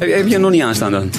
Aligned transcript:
Heb, 0.00 0.14
heb 0.14 0.26
je 0.26 0.32
hem 0.32 0.40
nog 0.40 0.50
niet 0.50 0.62
aanstaan 0.62 0.90
dan? 0.92 1.10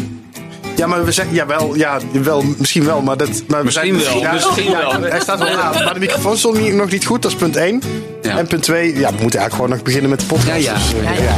Ja, 0.76 0.88
maar 0.88 1.06
we 1.06 1.12
zeggen, 1.12 1.34
ja, 1.36 1.46
wel, 1.46 1.76
ja, 1.76 2.00
wel, 2.12 2.44
misschien 2.58 2.86
wel, 2.86 3.02
maar 3.02 3.18
dat... 3.18 3.30
Maar 3.48 3.60
we 3.60 3.66
Misschien 3.66 4.00
zijn, 4.00 4.14
wel, 4.14 4.22
ja, 4.22 4.34
misschien 4.34 4.64
ja, 4.72 4.78
wel. 5.00 5.02
Hij 5.10 5.20
staat 5.20 5.40
wel 5.40 5.48
aan, 5.58 5.84
maar 5.84 5.94
de 5.94 6.00
microfoon 6.00 6.38
stond 6.38 6.60
niet- 6.62 6.74
nog 6.74 6.92
niet 6.92 7.06
goed, 7.06 7.22
dat 7.22 7.32
is 7.32 7.38
punt 7.38 7.56
1. 7.56 7.82
Ja. 8.22 8.38
En 8.38 8.48
punt 8.48 8.64
2, 8.64 8.86
ja, 8.88 8.94
we 8.94 9.22
moeten 9.22 9.40
eigenlijk 9.40 9.54
gewoon 9.54 9.70
nog 9.70 9.82
beginnen 9.82 10.10
met 10.10 10.20
de 10.20 10.26
podcast. 10.26 10.48
Ja, 10.48 10.56
ja. 10.56 10.74
Dus, 10.74 10.92
Ja, 11.04 11.12
ja. 11.24 11.38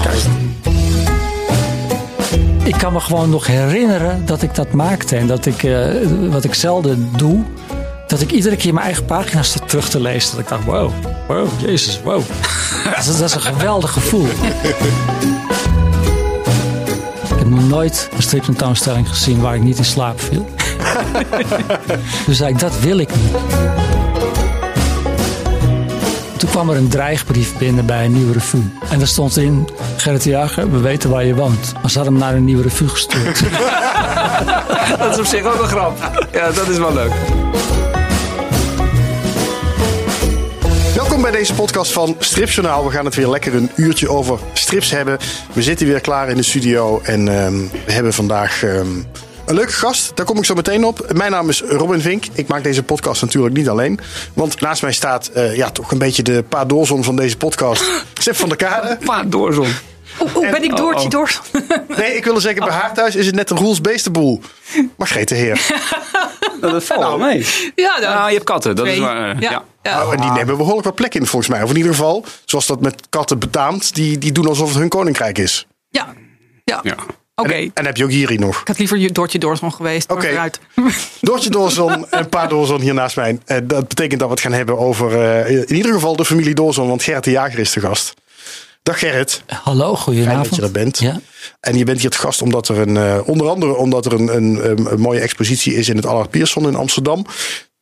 Ik 2.63 2.75
kan 2.77 2.93
me 2.93 2.99
gewoon 2.99 3.29
nog 3.29 3.47
herinneren 3.47 4.25
dat 4.25 4.41
ik 4.41 4.55
dat 4.55 4.71
maakte. 4.71 5.15
En 5.15 5.28
dat 5.28 5.46
ik, 5.46 5.63
eh, 5.63 5.85
wat 6.29 6.44
ik 6.44 6.53
zelden 6.53 7.10
doe, 7.17 7.44
dat 8.07 8.21
ik 8.21 8.31
iedere 8.31 8.55
keer 8.55 8.73
mijn 8.73 8.85
eigen 8.85 9.05
pagina's 9.05 9.51
zat 9.51 9.69
terug 9.69 9.89
te 9.89 9.99
lezen. 9.99 10.31
Dat 10.31 10.39
ik 10.39 10.47
dacht, 10.47 10.63
wow, 10.65 10.91
wow, 11.28 11.47
jezus, 11.65 11.99
wow. 12.03 12.21
dat, 12.96 12.97
is, 13.05 13.17
dat 13.17 13.29
is 13.29 13.35
een 13.35 13.41
geweldig 13.41 13.91
gevoel. 13.91 14.28
Ik 17.63 17.70
heb 17.70 17.77
nog 17.77 17.89
nooit 17.89 18.09
een 18.16 18.23
striptentoonstelling 18.23 19.09
gezien 19.09 19.41
waar 19.41 19.55
ik 19.55 19.62
niet 19.62 19.77
in 19.77 19.85
slaap 19.85 20.20
viel. 20.20 20.49
dus 22.26 22.38
zei 22.38 22.54
ik, 22.54 22.59
dat 22.59 22.80
wil 22.80 22.98
ik 22.98 23.09
niet. 23.16 23.31
Toen 26.38 26.49
kwam 26.49 26.70
er 26.70 26.76
een 26.76 26.88
dreigbrief 26.88 27.57
binnen 27.57 27.85
bij 27.85 28.05
een 28.05 28.13
nieuwe 28.13 28.34
revue. 28.34 28.63
En 28.90 28.98
daar 28.98 29.07
stond 29.07 29.38
in, 29.38 29.70
Gerrit 29.98 30.23
de 30.23 30.30
Jager, 30.30 30.71
we 30.71 30.80
weten 30.80 31.09
waar 31.09 31.26
je 31.26 31.35
woont. 31.35 31.73
Maar 31.81 31.91
ze 31.91 31.98
hadden 31.98 32.18
hem 32.18 32.23
naar 32.23 32.35
een 32.35 32.45
nieuwe 32.45 32.63
revue 32.63 32.88
gestuurd. 32.88 33.44
Dat 34.99 35.12
is 35.12 35.20
op 35.20 35.26
zich 35.26 35.43
ook 35.43 35.62
een 35.62 35.68
grap. 35.68 36.27
Ja, 36.32 36.52
dat 36.52 36.68
is 36.68 36.77
wel 36.77 36.93
leuk. 36.93 37.12
Deze 41.34 41.54
podcast 41.54 41.92
van 41.92 42.16
Stripjournaal. 42.20 42.86
We 42.86 42.92
gaan 42.92 43.05
het 43.05 43.16
weer 43.16 43.28
lekker 43.28 43.55
een 43.55 43.72
uurtje 43.76 44.10
over 44.10 44.40
strips 44.54 44.91
hebben. 44.91 45.18
We 45.54 45.62
zitten 45.62 45.88
weer 45.88 46.02
klaar 46.02 46.30
in 46.30 46.36
de 46.36 46.44
studio 46.44 47.02
en 47.04 47.28
ehm, 47.28 47.54
we 47.86 47.91
hebben 47.91 48.14
vandaag 48.14 48.64
ehm, 48.64 48.88
een 49.46 49.55
leuke 49.55 49.72
gast. 49.72 50.16
Daar 50.16 50.26
kom 50.26 50.38
ik 50.38 50.46
zo 50.46 50.54
meteen 50.54 50.84
op. 50.84 51.14
Mijn 51.14 51.32
naam 51.32 51.49
is 51.49 51.62
Robin 51.62 52.02
Vink. 52.02 52.26
Ik 52.34 52.48
maak 52.48 52.63
deze 52.63 52.84
podcast 52.84 53.22
natuurlijk 53.22 53.55
niet 53.55 53.70
alleen. 53.70 53.99
Want 54.34 54.62
naast 54.62 54.82
mij 54.82 54.94
staat 54.94 55.27
eh, 55.27 55.55
ja, 55.55 55.70
toch 55.70 55.91
een 55.91 55.98
beetje 55.98 56.24
de 56.24 56.44
pa 56.49 56.66
Doorzon 56.66 57.04
van 57.04 57.16
deze 57.16 57.38
podcast. 57.38 57.84
Sip 58.13 58.35
van 58.35 58.50
der 58.50 58.57
Kade. 58.57 58.98
Paard 59.05 59.32
doorzon. 59.32 59.68
Oeh, 60.22 60.36
oeh, 60.36 60.52
ben 60.52 60.64
ik 60.64 60.76
Doortje 60.76 61.04
oh. 61.06 61.10
door? 61.12 61.42
Nee, 61.98 62.16
ik 62.16 62.24
wilde 62.24 62.40
zeggen, 62.40 62.66
bij 62.66 62.74
haar 62.74 62.94
thuis 62.94 63.16
is 63.16 63.26
het 63.26 63.36
net 63.36 63.50
een 63.50 63.58
Roels 63.58 63.82
Beestenboel. 63.82 64.42
Margreet 64.97 65.28
de 65.28 65.36
Heer. 65.36 65.61
Dat 66.61 66.83
valt 66.83 67.02
wel 67.02 67.17
mee. 67.17 67.45
Ja, 67.75 68.00
dan. 68.00 68.09
Nou, 68.14 68.28
je 68.28 68.34
hebt 68.34 68.45
katten, 68.45 68.75
dat 68.75 68.88
is 68.88 68.97
waar. 69.00 69.30
eh, 69.36 69.41
Ja. 69.41 69.52
ja. 69.52 69.64
ja. 69.84 69.97
Nou, 69.97 70.16
en 70.16 70.22
die 70.22 70.31
nemen 70.31 70.58
behoorlijk 70.58 70.86
wat 70.86 70.95
plek 70.95 71.16
in 71.16 71.25
volgens 71.25 71.52
mij. 71.52 71.64
Of 71.64 71.69
in 71.69 71.75
ieder 71.75 71.91
geval, 71.91 72.25
zoals 72.45 72.66
dat 72.67 72.81
met 72.81 72.95
katten 73.09 73.39
betaamt, 73.39 73.95
die, 73.95 74.17
die 74.17 74.31
doen 74.31 74.47
alsof 74.47 74.69
het 74.69 74.78
hun 74.78 74.89
koninkrijk 74.89 75.38
is. 75.38 75.67
Ja. 75.89 76.14
Ja. 76.64 76.80
Ja. 76.84 76.95
Oké. 77.36 77.69
En, 77.73 77.86
heb 77.86 77.97
je 77.97 78.03
ook 78.03 78.11
Jiri 78.11 78.38
nog. 78.38 78.61
Ik 78.61 78.67
had 78.67 78.78
liever 78.78 79.14
Doortje 79.14 79.39
Doorzon 79.39 79.73
geweest. 79.73 80.08
maar 80.08 80.17
Oké. 80.17 80.28
vooruit. 80.28 80.59
Doortje 81.22 81.50
Doorzon 81.50 82.09
en 82.09 82.30
Pa 82.30 82.47
Doorzon 82.47 82.81
hier 82.81 82.94
naast 82.94 83.16
mij. 83.16 83.39
Eh, 83.45 83.58
dat 83.64 83.88
betekent 83.88 84.19
dat 84.19 84.28
we 84.30 84.34
het 84.36 84.44
gaan 84.44 84.53
hebben 84.53 84.78
over 84.78 85.22
eh, 85.45 85.50
in 85.69 85.75
ieder 85.75 85.94
geval 85.94 86.16
de 86.16 86.25
familie 86.25 86.53
Doorzon. 86.56 86.88
Want 86.88 87.03
Gerrit 87.03 87.23
de 87.23 87.31
Jager 87.31 87.59
is 87.59 87.72
de 87.72 87.80
gast. 87.80 88.14
Dag 88.83 88.99
Gerrit, 88.99 89.43
Hallo, 89.47 89.85
fijn 89.85 89.97
goedenavond. 89.97 90.49
dat 90.49 90.55
je 90.55 90.61
er 90.61 90.71
bent. 90.71 90.99
Ja. 90.99 91.19
En 91.59 91.77
je 91.77 91.83
bent 91.83 92.01
hier 92.01 92.09
te 92.09 92.17
gast 92.17 92.41
omdat 92.41 92.67
er 92.67 92.77
een, 92.79 92.97
eh, 92.97 93.19
onder 93.25 93.47
andere 93.47 93.75
omdat 93.75 94.05
er 94.05 94.13
een, 94.13 94.35
een, 94.35 94.69
een, 94.69 94.91
een 94.91 94.99
mooie 94.99 95.19
expositie 95.19 95.75
is 95.75 95.89
in 95.89 95.95
het 95.95 96.05
Allard 96.05 96.29
Pierson 96.29 96.67
in 96.67 96.75
Amsterdam. 96.75 97.25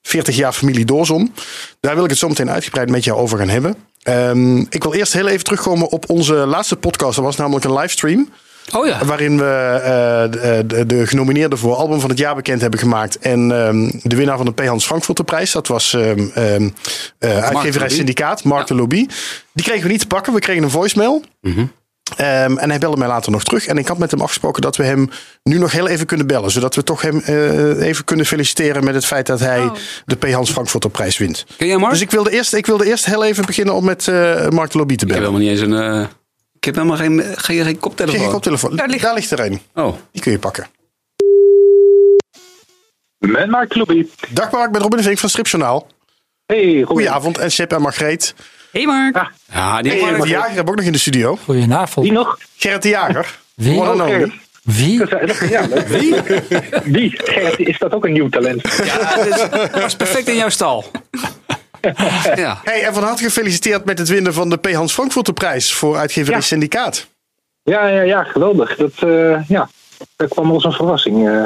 40 0.01 0.35
jaar 0.35 0.53
familie 0.53 0.85
Doorzon. 0.85 1.33
Daar 1.79 1.95
wil 1.95 2.03
ik 2.03 2.09
het 2.09 2.19
zo 2.19 2.27
meteen 2.27 2.49
uitgebreid 2.49 2.89
met 2.89 3.03
jou 3.03 3.19
over 3.19 3.37
gaan 3.37 3.49
hebben. 3.49 3.75
Ehm, 4.01 4.57
ik 4.57 4.83
wil 4.83 4.93
eerst 4.93 5.13
heel 5.13 5.27
even 5.27 5.43
terugkomen 5.43 5.89
op 5.89 6.09
onze 6.09 6.33
laatste 6.33 6.75
podcast. 6.75 7.15
Dat 7.15 7.25
was 7.25 7.35
namelijk 7.35 7.65
een 7.65 7.73
livestream. 7.73 8.29
Oh 8.75 8.87
ja. 8.87 9.05
Waarin 9.05 9.37
we 9.37 9.79
eh, 9.83 10.31
de, 10.41 10.63
de, 10.67 10.85
de 10.85 11.07
genomineerden 11.07 11.57
voor 11.57 11.75
album 11.75 11.99
van 11.99 12.09
het 12.09 12.19
jaar 12.19 12.35
bekend 12.35 12.61
hebben 12.61 12.79
gemaakt. 12.79 13.17
En 13.19 13.51
ehm, 13.65 13.89
de 14.03 14.15
winnaar 14.15 14.37
van 14.37 14.45
de 14.45 14.53
P. 14.53 14.65
Hans 14.65 14.85
Frankfurter 14.85 15.25
prijs. 15.25 15.51
Dat 15.51 15.67
was 15.67 15.93
ehm 15.93 16.27
ehm 16.33 16.69
eh, 17.19 17.43
uitgeverij. 17.43 17.89
Syndicaat, 17.89 18.43
Mark 18.43 18.67
de 18.67 18.75
Lobby. 18.75 19.05
Die 19.53 19.65
kregen 19.65 19.83
we 19.83 19.89
niet 19.91 19.99
te 19.99 20.07
pakken. 20.07 20.33
We 20.33 20.39
kregen 20.39 20.63
een 20.63 20.69
voicemail. 20.69 21.23
Ehm, 22.17 22.57
en 22.57 22.69
hij 22.69 22.79
belde 22.79 22.97
mij 22.97 23.07
later 23.07 23.31
nog 23.31 23.43
terug. 23.43 23.65
En 23.65 23.77
ik 23.77 23.87
had 23.87 23.97
met 23.97 24.11
hem 24.11 24.21
afgesproken 24.21 24.61
dat 24.61 24.75
we 24.75 24.83
hem 24.83 25.09
nu 25.43 25.57
nog 25.57 25.71
heel 25.71 25.87
even 25.87 26.05
kunnen 26.05 26.27
bellen. 26.27 26.51
Zodat 26.51 26.75
we 26.75 26.83
toch 26.83 27.01
hem 27.01 27.21
eh, 27.25 27.87
even 27.87 28.05
kunnen 28.05 28.25
feliciteren 28.25 28.83
met 28.83 28.93
het 28.93 29.05
feit 29.05 29.25
dat 29.27 29.39
hij 29.39 29.59
Oh. 29.61 29.73
de 30.05 30.15
P. 30.15 30.31
Hans 30.31 30.51
Frankfurter 30.51 30.89
prijs 30.89 31.17
wint. 31.17 31.45
Ken 31.57 31.67
jij 31.67 31.77
Mark? 31.77 31.91
Dus 31.91 32.01
ik 32.01 32.11
wilde, 32.11 32.31
eerst, 32.31 32.53
ik 32.53 32.65
wilde 32.65 32.85
eerst 32.85 33.05
heel 33.05 33.23
even 33.25 33.45
beginnen 33.45 33.73
om 33.75 33.85
met 33.85 34.07
eh, 34.07 34.47
Mark 34.49 34.71
de 34.71 34.77
Lobby 34.77 34.95
te 34.95 35.05
Ik 35.05 35.11
heb 35.11 35.19
bellen. 35.21 35.33
helemaal 35.35 35.39
niet 35.39 35.49
eens 35.49 35.91
een... 35.91 36.01
eh, 36.01 36.07
ik 36.61 36.67
heb 36.67 36.75
helemaal 36.75 36.97
geen, 36.97 37.23
geen, 37.35 37.63
geen 37.63 37.79
koptelefoon. 37.79 38.19
Geen 38.21 38.29
koptelefoon. 38.31 38.75
Daar 38.75 38.87
ligt- 38.87 39.01
Daar 39.03 39.13
ligt 39.13 39.31
er 39.31 39.39
een. 39.39 39.61
Oh. 39.75 39.95
Die 40.11 40.21
kun 40.21 40.31
je 40.31 40.39
pakken. 40.39 40.67
Met 43.17 43.49
Mark 43.49 43.75
Lobby. 43.75 44.07
Dag 44.29 44.51
Mark, 44.51 44.71
met 44.71 44.81
Robin 44.81 44.97
de 44.97 45.03
Vink 45.03 45.17
van 45.17 45.29
Stripjournaal. 45.29 45.87
Hey. 46.45 46.83
Goedenavond. 46.87 47.37
En 47.37 47.51
Sip 47.51 47.71
en 47.73 47.81
Margreet. 47.81 48.33
Hey 48.71 48.85
Mark. 48.85 49.31
Ja, 49.53 49.81
die 49.81 49.91
Gerrit 49.91 50.21
de. 50.21 50.27
Jager 50.27 50.47
hebben 50.47 50.65
we 50.65 50.69
ook 50.71 50.75
nog 50.77 50.85
in 50.85 50.91
de 50.91 50.97
studio. 50.97 51.35
Goedenavond. 51.43 52.05
Wie 52.05 52.15
nog? 52.15 52.37
Gerrit 52.57 52.81
de 52.81 52.89
Jager. 52.89 53.39
Wie? 53.55 53.79
Oh. 53.79 54.23
Wie? 54.63 54.99
Gezellig, 54.99 55.49
Ja. 55.49 55.67
Wie? 55.87 56.15
Wie? 56.83 57.11
Gerrit, 57.23 57.59
is 57.59 57.77
dat 57.77 57.91
ook 57.93 58.05
een 58.05 58.11
nieuw 58.13 58.29
talent? 58.29 58.61
Ja, 58.83 59.15
dat 59.15 59.25
is- 59.27 59.49
dat 59.49 59.81
was 59.81 59.95
perfect 59.95 60.27
in 60.27 60.35
jouw 60.35 60.49
stal. 60.49 60.91
Ja. 62.35 62.61
Hey, 62.63 62.83
en 62.85 62.93
van 62.93 63.03
harte 63.03 63.23
gefeliciteerd 63.23 63.85
met 63.85 63.97
het 63.97 64.07
winnen 64.09 64.33
van 64.33 64.49
de 64.49 64.57
P. 64.57 64.71
Hans 64.73 64.93
Frankfurter 64.93 65.33
prijs 65.33 65.73
voor 65.73 65.97
uitgeverij 65.97 66.37
Ja. 66.37 66.43
Syndicaat. 66.43 67.07
Ja, 67.63 67.87
ja, 67.87 68.01
ja, 68.01 68.23
geweldig. 68.23 68.75
Dat, 68.75 68.91
eh, 68.99 69.47
ja, 69.47 69.69
dat 70.15 70.29
kwam 70.29 70.51
als 70.51 70.63
een 70.63 70.71
verrassing. 70.71 71.27
eh. 71.29 71.43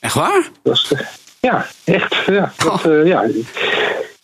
Echt 0.00 0.14
waar? 0.14 0.48
was, 0.62 0.92
eh, 0.92 1.00
ja, 1.40 1.66
echt. 1.84 2.14
Ja, 2.26 2.52
dat, 2.56 2.84
eh, 2.84 3.06
ja. 3.06 3.24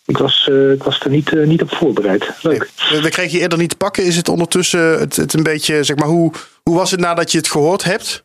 Ik, 0.06 0.19
was, 0.19 0.49
eh, 0.51 0.71
ik 0.72 0.83
was 0.83 1.01
er 1.01 1.11
niet, 1.11 1.33
niet 1.33 1.62
op 1.62 1.75
voorbereid. 1.75 2.31
Leuk. 2.43 2.71
We, 2.91 3.01
we 3.03 3.09
kregen 3.09 3.33
je 3.33 3.41
eerder 3.41 3.59
niet 3.59 3.71
te 3.71 3.77
pakken. 3.77 4.05
Is 4.05 4.17
het 4.17 4.28
ondertussen 4.28 4.99
het, 4.99 5.17
het 5.17 5.33
een 5.34 5.43
beetje, 5.43 5.84
zeg 5.84 5.97
maar, 5.97 6.09
hoe, 6.09 6.33
hoe 6.62 6.77
was 6.77 6.91
het 6.91 7.01
nadat 7.01 7.33
je 7.33 7.39
het 7.39 7.51
gehoord 7.51 7.84
hebt? 7.84 8.25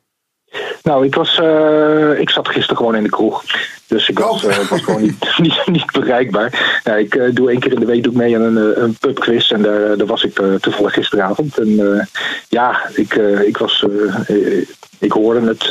Nou, 0.84 1.06
ik, 1.06 1.16
was, 1.16 1.40
eh, 1.40 2.20
ik 2.20 2.30
zat 2.30 2.48
gisteren 2.48 2.78
gewoon 2.78 2.96
in 2.96 3.04
de 3.04 3.10
kroeg. 3.10 3.44
Dus 3.88 4.10
ik 4.10 4.20
was, 4.20 4.44
Oh. 4.44 4.52
eh, 4.52 4.70
was 4.70 4.82
gewoon 4.82 5.02
niet, 5.02 5.26
niet, 5.38 5.62
niet 5.66 5.92
bereikbaar. 5.92 6.80
Ja, 6.84 6.96
ik 6.96 7.16
eh, 7.16 7.30
doe 7.34 7.50
één 7.50 7.60
keer 7.60 7.74
in 7.74 7.80
de 7.80 7.86
week 7.86 8.04
doe 8.04 8.12
ik 8.12 8.18
mee 8.18 8.36
aan 8.36 8.42
een, 8.42 8.84
een 8.84 8.94
pubquiz. 9.00 9.52
En 9.52 9.62
daar, 9.62 9.98
daar 9.98 10.08
was 10.08 10.24
ik 10.24 10.42
toevallig 10.62 10.94
gisteravond. 10.94 11.58
En 11.58 12.08
ja, 12.50 12.82
ik, 12.94 13.14
ik 13.46 13.58
was... 13.58 13.86
ik 15.00 15.12
hoorde 15.12 15.48
het. 15.48 15.64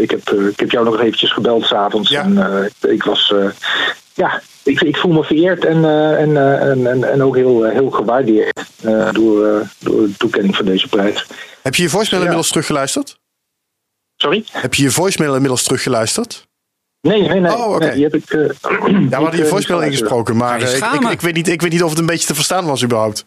ik, 0.00 0.10
heb, 0.10 0.30
ik 0.30 0.60
heb 0.60 0.70
jou 0.70 0.84
nog 0.84 1.00
eventjes 1.00 1.32
gebeld 1.32 1.64
s'avonds. 1.64 2.08
Ja. 2.10 2.22
En 2.22 2.70
ik 2.80 3.02
was... 3.04 3.34
ja, 4.14 4.40
ik, 4.62 4.80
ik 4.80 4.96
voel 4.96 5.12
me 5.12 5.24
vereerd 5.24 5.64
en, 5.64 5.84
en, 6.18 6.36
en, 6.60 6.86
en, 6.86 7.12
en 7.12 7.22
ook 7.22 7.36
heel, 7.36 7.64
heel 7.64 7.90
gewaardeerd 7.90 8.60
door, 9.12 9.62
door 9.78 10.06
de 10.06 10.14
toekenning 10.18 10.56
van 10.56 10.64
deze 10.64 10.88
prijs. 10.88 11.26
Heb 11.62 11.74
je 11.74 11.82
je 11.82 11.88
Ja. 12.10 12.16
inmiddels 12.16 12.48
teruggeluisterd? 12.48 13.20
Sorry? 14.22 14.44
Heb 14.50 14.74
je 14.74 14.82
je 14.82 14.90
voicemail 14.90 15.32
inmiddels 15.34 15.62
teruggeluisterd? 15.62 16.46
Nee, 17.00 17.20
nee, 17.28 17.40
nee. 17.40 17.52
Oh, 17.52 17.74
oké. 17.74 17.84
nee 17.84 17.94
die 17.94 18.02
heb 18.04 18.14
ik. 18.14 18.30
eh, 18.30 18.40
Ja, 18.62 19.08
we 19.08 19.14
hadden 19.14 19.36
je 19.36 19.44
eh, 19.44 19.50
voicemail 19.50 19.82
ingesproken, 19.82 20.36
maar 20.36 20.62
eh, 20.62 20.76
ik, 20.76 20.84
ik, 21.02 21.10
ik 21.10 21.20
weet 21.20 21.34
niet, 21.34 21.48
ik 21.48 21.60
weet 21.62 21.72
niet 21.72 21.82
of 21.82 21.90
het 21.90 21.98
een 21.98 22.06
beetje 22.06 22.26
te 22.26 22.34
verstaan 22.34 22.66
was 22.66 22.84
überhaupt. 22.84 23.24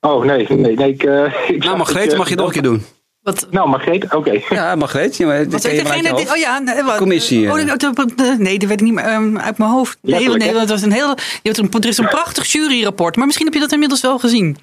Oh, 0.00 0.24
nee, 0.24 0.46
nee, 0.48 0.76
nee. 0.76 0.88
Ik, 0.88 1.02
eh, 1.02 1.24
ik 1.54 1.64
Nou, 1.64 1.76
Margreet, 1.76 2.16
mag 2.16 2.28
je 2.28 2.34
het 2.34 2.38
nog 2.38 2.46
een 2.46 2.52
keer 2.52 2.62
doen. 2.70 2.84
Wat, 3.20 3.46
Nou, 3.50 3.68
Margreet, 3.68 4.14
oké. 4.14 4.40
Ja, 4.54 4.74
Margreet. 4.74 5.16
Ja, 5.16 5.26
maar 5.26 5.48
wat 5.48 5.62
degene? 5.62 6.14
die-? 6.14 6.30
Oh 6.30 6.36
ja, 6.36 6.58
nee, 6.58 6.82
wat? 6.82 6.96
Commissie, 6.96 7.48
Oh, 7.50 7.54
nee, 7.54 7.64
dat- 7.76 7.80
dat- 8.16 8.38
nee, 8.38 8.58
dat 8.58 8.68
weet 8.68 8.80
ik 8.80 8.86
niet 8.86 8.94
meer 8.94 9.04
ehm, 9.04 9.38
uit 9.38 9.58
mijn 9.58 9.70
hoofd. 9.70 9.98
Nee, 10.02 10.28
nee, 10.28 10.52
dat 10.52 10.68
was 10.68 10.82
een 10.82 10.92
heel. 10.92 11.08
Je 11.42 11.50
hebt 11.50 11.58
een, 11.58 11.70
er 11.82 11.88
is 11.88 11.98
een 11.98 12.08
prachtig 12.08 12.46
juryrapport, 12.52 13.16
maar 13.16 13.24
misschien 13.26 13.46
heb 13.46 13.54
je 13.54 13.60
dat 13.60 13.72
inmiddels 13.72 14.00
wel 14.00 14.18
gezien. 14.18 14.56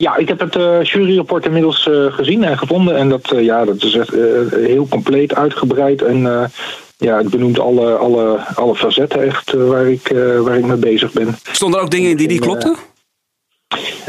Ja, 0.00 0.16
ik 0.16 0.28
heb 0.28 0.40
het 0.40 0.56
eh, 0.56 0.82
juryrapport 0.82 1.44
inmiddels 1.44 1.88
eh, 1.88 2.12
gezien 2.12 2.44
en 2.44 2.58
gevonden. 2.58 2.96
En 2.96 3.08
dat, 3.08 3.32
eh, 3.32 3.44
ja, 3.44 3.64
dat 3.64 3.82
is 3.82 3.94
echt 3.94 4.14
heel 4.50 4.86
compleet 4.88 5.34
uitgebreid. 5.34 6.02
En 6.02 6.50
ja, 6.96 7.16
het 7.16 7.30
benoemt 7.30 7.58
alle, 7.58 7.96
alle, 7.96 8.38
alle 8.54 8.74
facetten 8.74 9.22
echt 9.22 9.52
waar, 9.52 9.86
ik, 9.86 10.08
waar 10.38 10.58
ik 10.58 10.66
mee 10.66 10.76
bezig 10.76 11.12
ben. 11.12 11.36
Stonden 11.52 11.78
er 11.78 11.84
ook 11.84 11.90
dingen 11.90 12.10
in 12.10 12.16
die 12.16 12.28
niet 12.28 12.40
klopten? 12.40 12.76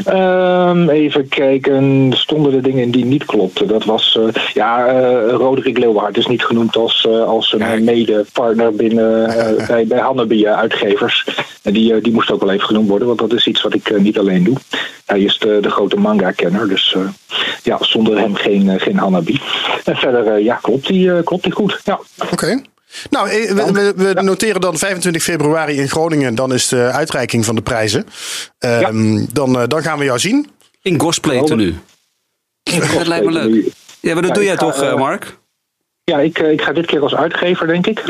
Ehm, 0.04 0.88
even 0.88 1.28
kijken, 1.28 2.12
stonden 2.16 2.54
er 2.54 2.62
dingen 2.62 2.82
in 2.82 2.90
die 2.90 3.04
niet 3.04 3.24
klopten? 3.24 3.68
Dat 3.68 3.84
was, 3.84 4.18
eh, 4.18 4.42
ja, 4.54 4.86
eh 4.86 5.32
Roderick 5.32 5.78
Leeuwhard 5.78 6.16
is 6.16 6.26
niet 6.26 6.44
genoemd 6.44 6.76
als, 6.76 7.06
eh, 7.06 7.24
als 7.24 7.52
een 7.52 7.84
mede-partner 7.84 8.74
binnen, 8.74 9.34
bij, 9.68 9.86
bij 9.86 10.46
uitgevers. 10.54 11.26
En 11.62 11.72
die, 11.72 12.00
die 12.00 12.12
moest 12.12 12.30
ook 12.30 12.40
wel 12.40 12.50
even 12.50 12.66
genoemd 12.66 12.88
worden, 12.88 13.06
want 13.06 13.18
dat 13.18 13.32
is 13.32 13.46
iets 13.46 13.62
wat 13.62 13.74
ik 13.74 14.00
niet 14.00 14.18
alleen 14.18 14.44
doe. 14.44 14.56
Hij 15.06 15.20
is 15.20 15.38
de, 15.38 15.58
de 15.60 15.70
grote 15.70 15.96
manga-kenner, 15.96 16.68
dus 16.68 16.96
ja, 17.62 17.78
zonder 17.80 18.18
hem 18.18 18.34
geen, 18.34 18.80
geen 18.80 18.98
Hanabi. 18.98 19.40
En 19.84 19.96
verder, 19.96 20.40
ja, 20.40 20.54
klopt 20.54 20.86
die, 20.86 21.22
klopt 21.22 21.42
die 21.42 21.52
goed. 21.52 21.80
Ja. 21.84 22.00
Oké. 22.32 22.62
Nou, 23.10 23.30
eh, 23.30 23.52
we, 23.52 23.72
we, 23.72 24.12
we 24.14 24.22
noteren 24.22 24.60
dan 24.60 24.78
25 24.78 25.22
februari 25.22 25.76
in 25.76 25.88
Groningen. 25.88 26.34
Dan 26.34 26.52
is 26.52 26.68
de 26.68 26.82
uitreiking 26.82 27.44
van 27.44 27.54
de 27.54 27.62
prijzen. 27.62 28.06
Ehm, 28.58 29.24
dan, 29.32 29.60
eh, 29.60 29.66
dan 29.66 29.82
gaan 29.82 29.98
we 29.98 30.04
jou 30.04 30.18
zien. 30.18 30.50
In 30.82 30.96
cosplay 30.96 31.42
tenue. 31.42 31.74
Dat 32.62 33.06
lijkt 33.06 33.24
me 33.24 33.32
leuk. 33.32 33.72
Ja, 34.00 34.12
maar 34.12 34.22
dat 34.22 34.30
Ja, 34.30 34.36
doe 34.36 34.44
jij 34.44 34.56
ga, 34.56 34.58
toch, 34.58 34.82
eh, 34.82 34.94
Mark? 34.94 35.38
Ja, 36.04 36.18
ik, 36.18 36.38
ik 36.38 36.62
ga 36.62 36.72
dit 36.72 36.86
keer 36.86 37.02
als 37.02 37.14
uitgever, 37.14 37.66
denk 37.66 37.86
ik. 37.86 38.02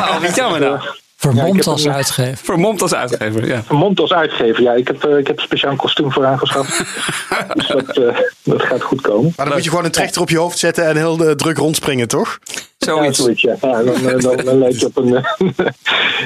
Oh, 0.00 0.20
wat 0.20 0.34
jammer 0.34 0.60
nou. 0.60 0.80
Vermomd 1.16 1.64
Ja, 1.64 1.70
als 1.70 1.88
uitgever. 1.88 2.36
Vermomd 2.36 2.82
als 2.82 2.94
uitgever, 2.94 3.46
ja. 3.46 3.62
Vermomd 3.62 4.00
als 4.00 4.12
uitgever, 4.12 4.62
ja. 4.62 4.72
Ik 4.72 4.86
heb, 4.86 5.04
eh, 5.04 5.18
ik 5.18 5.26
heb 5.26 5.36
een 5.36 5.42
speciaal 5.42 5.76
kostuum 5.76 6.12
voor 6.12 6.26
aangeschaft. 6.26 6.78
dus 7.54 7.66
dat, 7.66 7.96
eh, 7.96 8.18
dat 8.42 8.62
gaat 8.62 8.82
goed 8.82 9.00
komen. 9.00 9.32
Maar 9.36 9.46
dan 9.46 9.54
moet 9.54 9.64
je 9.64 9.70
gewoon 9.70 9.84
een 9.84 9.90
trechter 9.90 10.20
op 10.20 10.30
je 10.30 10.38
hoofd 10.38 10.58
zetten 10.58 10.86
en 10.86 10.96
heel 10.96 11.34
druk 11.36 11.56
rondspringen, 11.56 12.08
toch? 12.08 12.38
Ja, 12.86 12.94
Zoiets. 12.94 13.18
zoiets, 13.18 13.42
ja. 13.42 13.56
ja 13.60 13.82
dan, 13.82 13.94
eh, 13.94 14.18
dan, 14.18 14.36
dan 14.36 14.58
je 14.78 14.86
op 14.86 14.96
een... 14.96 15.16
eh, 15.16 15.24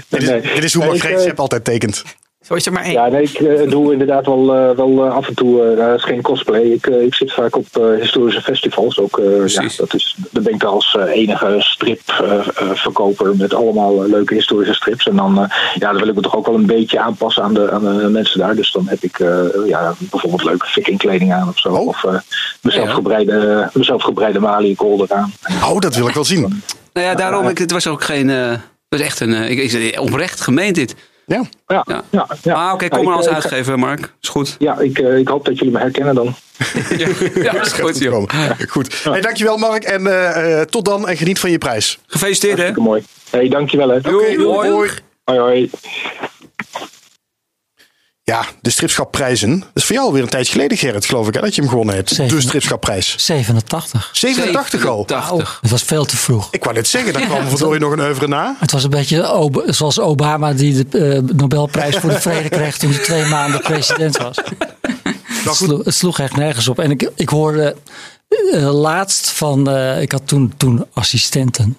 Dit 0.08 0.22
is, 0.22 0.28
dit 0.28 0.64
is 0.64 0.74
hoe 0.74 0.84
Mark 0.84 1.04
eh, 1.04 1.32
altijd 1.34 1.64
tekent. 1.64 2.02
Zo 2.46 2.54
is 2.54 2.66
er 2.66 2.72
maar 2.72 2.82
één. 2.82 2.92
Ja, 2.92 3.06
nee, 3.08 3.22
ik 3.22 3.38
eh, 3.40 3.70
doe 3.70 3.92
inderdaad 3.92 4.26
wel, 4.26 4.54
eh, 4.54 4.76
wel 4.76 5.04
eh, 5.06 5.14
af 5.14 5.28
en 5.28 5.34
toe. 5.34 5.62
eh, 5.70 5.76
dat 5.86 5.98
is 5.98 6.04
geen 6.04 6.22
cosplay. 6.22 6.60
Ik, 6.62 6.86
ik 6.86 7.14
zit 7.14 7.32
vaak 7.32 7.56
op 7.56 7.66
eh, 7.72 8.00
historische 8.00 8.40
festivals. 8.42 8.98
Ook, 8.98 9.18
eh, 9.18 9.46
ja, 9.46 9.62
dat 9.76 9.94
is, 9.94 10.14
dan 10.30 10.42
ben 10.42 10.52
ik 10.54 10.60
daar 10.60 10.70
als 10.70 10.96
eh, 10.98 11.10
enige 11.16 11.56
stripverkoper 11.58 13.36
met 13.36 13.54
allemaal 13.54 14.06
leuke 14.08 14.34
historische 14.34 14.74
strips. 14.74 15.06
En 15.06 15.16
dan, 15.16 15.38
eh, 15.42 15.56
ja, 15.74 15.90
dan 15.90 15.98
wil 16.00 16.08
ik 16.08 16.14
me 16.14 16.20
toch 16.20 16.36
ook 16.36 16.46
wel 16.46 16.54
een 16.54 16.66
beetje 16.66 17.00
aanpassen 17.00 17.42
aan 17.42 17.54
de, 17.54 17.70
aan 17.70 17.80
de 17.98 18.08
mensen 18.08 18.38
daar. 18.38 18.54
Dus 18.56 18.72
dan 18.72 18.88
heb 18.88 19.02
ik 19.02 19.18
eh, 19.20 19.38
ja, 19.66 19.94
bijvoorbeeld 19.98 20.44
leuke 20.44 20.66
vikingkleding 20.66 21.32
aan 21.32 21.48
of 21.48 21.58
zo. 21.58 21.68
Oh. 21.68 21.86
Of 21.86 22.04
eh 22.04 22.14
mezelf, 22.60 22.86
Ja. 22.88 22.94
gebreide, 22.94 23.70
mezelf 23.72 24.02
gebreide 24.02 24.40
Mali-kolder 24.40 25.12
aan. 25.12 25.32
Oh, 25.62 25.78
dat 25.78 25.96
wil 25.96 26.08
ik 26.08 26.14
wel 26.14 26.24
zien. 26.24 26.62
Nou 26.92 27.06
ja, 27.06 27.14
daarom, 27.14 27.48
ik, 27.48 27.58
het 27.58 27.70
was 27.70 27.86
ook 27.86 28.04
geen... 28.04 28.30
eh, 28.30 28.50
het 28.50 28.60
was 28.88 29.00
echt 29.00 29.20
een... 29.20 29.32
ik, 29.50 29.58
ik, 29.58 29.70
zei, 29.70 29.98
oprecht 29.98 30.40
gemeend 30.40 30.74
dit. 30.74 30.94
Ja. 31.26 31.42
Ja, 31.66 31.84
Ja. 31.88 32.02
ja. 32.10 32.26
ja, 32.42 32.54
Ah, 32.54 32.72
oké, 32.72 32.88
kom 32.88 33.04
maar 33.04 33.14
als 33.16 33.26
eh, 33.26 33.30
ik- 33.36 33.42
uitgever, 33.42 33.78
Mark. 33.78 34.12
Is 34.20 34.28
goed. 34.28 34.56
Ja, 34.58 34.78
ik, 34.78 34.98
eh, 34.98 35.18
ik 35.18 35.28
hoop 35.28 35.44
dat 35.44 35.58
jullie 35.58 35.72
me 35.72 35.78
herkennen 35.78 36.14
dan. 36.14 36.34
Ja, 36.96 37.08
ja 37.34 37.60
is 37.60 37.72
goed, 37.72 37.98
joh. 37.98 38.28
Goed. 38.68 39.02
Hey, 39.04 39.20
dankjewel 39.20 39.56
Mark 39.56 39.84
en 39.84 40.06
eh, 40.06 40.60
eh, 40.60 40.66
tot 40.66 40.84
dan 40.84 41.08
en 41.08 41.16
geniet 41.16 41.38
van 41.38 41.50
je 41.50 41.58
prijs. 41.58 41.98
Gefeliciteerd, 42.06 42.58
hè? 42.58 42.72
Mooi. 42.72 43.02
hey, 43.30 43.48
dankjewel 43.48 43.88
hè. 43.88 44.00
Doei. 44.00 44.44
Hoi 45.24 45.38
hoi. 45.38 45.70
Ja, 48.26 48.44
de 48.60 48.70
stripschapprijzen. 48.70 49.58
Dat 49.58 49.68
is 49.74 49.84
voor 49.84 49.94
jou 49.94 50.06
alweer 50.06 50.22
een 50.22 50.28
tijdje 50.28 50.52
geleden, 50.52 50.78
Gerrit, 50.78 51.04
geloof 51.04 51.28
ik, 51.28 51.34
hè, 51.34 51.40
dat 51.40 51.54
je 51.54 51.60
hem 51.60 51.70
gewonnen 51.70 51.94
hebt. 51.94 52.16
De 52.16 52.40
stripschapprijs. 52.40 53.14
87. 53.18 54.10
87 54.12 54.86
al. 54.86 55.04
87. 55.06 55.58
Het 55.60 55.70
was 55.70 55.82
veel 55.82 56.04
te 56.04 56.16
vroeg. 56.16 56.48
Ik 56.50 56.64
wou 56.64 56.76
net 56.76 56.88
zeggen, 56.88 57.12
daar 57.12 57.22
kwam 57.22 57.48
verdorie 57.48 57.80
nog 57.80 57.92
een 57.92 58.00
oeuvre 58.00 58.28
na. 58.28 58.56
Het 58.58 58.70
was 58.70 58.84
een 58.84 58.90
beetje 58.90 59.32
Ob- 59.32 59.62
zoals 59.66 60.00
Obama 60.00 60.52
die 60.52 60.88
de 60.88 60.98
eh, 60.98 61.36
Nobelprijs 61.36 61.96
voor 61.96 62.10
de 62.10 62.20
vrede 62.30 62.48
kreeg 62.48 62.76
toen 62.78 62.90
hij 62.90 63.02
twee 63.02 63.24
maanden 63.24 63.60
president 63.60 64.16
was. 64.16 64.36
Het 65.26 65.54
sloeg, 65.54 65.84
het 65.84 65.94
sloeg 65.94 66.18
echt 66.18 66.36
nergens 66.36 66.68
op. 66.68 66.78
En 66.78 66.90
ik, 66.90 67.10
ik 67.14 67.28
hoorde 67.28 67.76
eh, 68.52 68.80
laatst 68.80 69.30
van, 69.30 69.70
eh, 69.70 70.00
ik 70.00 70.12
had 70.12 70.22
toen, 70.28 70.52
toen 70.56 70.84
assistenten. 70.92 71.76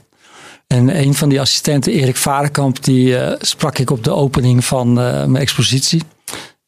En 0.68 1.00
een 1.00 1.14
van 1.14 1.30
die 1.30 1.40
assistenten, 1.42 1.92
Erik 1.92 2.16
Varenkamp, 2.18 2.84
die 2.84 3.18
sprak 3.40 3.78
ik 3.78 3.92
op 3.92 4.04
de 4.04 4.12
opening 4.12 4.66
van 4.66 4.88
eh, 5.00 5.04
mijn 5.26 5.36
expositie. 5.36 6.02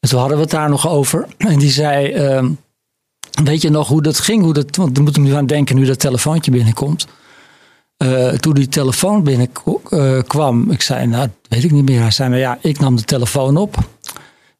En 0.00 0.08
toen 0.08 0.18
hadden 0.18 0.36
we 0.36 0.42
het 0.42 0.52
daar 0.52 0.68
nog 0.68 0.88
over. 0.88 1.26
En 1.36 1.58
die 1.58 1.70
zei, 1.70 2.12
ehm, 2.12 2.50
weet 3.44 3.62
je 3.62 3.70
nog 3.70 3.88
hoe 3.88 4.02
dat 4.02 4.18
ging? 4.18 4.42
Hoe 4.42 4.52
dat, 4.52 4.76
want 4.76 4.94
dan 4.94 5.04
moet 5.04 5.16
ik 5.16 5.22
nu 5.22 5.32
aan 5.32 5.46
denken 5.46 5.76
nu 5.76 5.84
dat 5.84 5.98
telefoontje 5.98 6.50
binnenkomt. 6.50 7.06
Eh, 7.96 8.28
toen 8.28 8.54
die 8.54 8.68
telefoon 8.68 9.22
binnenkwam, 9.22 10.70
ik 10.70 10.82
zei, 10.82 11.06
nou, 11.06 11.22
dat 11.22 11.30
weet 11.48 11.64
ik 11.64 11.70
niet 11.70 11.88
meer. 11.88 12.00
Hij 12.00 12.10
zei, 12.10 12.28
nou 12.28 12.40
ja, 12.40 12.58
ik 12.62 12.80
nam 12.80 12.96
de 12.96 13.04
telefoon 13.04 13.56
op. 13.56 13.76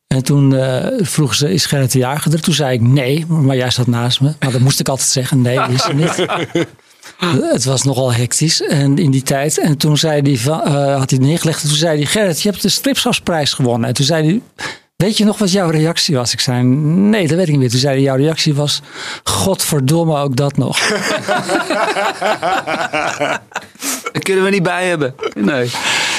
En 0.07 0.25
toen 0.25 0.57
eh 0.57 0.87
vroeg 1.01 1.35
ze, 1.35 1.53
is 1.53 1.67
Gerrit 1.67 1.93
de 1.93 1.99
Jager 1.99 2.33
er? 2.33 2.41
Toen 2.41 2.55
zei 2.55 2.75
ik, 2.75 2.81
nee, 2.81 3.27
maar 3.27 3.57
jij 3.57 3.71
zat 3.71 3.87
naast 3.87 4.21
me. 4.21 4.33
Maar 4.41 4.53
dat 4.53 4.61
moest 4.61 4.81
ik 4.81 4.89
altijd 4.89 5.09
zeggen, 5.09 5.43
nee, 5.43 5.59
is 5.59 5.85
er 5.85 5.95
niet. 5.95 6.27
Het 7.53 7.65
was 7.65 7.83
nogal 7.83 8.13
hectisch 8.13 8.63
en 8.63 8.99
in 8.99 9.11
die 9.11 9.23
tijd. 9.23 9.59
En 9.59 9.77
toen 9.77 9.97
zei 9.97 10.37
eh, 10.37 10.99
had 10.99 11.11
hij 11.11 11.19
neergelegd. 11.19 11.63
En 11.63 11.69
toen 11.69 11.79
zei 11.79 11.97
hij, 11.97 12.07
Gerrit, 12.07 12.43
je 12.43 12.49
hebt 12.51 12.63
de 12.63 12.69
stripschapsprijs 12.69 13.53
gewonnen. 13.53 13.89
En 13.89 13.95
toen 13.95 14.05
zei 14.05 14.25
hij, 14.27 14.67
weet 15.03 15.17
je 15.17 15.25
nog 15.25 15.39
wat 15.39 15.53
jouw 15.53 15.71
reactie 15.71 16.17
was? 16.17 16.33
Ik 16.33 16.41
zei, 16.41 16.63
nee, 16.63 17.27
dat 17.27 17.37
weet 17.37 17.47
ik 17.47 17.51
niet 17.51 17.61
meer. 17.61 17.71
Toen 17.71 17.79
zei 17.79 17.95
hij, 17.95 18.03
jouw 18.03 18.17
reactie 18.17 18.55
was, 18.55 18.83
godverdomme, 19.23 20.19
ook 20.19 20.37
dat 20.37 20.57
nog. 20.57 20.79
Daar 24.13 24.23
kunnen 24.23 24.45
we 24.45 24.51
niet 24.51 24.63
bij 24.63 24.89
hebben. 24.89 25.15
Nee. 25.35 25.71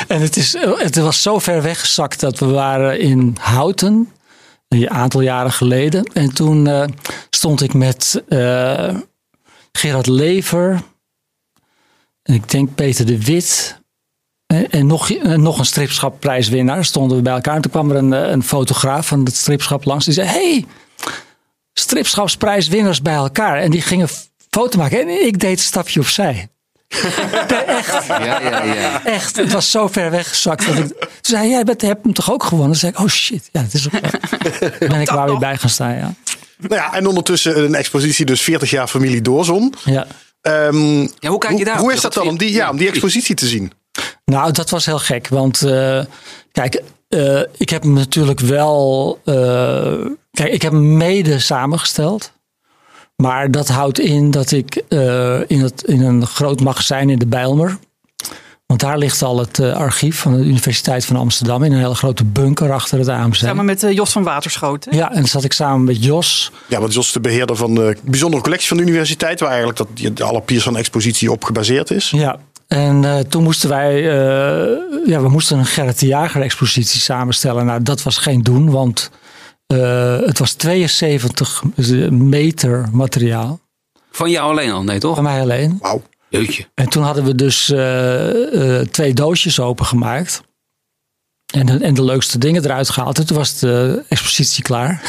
En 0.08 0.22
het, 0.22 0.38
is, 0.38 0.56
het 0.60 0.96
was 0.96 1.22
zo 1.22 1.40
ver 1.40 1.62
weggezakt 1.62 2.20
dat 2.20 2.40
we 2.40 2.46
waren 2.46 3.00
in 3.00 3.38
Houten. 3.40 4.12
Een 4.68 4.90
aantal 4.90 5.22
jaren 5.22 5.52
geleden. 5.52 6.04
En 6.04 6.34
toen 6.34 6.68
eh, 6.68 6.88
stond 7.30 7.62
ik 7.62 7.74
met 7.74 8.24
eh, 8.28 8.96
Gerard 9.72 10.08
Lever. 10.08 10.82
En 12.24 12.34
ik 12.34 12.50
denk 12.50 12.76
Peter 12.76 13.06
de 13.06 13.24
Wit. 13.24 13.82
En, 14.54 14.70
en 14.70 14.88
nog, 14.88 15.12
en 15.12 15.42
nog 15.42 15.60
een 15.60 15.66
stripschapprijswinnaar 15.66 16.86
stonden 16.86 17.18
we 17.18 17.24
bij 17.24 17.34
elkaar. 17.34 17.56
En 17.56 17.62
toen 17.62 17.72
kwam 17.72 17.90
er 17.92 17.96
een, 17.96 18.14
eh, 18.14 18.30
een 18.30 18.44
fotograaf 18.44 19.08
van 19.08 19.24
het 19.24 19.36
stripschap 19.36 19.86
langs. 19.86 20.06
Die 20.06 20.14
zei, 20.14 20.28
hey, 20.28 20.66
stripschapsprijswinners 21.74 23.02
bij 23.02 23.14
elkaar. 23.14 23.58
En 23.58 23.72
die 23.72 23.82
gingen 23.82 24.08
foto 24.50 24.78
maken. 24.78 25.00
En 25.02 25.26
ik 25.28 25.40
deed 25.40 25.58
een 25.58 25.64
stapje 25.64 26.00
opzij. 26.00 26.50
Echt. 27.68 28.08
Ja, 28.08 28.42
ja, 28.42 28.64
ja. 28.64 29.06
Echt, 29.06 29.36
het 29.36 29.52
was 29.52 29.72
zo 29.72 29.88
ver 29.88 30.12
weggezakt. 30.12 30.66
Dat 30.68 30.78
ik, 30.78 30.88
toen 30.88 31.08
zei 31.22 31.42
hij, 31.42 31.50
jij 31.50 31.64
bent, 31.64 31.82
hebt 31.82 32.04
hem 32.04 32.14
toch 32.14 32.32
ook 32.32 32.44
gewonnen? 32.44 32.72
Toen 32.72 32.80
zei 32.80 32.92
ik, 32.92 33.00
oh 33.00 33.08
shit, 33.08 33.50
ja, 33.52 33.62
het 33.62 33.74
is 33.74 33.86
ook 33.94 34.02
ben 34.90 35.02
ik 35.02 35.10
waar 35.10 35.28
weer 35.28 35.38
bij 35.40 35.58
gaan 35.58 35.70
staan, 35.70 35.96
ja. 35.96 36.14
Nou 36.58 36.76
ja, 36.76 36.94
en 36.94 37.08
ondertussen 37.08 37.64
een 37.64 37.76
expositie, 37.76 38.26
dus 38.26 38.42
40 38.42 38.70
jaar 38.70 38.88
familie 38.88 39.22
Doorzon. 39.22 39.74
ja. 39.86 40.08
Ehm, 40.42 41.02
Ja, 41.02 41.30
hoe 41.30 41.38
kijk 41.38 41.58
je 41.58 41.66
daar? 41.66 41.78
hoe 41.78 41.94
is 41.94 42.02
dat 42.02 42.14
dan 42.14 42.28
om 42.28 42.38
die, 42.38 42.52
ja, 42.52 42.70
om 42.70 42.78
die 42.78 42.88
expositie 42.88 43.36
te 43.36 43.48
zien? 43.48 43.72
Nou, 44.26 44.52
dat 44.52 44.70
was 44.70 44.86
heel 44.86 45.00
gek. 45.00 45.28
Want 45.28 45.62
eh, 45.62 46.02
kijk, 46.52 46.84
eh, 47.08 47.42
ik 47.58 47.70
heb 47.70 47.84
hem 47.84 47.94
natuurlijk 47.94 48.40
wel... 48.40 49.20
eh, 49.26 50.06
kijk, 50.32 50.54
ik 50.54 50.62
heb 50.62 50.72
hem 50.72 50.98
mede 50.98 51.40
samengesteld. 51.40 52.32
Maar 53.16 53.52
dat 53.52 53.68
houdt 53.68 54.00
in 54.00 54.32
dat 54.32 54.52
ik 54.52 54.76
eh, 54.90 55.40
in, 55.48 55.60
het, 55.62 55.84
in 55.84 56.02
een 56.02 56.28
groot 56.28 56.62
magazijn 56.62 57.10
in 57.10 57.20
de 57.20 57.28
Bijlmer... 57.28 57.78
Want 58.66 58.82
daar 58.82 58.98
ligt 58.98 59.22
al 59.22 59.40
het 59.40 59.60
eh, 59.60 59.74
archief 59.74 60.20
van 60.20 60.38
de 60.38 60.44
Universiteit 60.44 61.06
van 61.06 61.16
Amsterdam... 61.16 61.64
in 61.64 61.72
een 61.72 61.80
hele 61.80 61.96
grote 61.96 62.24
bunker 62.24 62.72
achter 62.72 63.00
het 63.00 63.08
AMC. 63.08 63.36
Samen 63.36 63.66
met 63.66 63.82
Jos 63.90 64.12
van 64.12 64.24
Waterschoten. 64.24 64.96
Ja, 64.96 65.10
en 65.10 65.16
dan 65.16 65.28
zat 65.28 65.44
ik 65.44 65.54
samen 65.54 65.84
met 65.84 66.04
Jos... 66.04 66.52
Ja, 66.68 66.80
want 66.80 66.94
Jos 66.94 67.06
is 67.06 67.12
de 67.12 67.20
beheerder 67.20 67.56
van 67.56 67.76
de 67.76 67.98
bijzondere 68.04 68.44
collectie 68.44 68.68
van 68.68 68.78
de 68.78 68.84
universiteit, 68.84 69.40
waar 69.40 69.50
eigenlijk 69.50 69.78
dat, 69.78 70.22
alle 70.22 70.42
piers 70.42 70.64
van 70.64 70.74
de 70.74 70.80
expositie 70.80 71.32
op 71.32 71.44
gebaseerd 71.44 71.92
is. 71.92 72.10
Ja, 72.10 72.40
en 72.70 73.04
eh, 73.06 73.20
toen 73.20 73.44
moesten 73.44 73.70
wij, 73.70 73.96
eh, 73.96 74.78
ja, 75.06 75.22
we 75.22 75.30
moesten 75.30 75.58
een 75.58 75.66
Gerrit 75.66 76.00
de 76.00 76.06
Jager 76.06 76.42
expositie 76.42 77.02
samenstellen. 77.02 77.66
Nou, 77.66 77.84
dat 77.84 78.04
was 78.04 78.18
geen 78.18 78.42
doen, 78.42 78.70
want 78.70 79.10
eh, 79.68 80.20
het 80.20 80.40
was 80.40 80.54
72 80.54 81.64
meter 82.10 82.90
materiaal. 82.92 83.60
Van 84.12 84.30
jou 84.30 84.52
alleen 84.52 84.72
al, 84.72 84.84
nee 84.84 85.00
toch? 85.00 85.16
Van 85.16 85.24
mij 85.24 85.42
alleen. 85.42 85.78
Wauw. 85.82 86.02
Jeutje. 86.30 86.68
En 86.74 86.90
toen 86.90 87.04
hadden 87.04 87.24
we 87.24 87.36
dus 87.36 87.72
eh, 87.72 88.80
eh, 88.80 88.88
twee 88.88 89.14
doosjes 89.14 89.60
opengemaakt. 89.60 90.42
En 91.50 91.66
de, 91.66 91.78
en 91.78 91.94
de 91.94 92.04
leukste 92.04 92.38
dingen 92.38 92.64
eruit 92.64 92.90
gehaald. 92.90 93.18
En 93.18 93.26
toen 93.26 93.38
was 93.38 93.60
de 93.60 94.04
expositie 94.08 94.64
klaar. 94.64 95.02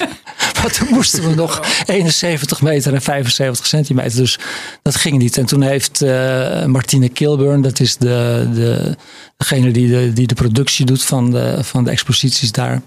maar 0.62 0.70
toen 0.72 0.88
moesten 0.90 1.28
we 1.28 1.34
nog 1.34 1.62
71 1.86 2.62
meter 2.62 2.94
en 2.94 3.02
75 3.02 3.66
centimeter. 3.66 4.16
Dus 4.16 4.38
dat 4.82 4.96
ging 4.96 5.18
niet. 5.18 5.38
En 5.38 5.46
toen 5.46 5.62
heeft 5.62 6.02
eh, 6.02 6.64
Martine 6.64 7.08
Kilburn, 7.08 7.60
dat 7.60 7.80
is 7.80 7.96
de, 7.96 8.48
de, 8.54 8.96
degene 9.36 9.70
die 9.70 9.88
de, 9.88 10.12
die 10.12 10.26
de 10.26 10.34
productie 10.34 10.86
doet 10.86 11.04
van 11.04 11.30
de, 11.30 11.58
van 11.64 11.84
de 11.84 11.90
exposities 11.90 12.52
daar. 12.52 12.82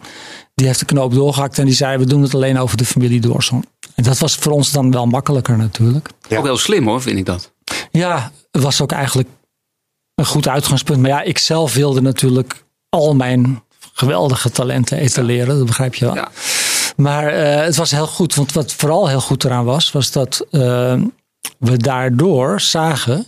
Die 0.56 0.68
heeft 0.68 0.80
de 0.80 0.86
knoop 0.86 1.14
doorgehakt 1.14 1.60
en 1.60 1.66
die 1.66 1.76
zei: 1.76 1.98
We 1.98 2.06
doen 2.06 2.22
het 2.22 2.36
alleen 2.36 2.60
over 2.60 2.78
de 2.78 2.86
familie 2.86 3.22
Doorson. 3.22 3.66
En 3.96 4.04
dat 4.04 4.20
was 4.20 4.36
voor 4.36 4.52
ons 4.52 4.72
dan 4.72 4.92
wel 4.92 5.06
makkelijker 5.06 5.58
natuurlijk. 5.58 6.10
Ja. 6.28 6.38
Ook 6.38 6.46
heel 6.46 6.58
slim 6.58 6.88
hoor, 6.88 7.02
vind 7.02 7.18
ik 7.18 7.26
dat. 7.26 7.52
Ja, 7.92 8.32
het 8.52 8.62
was 8.62 8.82
ook 8.82 8.92
eigenlijk 8.92 9.30
een 10.16 10.26
goed 10.26 10.48
uitgangspunt. 10.48 11.02
Maar 11.02 11.10
ja, 11.10 11.22
ik 11.22 11.38
zelf 11.38 11.74
wilde 11.74 12.02
natuurlijk 12.02 12.64
al 12.92 13.16
mijn 13.16 13.64
geweldige 13.94 14.52
talenten 14.52 14.98
etaleren. 14.98 15.58
Dat 15.58 15.66
begrijp 15.66 15.96
je 15.96 16.06
wel. 16.06 16.16
Ja. 16.16 16.32
Maar 16.96 17.28
eh, 17.28 17.64
het 17.64 17.76
was 17.76 17.92
heel 17.92 18.08
goed. 18.08 18.36
Want 18.36 18.52
wat 18.52 18.74
vooral 18.74 19.08
heel 19.08 19.22
goed 19.22 19.44
eraan 19.44 19.66
was, 19.66 19.92
was 19.92 20.12
dat 20.12 20.46
eh, 20.52 21.02
we 21.58 21.78
daardoor 21.78 22.62
zagen 22.62 23.26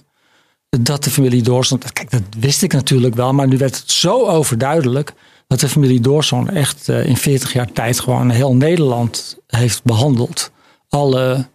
dat 0.69 1.03
de 1.03 1.09
familie 1.09 1.41
Doorson. 1.41 1.81
Kijk, 1.93 2.11
dat 2.11 2.21
wist 2.39 2.61
ik 2.61 2.73
natuurlijk 2.73 3.15
wel. 3.15 3.33
Maar 3.33 3.47
nu 3.47 3.57
werd 3.57 3.77
het 3.77 3.91
zo 3.91 4.25
overduidelijk 4.25 5.13
dat 5.47 5.59
de 5.59 5.69
familie 5.69 5.99
Doorson 5.99 6.49
echt 6.49 6.89
eh, 6.89 7.05
in 7.05 7.17
40 7.17 7.53
jaar 7.53 7.71
tijd 7.71 7.99
gewoon 7.99 8.29
heel 8.29 8.55
Nederland 8.55 9.37
heeft 9.47 9.83
behandeld. 9.83 10.51
Alle 10.89 11.47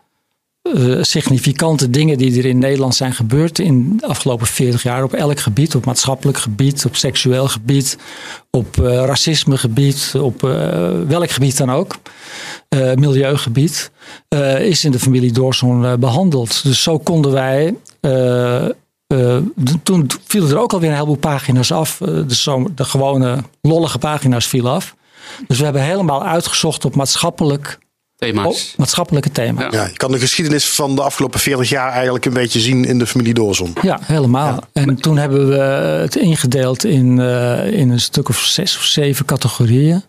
eh, 0.75 1.03
significante 1.03 1.91
dingen 1.91 2.19
die 2.19 2.39
er 2.39 2.45
in 2.45 2.59
Nederland 2.59 2.95
zijn 2.95 3.13
gebeurd 3.13 3.59
in 3.59 3.97
de 3.97 4.07
afgelopen 4.07 4.47
40 4.47 4.83
jaar 4.83 5.03
op 5.03 5.13
elk 5.13 5.41
gebied, 5.41 5.75
op 5.75 5.85
maatschappelijk 5.85 6.39
gebied, 6.39 6.85
op 6.85 6.97
seksueel 6.97 7.49
gebied, 7.49 7.99
op 8.51 8.79
eh 8.79 9.05
racismegebied, 9.05 10.15
op 10.21 10.45
eh, 10.45 10.91
welk 11.07 11.31
gebied 11.31 11.57
dan 11.57 11.71
ook, 11.71 11.97
milieugebied, 12.95 13.91
is 14.59 14.85
in 14.85 14.91
de 14.91 14.99
familie 14.99 15.33
Doorson 15.33 15.85
eh, 15.85 15.95
behandeld. 15.95 16.63
Dus 16.63 16.83
zo 16.83 16.99
konden 16.99 17.33
wij 17.33 17.75
toen 19.83 20.11
vielen 20.27 20.51
er 20.51 20.59
ook 20.59 20.73
alweer 20.73 20.89
een 20.89 20.95
heleboel 20.95 21.17
pagina's 21.17 21.73
af. 21.73 21.99
De 21.99 22.85
gewone 22.85 23.39
lollige 23.63 23.99
pagina's 23.99 24.47
vielen 24.47 24.73
af. 24.73 24.97
Dus 25.47 25.59
we 25.59 25.65
hebben 25.65 25.83
helemaal 25.83 26.25
uitgezocht 26.25 26.85
op 26.85 26.95
maatschappelijk, 26.95 27.79
Thema's. 28.19 28.75
maatschappelijke 28.77 29.31
thema's. 29.31 29.73
Ja. 29.73 29.81
Ja, 29.81 29.87
je 29.89 29.97
kan 29.97 30.13
de 30.13 30.19
geschiedenis 30.19 30.69
van 30.69 30.95
de 30.95 31.03
afgelopen 31.03 31.41
40 31.41 31.69
jaar 31.69 31.93
eigenlijk 31.93 32.25
een 32.25 32.33
beetje 32.33 32.61
zien 32.61 32.85
in 32.85 32.99
de 32.99 33.07
familie 33.07 33.35
Doorzon. 33.35 33.73
Ja, 33.83 33.99
helemaal. 34.03 34.63
En 34.73 34.97
toen 34.97 35.17
hebben 35.17 35.49
we 35.49 35.55
het 36.03 36.17
ingedeeld 36.17 36.85
in, 36.85 37.21
eh, 37.21 37.73
in 37.73 37.91
een 37.91 38.01
stuk 38.01 38.29
of 38.29 38.39
zes 38.39 38.77
of 38.77 38.83
zeven 38.85 39.25
categorieën. 39.25 40.03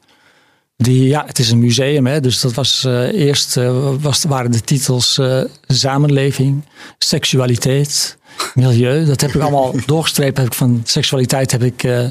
Die, 0.77 1.07
ja, 1.07 1.23
het 1.25 1.39
is 1.39 1.51
een 1.51 1.59
museum, 1.59 2.07
hè, 2.07 2.21
dus 2.21 2.41
dat 2.41 2.53
was 2.53 2.83
eh, 2.83 3.13
eerst 3.13 3.57
eh, 3.57 3.89
was, 3.99 4.23
waren 4.23 4.51
de 4.51 4.61
titels 4.61 5.17
eh, 5.17 5.41
samenleving, 5.67 6.63
seksualiteit, 6.97 8.17
milieu. 8.53 9.05
Dat 9.05 9.21
heb 9.21 9.35
ik 9.35 9.41
allemaal 9.41 9.73
doorgestreept. 9.85 10.37
Heb 10.37 10.45
ik 10.45 10.53
van 10.53 10.81
seksualiteit 10.85 11.51
heb 11.51 11.63
ik, 11.63 11.83
eh, 11.83 12.09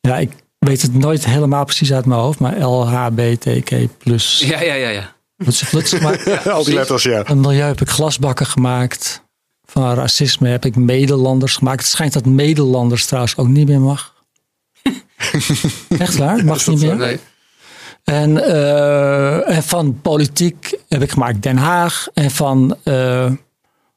ja, 0.00 0.18
ik 0.18 0.30
weet 0.58 0.82
het 0.82 0.94
nooit 0.94 1.24
helemaal 1.24 1.64
precies 1.64 1.92
uit 1.92 2.06
mijn 2.06 2.20
hoofd, 2.20 2.38
maar 2.38 2.60
LHBTQ 2.60 3.88
plus. 3.98 4.42
Ja, 4.46 4.62
ja, 4.62 4.74
ja. 4.74 4.88
ja. 4.88 5.16
Flutsen, 5.38 5.66
flutsen, 5.66 6.02
maar 6.02 6.42
Al 6.52 6.64
die 6.64 6.74
letters, 6.74 7.02
ja. 7.02 7.24
Van 7.24 7.40
milieu 7.40 7.66
heb 7.66 7.80
ik 7.80 7.88
glasbakken 7.88 8.46
gemaakt. 8.46 9.22
Van 9.64 9.94
racisme 9.94 10.48
heb 10.48 10.64
ik 10.64 10.76
Nederlanders 10.76 11.56
gemaakt. 11.56 11.80
Het 11.80 11.88
schijnt 11.88 12.12
dat 12.12 12.24
Nederlanders 12.24 13.06
trouwens 13.06 13.36
ook 13.36 13.48
niet 13.48 13.68
meer 13.68 13.80
mag. 13.80 14.14
Echt 15.98 16.16
waar? 16.16 16.44
Mag 16.44 16.66
niet 16.66 16.80
meer. 16.80 16.96
Nee. 16.96 17.18
En, 18.04 18.44
eh, 18.44 19.56
en 19.56 19.62
van 19.62 20.00
politiek 20.00 20.78
heb 20.88 21.02
ik 21.02 21.10
gemaakt 21.10 21.42
Den 21.42 21.56
Haag. 21.56 22.08
En 22.14 22.30
van 22.30 22.76
eh, 22.84 23.32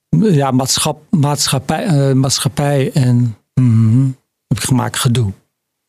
ja, 0.10 0.51
maatschap, 0.51 1.01
maatschappij, 1.10 1.86
eh, 1.86 2.12
maatschappij 2.12 2.91
en 2.93 3.38
mhm, 3.53 4.05
heb 4.48 4.57
ik 4.57 4.63
gemaakt 4.63 5.00
gedoe. 5.00 5.31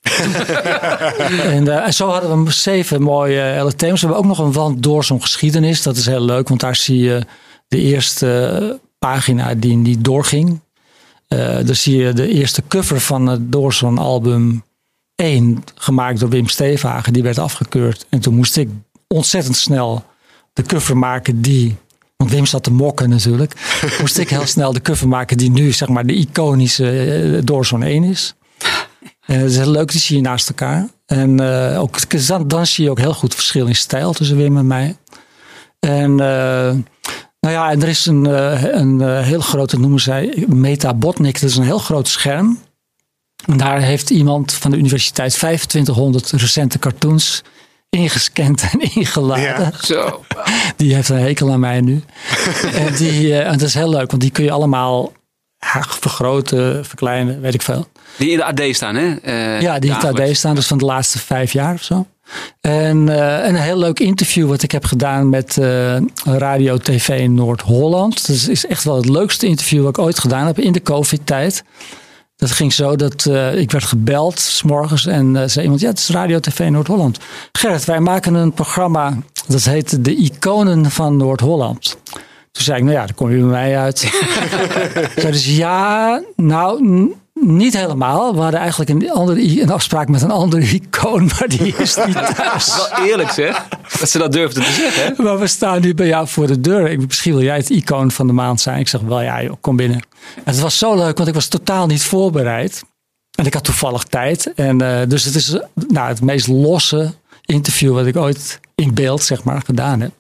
en, 1.57 1.69
eh, 1.69 1.87
en 1.87 1.95
zo 1.95 2.09
hadden 2.09 2.45
we 2.45 2.53
zeven 2.53 3.03
mooie 3.03 3.73
thema's. 3.77 4.01
We 4.01 4.07
hebben 4.07 4.25
ook 4.25 4.37
nog 4.37 4.39
een 4.39 4.53
wand 4.53 4.83
door 4.83 5.05
zo'n 5.05 5.23
geschiedenis. 5.23 5.83
Dat 5.83 5.97
is 5.97 6.07
heel 6.07 6.25
leuk, 6.25 6.49
want 6.49 6.61
daar 6.61 6.77
zie 6.77 6.99
je 6.99 7.21
de 7.69 7.79
eerste 7.79 8.81
pagina 8.99 9.55
die 9.55 9.77
niet 9.77 10.05
doorging. 10.05 10.61
Eh 11.29 11.57
dan 11.65 11.75
zie 11.75 11.97
je 11.97 12.13
de 12.13 12.29
eerste 12.29 12.63
cover 12.69 13.01
van 13.01 13.27
het 13.27 13.53
Doorzo'n 13.53 13.99
album 13.99 14.65
1, 15.15 15.65
gemaakt 15.75 16.21
door 16.21 16.29
Wim 16.29 16.49
Stevenhagen. 16.49 17.13
Die 17.13 17.23
werd 17.23 17.39
afgekeurd. 17.39 18.07
En 18.09 18.21
toen 18.21 18.35
moest 18.35 18.57
ik 18.57 18.69
ontzettend 19.07 19.57
snel 19.57 20.05
de 20.53 20.63
cover 20.63 20.97
maken 20.97 21.43
die... 21.43 21.77
Want 22.17 22.31
Wim 22.31 22.47
zat 22.47 22.63
te 22.63 22.73
mokken 22.73 23.09
natuurlijk. 23.09 23.55
moest 24.01 24.19
ik 24.19 24.31
heel 24.31 24.47
snel 24.47 24.73
de 24.73 24.81
cover 24.81 25.09
maken 25.09 25.37
die 25.37 25.51
nu 25.51 25.73
zeg 25.73 25.89
maar 25.89 26.07
de 26.07 26.15
iconische 26.15 26.91
eh, 26.91 27.41
Doorzo'n 27.45 27.83
1 27.83 28.05
is. 28.05 28.35
En 29.27 29.39
het 29.39 29.51
is 29.51 29.57
heel 29.57 29.71
leuk, 29.71 29.91
die 29.91 30.01
zie 30.01 30.17
je 30.17 30.23
naast 30.23 30.49
elkaar. 30.49 30.89
En 31.07 31.41
eh, 31.41 31.81
ook, 31.81 31.99
dan, 32.49 32.67
zie 32.67 32.85
je 32.85 32.91
ook 32.91 32.99
heel 32.99 33.15
goed 33.15 33.35
verschil 33.35 33.67
in 33.67 33.77
stijl 33.77 34.13
tussen 34.13 34.37
Wim 34.37 34.57
en 34.57 34.67
mij. 34.67 34.97
En 35.81 36.21
eh, 36.21 36.75
nou 37.43 37.55
ja, 37.55 37.71
en 37.71 37.83
er 37.83 37.89
is 37.89 38.07
een, 38.07 38.27
eh, 38.27 38.63
een 38.63 39.01
eh, 39.01 39.21
heel 39.21 39.41
grote, 39.41 39.79
noemen 39.79 40.01
zij 40.01 40.45
Metabotnik. 40.49 41.41
Dat 41.41 41.51
is 41.51 41.57
een 41.57 41.65
heel 41.65 41.79
groot 41.79 42.09
scherm. 42.09 42.59
En 43.47 43.57
daar 43.57 43.81
heeft 43.81 44.11
iemand 44.11 44.53
van 44.53 44.71
de 44.71 44.77
universiteit 44.77 45.33
2500 45.33 46.31
recente 46.31 46.79
cartoons 46.79 47.43
ingescand 47.91 48.63
en 48.73 48.81
ingeladen. 48.95 49.43
Ja. 49.43 49.73
Zo. 49.81 50.25
Die 50.77 50.95
heeft 50.95 51.09
een 51.09 51.19
hekel 51.19 51.53
aan 51.53 51.61
mij 51.61 51.81
nu. 51.81 52.03
en, 52.75 52.95
die, 52.95 53.33
eh, 53.33 53.47
en 53.47 53.59
dat 53.59 53.69
is 53.69 53.75
heel 53.75 53.91
leuk, 53.91 54.11
want 54.11 54.23
die 54.23 54.31
kun 54.31 54.45
je 54.45 54.51
allemaal 54.51 55.13
ja, 55.59 55.83
vergroten, 55.83 56.85
verkleinen, 56.85 57.41
weet 57.41 57.55
ik 57.55 57.63
veel. 57.63 57.87
Die 58.19 58.31
in 58.31 58.37
de 58.37 58.45
AD 58.45 58.61
staan, 58.71 58.95
hè? 58.95 59.15
Eh, 59.23 59.61
Ja, 59.61 59.79
die 59.79 59.91
in 59.91 59.97
dagelijks. 60.01 60.31
AD 60.31 60.37
staan, 60.37 60.55
dus 60.55 60.67
van 60.67 60.79
de 60.79 60.85
laatste 60.85 61.19
vijf 61.19 61.53
jaar 61.53 61.75
of 61.75 61.83
zo. 61.83 62.07
En, 62.61 63.09
eh, 63.09 63.39
en 63.47 63.55
een 63.55 63.61
heel 63.61 63.79
leuk 63.79 64.01
interview 64.01 64.49
wat 64.49 64.63
ik 64.63 64.71
heb 64.73 64.85
gedaan 64.85 65.29
met 65.29 65.59
eh, 65.59 65.97
Radio 66.25 66.77
TV 66.79 67.27
Noord-Holland. 67.29 68.27
Dat 68.27 68.37
is- 68.49 68.67
echt 68.67 68.85
wel 68.85 68.97
het 68.97 69.09
leukste 69.09 69.47
interview 69.47 69.81
wat 69.83 69.99
ik 69.99 70.05
ooit 70.05 70.19
gedaan 70.19 70.47
heb 70.47 70.59
in 70.59 70.73
de 70.73 70.83
COVID-tijd. 70.83 71.65
Dat 72.37 72.51
ging 72.51 72.73
zo 72.73 72.97
dat 72.97 73.25
ik 73.55 73.71
werd 73.71 73.85
gebeld 73.85 74.39
s 74.41 74.63
morgens 74.63 75.07
en 75.07 75.51
zei 75.51 75.61
iemand: 75.63 75.81
Ja, 75.81 75.89
het 75.89 75.99
is 75.99 76.09
Radio 76.09 76.41
TV 76.41 76.69
Noord-Holland. 76.71 77.19
Gerrit, 77.53 77.85
wij 77.85 78.01
maken 78.01 78.35
een 78.35 78.53
programma 78.53 79.17
dat 79.47 79.65
heet 79.65 80.05
De 80.05 80.15
Iconen 80.17 80.91
van 80.91 81.17
Noord-Holland. 81.17 81.97
Toen 82.53 82.63
zei 82.65 82.79
ik: 82.79 82.85
Nou 82.85 82.97
ja, 82.97 83.07
dan 83.07 83.15
kom 83.15 83.31
je 83.31 83.37
bij 83.37 83.47
mij 83.47 83.79
uit. 83.79 83.99
Zeiden 85.17 85.41
ze: 85.41 85.55
Ja, 85.57 86.23
nou, 86.37 86.85
niet 87.47 87.77
helemaal. 87.77 88.35
We 88.35 88.41
hadden 88.41 88.61
eigenlijk 88.61 88.91
een, 88.91 89.11
andere, 89.11 89.61
een 89.61 89.71
afspraak 89.71 90.09
met 90.09 90.23
een 90.23 90.31
andere 90.31 90.63
icoon, 90.81 91.25
maar 91.25 91.49
die 91.49 91.77
is 91.77 91.97
niet 92.07 92.15
thuis. 92.37 92.77
Wel 92.77 93.07
eerlijk 93.07 93.31
zeg, 93.31 93.69
dat 93.99 94.11
ze 94.11 94.19
dat 94.19 94.33
durfden 94.33 94.63
te 94.63 94.73
zeggen. 94.73 95.05
hè? 95.17 95.23
Maar 95.23 95.39
we 95.39 95.47
staan 95.47 95.81
nu 95.81 95.95
bij 95.95 96.07
jou 96.07 96.29
voor 96.29 96.47
de 96.47 96.61
deur. 96.61 96.91
Ik, 96.91 97.07
misschien 97.07 97.33
wil 97.33 97.43
jij 97.43 97.57
het 97.57 97.71
icoon 97.71 98.11
van 98.11 98.27
de 98.27 98.33
maand 98.33 98.61
zijn. 98.61 98.79
Ik 98.79 98.89
zeg 98.89 99.01
wel, 99.01 99.21
ja, 99.21 99.43
joh, 99.43 99.57
kom 99.61 99.77
binnen. 99.77 100.03
En 100.35 100.53
het 100.53 100.61
was 100.61 100.79
zo 100.79 100.95
leuk, 100.95 101.17
want 101.17 101.29
ik 101.29 101.35
was 101.35 101.47
totaal 101.47 101.87
niet 101.87 102.03
voorbereid. 102.03 102.83
En 103.33 103.47
ik 103.47 103.55
had 103.55 103.65
toevallig 103.65 104.05
tijd. 104.05 104.53
En 104.55 104.81
eh, 104.81 105.09
dus 105.09 105.25
het 105.25 105.35
is 105.35 105.59
nou, 105.89 106.09
het 106.09 106.21
meest 106.21 106.47
losse 106.47 107.15
interview 107.45 107.95
wat 107.95 108.07
ik 108.07 108.17
ooit 108.17 108.61
in 108.75 108.95
beeld, 108.95 109.23
zeg 109.23 109.45
maar, 109.45 109.63
gedaan 109.65 110.01
heb. 110.01 110.13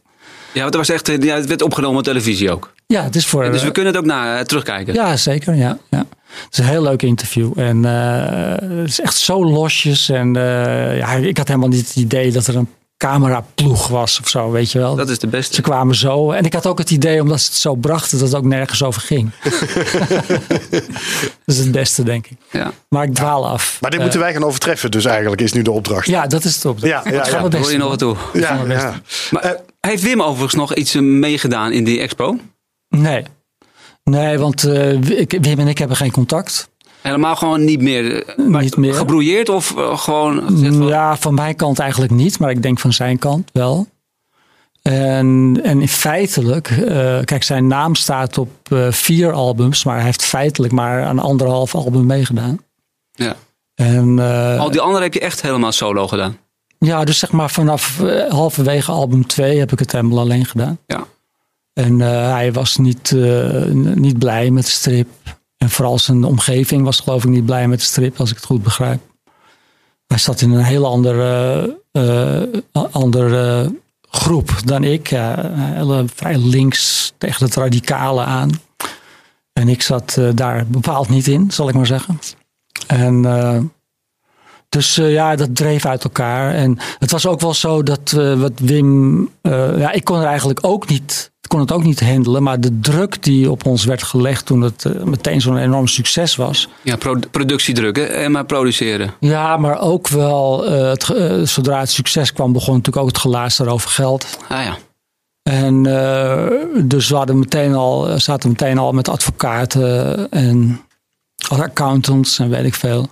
Ja, 0.52 0.60
want 0.60 0.72
dat 0.72 0.86
was 0.86 0.96
echt, 0.96 1.08
eh, 1.08 1.18
ja, 1.18 1.34
het 1.34 1.46
werd 1.46 1.62
opgenomen 1.62 1.98
op 1.98 2.04
televisie 2.04 2.50
ook. 2.50 2.72
Ja, 2.86 3.02
het 3.02 3.16
is 3.16 3.26
voor. 3.26 3.50
Dus 3.50 3.62
we 3.62 3.70
kunnen 3.70 3.92
het 3.92 4.02
ook 4.02 4.08
na, 4.08 4.38
eh, 4.38 4.44
terugkijken. 4.44 4.94
Ja, 4.94 5.16
zeker. 5.16 5.54
Ja, 5.54 5.78
ja. 5.90 6.06
Het 6.26 6.52
is 6.52 6.58
een 6.58 6.64
heel 6.64 6.82
leuk 6.82 7.02
interview. 7.02 7.58
En 7.58 7.84
eh, 7.84 8.68
het 8.78 8.88
is 8.88 9.00
echt 9.00 9.16
zo 9.16 9.44
losjes. 9.44 10.08
En 10.08 10.34
ja, 10.34 11.12
ik 11.12 11.36
had 11.36 11.48
helemaal 11.48 11.68
niet 11.68 11.86
het 11.86 11.96
idee 11.96 12.32
dat 12.32 12.46
er 12.46 12.56
een 12.56 12.68
cameraploeg 13.08 13.88
was 13.88 14.20
of 14.20 14.28
zo, 14.28 14.50
weet 14.50 14.72
je 14.72 14.78
wel. 14.78 14.96
Dat 14.96 15.08
is 15.08 15.18
de 15.18 15.26
beste. 15.26 15.54
Ze 15.54 15.60
kwamen 15.60 15.94
zo. 15.94 16.30
En 16.30 16.44
ik 16.44 16.52
had 16.52 16.66
ook 16.66 16.78
het 16.78 16.90
idee, 16.90 17.20
omdat 17.20 17.40
ze 17.40 17.46
het 17.46 17.54
zo 17.58 17.74
brachten, 17.74 18.18
dat 18.18 18.28
het 18.28 18.36
ook 18.36 18.44
nergens 18.44 18.82
over 18.82 19.02
ging. 19.02 19.30
dat 20.70 21.54
is 21.54 21.58
het 21.58 21.72
beste, 21.72 22.02
denk 22.02 22.26
ik. 22.26 22.36
Ja. 22.50 22.72
Maar 22.88 23.04
ik 23.04 23.14
dwaal 23.14 23.48
af. 23.48 23.78
Maar 23.80 23.90
dit 23.90 23.98
Eh, 23.98 24.04
moeten 24.04 24.22
wij 24.22 24.32
gaan 24.32 24.44
overtreffen, 24.44 24.90
dus 24.90 25.04
eigenlijk 25.04 25.40
is 25.40 25.52
nu 25.52 25.62
de 25.62 25.70
opdracht. 25.70 26.06
Ja, 26.06 26.26
dat 26.26 26.44
is 26.44 26.54
het 26.54 26.64
op. 26.64 26.78
Ja, 26.78 26.86
ja, 27.04 27.10
ja. 27.12 27.22
Daar 27.22 27.48
best 27.48 27.62
hoor 27.62 27.72
je 27.72 27.78
nog 27.78 27.88
wat 27.88 27.98
doen. 27.98 28.16
toe. 28.32 28.40
Ja. 28.40 29.00
Maar 29.30 29.42
eh, 29.42 29.50
heeft 29.80 30.02
Wim 30.02 30.22
overigens 30.22 30.54
nog 30.54 30.74
iets 30.74 30.94
eh, 30.94 31.02
meegedaan 31.02 31.72
in 31.72 31.84
die 31.84 32.00
expo? 32.00 32.36
Nee. 32.88 33.24
Nee, 34.04 34.38
want 34.38 34.64
eh, 34.64 34.92
ik- 34.92 35.38
Wim 35.40 35.58
en 35.58 35.68
ik 35.68 35.78
hebben 35.78 35.96
geen 35.96 36.10
contact. 36.10 36.68
Helemaal 37.02 37.36
gewoon 37.36 37.64
niet 37.64 37.80
meer. 37.80 38.24
eh, 38.24 38.46
Niet 38.60 38.76
meer. 38.76 38.94
Gebrouilleerd 38.94 39.48
of 39.48 39.76
eh, 39.76 39.98
gewoon 39.98 40.58
Ja, 40.88 41.16
van 41.16 41.34
mijn 41.34 41.56
kant 41.56 41.78
eigenlijk 41.78 42.12
niet, 42.12 42.38
maar 42.38 42.50
ik 42.50 42.62
denk 42.62 42.78
van 42.78 42.92
zijn 42.92 43.18
kant 43.18 43.50
wel. 43.52 43.86
En, 44.82 45.60
en 45.62 45.88
feitelijk, 45.88 46.68
eh, 46.70 47.18
kijk, 47.24 47.42
zijn 47.42 47.66
naam 47.66 47.94
staat 47.94 48.38
op 48.38 48.50
vier 48.90 49.32
albums, 49.32 49.84
maar 49.84 49.94
hij 49.96 50.04
heeft 50.04 50.24
feitelijk 50.24 50.72
maar 50.72 51.06
een 51.08 51.18
anderhalf 51.18 51.74
album 51.74 52.06
meegedaan. 52.06 52.58
Ja. 53.12 53.34
En, 53.74 54.18
Al 54.58 54.70
die 54.70 54.80
andere 54.80 55.02
heb 55.04 55.14
je 55.14 55.20
echt 55.20 55.42
helemaal 55.42 55.72
solo 55.72 56.08
gedaan. 56.08 56.36
ja, 56.78 57.04
dus 57.04 57.18
zeg 57.18 57.32
maar 57.32 57.50
vanaf 57.50 57.98
halverwege 58.28 58.90
album 58.92 59.26
2 59.26 59.58
heb 59.58 59.72
ik 59.72 59.78
het 59.78 59.92
helemaal 59.92 60.18
alleen 60.18 60.46
gedaan. 60.46 60.78
Ja. 60.86 61.04
En 61.72 62.00
hij 62.00 62.52
was 62.52 62.76
niet, 62.76 63.12
niet 63.94 64.18
blij 64.18 64.50
met 64.50 64.64
de 64.64 64.70
strip. 64.70 65.08
En 65.62 65.70
vooral 65.70 65.98
zijn 65.98 66.24
omgeving 66.24 66.84
was 66.84 67.00
geloof 67.00 67.24
ik 67.24 67.30
niet 67.30 67.46
blij 67.46 67.68
met 67.68 67.78
de 67.78 67.84
strip, 67.84 68.20
als 68.20 68.30
ik 68.30 68.36
het 68.36 68.44
goed 68.44 68.62
begrijp. 68.62 69.00
Hij 70.06 70.18
zat 70.18 70.40
in 70.40 70.50
een 70.50 70.64
heel 70.64 70.86
andere, 70.86 71.78
eh, 71.92 72.42
andere 72.90 73.74
groep 74.00 74.60
dan 74.64 74.84
ik. 74.84 75.08
Hele, 75.08 76.04
vrij 76.14 76.36
links 76.36 77.12
tegen 77.18 77.44
het 77.44 77.54
radicale 77.54 78.24
aan. 78.24 78.50
En 79.52 79.68
ik 79.68 79.82
zat 79.82 80.16
eh, 80.16 80.28
daar 80.34 80.66
bepaald 80.66 81.08
niet 81.08 81.26
in, 81.26 81.50
zal 81.50 81.68
ik 81.68 81.74
maar 81.74 81.86
zeggen. 81.86 82.18
En 82.86 83.24
eh, 83.24 83.58
dus 84.72 84.98
eh, 84.98 85.12
ja, 85.12 85.36
dat 85.36 85.56
dreef 85.56 85.86
uit 85.86 86.04
elkaar. 86.04 86.54
En 86.54 86.78
het 86.98 87.10
was 87.10 87.26
ook 87.26 87.40
wel 87.40 87.54
zo 87.54 87.82
dat 87.82 88.14
eh, 88.16 88.40
wat 88.40 88.52
Wim. 88.56 89.28
eh, 89.42 89.78
ja, 89.78 89.90
ik 89.92 90.04
kon 90.04 90.18
er 90.18 90.26
eigenlijk 90.26 90.58
ook 90.62 90.88
niet. 90.88 91.30
Kon 91.46 91.60
het 91.60 91.72
ook 91.72 91.82
niet 91.82 92.00
handelen. 92.00 92.42
Maar 92.42 92.60
de 92.60 92.78
druk 92.80 93.22
die 93.22 93.50
op 93.50 93.66
ons 93.66 93.84
werd 93.84 94.02
gelegd 94.02 94.46
toen 94.46 94.60
het 94.60 95.04
meteen 95.04 95.40
zo'n 95.40 95.56
enorm 95.56 95.86
succes 95.86 96.36
was. 96.36 96.68
Ja, 96.82 96.96
pro- 96.96 97.18
productiedruk 97.30 97.96
hè? 97.96 98.02
en 98.02 98.30
maar 98.32 98.44
produceren. 98.44 99.14
Ja, 99.20 99.56
maar 99.56 99.80
ook 99.80 100.08
wel. 100.08 100.64
het, 100.70 101.02
zodra 101.44 101.78
het 101.78 101.90
succes 101.90 102.32
kwam, 102.32 102.52
begon 102.52 102.74
natuurlijk 102.76 103.02
ook 103.04 103.08
het 103.12 103.18
gelaaster 103.20 103.68
over 103.68 103.90
geld. 103.90 104.38
Ah 104.48 104.64
ja. 104.64 104.76
En 105.42 105.82
dus 106.88 107.08
we 107.08 107.14
hadden 107.16 107.38
meteen 107.38 107.74
al, 107.74 108.20
zaten 108.20 108.48
meteen 108.48 108.78
al 108.78 108.92
met 108.92 109.08
advocaten 109.08 110.30
en 110.30 110.80
accountants 111.48 112.38
en 112.38 112.48
weet 112.50 112.64
ik 112.64 112.74
veel. 112.74 113.08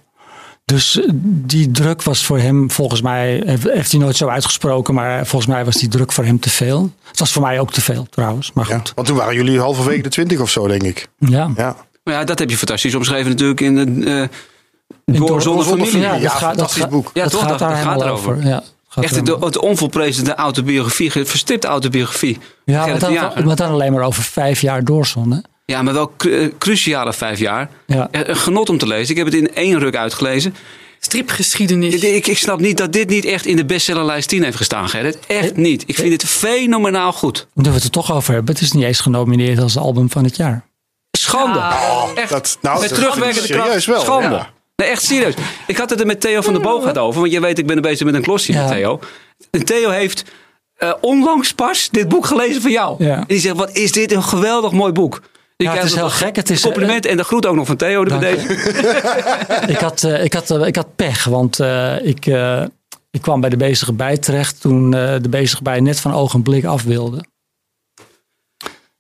Dus 0.70 1.00
die 1.24 1.70
druk 1.70 2.02
was 2.02 2.24
voor 2.24 2.38
hem, 2.38 2.70
volgens 2.70 3.02
mij, 3.02 3.42
heeft, 3.44 3.90
hij 3.92 4.00
nooit 4.00 4.16
zo 4.16 4.28
uitgesproken, 4.28 4.94
maar 4.94 5.26
volgens 5.26 5.50
mij 5.52 5.64
was 5.64 5.74
die 5.74 5.88
druk 5.88 6.12
voor 6.12 6.24
hem 6.24 6.40
te 6.40 6.50
veel. 6.50 6.90
Het 7.08 7.18
was 7.18 7.32
voor 7.32 7.42
mij 7.42 7.60
ook 7.60 7.72
te 7.72 7.80
veel 7.80 8.06
trouwens, 8.10 8.52
maar 8.52 8.68
Ja, 8.68 8.76
goed. 8.76 8.92
want 8.94 9.06
toen 9.06 9.16
waren 9.16 9.34
jullie 9.34 9.58
halverwege 9.60 10.02
de 10.02 10.08
twintig 10.08 10.40
of 10.40 10.50
zo, 10.50 10.66
denk 10.66 10.82
ik. 10.82 11.08
Ja, 11.18 11.50
Ja. 11.56 11.76
Maar 12.04 12.14
ja, 12.14 12.24
dat 12.24 12.38
heb 12.38 12.50
je 12.50 12.56
fantastisch 12.56 12.94
omschreven 12.94 13.30
natuurlijk 13.30 13.60
in 13.60 13.74
de 13.74 13.86
uh, 13.86 15.14
In 15.14 15.20
Door 15.26 15.42
zonder 15.42 15.64
familie. 15.64 15.98
Ja, 15.98 16.14
Ja, 16.14 16.20
dat 16.20 16.30
gaat, 16.32 16.58
dat 16.58 16.72
gaat, 16.72 16.90
boek. 16.90 17.10
Ja, 17.14 17.22
dat 17.22 17.32
toch? 17.32 17.40
gaat 17.40 17.48
Dat- 17.48 17.58
daar 17.58 17.70
dat 17.70 17.78
gaat 17.78 18.00
erover. 18.02 18.32
over. 18.32 18.46
Ja, 18.46 18.54
het 18.56 18.64
gaat 18.88 19.04
Echt 19.04 19.14
de, 19.14 19.20
helemaal- 19.20 19.46
het 19.48 19.58
onvolprezende 19.58 20.34
autobiografie, 20.34 21.10
verstipte 21.10 21.66
autobiografie. 21.66 22.38
ja, 22.64 22.86
maar 22.86 22.98
dan, 22.98 23.12
maar 23.44 23.56
dan 23.56 23.70
alleen 23.70 23.92
maar 23.92 24.02
over 24.02 24.22
vijf 24.22 24.60
jaar 24.60 24.84
doorzon. 24.84 25.44
Ja, 25.70 25.82
maar 25.82 25.94
wel 25.94 26.12
cru- 26.16 26.38
eh, 26.42 26.48
cruciale 26.58 27.12
vijf 27.12 27.38
jaar. 27.38 27.70
Ja. 27.86 28.08
Eh, 28.10 28.20
Een 28.24 28.36
genot 28.36 28.68
om 28.68 28.78
te 28.78 28.86
lezen. 28.86 29.10
Ik 29.10 29.16
heb 29.16 29.26
het 29.26 29.34
in 29.34 29.54
één 29.54 29.78
ruk 29.78 29.96
uitgelezen. 29.96 30.54
Stripgeschiedenis. 31.00 31.94
Ik, 31.94 32.02
ik, 32.02 32.26
ik 32.26 32.38
snap 32.38 32.60
niet 32.60 32.76
dat 32.76 32.92
dit 32.92 33.08
niet 33.08 33.24
echt 33.24 33.46
in 33.46 33.56
de 33.56 33.64
bestsellerlijst 33.64 34.28
10 34.28 34.42
heeft 34.42 34.56
gestaan, 34.56 34.88
Gerrit. 34.88 35.18
Echt 35.26 35.56
niet. 35.56 35.82
Ik 35.86 35.94
vind 35.94 36.12
het 36.12 36.24
fenomenaal 36.30 37.12
goed. 37.12 37.46
Nu 37.54 37.68
we 37.68 37.74
het 37.74 37.84
er 37.84 37.90
toch 37.90 38.12
over 38.12 38.32
hebben. 38.34 38.54
Het 38.54 38.62
is 38.62 38.72
niet 38.72 38.84
eens 38.84 39.00
genomineerd 39.00 39.58
als 39.58 39.76
album 39.76 40.10
van 40.10 40.24
het 40.24 40.36
jaar. 40.36 40.64
Schande. 41.18 41.58
echt. 42.14 42.30
Dat, 42.30 42.58
nou, 42.60 42.80
met 42.80 42.88
dat 42.88 42.98
terugwerkende 42.98 43.46
serieus 43.46 43.66
kracht. 43.66 43.86
wel. 43.86 44.00
Schande. 44.00 44.36
ja. 44.36 44.50
Nee, 44.76 44.88
echt 44.88 45.02
serieus. 45.02 45.34
Ik 45.66 45.76
had 45.76 45.90
het 45.90 46.00
er 46.00 46.06
met 46.06 46.20
Theo 46.20 46.40
van 46.40 46.52
der 46.52 46.62
Boog 46.62 46.96
over. 46.96 47.20
Want 47.20 47.32
je 47.32 47.40
weet, 47.40 47.58
ik 47.58 47.66
ben 47.66 47.76
er 47.76 47.82
bezig 47.82 48.06
met 48.06 48.14
een 48.14 48.22
klosje 48.22 48.52
Ja. 48.52 48.60
met 48.62 48.70
Theo. 48.70 49.00
En 49.50 49.64
Theo 49.64 49.90
heeft 49.90 50.24
eh, 50.76 50.92
onlangs 51.00 51.52
pas 51.52 51.88
dit 51.90 52.08
boek 52.08 52.26
gelezen 52.26 52.62
van 52.62 52.70
jou. 52.70 53.04
Ja. 53.04 53.16
En 53.16 53.24
die 53.26 53.38
zegt, 53.40 53.56
wat 53.56 53.70
is 53.76 53.92
dit 53.92 54.12
een 54.12 54.22
geweldig 54.22 54.72
mooi 54.72 54.92
boek. 54.92 55.22
Ik 55.60 55.66
Ja, 55.66 55.74
het 55.74 55.84
is 55.84 55.94
heel 55.94 56.10
gek. 56.10 56.36
Het 56.36 56.50
is, 56.50 56.60
compliment 56.60 57.06
en 57.06 57.16
de 57.16 57.24
groet 57.24 57.46
ook 57.46 57.54
nog 57.56 57.66
van 57.66 57.76
Theo. 57.76 58.02
bij 58.04 58.18
deze. 58.18 58.46
ik, 59.74 59.76
had, 59.76 60.02
eh, 60.04 60.24
ik, 60.24 60.32
had, 60.32 60.50
eh, 60.50 60.66
ik 60.66 60.76
had 60.76 60.96
pech, 60.96 61.24
want 61.24 61.60
eh, 61.60 62.06
ik, 62.06 62.26
eh, 62.26 62.62
ik 63.10 63.20
kwam 63.22 63.40
bij 63.40 63.50
de 63.50 63.56
bezige 63.56 63.92
bij 63.92 64.16
terecht 64.18 64.60
toen 64.60 64.94
eh, 64.94 65.14
de 65.20 65.28
bezige 65.28 65.62
bij 65.62 65.80
net 65.80 66.00
van 66.00 66.14
ogenblik 66.14 66.64
af 66.64 66.82
wilde. 66.82 67.24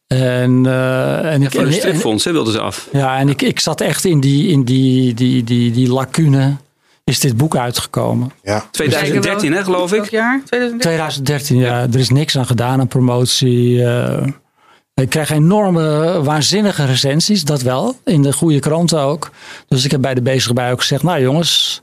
En, 0.06 0.66
eh, 0.66 1.32
en 1.32 1.50
stripfonds 1.72 2.24
hè, 2.24 2.32
wilden 2.32 2.52
ze 2.52 2.60
af. 2.60 2.88
Ja, 2.92 3.18
en 3.18 3.28
ik, 3.28 3.42
ik 3.42 3.60
zat 3.60 3.80
echt 3.80 4.04
in 4.04 4.20
die, 4.20 4.48
in 4.48 4.64
die, 4.64 5.14
die, 5.14 5.44
die, 5.44 5.70
die 5.70 5.88
lacune. 5.92 6.56
Is 7.04 7.20
dit 7.20 7.36
boek 7.36 7.56
uitgekomen? 7.56 8.32
Ja. 8.42 8.64
2013 8.70 9.52
hè, 9.52 9.64
geloof 9.64 9.92
ik. 9.92 10.10
jaar? 10.10 10.42
2013? 10.44 10.78
2013, 10.80 11.56
ja. 11.56 11.82
Er 11.92 11.98
is 11.98 12.08
niks 12.08 12.38
aan 12.38 12.46
gedaan 12.46 12.80
aan 12.80 12.88
promotie. 12.88 13.84
eh. 13.84 14.26
Ik 15.00 15.08
krijg 15.10 15.30
enorme, 15.30 16.22
waanzinnige 16.22 16.84
recensies, 16.84 17.44
dat 17.44 17.62
wel. 17.62 17.96
In 18.04 18.22
de 18.22 18.32
goede 18.32 18.58
kranten 18.58 19.00
ook. 19.00 19.30
Dus 19.68 19.84
ik 19.84 19.90
heb 19.90 20.00
bij 20.00 20.14
de 20.14 20.22
bezige 20.22 20.52
bij 20.52 20.72
ook 20.72 20.80
gezegd, 20.80 21.02
nou 21.02 21.20
jongens... 21.20 21.82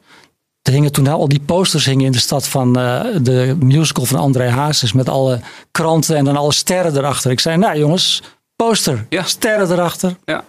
Er 0.61 0.73
hingen 0.73 0.91
toen 0.91 1.07
al 1.07 1.27
die 1.27 1.39
posters 1.39 1.85
hingen 1.85 2.05
in 2.05 2.11
de 2.11 2.17
stad 2.17 2.47
van 2.47 2.79
eh, 2.79 3.05
de 3.21 3.57
musical 3.59 4.05
van 4.05 4.19
André 4.19 4.49
Hazes. 4.49 4.93
Met 4.93 5.09
alle 5.09 5.39
kranten 5.71 6.15
en 6.15 6.25
dan 6.25 6.37
alle 6.37 6.53
sterren 6.53 6.97
erachter. 6.97 7.31
Ik 7.31 7.39
zei, 7.39 7.57
nou 7.57 7.77
jongens, 7.77 8.21
poster, 8.55 9.05
Ja. 9.09 9.23
sterren 9.23 9.71
erachter. 9.71 10.15
Ja. 10.25 10.43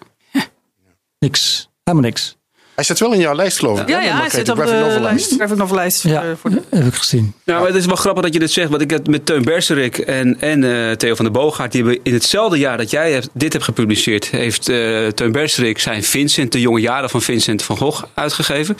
Niks, 1.19 1.69
helemaal 1.85 2.09
niks. 2.09 2.37
Hij 2.79 2.87
staat 2.87 2.99
wel 2.99 3.13
in 3.13 3.21
jouw 3.21 3.35
lijst, 3.35 3.59
geloof 3.59 3.81
ik. 3.81 3.89
Ja, 3.89 4.01
ja, 4.03 4.17
hij 4.21 4.31
zit 4.31 4.49
op 4.49 4.57
de 4.57 4.63
Graphic 4.63 4.81
Novel 4.87 5.01
lijst. 5.01 5.35
Graphic 5.35 5.57
Novel 5.57 5.77
lijst. 5.77 6.03
Ja, 6.03 6.23
voor- 6.23 6.37
voor 6.39 6.51
de- 6.51 6.77
heb 6.77 6.87
ik 6.87 6.95
gezien. 6.95 7.33
Nou, 7.45 7.59
maar 7.59 7.69
het 7.69 7.77
is 7.77 7.87
wel 7.87 7.97
grappig 7.97 8.23
dat 8.23 8.33
je 8.33 8.39
dit 8.39 8.51
zegt. 8.51 8.69
Want 8.71 8.83
ik 8.83 8.91
heb 8.91 9.07
met 9.09 9.27
Teun 9.27 9.43
Berserik 9.43 9.99
en, 9.99 10.41
en 10.41 10.89
eh, 10.89 10.93
Theo 10.97 11.15
van 11.15 11.25
der 11.25 11.35
Boogaard... 11.35 11.73
die 11.73 11.83
hebben 11.83 12.01
in 12.03 12.13
hetzelfde 12.15 12.59
jaar 12.59 12.77
dat 12.77 12.91
jij 12.91 13.13
hebt, 13.13 13.29
dit 13.33 13.53
hebt 13.53 13.65
gepubliceerd... 13.65 14.27
heeft 14.31 14.69
eh 14.69 15.07
Teun 15.07 15.33
Berserik 15.33 15.79
zijn 15.79 16.03
Vincent, 16.05 16.53
de 16.53 16.61
jonge 16.61 16.81
jaren 16.81 17.11
van 17.11 17.23
Vincent 17.23 17.63
van 17.63 17.77
Gogh, 17.77 18.03
uitgegeven. 18.15 18.77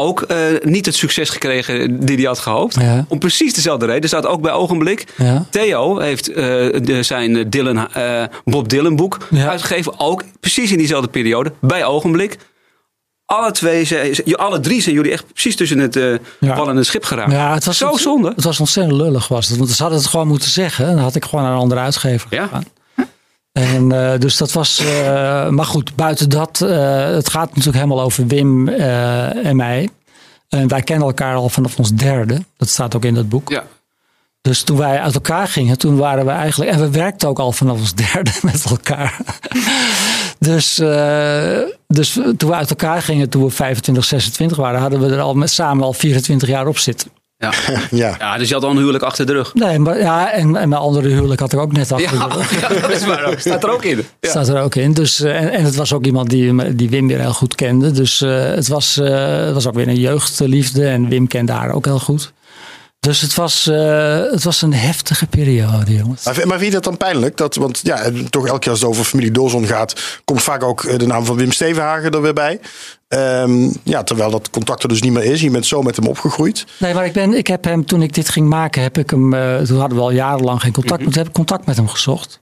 Ook 0.00 0.22
eh, 0.22 0.36
niet 0.62 0.86
het 0.86 0.94
succes 0.94 1.28
gekregen 1.30 2.00
die 2.06 2.16
hij 2.16 2.24
had 2.24 2.38
gehoopt. 2.38 2.74
Ja. 2.80 3.04
Om 3.08 3.18
precies 3.18 3.54
dezelfde 3.54 3.86
reden. 3.86 4.02
Er 4.02 4.08
staat 4.08 4.26
ook 4.26 4.40
bij 4.40 4.52
Ogenblik. 4.52 5.04
Ja. 5.16 5.46
Theo 5.50 5.98
heeft 5.98 6.28
eh, 6.28 6.34
de, 6.82 6.98
zijn 7.02 7.50
Dylan, 7.50 7.92
eh, 7.94 8.22
Bob 8.44 8.68
Dylan 8.68 8.96
boek 8.96 9.18
Ja. 9.30 9.48
uitgegeven. 9.48 10.00
Ook 10.00 10.22
precies 10.40 10.70
in 10.70 10.78
diezelfde 10.78 11.08
periode. 11.08 11.52
Bij 11.60 11.84
Ogenblik. 11.84 12.36
Alle, 13.28 13.50
twee, 13.52 13.84
zijn- 13.84 14.36
alle 14.36 14.60
drie 14.60 14.82
zijn 14.82 14.94
jullie 14.94 15.12
echt 15.12 15.32
precies 15.32 15.56
tussen 15.56 15.78
het 15.78 15.94
Ja. 16.40 16.56
wal 16.56 16.68
en 16.68 16.76
het 16.76 16.86
schip 16.86 17.04
geraakt. 17.04 17.32
Ja, 17.32 17.54
het 17.54 17.64
was 17.64 17.76
Zo 17.78 17.96
zonde. 17.96 18.32
Het 18.34 18.44
was 18.44 18.60
ontzettend 18.60 18.96
lullig 19.00 19.28
was 19.28 19.48
het. 19.48 19.56
Want 19.58 19.70
ze 19.70 19.82
hadden 19.82 20.00
het 20.00 20.08
gewoon 20.08 20.26
moeten 20.28 20.50
zeggen. 20.50 20.86
Dan 20.86 20.98
had 20.98 21.14
ik 21.14 21.24
gewoon 21.24 21.44
naar 21.44 21.52
een 21.52 21.58
andere 21.58 21.80
uitgever 21.80 22.26
Ja. 22.34 22.42
gegaan. 22.42 22.64
En 23.52 23.92
eh, 24.12 24.18
dus 24.20 24.36
dat 24.36 24.52
was. 24.52 24.78
eh, 24.78 25.48
maar 25.48 25.64
goed, 25.64 25.94
buiten 25.96 26.28
dat. 26.30 26.58
het 26.58 27.30
gaat 27.30 27.48
natuurlijk 27.48 27.76
helemaal 27.76 28.00
over 28.00 28.26
Wim 28.26 28.68
en 28.68 29.56
mij. 29.56 29.88
En 30.48 30.68
wij 30.68 30.82
kennen 30.82 31.06
elkaar 31.06 31.34
al 31.34 31.48
vanaf 31.48 31.78
ons 31.78 31.92
derde. 31.92 32.44
Dat 32.56 32.68
staat 32.68 32.94
ook 32.96 33.04
in 33.04 33.14
dat 33.14 33.28
boek. 33.28 33.48
Ja. 33.48 33.64
Dus 34.40 34.62
toen 34.62 34.76
wij 34.76 35.00
uit 35.00 35.14
elkaar 35.14 35.48
gingen, 35.48 35.78
toen 35.78 35.96
waren 35.96 36.24
we 36.24 36.30
eigenlijk. 36.30 36.70
En 36.70 36.80
we 36.80 36.90
werkten 36.90 37.28
ook 37.28 37.38
al 37.38 37.52
vanaf 37.52 37.78
ons 37.78 37.94
derde 37.94 38.30
met 38.52 38.64
elkaar. 38.64 39.16
dus, 40.38 40.78
eh, 40.78 41.58
dus 41.86 42.12
toen 42.12 42.50
we 42.50 42.54
uit 42.54 42.70
elkaar 42.70 43.02
gingen, 43.02 43.28
toen 43.28 43.44
we 43.44 43.50
25, 43.50 44.04
26 44.04 44.56
waren, 44.56 44.80
hadden 44.80 45.00
we 45.00 45.14
er 45.14 45.20
al 45.20 45.34
met 45.34 45.50
samen 45.50 45.84
al 45.84 45.92
24 45.92 46.48
jaar 46.48 46.66
op 46.66 46.78
zitten. 46.78 47.10
Ja. 47.38 47.52
Ja. 47.90 48.14
ja, 48.18 48.38
dus 48.38 48.48
je 48.48 48.54
had 48.54 48.64
al 48.64 48.70
een 48.70 48.76
huwelijk 48.76 49.04
achter 49.04 49.26
de 49.26 49.32
rug. 49.32 49.54
Nee, 49.54 49.78
maar 49.78 49.98
ja, 49.98 50.32
en, 50.32 50.56
en 50.56 50.68
mijn 50.68 50.80
andere 50.80 51.08
huwelijk 51.08 51.40
had 51.40 51.52
ik 51.52 51.58
ook 51.58 51.72
net 51.72 51.92
achter 51.92 52.18
de 52.18 52.34
rug. 52.34 52.60
ja, 52.60 52.68
dat 52.68 52.90
is 52.90 53.06
waar 53.06 53.24
ook. 53.24 53.38
Staat 53.38 53.64
er 53.64 53.70
ook 53.70 53.84
in. 53.84 53.96
Ja. 54.20 54.28
Staat 54.28 54.48
er 54.48 54.60
ook 54.60 54.74
in. 54.74 54.92
Dus, 54.92 55.20
eh, 55.20 55.40
en, 55.40 55.50
en 55.50 55.64
het 55.64 55.76
was 55.76 55.92
ook 55.92 56.04
iemand 56.04 56.30
die, 56.30 56.74
die 56.74 56.90
Wim 56.90 57.06
weer 57.08 57.20
heel 57.20 57.32
goed 57.32 57.54
kende. 57.54 57.90
Dus 57.90 58.20
eh, 58.20 58.44
het, 58.44 58.68
was, 58.68 58.96
eh, 58.96 59.44
het 59.44 59.54
was 59.54 59.66
ook 59.66 59.74
weer 59.74 59.88
een 59.88 60.00
jeugdliefde. 60.00 60.86
En 60.86 61.08
Wim 61.08 61.26
kende 61.26 61.52
haar 61.52 61.70
ook 61.70 61.84
heel 61.84 61.98
goed. 61.98 62.32
Dus 63.08 63.20
het 63.20 63.34
was, 63.34 63.66
eh, 63.66 64.30
het 64.30 64.44
was 64.44 64.62
een 64.62 64.74
heftige 64.74 65.26
periode, 65.26 65.94
jongens. 65.94 66.24
Maar, 66.24 66.46
maar 66.46 66.58
vind 66.58 66.68
je 66.68 66.70
dat 66.70 66.84
dan 66.84 66.96
pijnlijk? 66.96 67.36
Dat, 67.36 67.54
want 67.54 67.80
ja, 67.82 68.10
toch 68.30 68.46
elke 68.46 68.58
keer 68.58 68.70
als 68.70 68.80
het 68.80 68.88
over 68.88 69.04
familie 69.04 69.30
Doorzon 69.30 69.66
gaat, 69.66 70.20
komt 70.24 70.42
vaak 70.42 70.62
ook 70.62 70.84
eh, 70.84 70.98
de 70.98 71.06
naam 71.06 71.24
van 71.24 71.36
Wim 71.36 71.52
Stevenhagen 71.52 72.10
er 72.10 72.22
weer 72.22 72.32
bij. 72.32 72.60
Ehm, 73.08 73.70
ja, 73.82 74.02
terwijl 74.02 74.30
dat 74.30 74.50
contact 74.50 74.82
er 74.82 74.88
dus 74.88 75.02
niet 75.02 75.12
meer 75.12 75.24
is. 75.24 75.40
Je 75.40 75.50
bent 75.50 75.66
zo 75.66 75.82
met 75.82 75.96
hem 75.96 76.06
opgegroeid. 76.06 76.66
Nee, 76.78 76.94
maar 76.94 77.04
ik, 77.04 77.12
ben, 77.12 77.34
ik 77.34 77.46
heb 77.46 77.64
hem, 77.64 77.86
toen 77.86 78.02
ik 78.02 78.14
dit 78.14 78.28
ging 78.28 78.48
maken, 78.48 78.82
heb 78.82 78.98
ik 78.98 79.10
hem, 79.10 79.34
eh, 79.34 79.56
toen 79.56 79.78
hadden 79.78 79.98
we 79.98 80.04
al 80.04 80.10
jarenlang 80.10 80.60
geen 80.60 80.72
contact, 80.72 81.00
maar 81.00 81.10
toen 81.10 81.18
heb 81.18 81.28
ik 81.28 81.34
contact 81.34 81.66
met 81.66 81.76
hem 81.76 81.88
gezocht. 81.88 82.40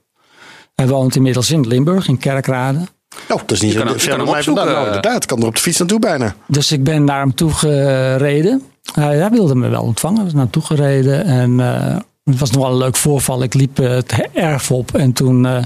Hij 0.75 0.87
woont 0.87 1.15
inmiddels 1.15 1.51
in 1.51 1.67
Limburg, 1.67 2.07
in 2.07 2.17
Kerkrade. 2.17 2.79
Nou, 3.27 3.39
dat 3.45 3.51
is 3.51 3.61
niet 3.61 3.73
zo 3.73 3.93
ver 3.97 4.17
hem 4.17 4.29
mij 4.29 4.43
vandaan. 4.43 4.67
Nou, 4.67 4.85
inderdaad, 4.85 5.25
kan 5.25 5.41
er 5.41 5.47
op 5.47 5.55
de 5.55 5.61
fiets 5.61 5.77
naartoe 5.77 5.99
bijna. 5.99 6.35
Dus 6.47 6.71
ik 6.71 6.83
ben 6.83 7.03
naar 7.03 7.19
hem 7.19 7.35
toe 7.35 7.51
gereden. 7.51 8.63
Hij 8.93 9.17
hij 9.17 9.29
wilde 9.29 9.55
me 9.55 9.67
wel 9.67 9.83
ontvangen. 9.83 10.23
Was 10.23 10.33
naar 10.33 10.41
hem 10.41 10.51
toe 10.51 10.63
gereden. 10.63 11.25
En 11.25 11.59
eh, 11.59 11.97
het 12.23 12.39
was 12.39 12.51
nog 12.51 12.63
wel 12.63 12.71
een 12.71 12.77
leuk 12.77 12.95
voorval. 12.95 13.43
Ik 13.43 13.53
liep 13.53 13.79
eh, 13.79 13.89
het 13.89 14.27
erf 14.33 14.71
op. 14.71 14.95
En 14.95 15.13
toen 15.13 15.45
eh, 15.45 15.63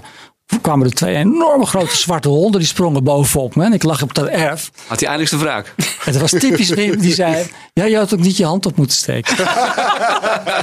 kwamen 0.61 0.87
er 0.87 0.93
twee 0.93 1.15
enorme 1.15 1.65
grote 1.65 1.97
zwarte 1.97 2.29
honden. 2.29 2.59
Die 2.59 2.69
sprongen 2.69 3.03
bovenop 3.03 3.55
me. 3.55 3.63
En 3.63 3.73
ik 3.73 3.83
lag 3.83 4.01
op 4.01 4.13
dat 4.13 4.27
erf. 4.27 4.71
Had 4.87 4.99
hij 4.99 5.09
eindelijk 5.09 5.37
de 5.37 5.45
wraak. 5.45 5.75
Dat 6.05 6.17
was 6.17 6.31
typisch 6.31 6.69
Wim. 6.69 6.99
Die 6.99 7.13
zei, 7.23 7.45
ja, 7.73 7.83
je 7.83 7.97
had 7.97 8.13
ook 8.13 8.19
niet 8.19 8.37
je 8.37 8.45
hand 8.45 8.65
op 8.65 8.75
moeten 8.75 8.97
steken. 8.97 9.35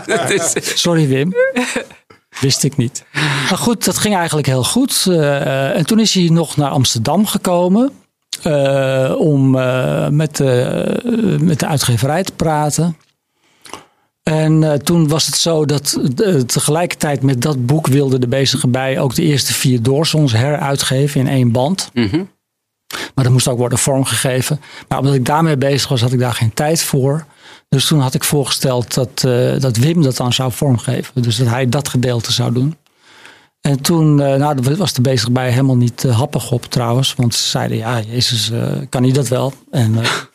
Het 0.07 0.73
Sorry 0.75 1.09
Wim. 1.09 1.35
Wist 2.41 2.65
ik 2.65 2.77
niet. 2.77 3.05
Maar 3.49 3.59
goed, 3.59 3.85
dat 3.85 3.99
ging 3.99 4.17
eigenlijk 4.17 4.47
heel 4.47 4.65
goed. 4.65 5.07
Eh, 5.09 5.77
en 5.77 5.87
toen 5.87 5.99
is 5.99 6.15
hij 6.15 6.29
nog 6.29 6.57
naar 6.57 6.71
Amsterdam 6.71 7.27
gekomen. 7.27 7.93
Eh, 8.43 9.15
om 9.19 9.59
eh, 9.59 10.09
met, 10.09 10.37
de, 10.37 11.39
met 11.41 11.61
de 11.61 11.67
uitgeverij 11.67 12.23
te 12.23 12.33
praten. 12.33 12.97
En 14.23 14.81
toen 14.85 15.09
was 15.09 15.27
het 15.27 15.35
zo 15.35 15.65
dat 15.65 15.99
tegelijkertijd 16.47 17.23
met 17.23 17.43
dat 17.43 17.67
boek 17.67 17.87
wilde 17.87 18.19
de 18.19 18.29
bezige 18.29 18.69
bij 18.69 19.01
ook 19.01 19.15
de 19.15 19.23
eerste 19.23 19.53
vier 19.53 19.83
doorsons 19.83 20.33
heruitgeven 20.33 21.21
in 21.21 21.29
één 21.29 21.53
band. 21.53 21.91
Mhm. 21.93 22.25
Maar 23.15 23.25
dat 23.25 23.33
moest 23.33 23.49
ook 23.49 23.59
worden 23.59 23.79
vormgegeven. 23.79 24.61
Maar 24.89 24.99
omdat 24.99 25.15
ik 25.15 25.25
daarmee 25.25 25.57
bezig 25.57 25.89
was, 25.89 26.01
had 26.01 26.13
ik 26.13 26.19
daar 26.19 26.35
geen 26.35 26.55
tijd 26.55 26.83
voor. 26.83 27.25
Dus 27.69 27.87
toen 27.87 28.01
had 28.01 28.15
ik 28.15 28.25
voorgesteld 28.25 28.95
dat, 28.95 29.21
dat 29.61 29.77
Wim 29.77 30.03
dat 30.03 30.17
dan 30.17 30.33
zou 30.33 30.53
vormgeven. 30.53 31.23
Dus 31.23 31.37
dat 31.37 31.49
hij 31.49 31.69
dat 31.69 31.89
gedeelte 31.89 32.33
zou 32.33 32.53
doen. 32.53 32.77
En 33.61 33.83
toen, 33.83 34.21
eh, 34.21 34.35
nou, 34.35 34.61
daar 34.61 34.77
was 34.77 34.93
de 34.93 35.01
bezig 35.01 35.31
bij 35.31 35.51
helemaal 35.51 35.77
niet 35.77 36.05
eh, 36.05 36.17
happig 36.17 36.51
op 36.51 36.65
trouwens. 36.65 37.15
Want 37.15 37.35
ze 37.35 37.49
zeiden, 37.49 37.77
ja, 37.77 38.01
Jezus, 38.01 38.51
eh, 38.51 38.73
kan 38.89 39.03
hij 39.03 39.13
dat 39.13 39.29
wel? 39.29 39.53
En 39.71 39.95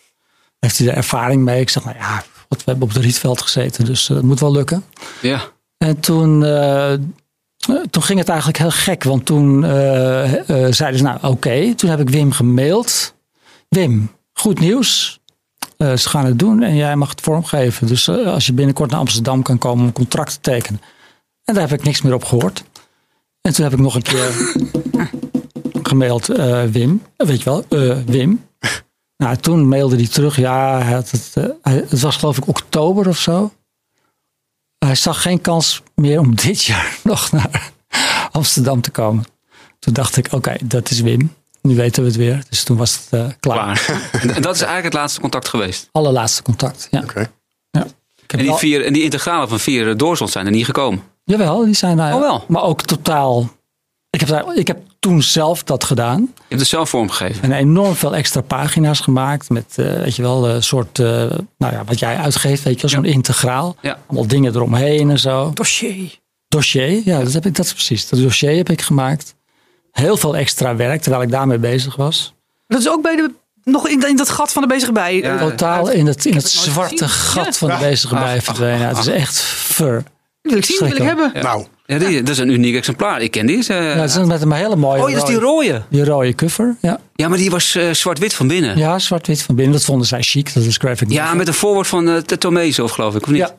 heeft 0.59 0.77
hij 0.77 0.87
er 0.87 0.95
ervaring 0.95 1.43
mee? 1.43 1.61
Ik 1.61 1.69
zeg, 1.69 1.83
nou 1.83 1.97
ja, 1.97 2.23
wat, 2.47 2.57
we 2.57 2.71
hebben 2.71 2.87
op 2.87 2.93
de 2.93 2.99
Rietveld 2.99 3.41
gezeten, 3.41 3.85
dus 3.85 4.07
het 4.07 4.21
moet 4.21 4.39
wel 4.39 4.51
lukken. 4.51 4.83
Ja. 5.21 5.41
En 5.77 5.99
toen, 5.99 6.39
toen 7.89 8.03
ging 8.03 8.19
het 8.19 8.29
eigenlijk 8.29 8.57
heel 8.57 8.71
gek. 8.71 9.03
Want 9.03 9.25
toen 9.25 9.61
zeiden 10.69 10.97
ze, 10.97 11.03
nou 11.03 11.17
oké. 11.21 11.73
Toen 11.75 11.89
heb 11.89 11.99
ik 11.99 12.09
Wim 12.09 12.31
gemaild. 12.31 13.13
Wim, 13.69 14.11
goed 14.33 14.59
nieuws. 14.59 15.19
Ze 15.77 16.09
gaan 16.09 16.25
het 16.25 16.39
doen 16.39 16.63
en 16.63 16.75
jij 16.75 16.95
mag 16.95 17.09
het 17.09 17.21
vormgeven. 17.21 17.87
Dus 17.87 18.09
als 18.09 18.45
je 18.45 18.53
binnenkort 18.53 18.89
naar 18.89 18.99
Amsterdam 18.99 19.41
kan 19.41 19.57
komen 19.57 19.79
om 19.79 19.87
een 19.87 19.93
contract 19.93 20.31
te 20.31 20.39
tekenen. 20.39 20.81
En 21.43 21.53
daar 21.53 21.69
heb 21.69 21.79
ik 21.79 21.85
niks 21.85 22.01
meer 22.01 22.13
op 22.13 22.23
gehoord. 22.23 22.63
En 23.43 23.53
toen 23.53 23.63
heb 23.63 23.73
ik 23.73 23.79
nog 23.79 23.95
een 23.95 24.01
keer 24.01 24.53
gemaild, 25.89 26.29
eh, 26.29 26.63
Wim. 26.63 27.01
Eh, 27.17 27.27
Weet 27.27 27.41
je 27.41 27.43
wel, 27.43 27.65
eh, 27.69 27.97
Wim. 28.05 28.45
Nou, 29.17 29.37
toen 29.37 29.67
mailde 29.67 29.95
hij 29.95 30.07
terug. 30.07 30.37
Ja, 30.37 30.81
het, 30.81 31.35
het 31.63 32.01
was 32.01 32.17
geloof 32.17 32.37
ik 32.37 32.47
oktober 32.47 33.07
of 33.07 33.17
zo. 33.17 33.51
Hij 34.77 34.95
zag 34.95 35.21
geen 35.21 35.41
kans 35.41 35.81
meer 35.95 36.19
om 36.19 36.35
dit 36.35 36.63
jaar 36.63 36.97
nog 37.03 37.31
naar 37.31 37.71
Amsterdam 38.31 38.81
te 38.81 38.91
komen. 38.91 39.25
Toen 39.79 39.93
dacht 39.93 40.17
ik, 40.17 40.27
oké, 40.31 40.55
dat 40.63 40.89
is 40.89 40.99
Wim. 40.99 41.33
nu 41.61 41.75
weten 41.75 42.01
we 42.03 42.07
het 42.09 42.17
weer. 42.17 42.43
Dus 42.49 42.63
toen 42.63 42.77
was 42.77 42.95
het 42.95 43.09
klaar. 43.09 43.37
Klaar. 43.39 44.09
en, 44.11 44.41
dat 44.41 44.55
is 44.55 44.61
eigenlijk 44.61 44.83
het 44.83 44.93
laatste 44.93 45.19
contact 45.21 45.47
geweest. 45.47 45.89
Allerlaatste 45.91 46.43
contact. 46.43 46.87
Ja. 46.91 47.01
Oké. 47.01 47.31
ja. 47.71 47.87
En 48.27 48.39
die, 48.39 48.53
vier, 48.53 48.85
en 48.85 48.93
die 48.93 49.03
integralen 49.03 49.49
van 49.49 49.59
vier 49.59 49.97
doorzond 49.97 50.31
zijn 50.31 50.45
er 50.45 50.51
niet 50.51 50.65
gekomen. 50.65 51.03
Jawel, 51.23 51.65
die 51.65 51.73
zijn 51.73 51.97
daar. 51.97 52.13
Oh, 52.13 52.19
wel. 52.19 52.43
Maar 52.47 52.63
ook 52.63 52.81
totaal. 52.81 53.49
Ik 54.09 54.19
heb, 54.19 54.29
daar, 54.29 54.55
ik 54.55 54.67
heb 54.67 54.77
toen 54.99 55.21
zelf 55.21 55.63
dat 55.63 55.83
gedaan. 55.83 56.19
Je 56.21 56.43
hebt 56.47 56.59
het 56.59 56.69
zelf 56.69 56.89
vormgegeven. 56.89 57.43
En 57.43 57.51
enorm 57.51 57.95
veel 57.95 58.15
extra 58.15 58.41
pagina's 58.41 58.99
gemaakt. 58.99 59.49
Met, 59.49 59.65
eh, 59.75 59.93
weet 59.93 60.15
je 60.15 60.21
wel, 60.21 60.49
een 60.49 60.63
soort, 60.63 60.99
eh, 60.99 61.05
nou 61.57 61.73
ja, 61.73 61.83
wat 61.85 61.99
jij 61.99 62.17
uitgeeft, 62.17 62.63
weet 62.63 62.75
je 62.75 62.81
wel, 62.81 62.89
zo'n 62.89 63.05
integraal. 63.05 63.75
Ja. 63.81 63.97
Allemaal 64.07 64.27
dingen 64.27 64.55
eromheen 64.55 65.09
en 65.09 65.19
zo. 65.19 65.51
Dossier. 65.53 66.19
Dossier, 66.47 67.01
ja, 67.05 67.19
dat, 67.23 67.33
heb 67.33 67.45
ik, 67.45 67.55
dat 67.55 67.65
is 67.65 67.73
precies. 67.73 68.09
Dat 68.09 68.19
dossier 68.19 68.55
heb 68.55 68.69
ik 68.69 68.81
gemaakt. 68.81 69.35
Heel 69.91 70.17
veel 70.17 70.35
extra 70.35 70.75
werk, 70.75 71.01
terwijl 71.01 71.23
ik 71.23 71.31
daarmee 71.31 71.57
bezig 71.57 71.95
was. 71.95 72.33
Dat 72.67 72.79
is 72.79 72.89
ook 72.89 73.01
bij 73.01 73.15
de, 73.15 73.31
nog 73.63 73.87
in, 73.87 74.07
in 74.07 74.15
dat 74.15 74.29
gat 74.29 74.51
van 74.51 74.61
de 74.61 74.67
bezige 74.67 74.91
bij. 74.91 75.15
Ja. 75.15 75.37
Totaal 75.37 75.87
uit- 75.87 75.95
in 75.95 76.07
het, 76.07 76.25
in 76.25 76.35
het 76.35 76.49
zwarte 76.49 77.07
gezien. 77.07 77.43
gat 77.43 77.57
van 77.57 77.69
de 77.69 77.77
bezige 77.79 78.15
bij 78.15 78.41
verdwenen. 78.41 78.87
het 78.87 78.97
is 78.97 79.07
echt 79.07 79.39
ver. 79.41 80.03
Wil 80.43 80.57
ik 80.57 80.65
zien, 80.65 80.77
wil 80.79 80.95
ik 80.95 81.01
hebben. 81.03 81.31
Ja. 81.33 81.41
Nou, 81.41 81.65
Ja, 81.85 81.97
die, 81.97 82.19
dat 82.23 82.29
is 82.29 82.37
een 82.37 82.49
uniek 82.49 82.75
exemplaar. 82.75 83.21
Ik 83.21 83.31
ken 83.31 83.45
die. 83.45 83.57
eh, 83.57 83.65
Ja, 83.95 84.01
het 84.01 84.09
is 84.09 84.17
met 84.25 84.41
een 84.41 84.51
hele 84.51 84.75
mooie 84.75 85.01
oh, 85.01 85.07
dat 85.11 85.17
is 85.17 85.23
die 85.23 85.39
rode, 85.39 85.83
die 85.89 86.05
rode 86.05 86.35
cover. 86.35 86.75
Ja, 86.81 86.99
Ja, 87.15 87.27
maar 87.27 87.37
die 87.37 87.49
was 87.49 87.75
eh, 87.75 87.91
zwart-wit 87.91 88.33
van 88.33 88.47
binnen. 88.47 88.77
Ja, 88.77 88.89
ja 88.89 88.99
zwart-wit 88.99 89.41
van 89.41 89.55
binnen. 89.55 89.73
Dat 89.73 89.83
vonden 89.85 90.07
zij 90.07 90.21
chic. 90.21 90.53
Dat 90.53 90.63
is 90.63 90.77
graphic 90.77 91.07
novel. 91.07 91.35
met 91.35 91.47
een 91.47 91.53
voorwoord 91.53 91.87
van 91.87 92.07
uh, 92.09 92.17
Tomezo, 92.17 92.87
geloof 92.87 93.15
ik, 93.15 93.21
of 93.23 93.29
niet? 93.29 93.37
Ja. 93.37 93.55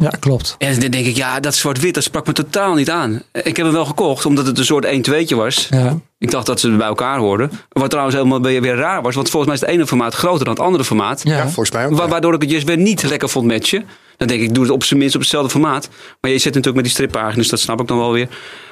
Ja, 0.00 0.08
klopt. 0.20 0.54
En 0.58 0.80
dan 0.80 0.90
denk 0.90 1.06
ik, 1.06 1.16
ja, 1.16 1.40
dat 1.40 1.54
zwart-wit, 1.54 1.94
dat 1.94 2.02
sprak 2.02 2.26
me 2.26 2.32
totaal 2.32 2.74
niet 2.74 2.90
aan. 2.90 3.22
Ik 3.32 3.56
heb 3.56 3.66
hem 3.66 3.72
wel 3.72 3.84
gekocht, 3.84 4.26
omdat 4.26 4.46
het 4.46 4.58
een 4.58 4.64
soort 4.64 4.86
1-2'tje 4.86 5.36
was. 5.36 5.66
Ja. 5.70 5.98
Ik 6.18 6.30
dacht 6.30 6.46
dat 6.46 6.60
ze 6.60 6.70
bij 6.76 6.86
elkaar 6.86 7.18
hoorden. 7.18 7.50
Wat 7.68 7.90
trouwens 7.90 8.16
helemaal 8.16 8.40
weer, 8.42 8.60
weer 8.62 8.76
raar 8.76 9.02
was, 9.02 9.14
want 9.14 9.30
volgens 9.30 9.52
mij 9.52 9.60
is 9.60 9.66
het 9.66 9.70
ene 9.78 9.86
formaat 9.86 10.14
groter 10.14 10.44
dan 10.44 10.54
het 10.54 10.62
andere 10.62 10.84
formaat. 10.84 11.20
Ja. 11.24 11.36
ja, 11.36 11.42
volgens 11.44 11.70
mij 11.70 11.86
ook. 11.86 11.96
Wa- 11.96 12.02
ja. 12.04 12.08
waardoor 12.08 12.34
ik 12.34 12.40
het 12.40 12.50
juist 12.50 12.66
weer 12.66 12.76
niet 12.76 13.02
lekker 13.02 13.28
vond 13.28 13.46
matchen. 13.46 13.84
Dan 14.16 14.28
denk 14.28 14.40
ik, 14.40 14.48
ik 14.48 14.54
doe 14.54 14.64
het 14.64 14.72
op 14.72 14.84
zijn 14.84 14.98
minst 14.98 15.14
op 15.14 15.20
hetzelfde 15.20 15.50
formaat. 15.50 15.88
Maar 16.20 16.30
je 16.30 16.36
zit 16.38 16.44
natuurlijk 16.54 16.74
met 16.74 16.84
die 16.84 16.92
strippagina's, 16.92 17.48
dat 17.48 17.60
snap 17.60 17.80
ik 17.80 17.86
dan 17.86 17.98
wel 17.98 18.12
weer. 18.12 18.28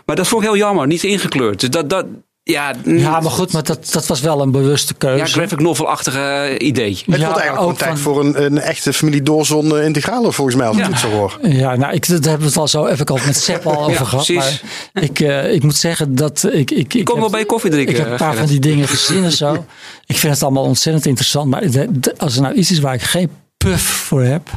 Maar 0.06 0.16
dat 0.16 0.26
vond 0.28 0.42
ik 0.42 0.48
heel 0.48 0.58
jammer, 0.58 0.86
niet 0.86 1.02
ingekleurd. 1.04 1.60
Dus 1.60 1.70
dat, 1.70 1.90
dat 1.90 2.06
ja, 2.52 2.74
ja, 2.84 3.20
maar 3.20 3.30
goed, 3.30 3.52
maar 3.52 3.62
dat, 3.62 3.88
dat 3.92 4.06
was 4.06 4.20
wel 4.20 4.40
een 4.40 4.50
bewuste 4.50 4.94
keuze. 4.94 5.18
ja, 5.18 5.24
graphic 5.24 5.60
novel-achtige 5.60 6.18
eh, 6.20 6.66
idee. 6.68 6.90
Het 6.90 7.00
Ja, 7.06 7.24
wordt 7.24 7.38
eigenlijk 7.40 7.60
ook 7.70 7.78
tijd 7.78 7.90
van- 7.90 7.98
voor 7.98 8.24
een, 8.24 8.44
een 8.44 8.58
echte 8.58 8.92
familie 8.92 9.22
Doorzon 9.22 9.76
eh, 9.78 9.84
integrale, 9.84 10.32
volgens 10.32 10.56
mij, 10.56 10.66
als 10.66 10.76
ik 10.76 10.82
Ja. 10.82 10.88
het 10.90 10.98
zo 10.98 11.08
hoor. 11.10 11.38
Ja, 11.42 11.76
nou, 11.76 11.92
ik, 11.94 12.08
dat 12.08 12.24
hebben 12.24 12.42
we 12.42 12.46
het 12.48 12.56
al 12.56 12.68
zo 12.68 12.86
even 12.86 13.06
al 13.06 13.18
met 13.26 13.36
Sepp 13.36 13.66
al 13.66 13.84
over 13.88 14.06
gehad. 14.06 14.24
precies. 14.26 14.62
Maar 14.92 15.02
ik, 15.02 15.20
eh, 15.20 15.52
ik 15.52 15.62
moet 15.62 15.76
zeggen 15.76 16.14
dat 16.14 16.44
ik. 16.52 16.70
Ik, 16.70 16.94
ik 16.94 17.04
kom 17.04 17.14
heb- 17.14 17.22
wel 17.22 17.30
bij 17.30 17.40
je 17.40 17.46
koffie 17.46 17.70
drinken, 17.70 17.92
Ik 17.94 18.00
heb 18.00 18.10
een 18.10 18.16
paar 18.16 18.32
Gerrit. 18.32 18.50
van 18.50 18.60
die 18.60 18.70
dingen 18.72 18.88
gezien 18.88 19.24
en 19.24 19.32
zo. 19.32 19.64
Ik 20.06 20.16
vind 20.18 20.32
het 20.32 20.42
allemaal 20.42 20.64
ontzettend 20.64 21.06
interessant. 21.06 21.50
Maar 21.50 21.70
de- 21.70 21.86
de- 22.00 22.14
als 22.18 22.36
er 22.36 22.42
nou 22.42 22.54
iets 22.54 22.70
is 22.70 22.78
waar 22.78 22.94
ik 22.94 23.02
geen 23.02 23.30
puff 23.56 23.82
voor 23.82 24.22
heb, 24.22 24.48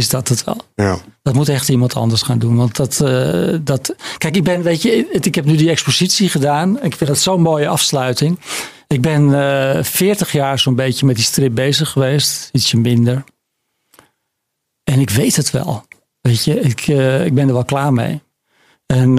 is 0.00 0.08
dat 0.08 0.28
het 0.28 0.44
wel. 0.44 0.56
Ja. 0.74 0.98
Dat 1.22 1.34
moet 1.34 1.48
echt 1.48 1.68
iemand 1.68 1.94
anders 1.94 2.22
gaan 2.22 2.38
doen. 2.38 2.56
Want 2.56 2.76
dat, 2.76 3.00
eh, 3.00 3.54
dat. 3.62 3.94
Kijk, 4.18 4.36
ik 4.36 4.44
ben, 4.44 4.62
weet 4.62 4.82
je, 4.82 5.08
ik 5.10 5.34
heb 5.34 5.44
nu 5.44 5.56
die 5.56 5.70
expositie 5.70 6.28
gedaan. 6.28 6.82
Ik 6.82 6.96
vind 6.96 7.10
dat 7.10 7.18
zo'n 7.18 7.40
mooie 7.42 7.68
afsluiting. 7.68 8.38
Ik 8.88 9.00
ben 9.00 9.34
eh 9.34 9.82
40 9.84 10.32
jaar 10.32 10.58
zo'n 10.58 10.74
beetje 10.74 11.06
met 11.06 11.16
die 11.16 11.24
strip 11.24 11.54
bezig 11.54 11.90
geweest. 11.90 12.48
Ietsje 12.52 12.76
minder. 12.76 13.24
En 14.84 15.00
ik 15.00 15.10
weet 15.10 15.36
het 15.36 15.50
wel. 15.50 15.84
Weet 16.20 16.44
je, 16.44 16.60
ik, 16.60 16.80
eh, 16.80 17.24
ik 17.24 17.34
ben 17.34 17.46
er 17.48 17.54
wel 17.54 17.64
klaar 17.64 17.92
mee. 17.92 18.20
En 18.86 19.18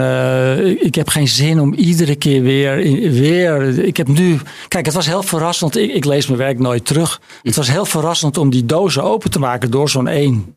ik- 0.65 0.81
ik 0.81 0.95
heb 0.95 1.09
geen 1.09 1.27
zin 1.27 1.59
om 1.59 1.73
iedere 1.73 2.15
keer 2.15 2.41
weer, 2.41 2.75
weer. 3.11 3.79
Ik 3.79 3.97
heb 3.97 4.07
nu. 4.07 4.39
Kijk, 4.67 4.85
het 4.85 4.95
was 4.95 5.05
heel 5.05 5.23
verrassend. 5.23 5.77
Ik, 5.77 5.93
ik 5.93 6.05
lees 6.05 6.27
mijn 6.27 6.39
werk 6.39 6.59
nooit 6.59 6.85
terug. 6.85 7.21
Het 7.43 7.55
was 7.55 7.69
heel 7.69 7.85
verrassend 7.85 8.37
om 8.37 8.49
die 8.49 8.65
dozen 8.65 9.03
open 9.03 9.31
te 9.31 9.39
maken 9.39 9.71
door 9.71 9.89
zo'n 9.89 10.07
één. 10.07 10.55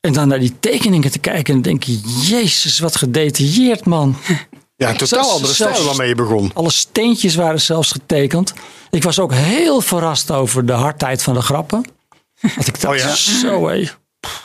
En 0.00 0.12
dan 0.12 0.28
naar 0.28 0.38
die 0.38 0.54
tekeningen 0.60 1.10
te 1.10 1.18
kijken 1.18 1.54
en 1.54 1.62
denk 1.62 1.82
je: 1.82 2.00
Jezus, 2.22 2.78
wat 2.78 2.96
gedetailleerd, 2.96 3.84
man. 3.86 4.16
Ja, 4.76 4.88
een 4.90 4.96
totaal 4.96 5.06
Zelfs- 5.24 5.32
andere 5.34 5.54
stijl 5.54 5.84
waarmee 5.84 6.08
je 6.08 6.14
begon. 6.14 6.50
Alle 6.54 6.70
steentjes 6.70 7.34
waren 7.34 7.60
zelfs 7.60 7.92
getekend. 7.92 8.52
Ik 8.90 9.02
was 9.02 9.18
ook 9.18 9.32
heel 9.34 9.80
verrast 9.80 10.30
over 10.30 10.66
de 10.66 10.72
hardheid 10.72 11.22
van 11.22 11.34
de 11.34 11.42
grappen. 11.42 11.84
Dat 12.56 12.66
ik 12.66 12.80
dacht, 12.80 12.94
Oh 12.94 13.00
ja? 13.00 13.14
zo 13.14 13.66
hé. 13.68 13.88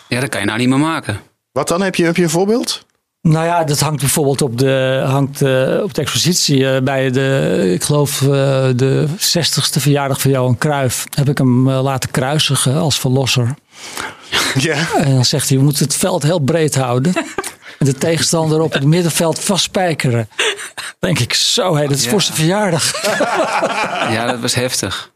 Ja, 0.07 0.19
dat 0.19 0.29
kan 0.29 0.39
je 0.39 0.45
nou 0.45 0.59
niet 0.59 0.69
meer 0.69 0.79
maken. 0.79 1.21
Wat 1.51 1.67
dan? 1.67 1.81
Heb 1.81 1.95
je, 1.95 2.03
heb 2.03 2.15
je 2.17 2.23
een 2.23 2.29
voorbeeld? 2.29 2.85
Nou 3.21 3.45
ja, 3.45 3.63
dat 3.63 3.79
hangt 3.79 3.99
bijvoorbeeld 3.99 4.41
op 4.41 4.57
de, 4.57 5.03
hangt, 5.07 5.41
eh, 5.41 5.79
op 5.83 5.93
de 5.93 6.01
expositie. 6.01 6.69
eh, 6.69 6.81
bij 6.81 7.11
de, 7.11 7.69
ik 7.73 7.83
geloof, 7.83 8.21
eh, 8.21 8.27
de 8.75 9.07
60ste 9.17 9.79
verjaardag 9.79 10.21
van 10.21 10.31
Johan 10.31 10.57
Cruijff. 10.57 11.05
Heb 11.15 11.29
ik 11.29 11.37
hem 11.37 11.69
laten 11.69 12.11
kruisigen 12.11 12.75
als 12.75 12.99
verlosser. 12.99 13.53
Ja. 14.57 14.87
En 14.97 15.13
dan 15.15 15.25
zegt 15.25 15.49
hij, 15.49 15.57
we 15.57 15.63
moeten 15.63 15.83
het 15.83 15.95
veld 15.95 16.23
heel 16.23 16.39
breed 16.39 16.75
houden. 16.75 17.13
En 17.79 17.85
de 17.85 17.97
tegenstander 17.97 18.61
op 18.61 18.73
het 18.73 18.83
middenveld 18.83 19.39
vastspijkeren. 19.39 20.29
Denk 20.99 21.19
ik, 21.19 21.33
zo 21.33 21.75
hé, 21.75 21.87
dat 21.87 21.97
is 21.97 22.03
Ja. 22.03 22.09
voor 22.09 22.21
zijn 22.21 22.35
verjaardag. 22.37 23.01
Ja, 24.11 24.25
dat 24.25 24.39
was 24.39 24.53
heftig. 24.55 25.11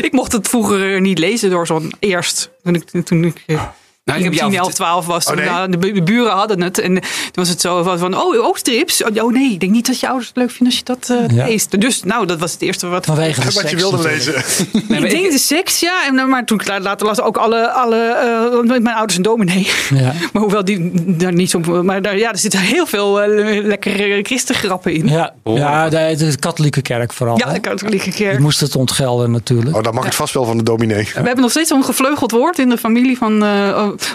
Ik 0.00 0.12
mocht 0.12 0.32
het 0.32 0.48
vroeger 0.48 1.00
niet 1.00 1.18
lezen 1.18 1.50
door 1.50 1.66
zo'n 1.66 1.92
eerst. 1.98 2.50
Toen 2.62 2.74
ik, 2.74 3.04
toen 3.04 3.24
ik 3.24 3.42
eh, 3.46 3.62
Nou, 4.08 4.18
ik 4.18 4.24
heb 4.24 4.32
10, 4.32 4.50
jou 4.50 4.64
11, 4.64 4.74
12 4.74 5.06
was. 5.06 5.26
Oh, 5.26 5.34
nee? 5.34 5.44
nou, 5.44 5.70
de, 5.70 5.78
bu- 5.78 5.92
de 5.92 6.02
buren 6.02 6.32
hadden 6.32 6.62
het. 6.62 6.78
En 6.78 6.92
toen 6.94 7.02
was 7.32 7.48
het 7.48 7.60
zo 7.60 7.82
van, 7.82 8.14
oh, 8.16 8.46
oh, 8.46 8.54
strips. 8.56 9.04
Oh, 9.04 9.24
oh, 9.24 9.32
nee, 9.32 9.52
ik 9.52 9.60
denk 9.60 9.72
niet 9.72 9.86
dat 9.86 10.00
je 10.00 10.06
ouders 10.06 10.28
het 10.28 10.36
leuk 10.36 10.50
vinden 10.50 10.66
als 10.66 10.76
je 10.76 10.84
dat 10.84 11.28
eh, 11.30 11.36
Ja. 11.36 11.44
leest. 11.44 11.80
Dus 11.80 12.02
nou, 12.02 12.26
dat 12.26 12.38
was 12.38 12.52
het 12.52 12.62
eerste 12.62 12.86
wat... 12.86 13.04
Vanwege 13.04 13.40
de 13.40 13.44
Wat 13.44 13.54
seks 13.54 13.70
je 13.70 13.76
wilde 13.76 13.96
natuurlijk. 13.96 14.36
lezen. 14.46 14.66
Nee, 14.88 15.00
ik 15.04 15.10
denk 15.10 15.30
de 15.32 15.38
seks, 15.38 15.80
ja. 15.80 16.06
En, 16.06 16.28
maar 16.28 16.44
toen 16.44 16.60
later 16.80 17.06
las 17.06 17.20
ook 17.20 17.36
alle... 17.36 17.70
alle 17.70 17.96
eh, 17.96 18.80
mijn 18.80 18.86
ouders 18.96 19.16
een 19.16 19.22
dominee. 19.22 19.68
Ja. 19.94 20.12
Maar 20.32 20.42
hoewel 20.42 20.64
die 20.64 20.90
daar 21.16 21.32
niet 21.32 21.50
zo... 21.50 21.58
Maar 21.82 22.02
daar, 22.02 22.18
ja, 22.18 22.30
er 22.30 22.38
zitten 22.38 22.60
heel 22.60 22.86
veel 22.86 23.22
eh, 23.22 23.64
lekkere 23.64 24.20
christengrappen 24.22 24.92
in. 24.92 25.08
Ja, 25.08 25.34
ja 25.44 25.88
de, 25.88 26.14
de 26.16 26.36
katholieke 26.38 26.82
kerk 26.82 27.12
vooral. 27.12 27.38
Ja, 27.38 27.52
de 27.52 27.60
katholieke 27.60 28.12
kerk. 28.12 28.30
Die 28.30 28.40
moest 28.40 28.60
het 28.60 28.76
ontgelden 28.76 29.30
natuurlijk. 29.30 29.76
Oh, 29.76 29.82
dan 29.82 29.94
mag 29.94 30.04
het 30.04 30.14
vast 30.14 30.34
wel 30.34 30.44
van 30.44 30.56
de 30.56 30.62
dominee. 30.62 31.04
We 31.04 31.10
hebben 31.14 31.40
nog 31.40 31.50
steeds 31.50 31.68
zo'n 31.68 31.84
gevleugeld 31.84 32.30
woord 32.30 32.58
in 32.58 32.68
de 32.68 32.78
familie 32.78 33.16
van... 33.18 33.42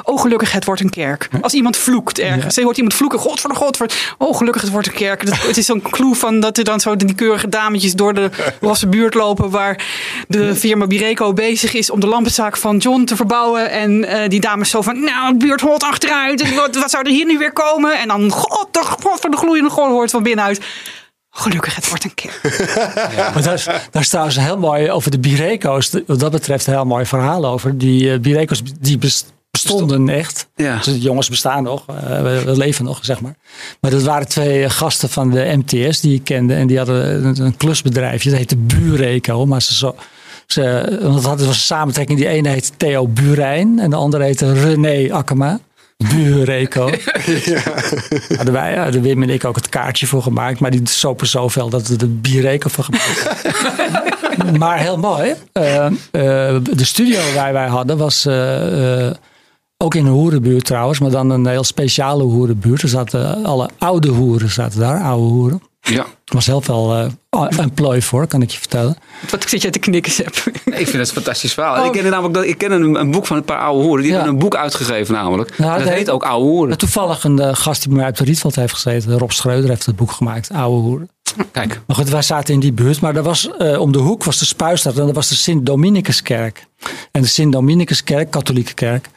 oh, 0.03 0.21
gelukkig, 0.21 0.51
het 0.51 0.65
wordt 0.65 0.81
een 0.81 0.89
kerk. 0.89 1.29
Als 1.41 1.53
iemand 1.53 1.77
vloekt 1.77 2.19
ergens. 2.19 2.55
Je 2.55 2.63
hoort 2.63 2.77
iemand 2.77 2.95
vloeken. 2.95 3.19
God 3.19 3.39
voor 3.39 3.49
de 3.49 3.55
God. 3.55 3.77
Voor, 3.77 3.87
oh, 4.17 4.37
gelukkig, 4.37 4.61
het 4.61 4.71
wordt 4.71 4.87
een 4.87 4.93
kerk. 4.93 5.25
Dat, 5.25 5.41
het 5.41 5.57
is 5.57 5.65
zo'n 5.65 5.81
clue 5.81 6.15
van 6.15 6.39
dat 6.39 6.57
er 6.57 6.63
dan 6.63 6.79
zo 6.79 6.95
die 6.95 7.15
keurige 7.15 7.49
dametjes... 7.49 7.93
door 7.93 8.13
de 8.13 8.29
rosse 8.61 8.87
buurt 8.87 9.13
lopen... 9.13 9.49
waar 9.49 9.85
de 10.27 10.55
firma 10.55 10.87
Bireco 10.87 11.33
bezig 11.33 11.73
is... 11.73 11.89
om 11.89 11.99
de 11.99 12.07
lampenzaak 12.07 12.57
van 12.57 12.77
John 12.77 13.03
te 13.03 13.15
verbouwen. 13.15 13.69
En 13.69 14.05
eh, 14.05 14.29
die 14.29 14.39
dames 14.39 14.69
zo 14.69 14.81
van... 14.81 15.03
nou, 15.03 15.37
de 15.37 15.45
buurt 15.45 15.61
holt 15.61 15.83
achteruit. 15.83 16.41
En 16.41 16.55
Wat, 16.55 16.75
wat 16.75 16.91
zou 16.91 17.03
er 17.03 17.11
hier 17.11 17.25
nu 17.25 17.37
weer 17.37 17.53
komen? 17.53 17.99
En 17.99 18.07
dan... 18.07 18.31
God, 18.31 18.67
de, 18.71 18.79
God 18.83 19.19
voor 19.19 19.29
de 19.29 19.37
gloeiende 19.37 19.69
God 19.69 19.89
hoort 19.89 20.11
van 20.11 20.23
binnenuit... 20.23 20.61
Gelukkig, 21.35 21.75
het 21.75 21.89
wordt 21.89 22.03
een 22.03 22.13
kerk. 22.13 22.41
Maar 23.33 23.43
daar, 23.43 23.53
is, 23.53 23.63
daar 23.63 24.01
is 24.01 24.09
trouwens 24.09 24.35
heel 24.35 24.57
mooi 24.57 24.91
over 24.91 25.11
de 25.11 25.19
Bireco's. 25.19 25.91
Wat 26.07 26.19
dat 26.19 26.31
betreft 26.31 26.67
een 26.67 26.73
heel 26.73 26.85
mooi 26.85 27.05
verhaal 27.05 27.45
over. 27.45 27.77
Die 27.77 28.11
eh, 28.11 28.19
Bireco's 28.19 28.61
die 28.79 28.97
bes- 28.97 29.25
bestonden 29.63 30.09
echt. 30.09 30.47
Ja. 30.55 30.75
Dus 30.75 30.85
de 30.85 30.99
jongens 30.99 31.29
bestaan 31.29 31.63
nog. 31.63 31.85
eh, 31.87 32.21
we, 32.21 32.57
leven 32.57 32.85
nog, 32.85 32.99
zeg 33.01 33.21
maar. 33.21 33.35
Maar 33.81 33.91
dat 33.91 34.03
waren 34.03 34.27
twee 34.27 34.63
eh, 34.63 34.69
gasten 34.69 35.09
van 35.09 35.29
de 35.29 35.53
MTS 35.65 36.01
die 36.01 36.13
ik 36.15 36.23
kende. 36.23 36.53
En 36.53 36.67
die 36.67 36.77
hadden 36.77 37.25
een, 37.39 37.57
klusbedrijfje. 37.57 38.29
Dat 38.29 38.37
heette 38.39 38.57
Bureco. 38.57 39.45
Maar 39.45 39.61
ze 39.61 39.73
zo... 39.75 39.95
Ze, 40.47 40.97
want 41.01 41.23
hadden- 41.25 41.45
was 41.47 41.55
een 41.55 41.61
samentrekking. 41.61 42.19
Die 42.19 42.27
ene 42.27 42.49
heette 42.49 42.69
Theo 42.77 43.07
Burijn. 43.07 43.79
En 43.79 43.89
de 43.89 43.95
andere 43.95 44.23
heette 44.23 44.53
René 44.53 45.13
Akkema. 45.13 45.59
Bureco. 46.09 46.89
Hadden 48.37 48.53
wij, 48.53 48.75
hadden 48.77 49.01
Wim 49.01 49.23
en 49.23 49.29
ik 49.29 49.45
ook 49.45 49.55
het 49.55 49.69
kaartje 49.69 50.07
voor 50.07 50.21
gemaakt. 50.23 50.59
Maar 50.59 50.71
die 50.71 50.81
sopen 50.83 51.27
zoveel 51.27 51.69
dat 51.69 51.87
we 51.87 51.95
er 51.97 52.19
Bireco 52.19 52.69
van 52.69 52.83
gemaakt 52.83 53.43
maar 54.59 54.79
heel 54.79 54.97
mooi. 54.97 55.33
Eh, 55.51 55.87
de 56.11 56.85
studio 56.85 57.19
waar 57.35 57.53
wij 57.53 57.67
hadden 57.67 57.97
was 57.97 58.27
ook 59.77 59.95
in 59.95 60.05
een 60.05 60.11
hoerenbuurt 60.11 60.65
trouwens. 60.65 60.99
Maar 60.99 61.11
dan 61.11 61.29
een 61.29 61.47
heel 61.47 61.63
speciale 61.63 62.23
hoerenbuurt. 62.23 62.81
Er 62.81 62.89
zaten 62.89 63.45
alle 63.45 63.69
oude 63.77 64.07
hoeren 64.07 64.49
zaten 64.49 64.79
daar. 64.79 65.01
Oude 65.01 65.23
hoeren. 65.33 65.61
Ja. 65.81 66.05
Er 66.25 66.33
was 66.39 66.45
heel 66.45 66.61
veel 66.61 66.93
eh, 67.29 67.45
een 67.57 67.71
plooi 67.73 68.01
voor, 68.01 68.27
kan 68.27 68.41
ik 68.41 68.49
je 68.51 68.57
vertellen. 68.57 68.95
Wat 69.31 69.49
zit 69.49 69.61
jij 69.61 69.71
te 69.71 69.79
knikken, 69.79 70.11
Sepp? 70.11 70.35
Ik 70.65 70.73
vind 70.75 70.91
het 70.91 70.93
een 70.93 71.05
fantastisch 71.05 71.53
verhaal. 71.53 71.79
Oh. 71.79 71.85
Ik 71.85 71.91
ken 71.91 72.03
namelijk 72.11 72.33
dat, 72.33 72.43
ik 72.45 72.57
ken 72.57 72.71
een, 72.71 72.95
een 72.95 73.11
boek 73.11 73.25
van 73.25 73.37
een 73.37 73.43
paar 73.43 73.57
oude 73.59 73.83
hoeren. 73.83 74.01
Die 74.03 74.11
Ja. 74.11 74.15
hebben 74.17 74.33
een 74.33 74.39
boek 74.39 74.55
uitgegeven 74.55 75.13
namelijk. 75.13 75.57
Nou, 75.57 75.83
dat 75.83 75.93
heet 75.93 76.09
ook 76.09 76.23
Oude 76.23 76.45
Hoeren. 76.49 76.77
Toevallig 76.77 77.23
een 77.23 77.39
eh, 77.39 77.55
gast 77.55 77.81
die 77.81 77.89
bij 77.91 77.99
mij 78.01 78.09
op 78.09 78.17
de 78.17 78.23
Rietveld 78.23 78.55
heeft 78.55 78.73
gezeten. 78.73 79.17
Rob 79.17 79.29
Schreuder 79.31 79.69
heeft 79.69 79.85
het 79.85 79.95
boek 79.95 80.11
gemaakt. 80.11 80.49
Oude 80.51 80.81
hoeren. 80.81 81.09
Kijk. 81.51 81.81
Maar 81.87 81.95
goed, 81.95 82.09
wij 82.09 82.21
zaten 82.21 82.53
in 82.53 82.59
die 82.59 82.73
buurt. 82.73 83.01
Maar 83.01 83.15
er 83.15 83.23
was, 83.23 83.49
eh, 83.57 83.79
om 83.79 83.91
de 83.91 83.99
hoek 83.99 84.23
was 84.23 84.39
de 84.39 84.45
Spuistraat 84.45 84.97
en 84.97 85.05
dat 85.05 85.15
was 85.15 85.27
de 85.29 85.35
Sint-Dominicuskerk. 85.35 86.65
En 87.11 87.21
de 87.21 87.27
Sint-Dominicuskerk, 87.27 88.31
katholieke 88.31 88.73
kerk, 88.73 89.09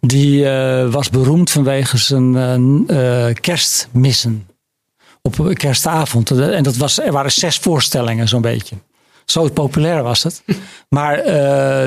die 0.00 0.48
eh, 0.48 0.92
was 0.92 1.10
beroemd 1.10 1.50
vanwege 1.50 1.98
zijn 1.98 2.36
eh, 2.36 3.28
eh, 3.28 3.34
kerstmissen. 3.34 4.46
op 5.22 5.50
kerstavond. 5.52 6.30
En 6.30 6.62
dat 6.62 6.76
was, 6.76 7.00
er 7.00 7.12
waren 7.12 7.32
zes 7.32 7.58
voorstellingen 7.58 8.28
zo'n 8.28 8.40
beetje. 8.40 8.76
Zo 9.24 9.48
populair 9.48 10.02
was 10.02 10.22
het. 10.22 10.42
Maar 10.88 11.18
uh, 11.18 11.24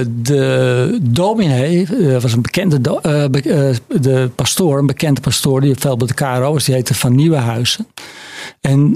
de 0.08 1.00
dominee 1.02 1.88
uh, 1.92 2.22
was 2.22 2.34
een 2.34 2.42
bekende, 2.42 2.82
do, 2.82 3.00
uh, 3.04 3.26
be, 3.26 3.76
de 3.88 4.30
pastoor, 4.36 4.80
een 4.80 4.86
bekende 4.86 5.22
pastoor 5.22 5.62
die 5.62 5.76
veel 5.76 5.98
bij 5.98 6.08
de 6.08 6.14
KRO 6.14 6.54
was, 6.54 6.64
die 6.64 6.76
heette 6.76 6.94
Van 6.94 7.16
Nieuwenhuizen. 7.16 7.88
En 8.62 8.94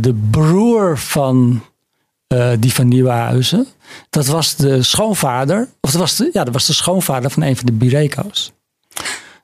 de 0.00 0.14
broer 0.30 0.98
van 0.98 1.62
die 2.58 2.72
Van 2.72 2.88
Nieuwenhuizen, 2.88 3.66
dat 4.10 4.26
was 4.26 4.56
de 4.56 4.82
schoonvader, 4.82 5.68
of 5.80 5.90
dat 5.90 6.00
was 6.00 6.16
de, 6.16 6.30
ja, 6.32 6.44
dat 6.44 6.52
was 6.52 6.66
de 6.66 6.72
schoonvader 6.72 7.30
van 7.30 7.42
een 7.42 7.56
van 7.56 7.66
de 7.66 7.72
Bireko's. 7.72 8.52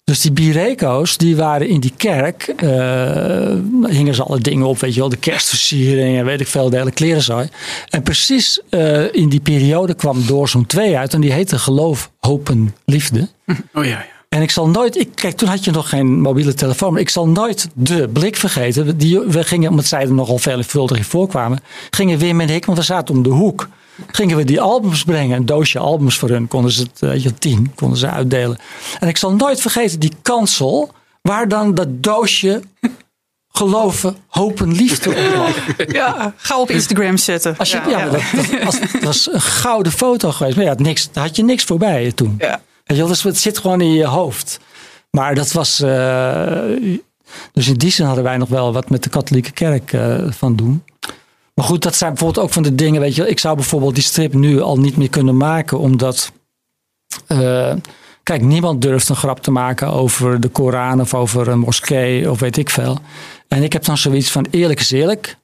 Dus 0.04 0.20
die 0.20 0.32
Bireko's, 0.32 1.16
die 1.16 1.36
waren 1.36 1.68
in 1.68 1.80
die 1.80 1.92
kerk, 1.96 2.52
uh, 2.62 2.70
hingen 3.86 4.14
ze 4.14 4.22
alle 4.22 4.38
dingen 4.38 4.66
op, 4.66 4.78
weet 4.78 4.94
je 4.94 5.00
wel, 5.00 5.08
de 5.08 5.16
kerstversiering 5.16 6.18
en 6.18 6.24
weet 6.24 6.40
ik 6.40 6.46
veel, 6.46 6.70
de 6.70 6.76
hele 6.76 6.90
klerenzooi. 6.90 7.48
En 7.88 8.02
precies 8.02 8.60
uh, 8.70 9.14
in 9.14 9.28
die 9.28 9.40
periode 9.40 9.94
kwam 9.94 10.26
door 10.26 10.48
zo'n 10.48 10.66
twee 10.66 10.98
uit 10.98 11.14
en 11.14 11.20
die 11.20 11.32
heette 11.32 11.58
Geloof, 11.58 12.10
Hopen, 12.18 12.74
Liefde. 12.84 13.28
Oh 13.74 13.84
ja. 13.84 14.04
En 14.34 14.42
ik 14.42 14.50
zal 14.50 14.68
nooit, 14.68 14.96
ik, 14.96 15.08
kijk, 15.14 15.36
toen 15.36 15.48
had 15.48 15.64
je 15.64 15.70
nog 15.70 15.88
geen 15.88 16.20
mobiele 16.20 16.54
telefoon, 16.54 16.92
maar 16.92 17.00
ik 17.00 17.08
zal 17.08 17.28
nooit 17.28 17.68
de 17.74 18.08
blik 18.08 18.36
vergeten. 18.36 18.98
Die, 18.98 19.18
we 19.18 19.44
gingen, 19.44 19.70
omdat 19.70 19.84
zij 19.84 20.00
er 20.00 20.12
nogal 20.12 20.38
veelvuldig 20.38 20.96
in 20.96 21.04
voorkwamen, 21.04 21.60
gingen 21.90 22.18
Wim 22.18 22.40
en 22.40 22.48
ik, 22.48 22.64
want 22.64 22.78
we 22.78 22.84
zaten 22.84 23.14
om 23.14 23.22
de 23.22 23.28
hoek 23.28 23.68
gingen 24.10 24.36
we 24.36 24.44
die 24.44 24.60
albums 24.60 25.04
brengen. 25.04 25.36
Een 25.36 25.46
doosje 25.46 25.78
albums 25.78 26.18
voor 26.18 26.28
hun. 26.28 26.48
Konden 26.48 26.70
ze 26.70 26.82
het, 26.82 27.00
weet 27.00 27.22
je, 27.22 27.34
tien 27.34 27.72
konden 27.74 27.98
ze 27.98 28.10
uitdelen. 28.10 28.58
En 29.00 29.08
ik 29.08 29.16
zal 29.16 29.34
nooit 29.34 29.60
vergeten 29.60 30.00
die 30.00 30.12
kansel. 30.22 30.90
Waar 31.22 31.48
dan 31.48 31.74
dat 31.74 31.88
doosje 32.02 32.62
geloven, 33.48 34.16
hopen, 34.26 34.72
liefde 34.72 35.10
op 35.10 35.16
lag. 35.36 35.56
Ja, 35.92 36.34
ga 36.36 36.60
op 36.60 36.70
Instagram 36.70 37.16
zetten. 37.16 37.56
Als 37.58 37.70
je, 37.70 37.76
ja, 37.76 37.90
ja, 37.90 37.98
ja. 37.98 38.10
Dat, 38.10 38.22
dat, 38.36 38.62
was, 38.64 38.80
dat 38.80 39.02
was 39.02 39.32
een 39.32 39.40
gouden 39.40 39.92
foto 39.92 40.32
geweest. 40.32 40.56
Maar 40.56 40.64
ja, 40.64 40.74
niks, 40.76 41.12
daar 41.12 41.24
had 41.24 41.36
je 41.36 41.44
niks 41.44 41.64
voorbij 41.64 42.12
toen. 42.12 42.34
Ja. 42.38 42.60
Weet 42.84 43.06
dus 43.06 43.22
het 43.22 43.38
zit 43.38 43.58
gewoon 43.58 43.80
in 43.80 43.92
je 43.92 44.06
hoofd. 44.06 44.60
Maar 45.10 45.34
dat 45.34 45.52
was... 45.52 45.80
Uh, 45.80 47.02
dus 47.52 47.68
in 47.68 47.74
die 47.74 47.90
zin 47.90 48.06
hadden 48.06 48.24
wij 48.24 48.36
nog 48.36 48.48
wel 48.48 48.72
wat 48.72 48.90
met 48.90 49.02
de 49.02 49.10
katholieke 49.10 49.50
kerk 49.50 49.92
uh, 49.92 50.30
van 50.30 50.56
doen. 50.56 50.82
Maar 51.54 51.64
goed, 51.64 51.82
dat 51.82 51.94
zijn 51.94 52.10
bijvoorbeeld 52.10 52.46
ook 52.46 52.52
van 52.52 52.62
de 52.62 52.74
dingen. 52.74 53.00
Weet 53.00 53.14
je, 53.14 53.28
ik 53.28 53.38
zou 53.38 53.56
bijvoorbeeld 53.56 53.94
die 53.94 54.04
strip 54.04 54.34
nu 54.34 54.60
al 54.60 54.78
niet 54.78 54.96
meer 54.96 55.08
kunnen 55.08 55.36
maken, 55.36 55.78
omdat. 55.78 56.32
Uh, 57.28 57.72
kijk, 58.22 58.42
niemand 58.42 58.82
durft 58.82 59.08
een 59.08 59.16
grap 59.16 59.42
te 59.42 59.50
maken 59.50 59.92
over 59.92 60.40
de 60.40 60.48
Koran 60.48 61.00
of 61.00 61.14
over 61.14 61.48
een 61.48 61.58
moskee 61.58 62.30
of 62.30 62.40
weet 62.40 62.56
ik 62.56 62.70
veel. 62.70 62.98
En 63.48 63.62
ik 63.62 63.72
heb 63.72 63.84
dan 63.84 63.98
zoiets 63.98 64.30
van: 64.30 64.46
eerlijk 64.50 64.80
is 64.80 64.90
eerlijk. 64.90 65.36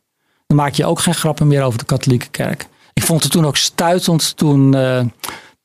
Dan 0.47 0.57
maak 0.57 0.75
je 0.75 0.87
ook 0.87 1.01
geen 1.01 1.15
grappen 1.15 1.47
meer 1.47 1.63
over 1.63 1.79
de 1.79 1.85
katholieke 1.85 2.29
kerk. 2.29 2.67
Ik 2.93 3.03
vond 3.03 3.23
het 3.23 3.33
toen 3.33 3.47
ook 3.47 3.57
stuitend 3.57 4.37
toen. 4.37 4.75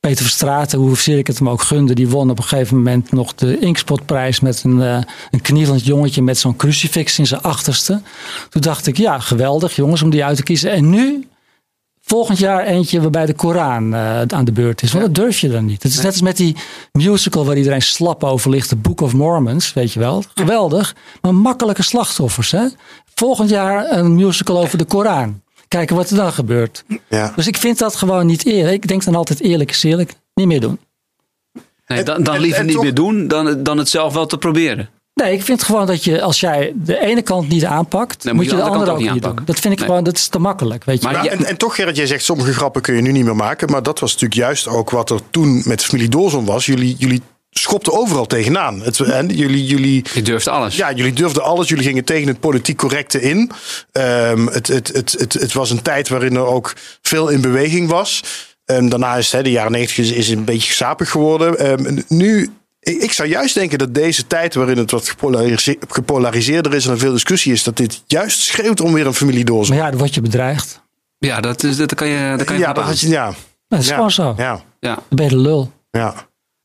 Peter 0.06 0.24
Verstraeten, 0.24 0.78
hoezeer 0.78 1.18
ik 1.18 1.26
het 1.26 1.38
hem 1.38 1.48
ook 1.48 1.62
gunde, 1.62 1.94
die 1.94 2.08
won 2.08 2.30
op 2.30 2.38
een 2.38 2.44
gegeven 2.44 2.76
moment 2.76 3.12
nog 3.12 3.34
de 3.34 3.58
Inkspotprijs 3.58 4.40
met 4.40 4.64
een, 4.64 4.78
uh, 4.78 4.98
een 5.30 5.40
knielend 5.40 5.84
jongetje 5.84 6.22
met 6.22 6.38
zo'n 6.38 6.56
crucifix 6.56 7.18
in 7.18 7.26
zijn 7.26 7.42
achterste. 7.42 8.00
Toen 8.48 8.62
dacht 8.62 8.86
ik, 8.86 8.96
ja, 8.96 9.18
geweldig 9.18 9.76
jongens 9.76 10.02
om 10.02 10.10
die 10.10 10.24
uit 10.24 10.36
te 10.36 10.42
kiezen. 10.42 10.70
En 10.70 10.90
nu, 10.90 11.28
volgend 12.00 12.38
jaar 12.38 12.64
eentje 12.64 13.00
waarbij 13.00 13.26
de 13.26 13.34
Koran 13.34 13.94
uh, 13.94 14.22
aan 14.22 14.44
de 14.44 14.52
beurt 14.52 14.82
is. 14.82 14.92
Want 14.92 15.04
dat 15.04 15.14
durf 15.14 15.38
je 15.38 15.48
dan 15.48 15.64
niet. 15.64 15.82
Het 15.82 15.92
is 15.92 15.98
net 15.98 16.06
als 16.06 16.20
met 16.20 16.36
die 16.36 16.56
musical 16.92 17.44
waar 17.44 17.56
iedereen 17.56 17.82
slap 17.82 18.24
over 18.24 18.50
ligt, 18.50 18.68
The 18.68 18.76
Book 18.76 19.00
of 19.00 19.12
Mormons, 19.12 19.72
weet 19.72 19.92
je 19.92 19.98
wel. 19.98 20.24
Geweldig, 20.34 20.94
maar 21.20 21.34
makkelijke 21.34 21.82
slachtoffers. 21.82 22.50
Hè? 22.50 22.66
Volgend 23.14 23.50
jaar 23.50 23.98
een 23.98 24.14
musical 24.14 24.58
over 24.58 24.78
de 24.78 24.84
Koran 24.84 25.40
kijken 25.76 25.96
wat 25.96 26.10
er 26.10 26.16
dan 26.16 26.32
gebeurt. 26.32 26.84
Ja. 27.08 27.32
Dus 27.36 27.46
ik 27.46 27.56
vind 27.56 27.78
dat 27.78 27.96
gewoon 27.96 28.26
niet 28.26 28.44
eerlijk. 28.46 28.74
Ik 28.74 28.88
denk 28.88 29.04
dan 29.04 29.14
altijd 29.14 29.40
eerlijk 29.40 29.70
is 29.70 29.82
eerlijk. 29.82 30.12
Niet 30.34 30.46
meer 30.46 30.60
doen. 30.60 30.78
Nee, 31.86 32.02
dan, 32.02 32.22
dan 32.22 32.38
liever 32.38 32.64
niet 32.64 32.80
meer 32.80 32.94
doen 32.94 33.28
dan, 33.28 33.62
dan 33.62 33.78
het 33.78 33.88
zelf 33.88 34.12
wel 34.14 34.26
te 34.26 34.38
proberen. 34.38 34.88
Nee, 35.14 35.32
ik 35.32 35.42
vind 35.42 35.62
gewoon 35.62 35.86
dat 35.86 36.04
je 36.04 36.22
als 36.22 36.40
jij 36.40 36.72
de 36.76 37.00
ene 37.00 37.22
kant 37.22 37.48
niet 37.48 37.64
aanpakt, 37.64 38.22
Dan 38.24 38.34
moet 38.34 38.44
je 38.44 38.56
de 38.56 38.62
andere 38.62 38.90
ook 38.90 38.98
niet 38.98 39.06
doen. 39.06 39.14
aanpakken. 39.14 39.44
Dat 39.46 39.58
vind 39.58 39.72
ik 39.72 39.78
Nee. 39.78 39.88
gewoon, 39.88 40.04
dat 40.04 40.16
is 40.16 40.28
te 40.28 40.38
makkelijk. 40.38 40.84
Weet 40.84 41.02
je. 41.02 41.04
Maar 41.08 41.14
Nou, 41.16 41.28
en, 41.28 41.44
en 41.44 41.56
toch, 41.56 41.74
Gerrit, 41.74 41.96
jij 41.96 42.06
zegt 42.06 42.24
sommige 42.24 42.52
grappen 42.52 42.82
kun 42.82 42.94
je 42.94 43.02
nu 43.02 43.12
niet 43.12 43.24
meer 43.24 43.36
maken. 43.36 43.70
Maar 43.70 43.82
dat 43.82 43.98
was 44.00 44.12
natuurlijk 44.12 44.40
juist 44.40 44.68
ook 44.68 44.90
wat 44.90 45.10
er 45.10 45.20
toen 45.30 45.62
met 45.64 45.84
familie 45.84 46.08
Doorzon 46.08 46.44
was. 46.44 46.66
Jullie, 46.66 46.94
jullie 46.98 47.22
schopten 47.58 47.92
overal 47.92 48.26
tegenaan. 48.26 48.80
Het, 48.82 49.00
en 49.00 49.28
jullie, 49.28 49.64
jullie, 49.66 50.04
Je 50.14 50.22
durft 50.22 50.48
alles. 50.48 50.76
ja, 50.76 50.92
jullie 50.92 51.12
durfden 51.12 51.42
alles. 51.42 51.68
Jullie 51.68 51.84
gingen 51.84 52.04
tegen 52.04 52.28
het 52.28 52.40
politiek 52.40 52.76
correcte 52.76 53.20
in. 53.22 53.50
Ehm, 53.92 54.46
het, 54.46 54.66
het, 54.66 54.88
het, 54.92 55.12
het, 55.18 55.32
het 55.32 55.52
was 55.52 55.70
een 55.70 55.82
tijd 55.82 56.08
waarin 56.08 56.34
er 56.36 56.46
ook 56.46 56.72
veel 57.02 57.28
in 57.28 57.40
beweging 57.40 57.88
was. 57.88 58.22
Ehm, 58.64 58.88
daarna 58.88 59.16
is 59.16 59.32
hè, 59.32 59.42
de 59.42 59.50
jaren 59.50 59.72
negentig 59.72 60.14
is, 60.14 60.28
een 60.28 60.44
beetje 60.44 60.72
sapig 60.72 61.10
geworden. 61.10 61.58
Ehm, 61.58 61.98
nu, 62.08 62.50
ik, 62.80 63.02
ik 63.02 63.12
zou 63.12 63.28
juist 63.28 63.54
denken 63.54 63.78
dat 63.78 63.94
deze 63.94 64.26
tijd 64.26 64.54
waarin 64.54 64.78
het 64.78 64.90
wat 64.90 65.08
gepolariseer- 65.08 65.76
gepolariseerder 65.88 66.74
is 66.74 66.84
en 66.86 66.90
er 66.90 66.98
veel 66.98 67.12
discussie 67.12 67.52
is, 67.52 67.62
dat 67.62 67.76
dit 67.76 68.02
juist 68.06 68.40
schreeuwt 68.40 68.80
om 68.80 68.92
weer 68.92 69.06
een 69.06 69.14
familie 69.14 69.44
Doorzon. 69.44 69.74
Maar 69.76 69.84
ja, 69.84 69.90
dan 69.90 69.98
word 70.00 70.14
je 70.14 70.20
bedreigd. 70.20 70.82
Ja, 71.18 71.40
dat, 71.40 71.62
is, 71.62 71.76
dat 71.76 71.94
kan 71.94 72.08
je, 72.08 72.34
dat 72.36 72.46
kan 72.46 72.54
je 72.56 72.60
ja, 72.62 72.72
dat 72.72 72.82
aan. 72.82 72.88
had 72.90 73.00
je, 73.00 73.08
ja, 73.08 73.34
Dat 73.68 73.80
is 73.80 73.88
ja, 73.88 73.94
gewoon 73.94 74.10
zo. 74.10 74.34
Ja, 74.36 74.62
ja. 74.80 74.94
Dan 74.94 75.04
ben 75.08 75.24
je 75.24 75.30
de 75.30 75.38
lul. 75.38 75.72
ja. 75.90 76.14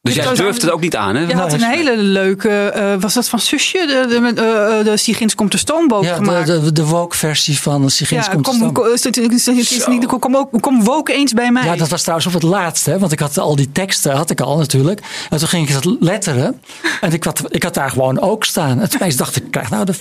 Dus 0.02 0.16
jij 0.16 0.34
durft 0.34 0.62
het 0.62 0.72
ook 0.72 0.82
niet 0.82 0.96
aan, 0.96 1.16
hè? 1.16 1.28
Je 1.28 1.36
had 1.36 1.54
een 1.54 1.62
hele 1.64 1.98
leuke, 1.98 2.50
eh, 2.50 2.96
was 3.00 3.14
dat 3.14 3.30
van 3.30 3.40
Zusje? 3.40 3.78
De, 3.88 4.14
de, 4.14 4.20
met, 4.20 4.38
eh, 4.38 4.44
de 4.84 4.98
Sigins 4.98 5.36
komt 5.36 5.52
de 5.52 5.58
stoomboot 5.58 6.04
Ja, 6.04 6.16
gemaakt. 6.16 6.48
de, 6.48 6.62
de, 6.62 6.72
de 6.72 6.86
woke-versie 6.86 7.60
van 7.60 7.90
Sigins 7.90 8.26
ja, 8.26 8.32
komt 8.32 8.48
kom, 8.48 8.72
kom, 8.72 8.88
is 8.88 9.04
het 9.04 9.88
niet- 9.88 10.06
kom, 10.06 10.36
ook, 10.36 10.62
kom 10.62 10.84
woke 10.84 11.14
eens 11.14 11.34
bij 11.34 11.52
mij. 11.52 11.64
Ja, 11.66 11.76
dat 11.76 11.90
was 11.90 12.02
trouwens 12.02 12.28
op 12.28 12.34
het 12.34 12.44
laatste. 12.44 12.90
Hè? 12.90 13.00
Want 13.00 13.12
ik 13.12 13.20
had 13.20 13.38
al 13.38 13.56
die 13.56 13.72
teksten, 13.72 14.12
had 14.16 14.30
ik 14.30 14.42
al 14.42 14.58
natuurlijk. 14.58 15.02
En 15.30 15.38
toen 15.38 15.48
ging 15.48 15.68
ik 15.68 15.74
dat 15.74 15.96
letteren. 16.00 16.62
En 17.02 17.14
ik 17.14 17.24
had, 17.24 17.44
ik 17.48 17.64
had 17.64 17.74
daar 17.74 17.90
gewoon 17.90 18.20
ook 18.20 18.44
staan. 18.44 18.80
En 18.82 18.90
toen 18.90 19.12
dacht 19.16 19.36
ik, 19.36 19.44
krijg 19.52 19.70
nou 19.70 19.86
de 19.86 19.94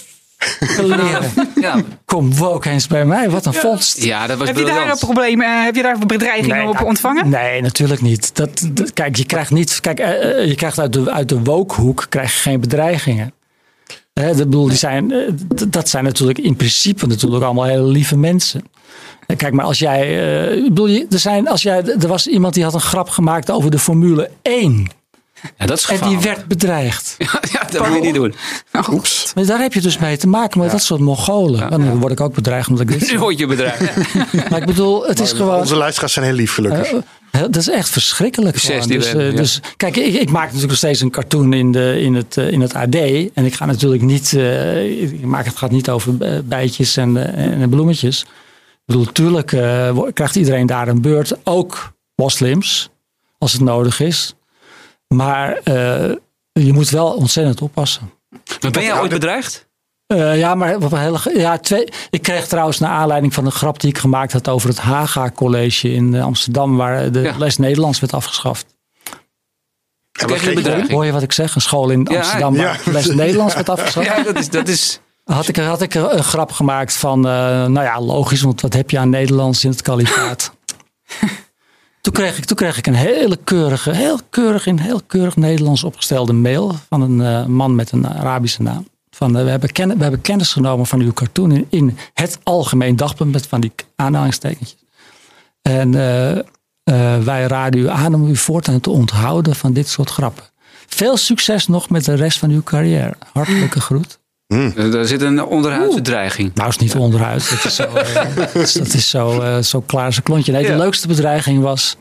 leren. 0.76 1.30
Ja, 1.60 1.82
Kom 2.04 2.34
woke 2.34 2.70
eens 2.70 2.86
bij 2.86 3.04
mij. 3.04 3.30
Wat 3.30 3.46
een 3.46 3.54
vondst. 3.54 4.02
ja 4.04 4.26
dat 4.26 4.38
was 4.38 4.46
heb 4.48 4.56
je 4.56 4.62
daar 4.64 4.70
een 4.70 4.76
briljant. 4.78 5.00
probleem, 5.00 5.40
eh, 5.40 5.62
heb 5.64 5.74
je 5.74 5.82
daar 5.82 5.98
bedreigingen 6.06 6.68
op 6.68 6.74
nou, 6.74 6.86
ontvangen? 6.86 7.28
Nee, 7.28 7.62
natuurlijk 7.62 8.00
niet. 8.00 8.34
Dat, 8.36 8.68
dat- 8.72 8.92
kijk, 8.92 9.16
je 9.16 9.24
krijgt 9.24 9.50
niet. 9.50 9.80
Kijk, 9.80 9.98
eh, 10.00 10.38
eh, 10.40 10.46
je 10.48 10.54
krijgt 10.54 10.78
uit 10.78 10.92
de, 10.92 11.10
uit 11.12 11.28
de 11.28 11.40
woke-hoek 11.42 12.06
krijg 12.08 12.32
je 12.34 12.40
geen 12.40 12.60
bedreigingen. 12.60 13.32
Hè, 14.12 14.26
dat, 14.26 14.36
bedoel, 14.36 14.68
die 14.68 14.76
zijn, 14.76 15.12
dat 15.68 15.88
zijn 15.88 16.04
natuurlijk 16.04 16.38
in 16.38 16.56
principe 16.56 17.06
natuurlijk 17.06 17.44
allemaal 17.44 17.64
hele 17.64 17.82
lieve 17.86 18.16
mensen. 18.16 18.64
En 19.26 19.36
Kijk, 19.36 19.52
maar 19.52 19.64
als 19.64 19.78
jij. 19.78 20.00
eh, 20.52 20.62
bedoel, 20.64 20.88
er, 20.88 21.18
zijn, 21.18 21.48
als 21.48 21.62
jij. 21.62 21.82
Er 21.84 22.08
was 22.08 22.26
iemand 22.26 22.54
die 22.54 22.64
had 22.64 22.74
een 22.74 22.80
grap 22.80 23.08
gemaakt 23.08 23.50
over 23.50 23.70
de 23.70 23.78
Formule 23.78 24.30
1. 24.42 24.86
Ja, 25.58 25.66
dat 25.66 25.78
is 25.78 25.86
En 25.86 26.08
die 26.08 26.18
werd 26.18 26.46
bedreigd. 26.46 27.14
Ja, 27.18 27.40
ja, 27.52 27.64
dat 27.70 27.86
moet 27.88 27.96
je 27.96 28.02
niet 28.02 28.14
doen. 28.14 28.34
Oeps. 28.90 29.32
Maar 29.34 29.46
daar 29.46 29.60
heb 29.60 29.72
je 29.72 29.80
dus 29.80 29.98
mee 29.98 30.16
te 30.16 30.28
maken 30.28 30.60
met 30.60 30.70
dat 30.70 30.82
soort 30.82 31.00
Mongolen. 31.00 31.62
En 31.70 31.84
dan 31.84 31.98
word 32.00 32.12
ik 32.12 32.20
ook 32.20 32.34
bedreigd 32.34 32.68
omdat 32.68 32.90
ik 32.90 32.98
dit 33.00 33.10
Nu 33.12 33.18
word 33.18 33.38
je 33.38 33.46
bedreigd. 33.46 34.14
Maar 34.50 34.60
ik 34.60 34.66
bedoel, 34.66 35.06
het 35.06 35.20
is 35.20 35.32
gewoon. 35.32 35.58
Onze 35.58 35.76
luisteraars 35.76 36.12
zijn 36.12 36.24
heel 36.24 36.34
lief, 36.34 36.54
gelukkig. 36.54 36.86
Eh, 36.92 36.98
hè, 37.30 37.40
dat 37.50 37.56
is 37.56 37.68
echt 37.68 37.88
verschrikkelijk. 37.88 38.54
Dus, 38.62 39.12
eh, 39.14 39.30
ja. 39.30 39.36
dus 39.36 39.60
kijk, 39.76 39.96
ik, 39.96 40.14
ik 40.14 40.30
maak 40.30 40.42
natuurlijk 40.44 40.68
nog 40.68 40.76
steeds 40.76 41.00
een 41.00 41.10
cartoon 41.10 41.52
in, 41.52 41.72
de, 41.72 42.00
in, 42.00 42.14
het, 42.14 42.36
eh, 42.36 42.50
in 42.50 42.60
het 42.60 42.74
AD. 42.74 42.94
En 43.34 43.44
ik 43.44 43.54
ga 43.54 43.64
natuurlijk 43.66 44.02
niet. 44.02 44.32
eh, 44.32 45.02
ik 45.02 45.22
maak 45.24 45.44
het 45.44 45.56
gaat 45.56 45.70
niet 45.70 45.90
over 45.90 46.14
eh, 46.20 46.38
bijtjes 46.44 46.96
en, 46.96 47.34
eh, 47.36 47.62
en 47.62 47.68
bloemetjes. 47.68 48.20
Ik 48.20 48.26
bedoel, 48.86 49.04
natuurlijk 49.04 49.52
eh, 49.52 49.98
krijgt 50.12 50.36
iedereen 50.36 50.66
daar 50.66 50.88
een 50.88 51.00
beurt. 51.02 51.32
Ook 51.44 51.92
moslims, 52.16 52.90
als 53.38 53.52
het 53.52 53.60
nodig 53.60 54.00
is. 54.00 54.34
Maar 55.14 55.52
eh, 55.52 56.10
je 56.52 56.72
moet 56.72 56.90
wel 56.90 57.12
ontzettend 57.12 57.62
oppassen. 57.62 58.10
Maar 58.60 58.70
ben 58.70 58.82
jij 58.82 59.00
ooit 59.00 59.10
bedreigd? 59.10 59.68
Eh, 60.06 60.38
ja, 60.38 60.54
maar 60.54 60.74
op 60.76 60.92
een 60.92 60.98
hele, 60.98 61.18
ja, 61.34 61.58
twee, 61.58 61.88
ik 62.10 62.22
kreeg 62.22 62.46
trouwens 62.46 62.78
naar 62.78 62.90
aanleiding 62.90 63.34
van 63.34 63.44
een 63.46 63.52
grap 63.52 63.80
die 63.80 63.90
ik 63.90 63.98
gemaakt 63.98 64.32
had 64.32 64.48
over 64.48 64.68
het 64.68 64.78
Haga 64.78 65.30
College 65.30 65.92
in 65.92 66.14
eh, 66.14 66.24
Amsterdam, 66.24 66.76
waar 66.76 67.12
de 67.12 67.20
Ja. 67.20 67.34
les 67.38 67.56
Nederlands 67.56 68.00
werd 68.00 68.12
afgeschaft. 68.12 68.66
Je 70.12 70.26
kreeg 70.26 70.44
je 70.44 70.52
bedreiging? 70.52 70.90
Hoor 70.90 71.04
je 71.04 71.12
wat 71.12 71.22
ik 71.22 71.32
zeg? 71.32 71.54
Een 71.54 71.60
school 71.60 71.90
in 71.90 72.06
Ja, 72.10 72.16
Amsterdam 72.16 72.54
ja. 72.54 72.62
waar 72.62 72.80
les 72.92 73.06
Nederlands 73.06 73.54
werd 73.54 73.68
afgeschaft. 73.68 74.06
Ja, 74.06 74.22
dat 74.22 74.38
is... 74.38 74.48
Dat 74.48 74.68
is 74.68 75.00
Had 75.24 75.48
ik, 75.48 75.56
had 75.56 75.82
ik 75.82 75.94
een 75.94 76.24
grap 76.24 76.52
gemaakt 76.52 76.94
van, 76.96 77.26
eh, 77.26 77.32
nou 77.66 77.82
ja, 77.82 78.00
logisch, 78.00 78.42
want 78.42 78.60
wat 78.60 78.72
heb 78.72 78.90
je 78.90 78.98
aan 78.98 79.10
Nederlands 79.10 79.64
in 79.64 79.70
het 79.70 79.82
kalifaat? 79.82 80.52
toen, 82.00 82.12
kreeg 82.12 82.38
ik, 82.38 82.44
toen 82.44 82.56
kreeg 82.56 82.78
ik 82.78 82.86
een 82.86 82.94
hele 82.94 83.38
keurige, 83.44 83.94
heel 83.94 84.18
keurig, 84.30 84.66
in 84.66 84.78
heel 84.78 85.00
keurig 85.06 85.36
Nederlands 85.36 85.84
opgestelde 85.84 86.32
mail 86.32 86.74
van 86.88 87.00
een 87.00 87.20
eh, 87.20 87.46
man 87.46 87.74
met 87.74 87.92
een 87.92 88.08
Arabische 88.08 88.62
naam. 88.62 88.88
Van, 89.10 89.36
eh, 89.36 89.44
we, 89.44 89.50
hebben 89.50 89.72
ken, 89.72 89.96
we 89.96 90.02
hebben 90.02 90.20
kennis 90.20 90.52
genomen 90.52 90.86
van 90.86 91.00
uw 91.00 91.12
cartoon 91.12 91.52
in, 91.52 91.66
in 91.68 91.98
het 92.14 92.38
algemeen 92.42 92.96
dagblad 92.96 93.28
met 93.28 93.46
van 93.46 93.60
die 93.60 93.72
aanhalingstekentjes. 93.96 94.76
En 95.62 95.94
eh, 95.94 97.18
wij 97.18 97.46
raden 97.46 97.80
u 97.80 97.88
aan 97.88 98.14
om 98.14 98.28
u 98.28 98.36
voortaan 98.36 98.80
te 98.80 98.90
onthouden 98.90 99.56
van 99.56 99.72
dit 99.72 99.88
soort 99.88 100.10
grappen. 100.10 100.44
Veel 100.86 101.16
succes 101.16 101.66
nog 101.66 101.90
met 101.90 102.04
de 102.04 102.14
rest 102.14 102.38
van 102.38 102.50
uw 102.50 102.62
carrière. 102.62 103.14
Hartelijke 103.32 103.80
groet. 103.80 104.19
Uh, 104.52 104.92
Daar 104.92 105.04
zit 105.04 105.20
een 105.22 105.44
onderhuidse 105.44 106.00
dreiging. 106.00 106.54
Nou, 106.54 106.68
is 106.68 106.76
niet 106.78 106.94
onderuit. 106.94 107.50
Dat 107.50 107.64
is 107.64 107.74
zo, 107.74 107.82
eh, 107.94 108.36
dat 108.44 108.54
is, 108.94 109.10
zo, 109.10 109.40
eh, 109.40 109.58
zo 109.58 109.80
klaar 109.80 110.04
als 110.04 110.16
een 110.16 110.22
klontje. 110.22 110.52
Nee, 110.52 110.66
de 110.66 110.76
leukste 110.76 111.06
bedreiging 111.08 111.62
was... 111.62 111.96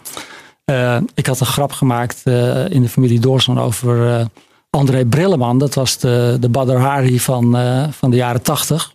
eh, 0.66 0.98
ik 1.14 1.26
had 1.26 1.40
een 1.40 1.46
grap 1.46 1.72
gemaakt 1.72 2.22
eh, 2.24 2.70
in 2.70 2.82
de 2.82 2.90
familie 2.90 3.20
Doorson 3.20 3.60
over 3.60 4.20
eh, 4.20 4.26
André 4.70 5.06
Brilleman. 5.06 5.58
Dat 5.58 5.74
was 5.74 5.98
de, 5.98 6.38
de 6.40 6.50
Badr 6.50 6.76
Hari 6.76 7.20
van, 7.20 7.58
eh, 7.58 7.88
van 7.92 8.10
de 8.10 8.16
jaren 8.18 8.42
tachtig. 8.42 8.94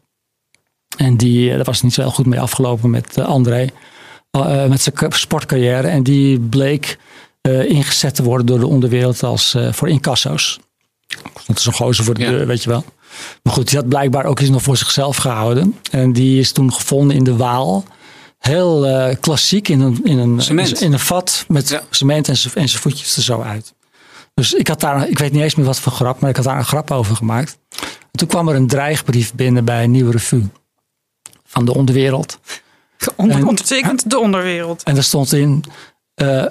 En 0.97 1.17
die, 1.17 1.51
eh, 1.51 1.57
daar 1.57 1.65
was 1.65 1.75
het 1.75 1.85
niet 1.85 1.95
zo 1.95 2.01
heel 2.01 2.11
goed 2.11 2.27
mee 2.27 2.41
afgelopen 2.41 2.91
met 2.91 3.17
eh, 3.17 3.25
André. 3.25 3.67
eh, 4.31 4.67
met 4.67 4.81
zijn 4.81 5.13
sportcarrière. 5.13 5.89
En 5.89 6.03
die 6.03 6.41
bleek 6.41 6.99
eh, 7.41 7.65
ingezet 7.71 8.15
te 8.15 8.23
worden 8.23 8.47
door 8.47 8.59
de 8.59 8.67
onderwereld 8.67 9.23
als 9.23 9.55
eh, 9.55 9.73
voor 9.73 9.89
incasso's. 9.89 10.61
Dat 11.47 11.59
is 11.59 11.67
een 11.67 11.73
gozer 11.73 12.05
voor 12.05 12.15
de 12.15 12.23
Ja. 12.23 12.31
deur, 12.31 12.47
weet 12.47 12.63
je 12.63 12.69
wel. 12.69 12.85
Maar 13.43 13.53
goed, 13.53 13.69
die 13.69 13.79
had 13.79 13.89
blijkbaar 13.89 14.25
ook 14.25 14.41
iets 14.41 14.51
nog 14.51 14.63
voor 14.63 14.77
zichzelf 14.77 15.17
gehouden. 15.17 15.77
En 15.91 16.13
die 16.13 16.41
is 16.41 16.53
toen 16.53 16.73
gevonden 16.73 17.17
in 17.17 17.25
de 17.25 17.37
Waal. 17.37 17.85
Heel 18.39 18.87
eh, 18.87 19.17
klassiek 19.21 19.69
in 19.69 19.81
een, 19.81 20.01
in, 20.05 20.19
een, 20.19 20.43
Cement. 20.43 20.81
in 20.81 20.93
een 20.93 20.99
vat 20.99 21.45
met 21.49 21.69
Ja. 21.69 21.83
cement 21.91 22.29
en 22.29 22.37
zijn 22.37 22.69
voetjes 22.69 23.17
er 23.17 23.23
zo 23.23 23.41
uit. 23.41 23.75
Dus 24.35 24.55
ik 24.55 24.69
had 24.69 24.81
daar, 24.81 25.09
ik 25.09 25.19
weet 25.19 25.33
niet 25.33 25.43
eens 25.43 25.55
meer 25.55 25.67
wat 25.67 25.79
voor 25.81 25.93
grap, 25.93 26.21
maar 26.21 26.31
ik 26.31 26.37
had 26.37 26.45
daar 26.45 26.59
een 26.59 26.65
grap 26.65 26.91
over 26.91 27.17
gemaakt. 27.17 27.59
En 27.81 28.19
toen 28.19 28.29
kwam 28.29 28.49
er 28.49 28.55
een 28.55 28.67
dreigbrief 28.67 29.35
binnen 29.35 29.65
bij 29.65 29.85
een 29.85 29.91
nieuwe 29.91 30.11
revue 30.13 30.49
van 31.47 31.65
de 31.65 31.75
onderwereld. 31.75 32.39
Onder, 33.17 33.47
ondertekend 33.49 34.11
de 34.11 34.19
onderwereld. 34.19 34.83
En 34.83 34.95
daar 34.95 35.03
stond 35.05 35.33
in, 35.33 35.65
eh 36.15 36.45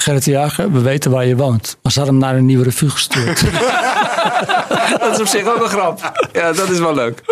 Gerrit 0.00 0.24
de 0.24 0.30
Jager, 0.30 0.72
we 0.72 0.80
weten 0.80 1.10
waar 1.10 1.26
je 1.26 1.36
woont. 1.36 1.76
Maar 1.82 1.92
ze 1.92 1.98
hadden 2.00 2.18
hem 2.18 2.28
naar 2.28 2.36
een 2.38 2.46
nieuwe 2.46 2.64
revue 2.64 2.90
gestuurd. 2.90 3.40
Dat 5.00 5.12
is 5.12 5.20
op 5.20 5.26
zich 5.26 5.46
ook 5.46 5.62
een 5.62 5.68
grap. 5.68 6.12
Ja, 6.32 6.52
dat 6.52 6.68
is 6.70 6.78
wel 6.78 6.94
leuk. 6.94 7.22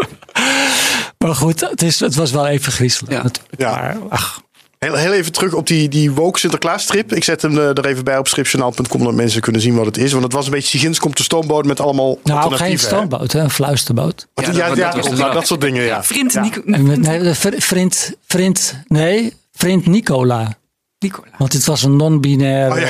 maar 1.19 1.35
goed, 1.35 1.61
het, 1.61 1.83
is, 1.83 2.01
het 2.01 2.15
was 2.15 2.31
wel 2.31 2.47
even 2.47 2.73
griezelig 2.73 3.11
Ja. 3.13 3.23
natuurlijk. 3.23 3.55
Ja. 3.61 3.71
Maar 3.71 3.97
ach, 4.09 4.41
Heel, 4.79 4.95
heel 4.95 5.13
even 5.13 5.33
terug 5.33 5.53
op 5.55 5.67
die, 5.67 5.89
die 5.89 6.11
woke 6.13 6.39
Sinterklaas 6.39 6.83
strip. 6.83 7.13
Ik 7.13 7.25
zet 7.25 7.43
hem 7.43 7.59
eh, 7.59 7.69
er 7.69 7.87
even 7.87 8.05
bij 8.05 8.19
op 8.19 8.29
stripjournaal.com, 8.29 9.05
dat 9.05 9.15
mensen 9.15 9.41
kunnen 9.41 9.61
zien 9.61 9.75
wat 9.75 9.87
het 9.87 9.97
is. 9.97 10.11
Want 10.13 10.25
het 10.25 10.33
was 10.33 10.45
een 10.45 10.51
beetje 10.51 10.69
Sigins 10.79 10.99
komt 10.99 11.17
de 11.17 11.23
stoomboot 11.23 11.65
met 11.67 11.81
allemaal 11.81 12.19
nou 12.25 12.55
geen 12.55 12.79
stoomboot, 12.79 13.33
hè, 13.33 13.41
een 13.41 13.51
fluisterboot. 13.51 14.27
Ja, 14.35 14.43
Ja, 14.43 14.69
dat- 14.69 14.77
ja, 14.77 14.91
dat 14.91 15.17
nou, 15.17 15.45
soort 15.45 15.61
dingen, 15.61 15.83
ja. 15.83 16.03
Vriend 16.05 16.33
Ja. 16.33 16.41
Nico, 16.41 16.61
met, 16.65 17.01
nee, 17.01 17.35
vriend, 17.35 18.13
vriend, 18.27 18.83
nee, 18.87 19.35
vriend 19.53 19.87
Nicola. 19.87 20.58
Nicola. 20.99 21.27
Want 21.39 21.53
dit 21.53 21.65
was 21.65 21.83
een 21.83 21.97
non-binair 21.97 22.71
Oh, 22.73 22.79
ja. 22.79 22.87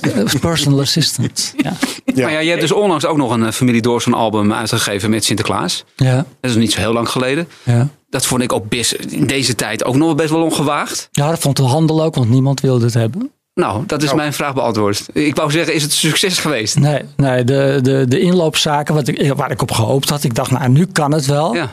eh, 0.00 0.34
personal 0.40 0.80
assistant. 0.80 1.54
Ja. 1.56 1.72
Ja. 2.04 2.22
Maar 2.22 2.32
ja, 2.32 2.38
je 2.38 2.48
hebt 2.48 2.60
dus 2.60 2.72
onlangs 2.72 3.06
ook 3.06 3.16
nog 3.16 3.30
een 3.32 3.46
eh, 3.46 3.52
Familie 3.52 3.82
Doorson 3.82 4.14
album 4.14 4.52
uitgegeven 4.52 5.10
met 5.10 5.24
Sinterklaas. 5.24 5.84
Ja, 5.96 6.14
Dat 6.16 6.24
is 6.40 6.50
nog 6.50 6.60
niet 6.60 6.72
zo 6.72 6.78
heel 6.80 6.92
lang 6.92 7.08
geleden. 7.08 7.48
ja. 7.62 7.88
Dat 8.10 8.26
vond 8.26 8.42
ik 8.42 8.52
ook 8.52 8.68
best, 8.68 8.92
in 8.92 9.26
deze 9.26 9.54
tijd 9.54 9.84
ook 9.84 9.96
nog 9.96 10.14
best 10.14 10.30
wel 10.30 10.42
ongewaagd. 10.42 11.08
ja, 11.12 11.28
dat 11.30 11.38
vond 11.38 11.56
de 11.56 11.62
handel 11.62 12.02
ook, 12.02 12.14
want 12.14 12.30
niemand 12.30 12.60
wilde 12.60 12.84
het 12.84 12.94
hebben. 12.94 13.30
Nou, 13.54 13.82
dat 13.86 13.98
is 14.00 14.04
Nou. 14.06 14.16
mijn 14.18 14.32
vraag 14.32 14.54
beantwoord. 14.54 15.06
Ik 15.12 15.36
wou 15.36 15.50
zeggen, 15.50 15.74
is 15.74 15.82
het 15.82 15.90
een 15.90 15.96
succes 15.96 16.38
geweest? 16.38 16.78
Nee, 16.78 17.02
nee 17.16 17.44
de, 17.44 17.78
de, 17.82 18.04
de 18.08 18.20
inloopzaken 18.20 18.94
wat 18.94 19.08
ik, 19.08 19.32
waar 19.36 19.50
ik 19.50 19.62
op 19.62 19.70
gehoopt 19.70 20.08
had. 20.08 20.24
Ik 20.24 20.34
dacht, 20.34 20.50
nou, 20.50 20.68
nu 20.68 20.86
kan 20.86 21.12
het 21.12 21.26
wel. 21.26 21.54
Ja. 21.54 21.70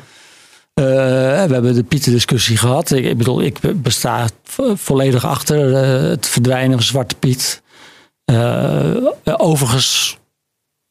Eh, 0.82 1.46
we 1.48 1.54
hebben 1.54 1.74
de 1.76 1.84
Pieter-discussie 1.84 2.58
gehad. 2.58 2.92
Ik, 2.92 3.18
bedoel, 3.18 3.42
ik 3.42 3.60
besta 3.76 4.28
vo- 4.44 4.76
volledig 4.76 5.26
achter 5.26 5.76
eh, 5.76 6.10
het 6.10 6.28
verdwijnen 6.28 6.72
van 6.78 6.84
Zwarte 6.88 7.16
Piet. 7.16 7.62
Eh, 8.26 8.96
overigens, 9.24 10.18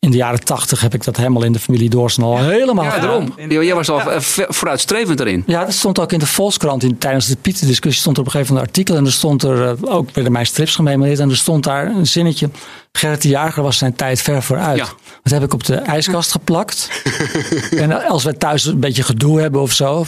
in 0.01 0.11
de 0.11 0.17
jaren 0.17 0.45
tachtig 0.45 0.81
heb 0.81 0.95
ik 0.95 1.05
dat 1.05 1.17
helemaal 1.17 1.43
in 1.45 1.53
de 1.53 1.59
familie 1.59 1.91
Doorsen 1.91 2.23
al 2.23 2.39
helemaal 2.39 2.85
Ja, 2.85 2.99
daarom. 2.99 3.35
Jij 3.49 3.75
was 3.75 3.89
al 3.89 4.01
vooruitstrevend 4.49 5.21
erin. 5.21 5.43
Ja, 5.47 5.65
dat 5.65 5.75
stond 5.75 5.99
ook 5.99 6.13
in 6.13 6.19
de 6.19 6.27
Volkskrant. 6.27 6.83
In, 6.83 6.99
tijdens 6.99 7.27
de 7.27 7.37
Pieter-discussie 7.37 8.01
stond 8.01 8.17
er 8.17 8.23
op 8.23 8.27
een 8.27 8.33
gegeven 8.33 8.55
moment 8.55 8.77
een 8.77 8.83
artikel. 8.83 9.01
En 9.01 9.07
er 9.07 9.13
stond 9.13 9.43
er, 9.43 9.69
eh, 9.69 9.95
ook 9.95 10.11
werden 10.11 10.33
mijn 10.33 10.47
strips 10.47 10.75
gememoreerd. 10.75 11.19
En 11.19 11.31
er 11.31 11.37
stond 11.37 11.65
daar 11.65 11.87
een 11.87 12.07
zinnetje. 12.07 12.51
Gerrit 12.93 13.23
de 13.23 13.29
Jager 13.29 13.63
was 13.63 13.79
zijn 13.79 13.95
tijd 13.95 14.21
ver 14.21 14.43
vooruit. 14.43 14.79
Ja. 14.79 14.87
Dat 15.23 15.33
heb 15.33 15.43
ik 15.43 15.55
op 15.55 15.65
de 15.65 15.75
ijskast 15.75 16.31
geplakt. 16.33 17.03
en 17.77 18.09
als 18.09 18.25
we 18.25 18.37
thuis 18.37 18.65
een 18.65 18.81
beetje 18.81 19.03
gedoe 19.03 19.41
hebben 19.41 19.61
of 19.61 19.73
zo. 19.73 20.07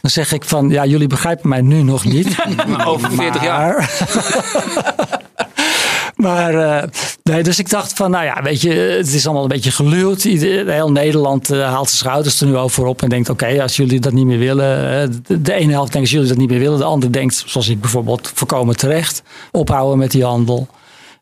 Dan 0.00 0.10
zeg 0.10 0.32
ik 0.32 0.44
van, 0.44 0.68
ja, 0.68 0.86
jullie 0.86 1.08
begrijpen 1.08 1.48
mij 1.48 1.60
nu 1.60 1.82
nog 1.82 2.04
niet. 2.04 2.36
Maar 2.68 2.86
over 2.86 3.10
40 3.10 3.42
jaar. 3.42 3.90
Maar- 6.20 6.54
eh, 6.82 6.88
nee, 7.22 7.42
dus 7.42 7.58
ik 7.58 7.70
dacht 7.70 7.92
van, 7.92 8.10
nou 8.10 8.24
ja, 8.24 8.42
weet 8.42 8.60
je, 8.60 8.70
het 8.72 9.12
is 9.12 9.24
allemaal 9.24 9.42
een 9.42 9.48
beetje 9.48 9.70
geluwd. 9.70 10.24
Ieder- 10.24 10.68
Heel 10.72 10.92
Nederland 10.92 11.50
eh, 11.50 11.58
haalt 11.72 11.88
zijn 11.88 11.98
schouders 11.98 12.40
er 12.40 12.46
nu 12.46 12.56
over 12.56 12.84
op 12.84 13.02
en 13.02 13.08
denkt, 13.08 13.28
oké, 13.28 13.62
als 13.62 13.76
jullie 13.76 14.00
dat 14.00 14.12
niet 14.12 14.26
meer 14.26 14.38
willen. 14.38 15.00
eh, 15.02 15.08
de, 15.26 15.42
de 15.42 15.52
ene 15.52 15.72
helft 15.72 15.92
denkt, 15.92 16.06
als 16.08 16.10
jullie 16.16 16.28
dat 16.28 16.36
niet 16.38 16.50
meer 16.50 16.58
willen. 16.58 16.78
De 16.78 16.84
andere 16.84 17.12
denkt, 17.12 17.42
zoals 17.46 17.68
ik 17.68 17.80
bijvoorbeeld, 17.80 18.30
voorkomen 18.34 18.76
terecht. 18.76 19.22
Ophouden 19.50 19.98
met 19.98 20.10
die 20.10 20.24
handel. 20.24 20.68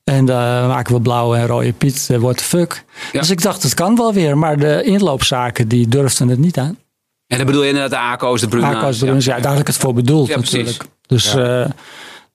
En 0.05 0.25
dan 0.25 0.67
maken 0.69 0.95
we 0.95 1.01
blauwe 1.01 1.37
en 1.37 1.47
rode 1.47 1.73
Piet, 1.73 2.09
uh, 2.11 2.19
what 2.19 2.37
the 2.37 2.45
fuck. 2.45 2.85
Ja. 3.13 3.21
Dus 3.21 3.31
ik 3.31 3.43
dacht, 3.43 3.63
het 3.63 3.75
kan 3.75 3.97
wel 3.97 4.13
weer. 4.13 4.39
Maar 4.39 4.59
de 4.59 4.83
inloopzaken, 4.83 5.69
die 5.69 5.89
durfden 5.89 6.29
het 6.29 6.39
niet 6.39 6.59
aan. 6.59 6.79
En 7.27 7.37
dan 7.37 7.47
bedoel 7.47 7.63
je 7.63 7.69
inderdaad 7.69 7.91
de 7.91 7.97
ACO's, 8.27 8.41
de 8.41 8.49
Bruna's. 8.49 8.73
Marco's 8.73 8.99
Bruns, 8.99 9.25
ja, 9.25 9.41
daar 9.41 9.51
had 9.51 9.61
ik 9.61 9.67
het 9.67 9.77
voor 9.77 9.95
bedoeld 9.95 10.29
Ja, 10.29 10.37
natuurlijk. 10.37 10.85
Dus, 11.07 11.35
eh, 11.35 11.65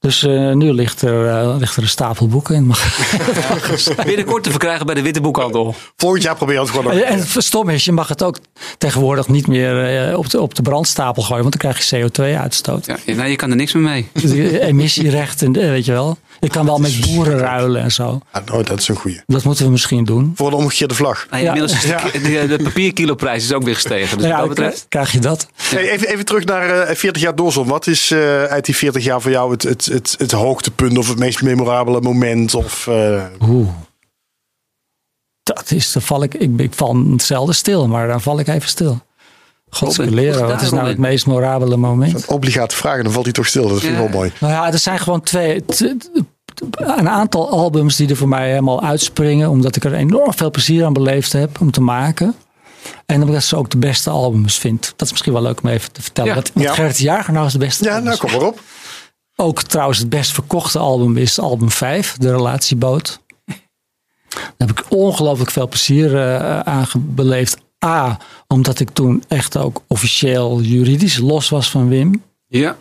dus 0.04 0.24
eh, 0.24 0.52
nu 0.52 0.74
ligt 0.74 1.02
er, 1.02 1.28
eh, 1.28 1.56
ligt 1.60 1.76
er 1.76 1.84
een 1.84 1.90
stapel 1.90 2.28
boeken 2.28 2.56
in. 2.56 2.68
Binnenkort 4.06 4.44
te 4.44 4.50
verkrijgen 4.50 4.86
bij 4.86 4.96
de 4.96 5.02
Witte 5.02 5.22
Boekhandel. 5.22 5.76
Volgend 5.98 6.24
jaar 6.24 6.36
probeer 6.36 6.56
je 6.56 6.62
het 6.62 6.70
gewoon 6.70 6.86
nog. 6.86 6.94
En 6.94 7.18
het 7.18 7.36
stom 7.38 7.70
is, 7.70 7.86
je 7.86 7.92
mag 7.92 8.08
het 8.08 8.24
ook 8.24 8.38
tegenwoordig 8.78 9.28
niet 9.28 9.48
meer 9.48 10.08
eh, 10.10 10.18
op, 10.18 10.30
de, 10.30 10.42
op 10.42 10.56
de 10.56 10.62
brandstapel 10.62 11.24
gooien, 11.24 11.42
want 11.42 11.62
dan 11.62 11.72
krijg 11.72 11.90
je 11.90 12.10
CO2-uitstoot. 12.10 12.86
Ja, 12.86 12.98
nou, 13.14 13.30
je 13.30 13.36
kan 13.36 13.50
er 13.50 13.56
niks 13.56 13.74
meer 13.74 13.84
mee. 13.84 14.10
Emissierechten, 14.60 15.52
weet 15.52 15.86
je 15.86 15.92
wel. 15.92 16.18
Je 16.44 16.50
kan 16.50 16.66
wel 16.66 16.78
met 16.78 17.02
boeren 17.02 17.38
ruilen 17.38 17.82
en 17.82 17.92
zo. 17.92 18.20
Ah, 18.32 18.46
nou, 18.46 18.64
dat 18.64 18.80
is 18.80 18.88
een 18.88 18.96
goeie. 18.96 19.22
Dat 19.28 19.44
moeten 19.44 19.66
we 19.66 19.72
misschien 19.72 20.04
doen. 20.04 20.32
Voor 20.36 20.50
de 20.50 20.56
omgekeerde 20.56 20.94
vlag. 20.94 21.28
Ja. 21.32 21.38
inmiddels 21.38 21.74
is 21.74 21.82
de, 21.82 22.22
de, 22.48 22.58
de 22.58 22.64
papierkiloprijs 22.64 23.44
is 23.44 23.54
ook 23.54 23.64
weer 23.64 23.74
gestegen. 23.74 24.18
Dus 24.18 24.28
ja, 24.28 24.32
wat 24.32 24.40
dat 24.48 24.56
betreft. 24.56 24.86
krijg 24.90 25.12
je 25.12 25.20
dat. 25.20 25.48
Hey, 25.56 25.90
even, 25.90 26.08
even 26.08 26.26
terug 26.26 26.46
naar 26.46 26.70
eh, 26.70 26.96
40 26.96 27.22
jaar 27.22 27.36
Doorzon. 27.36 27.68
Wat 27.68 27.88
is 27.88 28.12
eh, 28.12 28.44
uit 28.44 28.66
die 28.66 28.76
40 28.76 29.04
jaar 29.04 29.22
voor 29.22 29.32
jou 29.32 29.52
het, 29.52 29.64
het, 29.64 29.86
het, 29.86 30.16
het 30.18 30.32
hoogtepunt 30.32 30.98
of 30.98 31.08
het 31.10 31.20
meest 31.20 31.42
memorabele 31.42 32.02
moment? 32.02 32.56
Of, 32.56 32.88
eh, 32.88 33.24
Oeh. 33.42 33.70
Dat 35.44 35.72
is, 35.72 35.92
dan 35.92 36.02
val 36.02 36.24
ik, 36.24 36.34
ik, 36.34 36.60
ik 36.60 36.74
val 36.74 37.14
zelden 37.18 37.56
stil, 37.56 37.88
maar 37.88 38.08
dan 38.08 38.22
val 38.22 38.40
ik 38.40 38.48
even 38.48 38.70
stil. 38.70 39.02
Hoe 39.80 39.88
wat 40.48 40.62
is 40.62 40.70
nou 40.72 40.88
het 40.88 40.98
meest 40.98 41.26
memorabele 41.26 41.78
moment? 41.78 42.26
obligate 42.26 42.76
vragen, 42.76 43.04
dan 43.04 43.14
valt 43.14 43.26
hij 43.26 43.34
toch 43.34 43.48
stil. 43.48 43.68
Dat 43.68 43.80
vind 43.80 43.84
ik 43.94 44.00
Ja. 44.00 44.04
wel 44.04 44.10
mooi. 44.14 44.32
Nou 44.40 44.54
ja, 44.54 44.72
er 44.72 44.80
zijn 44.80 45.00
gewoon 45.00 45.22
twee. 45.22 45.66
Een 46.72 47.10
aantal 47.10 47.50
albums 47.50 47.96
die 47.96 48.10
er 48.10 48.16
voor 48.16 48.28
mij 48.28 48.50
helemaal 48.50 48.84
uitspringen. 48.84 49.50
Omdat 49.50 49.76
ik 49.76 49.84
er 49.84 49.94
enorm 49.94 50.34
veel 50.34 50.52
plezier 50.52 50.86
aan 50.86 50.94
beleefd 50.94 51.32
heb 51.32 51.62
om 51.62 51.72
te 51.72 51.82
maken. 51.82 52.36
En 53.06 53.22
omdat 53.22 53.36
ik 53.36 53.42
ze 53.42 53.56
ook 53.56 53.70
de 53.70 53.78
beste 53.78 54.10
albums 54.10 54.58
vind. 54.58 54.82
Dat 54.96 55.02
is 55.06 55.12
misschien 55.12 55.34
wel 55.34 55.42
leuk 55.42 55.62
om 55.64 55.70
even 55.70 55.92
te 55.92 56.02
vertellen. 56.02 56.30
Ja. 56.30 56.36
Wat, 56.36 56.52
wat 56.54 56.64
Ja. 56.64 56.74
Gerrit 56.74 56.98
Jager 56.98 57.34
nou 57.34 57.46
is 57.46 57.52
de 57.52 57.58
beste 57.58 57.84
Ja, 57.84 57.96
albums. 57.96 58.20
nou 58.20 58.32
kom 58.32 58.40
maar 58.42 58.50
op. 58.50 58.60
Ook 59.36 59.62
trouwens 59.62 60.00
het 60.00 60.10
best 60.10 60.32
verkochte 60.32 60.80
album 60.80 61.18
is 61.18 61.40
album 61.40 61.72
5. 61.72 62.16
De 62.18 62.32
Relatieboot. 62.32 63.22
Daar 64.34 64.68
heb 64.68 64.80
ik 64.80 64.86
ongelooflijk 64.90 65.52
veel 65.52 65.68
plezier 65.68 66.16
eh, 66.18 66.60
aan 66.60 66.86
beleefd. 66.96 67.58
A, 67.86 68.18
omdat 68.48 68.80
ik 68.80 68.90
toen 68.90 69.24
echt 69.28 69.58
ook 69.58 69.82
officieel 69.88 70.62
juridisch 70.62 71.18
los 71.18 71.50
was 71.50 71.70
van 71.70 71.88
Wim. 71.90 72.24
Ja. 72.48 72.76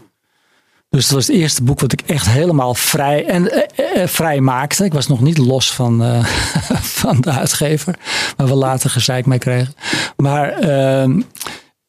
Dus 0.93 1.07
dat 1.07 1.15
was 1.15 1.27
het 1.27 1.37
eerste 1.37 1.63
boek 1.63 1.81
wat 1.81 1.93
ik 1.93 2.03
echt 2.07 2.29
helemaal 2.29 2.75
vrij 2.75 3.27
en 3.27 3.51
eh, 3.51 4.03
eh, 4.03 4.09
vrij 4.09 4.41
maakte. 4.41 4.85
Ik 4.85 4.93
was 4.93 5.07
nog 5.07 5.21
niet 5.21 5.39
los 5.39 5.73
van, 5.73 6.03
eh, 6.03 6.25
van 7.01 7.21
de 7.21 7.31
uitgever, 7.31 7.99
waar 8.37 8.47
we 8.47 8.55
later 8.55 8.91
gezeik 8.91 9.27
mee 9.27 9.39
kregen. 9.39 9.75
Maar 10.17 10.51
ehm, 10.51 11.21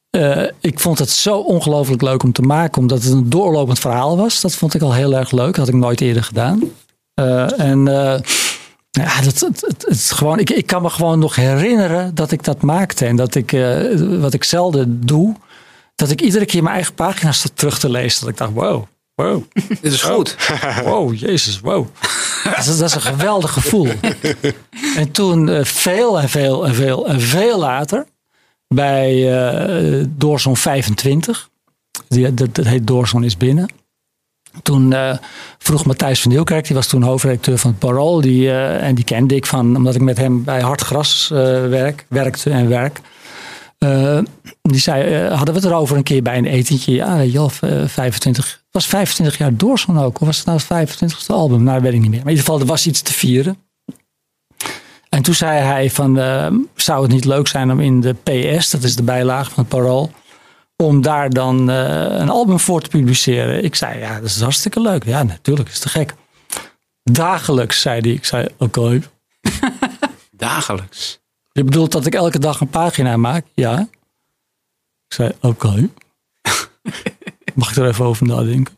eh, 0.09 0.47
ik 0.59 0.79
vond 0.79 0.99
het 0.99 1.09
zo 1.09 1.37
ongelooflijk 1.37 2.01
leuk 2.01 2.23
om 2.23 2.31
te 2.31 2.41
maken, 2.41 2.81
omdat 2.81 3.03
het 3.03 3.11
een 3.11 3.29
doorlopend 3.29 3.79
verhaal 3.79 4.17
was. 4.17 4.41
Dat 4.41 4.55
vond 4.55 4.73
ik 4.73 4.81
al 4.81 4.93
heel 4.93 5.15
erg 5.15 5.31
leuk. 5.31 5.55
Dat 5.55 5.55
had 5.55 5.67
ik 5.67 5.73
nooit 5.73 6.01
eerder 6.01 6.23
gedaan. 6.23 6.71
Eh, 7.13 7.59
en 7.59 7.87
eh, 7.87 8.19
ja, 8.89 9.21
dat, 9.21 9.39
het, 9.87 10.11
gewoon, 10.11 10.39
ik, 10.39 10.49
ik 10.49 10.65
kan 10.65 10.81
me 10.81 10.89
gewoon 10.89 11.19
nog 11.19 11.35
herinneren 11.35 12.15
dat 12.15 12.31
ik 12.31 12.43
dat 12.43 12.61
maakte. 12.61 13.05
En 13.05 13.15
dat 13.15 13.35
ik, 13.35 13.51
eh, 13.51 14.19
wat 14.19 14.33
ik 14.33 14.43
zelden 14.43 15.05
doe, 15.05 15.35
dat 15.95 16.09
ik 16.09 16.21
iedere 16.21 16.45
keer 16.45 16.63
mijn 16.63 16.75
eigen 16.75 16.93
pagina's 16.93 17.45
terug 17.53 17.79
te 17.79 17.89
lezen. 17.89 18.19
Dat 18.19 18.29
ik 18.29 18.37
dacht, 18.37 18.53
wow, 18.53 18.83
wow, 19.15 19.43
Dit 19.81 19.93
is 19.93 20.01
goed. 20.01 20.35
wow, 20.83 21.15
jezus, 21.15 21.59
wow. 21.59 21.87
Dat 22.43 22.57
is, 22.57 22.77
dat 22.77 22.89
is 22.89 22.95
een 22.95 23.01
geweldig 23.01 23.51
gevoel. 23.51 23.87
En 24.95 25.11
toen 25.11 25.49
eh, 25.49 25.63
veel 25.63 26.19
en 26.19 26.29
veel 26.29 26.67
en 26.67 26.75
veel 26.75 27.07
en 27.07 27.21
veel 27.21 27.59
later, 27.59 28.05
bij 28.67 29.31
eh 29.31 30.05
Doorzoon 30.09 30.57
25, 30.57 31.49
die, 32.07 32.33
dat, 32.33 32.55
dat 32.55 32.65
heet 32.65 32.87
Doorzoon 32.87 33.23
is 33.23 33.37
binnen. 33.37 33.69
Toen 34.61 34.93
eh, 34.93 35.17
vroeg 35.57 35.85
Matthijs 35.85 36.21
van 36.21 36.31
Nieuwkerk, 36.31 36.65
die 36.65 36.75
was 36.75 36.87
toen 36.87 37.01
hoofdredacteur 37.01 37.57
van 37.57 37.69
het 37.69 37.79
Parool. 37.79 38.21
Die, 38.21 38.49
eh, 38.49 38.87
en 38.87 38.95
die 38.95 39.03
kende 39.03 39.35
ik 39.35 39.45
van, 39.45 39.75
omdat 39.75 39.95
ik 39.95 40.01
met 40.01 40.17
hem 40.17 40.43
bij 40.43 40.61
Hard 40.61 40.81
Gras 40.81 41.29
eh, 41.31 41.37
werk, 41.67 42.05
werkte 42.09 42.49
en 42.49 42.69
werk. 42.69 42.99
Eh, 43.83 44.19
die 44.61 44.79
zei, 44.79 45.03
eh, 45.03 45.35
hadden 45.35 45.53
we 45.53 45.59
het 45.59 45.69
erover 45.69 45.97
een 45.97 46.03
keer 46.03 46.21
bij 46.21 46.37
een 46.37 46.45
etentje. 46.45 46.91
Ja, 46.91 47.31
wel, 47.31 47.51
eh, 47.61 47.87
25. 47.87 48.45
Het 48.51 48.61
was 48.71 48.87
25 48.87 49.37
jaar 49.37 49.57
Doorson 49.57 49.99
ook. 49.99 50.21
Of 50.21 50.27
was 50.27 50.37
het 50.37 50.45
nou 50.45 50.57
het 50.57 50.67
25ste 50.67 51.33
album? 51.33 51.63
Nou, 51.63 51.81
weet 51.81 51.93
ik 51.93 51.99
niet 51.99 52.09
meer. 52.09 52.19
Maar 52.23 52.31
in 52.31 52.37
ieder 52.37 52.45
geval, 52.45 52.59
er 52.59 52.65
was 52.65 52.87
iets 52.87 53.01
te 53.01 53.13
vieren. 53.13 53.57
En 55.13 55.21
toen 55.21 55.33
zei 55.33 55.59
hij 55.59 55.89
van, 55.91 56.19
eh, 56.19 56.47
zou 56.75 57.01
het 57.01 57.11
niet 57.11 57.25
leuk 57.25 57.47
zijn 57.47 57.71
om 57.71 57.79
in 57.79 58.01
de 58.01 58.13
PS, 58.13 58.69
dat 58.69 58.83
is 58.83 58.95
de 58.95 59.03
bijlage 59.03 59.51
van 59.51 59.63
het 59.63 59.67
Parool, 59.67 60.11
om 60.75 61.01
daar 61.01 61.29
dan 61.29 61.69
eh, 61.69 62.19
een 62.19 62.29
album 62.29 62.59
voor 62.59 62.81
te 62.81 62.89
publiceren. 62.89 63.63
Ik 63.63 63.75
zei, 63.75 63.99
ja, 63.99 64.19
dat 64.19 64.29
is 64.29 64.41
hartstikke 64.41 64.81
leuk. 64.81 65.03
Ja, 65.05 65.23
natuurlijk, 65.23 65.69
is 65.69 65.79
te 65.79 65.89
gek. 65.89 66.13
Dagelijks, 67.03 67.81
zei 67.81 67.99
hij. 67.99 68.11
Ik 68.11 68.25
zei, 68.25 68.47
oké. 68.57 69.01
Dagelijks. 70.31 71.22
Je 71.53 71.63
bedoelt 71.63 71.91
dat 71.91 72.05
ik 72.05 72.15
elke 72.15 72.39
dag 72.39 72.59
een 72.59 72.69
pagina 72.69 73.17
maak? 73.17 73.45
Ja. 73.53 73.79
Ik 75.07 75.13
zei, 75.13 75.31
oké. 75.41 75.89
Mag 77.55 77.69
ik 77.69 77.75
er 77.75 77.87
even 77.87 78.05
over 78.05 78.25
nadenken? 78.27 78.77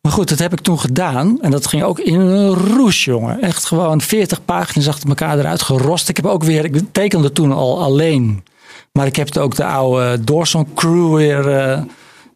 Maar 0.00 0.12
goed, 0.12 0.28
dat 0.28 0.38
heb 0.38 0.52
ik 0.52 0.60
toen 0.60 0.78
gedaan. 0.78 1.42
En 1.42 1.50
dat 1.50 1.66
ging 1.66 1.82
ook 1.82 1.98
in 1.98 2.20
een 2.20 2.54
roes, 2.54 3.04
jongen. 3.04 3.40
Echt 3.40 3.64
gewoon 3.64 4.00
40 4.00 4.44
pagina's 4.44 4.88
achter 4.88 5.08
elkaar 5.08 5.38
eruit 5.38 5.62
gerost. 5.62 6.08
Ik 6.08 6.16
heb 6.16 6.26
ook 6.26 6.44
weer, 6.44 6.64
ik 6.64 6.82
tekende 6.92 7.32
toen 7.32 7.52
al 7.52 7.82
alleen. 7.82 8.44
Maar 8.92 9.06
ik 9.06 9.16
heb 9.16 9.36
ook 9.36 9.54
de 9.54 9.64
oude 9.64 10.24
Dorson 10.24 10.74
crew 10.74 11.14
weer, 11.14 11.48
eh, 11.48 11.82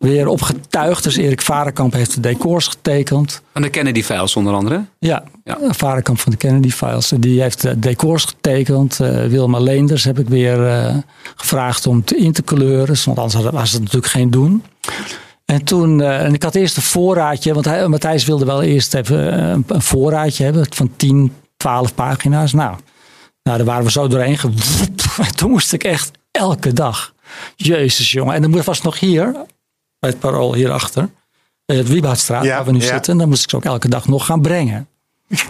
weer 0.02 0.26
opgetuigd. 0.26 1.02
Dus 1.02 1.16
Erik 1.16 1.42
Varenkamp 1.42 1.92
heeft 1.92 2.14
de 2.14 2.20
decors 2.20 2.66
getekend. 2.66 3.42
Van 3.52 3.62
de 3.62 3.68
Kennedy 3.68 4.02
Files 4.02 4.36
onder 4.36 4.54
andere. 4.54 4.84
Ja, 4.98 5.24
Ja. 5.44 5.58
ja. 5.60 5.72
Varenkamp 5.72 6.18
van 6.18 6.32
de 6.32 6.38
Kennedy 6.38 6.70
Files. 6.70 7.12
Die 7.18 7.42
heeft 7.42 7.62
de 7.62 7.78
decors 7.78 8.24
getekend. 8.24 9.00
Eh 9.00 9.24
Wilma 9.24 9.58
Leenders 9.58 10.04
heb 10.04 10.18
ik 10.18 10.28
weer 10.28 10.66
eh, 10.66 10.96
gevraagd 11.36 11.86
om 11.86 12.04
te 12.04 12.16
in 12.16 12.32
te 12.32 12.42
kleuren. 12.42 12.96
Want 13.04 13.18
anders 13.18 13.50
was 13.50 13.72
het 13.72 13.80
natuurlijk 13.80 14.12
geen 14.12 14.30
doen. 14.30 14.62
En 15.44 15.64
toen, 15.64 16.00
eh, 16.00 16.24
en 16.24 16.34
ik 16.34 16.42
had 16.42 16.54
eerst 16.54 16.76
een 16.76 16.82
voorraadje, 16.82 17.54
want 17.54 17.64
hij, 17.64 17.88
Matthijs 17.88 18.24
wilde 18.24 18.44
wel 18.44 18.62
eerst 18.62 18.94
even 18.94 19.32
eh, 19.32 19.48
een, 19.48 19.64
een 19.66 19.82
voorraadje 19.82 20.44
hebben 20.44 20.66
van 20.70 20.90
10, 20.96 21.32
12 21.56 21.94
pagina's. 21.94 22.52
Nou, 22.52 22.76
nou, 23.42 23.56
daar 23.56 23.66
waren 23.66 23.84
we 23.84 23.90
zo 23.90 24.08
doorheen 24.08 24.38
toen 25.36 25.50
moest 25.50 25.72
ik 25.72 25.84
echt 25.84 26.10
elke 26.30 26.72
dag. 26.72 27.14
Jezus, 27.56 28.12
jongen. 28.12 28.34
En 28.34 28.42
dan 28.42 28.62
was 28.62 28.82
nog 28.82 28.98
hier, 28.98 29.34
bij 30.02 30.10
het 30.10 30.20
parool 30.20 30.54
hierachter, 30.54 31.08
eh, 31.64 31.76
het 31.76 31.88
Wieboudstraat, 31.88 32.44
Ja, 32.44 32.56
waar 32.56 32.64
we 32.64 32.72
nu 32.72 32.80
ja. 32.80 32.86
zitten. 32.86 33.12
En 33.12 33.18
dan 33.18 33.28
moest 33.28 33.42
ik 33.42 33.50
ze 33.50 33.56
ook 33.56 33.64
elke 33.64 33.88
dag 33.88 34.08
nog 34.08 34.26
gaan 34.26 34.40
brengen. 34.40 34.88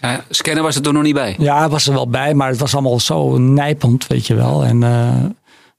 Ja, 0.00 0.24
scanner 0.30 0.62
was 0.62 0.76
er 0.76 0.82
toen 0.82 0.94
nog 0.94 1.02
niet 1.02 1.14
bij. 1.14 1.36
Ja, 1.38 1.68
was 1.68 1.86
er 1.86 1.92
wel 1.92 2.08
bij, 2.08 2.34
maar 2.34 2.48
het 2.48 2.58
was 2.58 2.72
allemaal 2.72 3.00
zo 3.00 3.38
nijpend, 3.38 4.06
weet 4.06 4.26
je 4.26 4.34
wel. 4.34 4.64
En, 4.64 4.82
eh, 4.82 5.24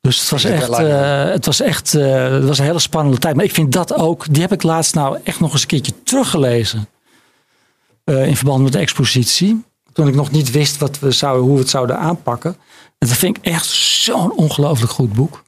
dus 0.01 0.19
het 0.19 0.29
was 0.29 0.43
echt, 0.43 0.69
eh, 0.69 1.23
het 1.23 1.45
was 1.45 1.59
echt 1.61 1.93
eh, 1.93 2.31
het 2.31 2.45
was 2.45 2.59
een 2.59 2.65
hele 2.65 2.79
spannende 2.79 3.17
tijd. 3.17 3.35
Maar 3.35 3.45
ik 3.45 3.53
vind 3.53 3.71
dat 3.71 3.93
ook, 3.93 4.33
die 4.33 4.41
heb 4.41 4.51
ik 4.51 4.63
laatst 4.63 4.95
nou 4.95 5.17
echt 5.23 5.39
nog 5.39 5.51
eens 5.51 5.61
een 5.61 5.67
keertje 5.67 6.03
teruggelezen. 6.03 6.87
Eh, 8.03 8.27
in 8.27 8.35
verband 8.35 8.63
met 8.63 8.71
de 8.71 8.79
expositie. 8.79 9.63
Toen 9.93 10.07
ik 10.07 10.15
nog 10.15 10.31
niet 10.31 10.51
wist 10.51 10.77
wat 10.77 10.99
we 10.99 11.11
zouden, 11.11 11.43
hoe 11.43 11.53
we 11.53 11.59
het 11.59 11.69
zouden 11.69 11.97
aanpakken. 11.97 12.55
En 12.97 13.07
dat 13.07 13.17
vind 13.17 13.37
ik 13.37 13.45
echt 13.45 13.65
zo'n 13.65 14.31
ongelooflijk 14.31 14.91
goed 14.91 15.13
boek. 15.13 15.43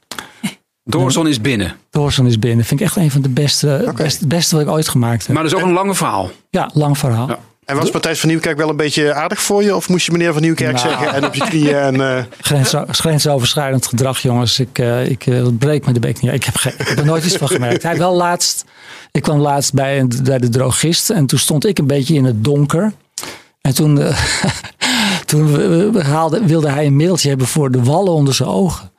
Doorzon 0.84 1.28
is 1.28 1.40
binnen. 1.40 1.76
Doorson 1.90 2.26
is 2.26 2.38
binnen. 2.38 2.64
Vind 2.64 2.80
ik 2.80 2.86
echt 2.86 2.96
een 2.96 3.10
van 3.10 3.22
de 3.22 3.28
beste, 3.28 3.92
beste, 3.96 4.26
beste 4.26 4.56
wat 4.56 4.64
ik 4.64 4.70
ooit 4.70 4.88
gemaakt 4.88 5.26
heb. 5.26 5.34
Maar 5.34 5.42
dat 5.44 5.52
is 5.52 5.58
ook 5.58 5.64
een 5.66 5.72
lange 5.74 5.94
verhaal. 5.94 6.30
ja, 6.50 6.70
lang 6.74 6.98
verhaal. 6.98 7.28
Ja. 7.28 7.38
En 7.64 7.76
was 7.76 7.90
Matthijs 7.90 8.20
van 8.20 8.28
Nieuwkerk 8.28 8.56
wel 8.56 8.68
een 8.68 8.76
beetje 8.76 9.14
aardig 9.14 9.42
voor 9.42 9.62
je? 9.62 9.76
Of 9.76 9.88
moest 9.88 10.06
je 10.06 10.12
meneer 10.12 10.32
van 10.32 10.42
Nieuwkerk 10.42 10.74
Nou. 10.74 10.88
zeggen 10.88 11.12
en 11.14 11.24
op 11.24 11.34
je 11.34 11.44
knieën? 11.44 11.74
En, 11.74 12.16
eh, 12.16 12.24
Grenso- 12.40 12.84
grensoverschrijdend 12.88 13.86
gedrag, 13.86 14.18
jongens. 14.18 14.58
Ik, 14.60 14.78
eh, 14.78 15.10
ik 15.10 15.26
eh, 15.26 15.46
breek 15.58 15.86
me 15.86 15.92
de 15.92 16.00
bek 16.00 16.20
niet. 16.20 16.32
Ik 16.32 16.44
heb, 16.44 16.56
geen- 16.56 16.72
ik 16.78 16.88
heb 16.88 16.98
er 16.98 17.04
nooit 17.04 17.24
iets 17.24 17.36
van 17.36 17.48
gemerkt. 17.48 17.82
Hij 17.82 17.98
wel 17.98 18.14
laatst. 18.14 18.64
Ik 19.12 19.22
kwam 19.22 19.38
laatst 19.38 19.72
bij, 19.74 19.98
een, 20.00 20.10
bij 20.22 20.38
de 20.38 20.48
drogist. 20.48 21.10
En 21.10 21.26
toen 21.26 21.38
stond 21.38 21.66
ik 21.66 21.78
een 21.78 21.86
beetje 21.86 22.14
in 22.14 22.24
het 22.24 22.44
donker. 22.44 22.92
En 23.60 23.74
toen, 23.74 24.00
eh, 24.00 24.18
toen 25.26 25.52
we- 25.52 25.90
we 25.92 26.02
haalde, 26.04 26.46
wilde 26.46 26.70
hij 26.70 26.86
een 26.86 26.96
mailtje 26.96 27.28
hebben 27.28 27.46
voor 27.46 27.70
de 27.70 27.82
wallen 27.82 28.12
onder 28.12 28.34
zijn 28.34 28.48
ogen. 28.48 28.90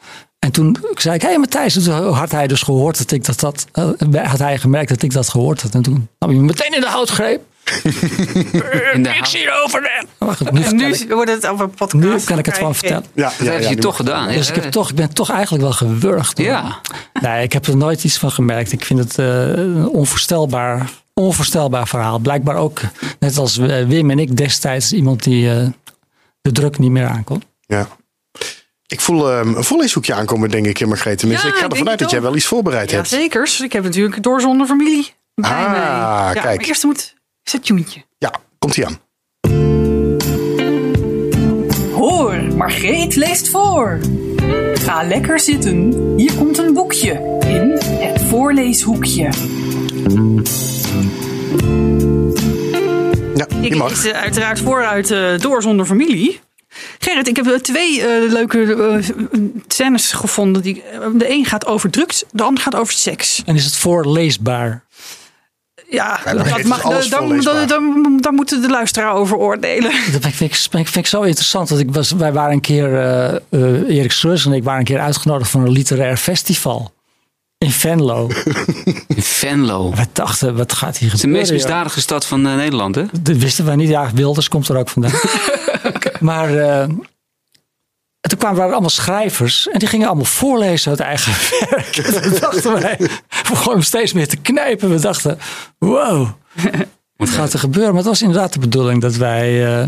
En 0.43 0.51
toen 0.51 0.77
zei 0.95 1.15
ik, 1.15 1.21
hé 1.21 1.27
hey 1.27 1.37
Matthijs, 1.37 1.73
toen 1.73 2.13
had 2.13 2.31
hij 2.31 2.47
dus 2.47 2.61
gehoord 2.61 2.97
dat 2.97 3.11
ik 3.11 3.25
dat, 3.25 3.39
dat 3.39 3.65
eh, 3.71 4.29
had 4.29 4.39
hij 4.39 4.57
gemerkt 4.57 4.89
dat 4.89 5.01
ik 5.01 5.11
dat 5.11 5.29
gehoord 5.29 5.61
had. 5.61 5.75
En 5.75 5.81
toen 5.81 6.09
nam 6.19 6.29
hij 6.29 6.39
me 6.39 6.45
meteen 6.45 6.73
in 6.73 6.81
de 6.81 6.87
houtgreep. 6.87 7.41
Ik 9.19 9.25
zie 9.25 9.39
je 9.39 9.61
over 9.65 9.81
de. 9.81 10.05
Goed, 10.19 10.51
nu, 10.51 10.63
En 10.63 10.75
nu 10.75 10.93
ik, 10.93 11.11
wordt 11.11 11.31
het 11.31 11.47
over 11.47 11.65
een 11.65 11.71
podcast. 11.71 12.03
nu 12.03 12.19
kan 12.19 12.37
ik 12.37 12.45
het 12.45 12.57
gewoon 12.57 12.75
vertellen. 12.75 13.05
ja, 13.13 13.31
Dat 13.37 13.47
heb 13.47 13.61
je 13.61 13.75
toch 13.75 13.95
gedaan. 13.95 14.27
Dus 14.27 14.49
ik, 14.49 14.55
heb 14.55 14.71
toch, 14.71 14.89
ik 14.89 14.95
ben 14.95 15.13
toch 15.13 15.29
eigenlijk 15.29 15.63
wel 15.63 15.71
gewurgd. 15.71 16.37
hoor. 16.37 16.47
Ja. 16.47 16.79
Nee, 17.21 17.43
ik 17.43 17.53
heb 17.53 17.65
er 17.65 17.77
nooit 17.77 18.03
iets 18.03 18.17
van 18.17 18.31
gemerkt. 18.31 18.71
Ik 18.71 18.85
vind 18.85 18.99
het 18.99 19.17
eh, 19.17 19.47
een 19.47 19.87
onvoorstelbaar, 19.87 20.89
onvoorstelbaar 21.13 21.87
verhaal. 21.87 22.19
Blijkbaar 22.19 22.55
ook, 22.55 22.79
net 23.19 23.37
als 23.37 23.57
eh, 23.57 23.85
Wim 23.85 24.09
en 24.09 24.19
ik 24.19 24.37
destijds, 24.37 24.93
iemand 24.93 25.23
die 25.23 25.49
eh, 25.49 25.67
de 26.41 26.51
druk 26.51 26.77
niet 26.77 26.91
meer 26.91 27.07
aankon. 27.07 27.43
Ja. 27.65 27.87
Ik 28.93 29.01
voel 29.01 29.31
ehm, 29.31 29.55
een 29.55 29.63
voorleeshoekje 29.63 30.13
aankomen, 30.13 30.49
denk 30.49 30.65
ik, 30.65 30.79
in 30.79 30.87
Margreet. 30.87 31.17
Tenminste, 31.17 31.47
Ja, 31.47 31.53
ik 31.53 31.59
ga 31.59 31.67
ervan 31.69 31.89
uit 31.89 31.99
dat 31.99 32.11
jij 32.11 32.21
wel 32.21 32.35
iets 32.35 32.45
voorbereid 32.45 32.89
Ja, 32.89 32.95
hebt. 32.95 33.07
zeker. 33.09 33.57
Ik 33.63 33.73
heb 33.73 33.83
natuurlijk 33.83 34.23
door 34.23 34.41
zonder 34.41 34.67
familie 34.67 35.13
bij 35.35 35.49
Ah, 35.51 35.71
mij. 35.71 35.79
Ja, 35.79 36.29
kijk. 36.33 36.45
Maar 36.59 36.67
eerst 36.67 36.83
moet 36.83 37.13
is 37.43 37.51
het 37.51 37.65
tuentje. 37.65 38.03
Ja, 38.17 38.31
komt 38.59 38.77
ie 38.77 38.85
aan. 38.85 38.99
Hoor, 41.93 42.33
Margreet 42.55 43.15
leest 43.15 43.49
voor. 43.49 43.99
Ga 44.73 45.03
lekker 45.03 45.39
zitten. 45.39 45.93
Hier 46.17 46.33
komt 46.33 46.57
een 46.57 46.73
boekje 46.73 47.39
in 47.47 47.71
het 48.07 48.21
voorleeshoekje. 48.23 49.29
Ja, 53.35 53.45
Ik 53.61 53.75
lees 53.75 54.05
eh, 54.05 54.21
uiteraard 54.21 54.59
vooruit 54.59 55.11
eh, 55.11 55.37
door 55.39 55.61
zonder 55.61 55.85
familie. 55.85 56.39
Gerrit, 56.99 57.28
ik 57.28 57.36
heb 57.36 57.47
eh, 57.47 57.53
twee 57.53 58.01
eh, 58.01 58.32
leuke 58.32 58.76
eh, 58.76 59.38
scènes 59.67 60.11
gevonden. 60.11 60.61
Die, 60.61 60.84
de 61.15 61.30
een 61.30 61.45
gaat 61.45 61.65
over 61.65 61.89
drugs, 61.89 62.24
de 62.32 62.43
ander 62.43 62.63
gaat 62.63 62.76
over 62.76 62.93
seks. 62.93 63.41
En 63.45 63.55
is 63.55 63.65
het 63.65 63.76
voorleesbaar? 63.76 64.84
Ja, 65.89 66.19
dan 66.26 66.38
dat 66.38 66.63
mag, 66.63 66.82
dan, 67.09 67.39
dan, 67.41 67.67
dan, 67.67 68.17
dan 68.21 68.36
moeten 68.36 68.61
de 68.61 68.69
luisteraar 68.69 69.13
over 69.13 69.38
oordelen. 69.38 69.91
Dat 70.11 70.21
vind 70.21 70.26
ik, 70.51 70.55
vind, 70.55 70.74
ik- 70.74 70.88
vind 70.88 70.95
ik 70.95 71.07
zo 71.07 71.21
interessant. 71.21 71.69
Want 71.69 71.82
ik 71.82 71.91
was, 71.93 72.11
wij 72.11 72.34
waren 72.34 72.53
een 72.53 72.61
keer, 72.61 72.97
Erik 73.89 74.11
Schreurs 74.11 74.45
en 74.45 74.51
ik 74.53 74.63
waren 74.63 74.80
een 74.80 74.86
keer 74.86 74.99
uitgenodigd 74.99 75.49
voor 75.49 75.61
een 75.61 75.71
literair 75.71 76.17
festival. 76.17 76.93
In 77.57 77.71
Venlo. 77.71 78.30
In 79.15 79.21
Venlo. 79.24 79.89
Het 79.89 79.99
We 79.99 80.07
dachten, 80.13 80.55
wat 80.55 80.74
gaat 80.74 80.97
hier 80.97 81.07
is 81.07 81.13
de 81.13 81.19
gebeuren? 81.19 81.51
meest 81.51 81.63
misdadige 81.63 82.01
stad 82.01 82.26
van 82.26 82.41
Nederland, 82.41 82.95
hè? 82.95 83.03
Dat 83.21 83.38
wisten 83.38 83.65
wij 83.65 83.76
niet. 83.76 83.89
Ja, 83.89 84.09
Wilders 84.13 84.47
komt 84.47 84.67
er 84.67 84.78
ook 84.78 84.89
vandaan. 84.89 85.11
Maar 86.19 86.57
eh, 86.57 86.81
en 88.23 88.29
toen 88.29 88.37
kwamen 88.37 88.61
er 88.63 88.71
allemaal 88.71 88.89
schrijvers. 88.89 89.69
En 89.69 89.79
die 89.79 89.87
gingen 89.87 90.07
allemaal 90.07 90.25
voorlezen 90.25 90.89
uit 90.89 90.99
eigen 90.99 91.33
werk. 91.69 91.85
Toen 91.85 92.39
dachten 92.39 92.73
wij, 92.73 92.95
we 92.99 93.49
begonnen 93.49 93.83
steeds 93.83 94.13
meer 94.13 94.27
te 94.27 94.37
knijpen. 94.37 94.89
We 94.89 94.99
dachten, 94.99 95.39
wow, 95.77 96.27
wat 97.15 97.29
gaat 97.29 97.53
er 97.53 97.59
gebeuren? 97.59 97.89
Maar 97.93 98.01
het 98.01 98.09
was 98.09 98.21
inderdaad 98.21 98.53
de 98.53 98.59
bedoeling 98.59 99.01
dat 99.01 99.15
wij... 99.15 99.79
eh, 99.81 99.87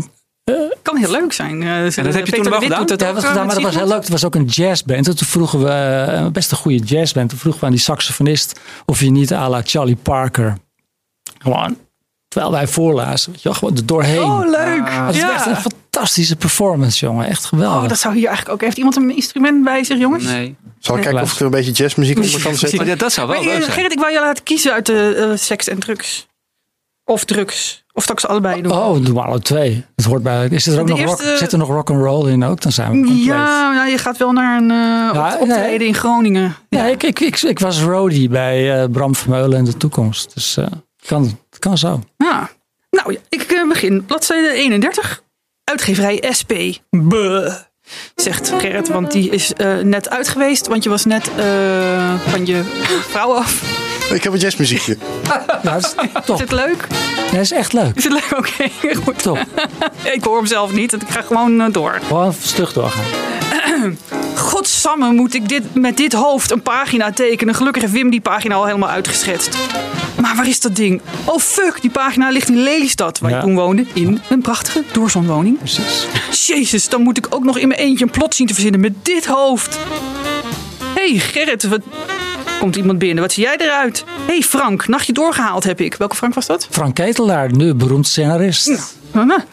kan 0.82 0.96
heel 0.96 1.10
leuk 1.10 1.32
zijn. 1.32 1.62
Eh, 1.62 2.04
dat 2.04 2.14
heb 2.14 2.26
je 2.26 2.32
toen 2.32 2.50
wel 2.50 2.60
gedaan? 2.60 2.86
dat 2.86 3.00
hebben 3.00 3.22
we 3.22 3.28
gedaan, 3.28 3.46
maar 3.46 3.54
dat 3.54 3.64
was 3.64 3.74
heel 3.74 3.88
leuk. 3.88 4.00
Het 4.00 4.08
was 4.08 4.24
ook 4.24 4.34
een 4.34 4.44
jazzband. 4.44 5.08
En 5.08 5.16
toen 5.16 5.28
vroegen 5.28 5.62
we, 5.62 6.28
best 6.32 6.50
een 6.50 6.56
goede 6.56 6.78
jazzband. 6.84 7.28
Toen 7.28 7.38
vroegen 7.38 7.60
we 7.60 7.66
aan 7.66 7.72
die 7.72 7.80
saxofonist 7.80 8.60
of 8.86 8.98
hij 8.98 9.08
niet 9.08 9.32
à 9.32 9.48
la 9.48 9.60
Charlie 9.64 9.96
Parker... 9.96 10.56
Gewoon, 11.38 11.76
terwijl 12.28 12.52
wij 12.52 12.66
voorlazen, 12.66 13.32
weet 13.32 13.42
je 13.42 13.48
wel, 13.48 13.58
gewoon 13.58 13.76
er 13.76 13.86
doorheen. 13.86 14.22
Oh, 14.22 14.50
leuk. 14.50 14.88
Het 14.88 15.14
is 15.14 15.22
echt 15.22 15.46
een 15.46 15.52
ja. 15.52 15.62
Fantastische 15.96 16.36
performance, 16.36 17.04
jongen. 17.06 17.26
Echt 17.26 17.44
geweldig. 17.44 17.82
Oh, 17.82 17.88
dat 17.88 17.98
zou 17.98 18.14
hier 18.14 18.26
eigenlijk 18.26 18.54
ook. 18.56 18.60
Heeft 18.64 18.76
iemand 18.76 18.96
een 18.96 19.14
instrument 19.16 19.64
bij 19.64 19.84
zich, 19.84 19.98
jongens? 19.98 20.24
Nee. 20.24 20.56
Zal 20.78 20.96
ik 20.96 21.02
kijken 21.02 21.22
of 21.22 21.32
ik 21.32 21.38
er 21.38 21.44
een 21.44 21.50
beetje 21.50 21.72
jazzmuziek 21.72 22.16
onder 22.18 22.42
kan 22.42 22.54
zetten? 22.54 22.80
Oh, 22.80 22.86
ja, 22.86 22.94
dat 22.94 23.12
zou 23.12 23.26
wel 23.28 23.36
Maar, 23.36 23.44
leuk 23.46 23.54
eh, 23.56 23.60
zijn. 23.62 23.72
Gerrit, 23.74 23.92
ik 23.92 23.98
wou 23.98 24.12
je 24.12 24.20
laten 24.20 24.44
kiezen 24.44 24.72
uit 24.72 24.86
de 24.86 25.14
eh, 25.30 25.36
seks 25.38 25.68
en 25.68 25.78
drugs. 25.78 26.26
Of 27.04 27.24
drugs. 27.24 27.84
Of 27.92 28.06
dat 28.06 28.12
ik 28.16 28.20
ze 28.20 28.26
allebei 28.26 28.62
doe. 28.62 28.72
Oh, 28.72 29.04
doe 29.04 29.14
maar 29.14 29.24
alle 29.24 29.40
twee. 29.40 29.84
Het 29.96 30.04
hoort 30.04 30.22
bij. 30.22 30.48
Is 30.50 30.66
er 30.66 30.80
ook 30.80 30.86
De 30.86 30.92
nog 30.92 31.00
rock, 31.02 31.20
eerste- 31.20 31.36
zit 31.36 31.52
er 31.52 31.58
nog 31.58 31.68
rock 31.68 31.90
and 31.90 32.02
roll 32.02 32.30
in 32.30 32.44
ook? 32.44 32.60
Dan 32.60 32.72
zijn 32.72 32.90
we 32.90 32.96
compleet. 33.06 33.24
ja, 33.24 33.72
nou, 33.72 33.88
je 33.90 33.98
gaat 33.98 34.16
wel 34.16 34.32
naar 34.32 34.56
een 34.62 34.70
eh 34.70 34.76
Ja, 34.76 35.34
op- 35.34 35.40
optreden 35.40 35.78
nee. 35.78 35.86
in 35.88 35.94
Groningen. 35.94 36.56
Ja, 36.68 36.84
ik, 36.84 37.02
ik, 37.02 37.20
ik, 37.20 37.42
ik 37.42 37.58
was 37.58 37.80
roadie 37.80 38.28
bij 38.28 38.88
Bram 38.88 39.14
Vermeulen 39.14 39.58
in 39.58 39.64
de 39.64 39.76
toekomst. 39.76 40.34
Dus 40.34 40.56
eh 40.56 40.66
kan, 41.06 41.38
het 41.50 41.58
kan 41.58 41.78
zo. 41.78 42.00
Ja. 42.16 42.50
Nou, 42.90 43.12
ja, 43.12 43.18
ik 43.28 43.64
begin. 43.68 44.04
Bladzijde 44.04 44.50
31. 44.52 45.22
Uitgeverij 45.70 46.22
SP. 46.38 46.52
Buh. 46.90 47.54
Zegt 48.14 48.52
Gerrit, 48.58 48.88
want 48.88 49.12
die 49.12 49.30
is 49.30 49.52
eh, 49.52 49.78
net 49.78 50.10
uit 50.10 50.28
geweest. 50.28 50.66
Want 50.66 50.82
je 50.82 50.88
was 50.88 51.04
net 51.04 51.30
eh, 51.36 52.20
van 52.20 52.46
je 52.46 52.62
vrouw 53.08 53.34
af. 53.34 53.84
Ik 54.12 54.22
heb 54.22 54.32
een 54.32 54.38
jazzmuziekje. 54.38 54.96
Ja, 55.24 55.44
dat 55.62 55.84
is 55.84 55.94
Is 56.14 56.24
top. 56.24 56.38
het 56.38 56.52
leuk? 56.52 56.86
Ja, 57.26 57.30
dat 57.32 57.40
is 57.40 57.52
echt 57.52 57.72
leuk. 57.72 57.94
Is 57.96 58.04
het 58.04 58.12
leuk? 58.12 58.32
Oké, 58.38 58.94
goed. 59.04 59.22
Top. 59.22 59.38
Ik 60.14 60.24
hoor 60.24 60.36
hem 60.36 60.46
zelf 60.46 60.72
niet. 60.72 60.92
Ik 60.92 61.00
ga 61.08 61.22
gewoon 61.22 61.60
eh, 61.60 61.66
door. 61.72 61.98
Gewoon 62.06 62.34
stug 62.42 62.72
doorgaan. 62.72 63.04
Godsamme 64.36 65.12
moet 65.12 65.34
ik 65.34 65.48
dit, 65.48 65.74
met 65.74 65.96
dit 65.96 66.12
hoofd 66.12 66.50
een 66.50 66.62
pagina 66.62 67.10
tekenen. 67.12 67.54
Gelukkig 67.54 67.82
heeft 67.82 67.94
Wim 67.94 68.10
die 68.10 68.20
pagina 68.20 68.54
al 68.54 68.64
helemaal 68.66 68.88
uitgeschetst. 68.88 69.56
Maar 70.20 70.36
waar 70.36 70.48
is 70.48 70.60
dat 70.60 70.76
ding? 70.76 71.00
Oh 71.24 71.38
fuck, 71.38 71.80
die 71.80 71.90
pagina 71.90 72.30
ligt 72.30 72.48
in 72.48 72.62
Lelystad, 72.62 73.18
waar 73.18 73.30
Ja. 73.30 73.36
ik 73.36 73.42
toen 73.42 73.54
woonde. 73.54 73.84
In 73.92 74.20
een 74.28 74.40
prachtige 74.40 74.82
doorzonwoning. 74.92 75.58
Precies. 75.58 76.06
Jezus, 76.46 76.88
dan 76.88 77.02
moet 77.02 77.18
ik 77.18 77.26
ook 77.30 77.44
nog 77.44 77.58
in 77.58 77.68
mijn 77.68 77.80
eentje 77.80 78.04
een 78.04 78.10
plot 78.10 78.34
zien 78.34 78.46
te 78.46 78.54
verzinnen 78.54 78.80
met 78.80 78.92
dit 79.02 79.26
hoofd. 79.26 79.78
Hé 80.94 81.10
hey 81.10 81.18
Gerrit, 81.18 81.68
wat... 81.68 81.80
Komt 82.58 82.76
iemand 82.76 82.98
binnen, 82.98 83.22
wat 83.22 83.32
zie 83.32 83.42
jij 83.42 83.56
eruit? 83.56 84.04
Hé 84.26 84.32
hey 84.32 84.42
Frank, 84.42 84.88
nachtje 84.88 85.12
doorgehaald 85.12 85.64
heb 85.64 85.80
ik. 85.80 85.94
Welke 85.94 86.16
Frank 86.16 86.34
was 86.34 86.46
dat? 86.46 86.66
Frank 86.70 86.94
Ketelaar, 86.94 87.52
nu 87.52 87.74
beroemd 87.74 88.06
scenarist. 88.06 88.94
Mama. 89.12 89.44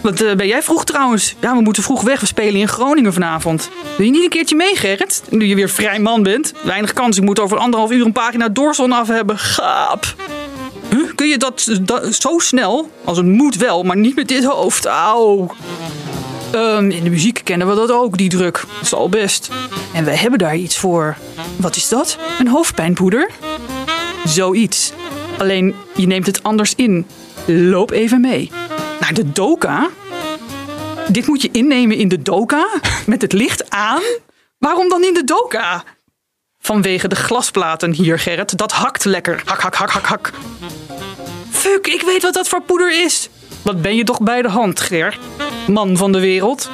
Wat 0.00 0.20
eh, 0.20 0.34
ben 0.34 0.46
jij 0.46 0.62
vroeg 0.62 0.84
trouwens? 0.84 1.34
Ja, 1.40 1.56
we 1.56 1.62
moeten 1.62 1.82
vroeg 1.82 2.02
weg. 2.02 2.20
We 2.20 2.26
spelen 2.26 2.60
in 2.60 2.68
Groningen 2.68 3.12
vanavond. 3.12 3.70
Wil 3.96 4.06
je 4.06 4.12
niet 4.12 4.22
een 4.22 4.28
keertje 4.28 4.56
mee, 4.56 4.76
Gerrit? 4.76 5.22
Nu 5.30 5.44
je 5.44 5.54
weer 5.54 5.68
vrij 5.68 5.98
man 5.98 6.22
bent. 6.22 6.52
Weinig 6.62 6.92
kans. 6.92 7.16
Ik 7.16 7.22
moet 7.22 7.40
over 7.40 7.58
anderhalf 7.58 7.90
uur 7.90 8.04
een 8.04 8.12
pagina 8.12 8.48
doorzon 8.48 8.92
af 8.92 9.08
hebben. 9.08 9.38
Gaap. 9.38 10.14
Huh? 10.90 11.14
Kun 11.14 11.28
je 11.28 11.38
dat, 11.38 11.78
dat 11.80 12.14
zo 12.14 12.38
snel? 12.38 12.90
Als 13.04 13.16
het 13.16 13.26
moet 13.26 13.56
wel, 13.56 13.82
maar 13.82 13.96
niet 13.96 14.16
met 14.16 14.28
dit 14.28 14.44
hoofd. 14.44 14.84
Auw. 14.84 15.54
Ehm, 16.54 16.90
in 16.90 17.04
de 17.04 17.10
muziek 17.10 17.40
kennen 17.44 17.68
we 17.68 17.74
dat 17.74 17.90
ook, 17.90 18.16
die 18.16 18.28
druk. 18.28 18.64
Dat 18.72 18.82
is 18.82 18.94
al 18.94 19.08
best. 19.08 19.48
En 19.92 20.04
wij 20.04 20.16
hebben 20.16 20.38
daar 20.38 20.56
iets 20.56 20.78
voor. 20.78 21.16
Wat 21.56 21.76
is 21.76 21.88
dat? 21.88 22.18
Een 22.38 22.48
hoofdpijnpoeder? 22.48 23.30
Zoiets. 24.24 24.92
Alleen 25.38 25.74
je 25.94 26.06
neemt 26.06 26.26
het 26.26 26.42
anders 26.42 26.74
in. 26.74 27.06
Loop 27.46 27.90
even 27.90 28.20
mee. 28.20 28.50
Naar 29.00 29.14
de 29.14 29.32
doka? 29.32 29.90
Dit 31.08 31.26
moet 31.26 31.42
je 31.42 31.48
innemen 31.52 31.96
in 31.96 32.08
de 32.08 32.22
doka? 32.22 32.68
Met 33.06 33.22
het 33.22 33.32
licht 33.32 33.70
aan? 33.70 34.02
Waarom 34.58 34.88
dan 34.88 35.04
in 35.04 35.14
de 35.14 35.24
doka? 35.24 35.84
Vanwege 36.58 37.08
de 37.08 37.16
glasplaten 37.16 37.92
hier, 37.92 38.18
Gerrit. 38.18 38.58
Dat 38.58 38.72
hakt 38.72 39.04
lekker. 39.04 39.42
Hak, 39.44 39.60
hak, 39.60 39.74
hak, 39.74 39.90
hak, 39.90 40.06
hak. 40.06 40.32
Fuck, 41.50 41.86
ik 41.86 42.02
weet 42.02 42.22
wat 42.22 42.34
dat 42.34 42.48
voor 42.48 42.62
poeder 42.62 43.04
is. 43.04 43.28
Wat 43.64 43.82
ben 43.82 43.96
je 43.96 44.04
toch 44.04 44.20
bij 44.20 44.42
de 44.42 44.48
hand, 44.48 44.80
Ger? 44.80 45.18
Man 45.66 45.96
van 45.96 46.12
de 46.12 46.20
wereld. 46.20 46.70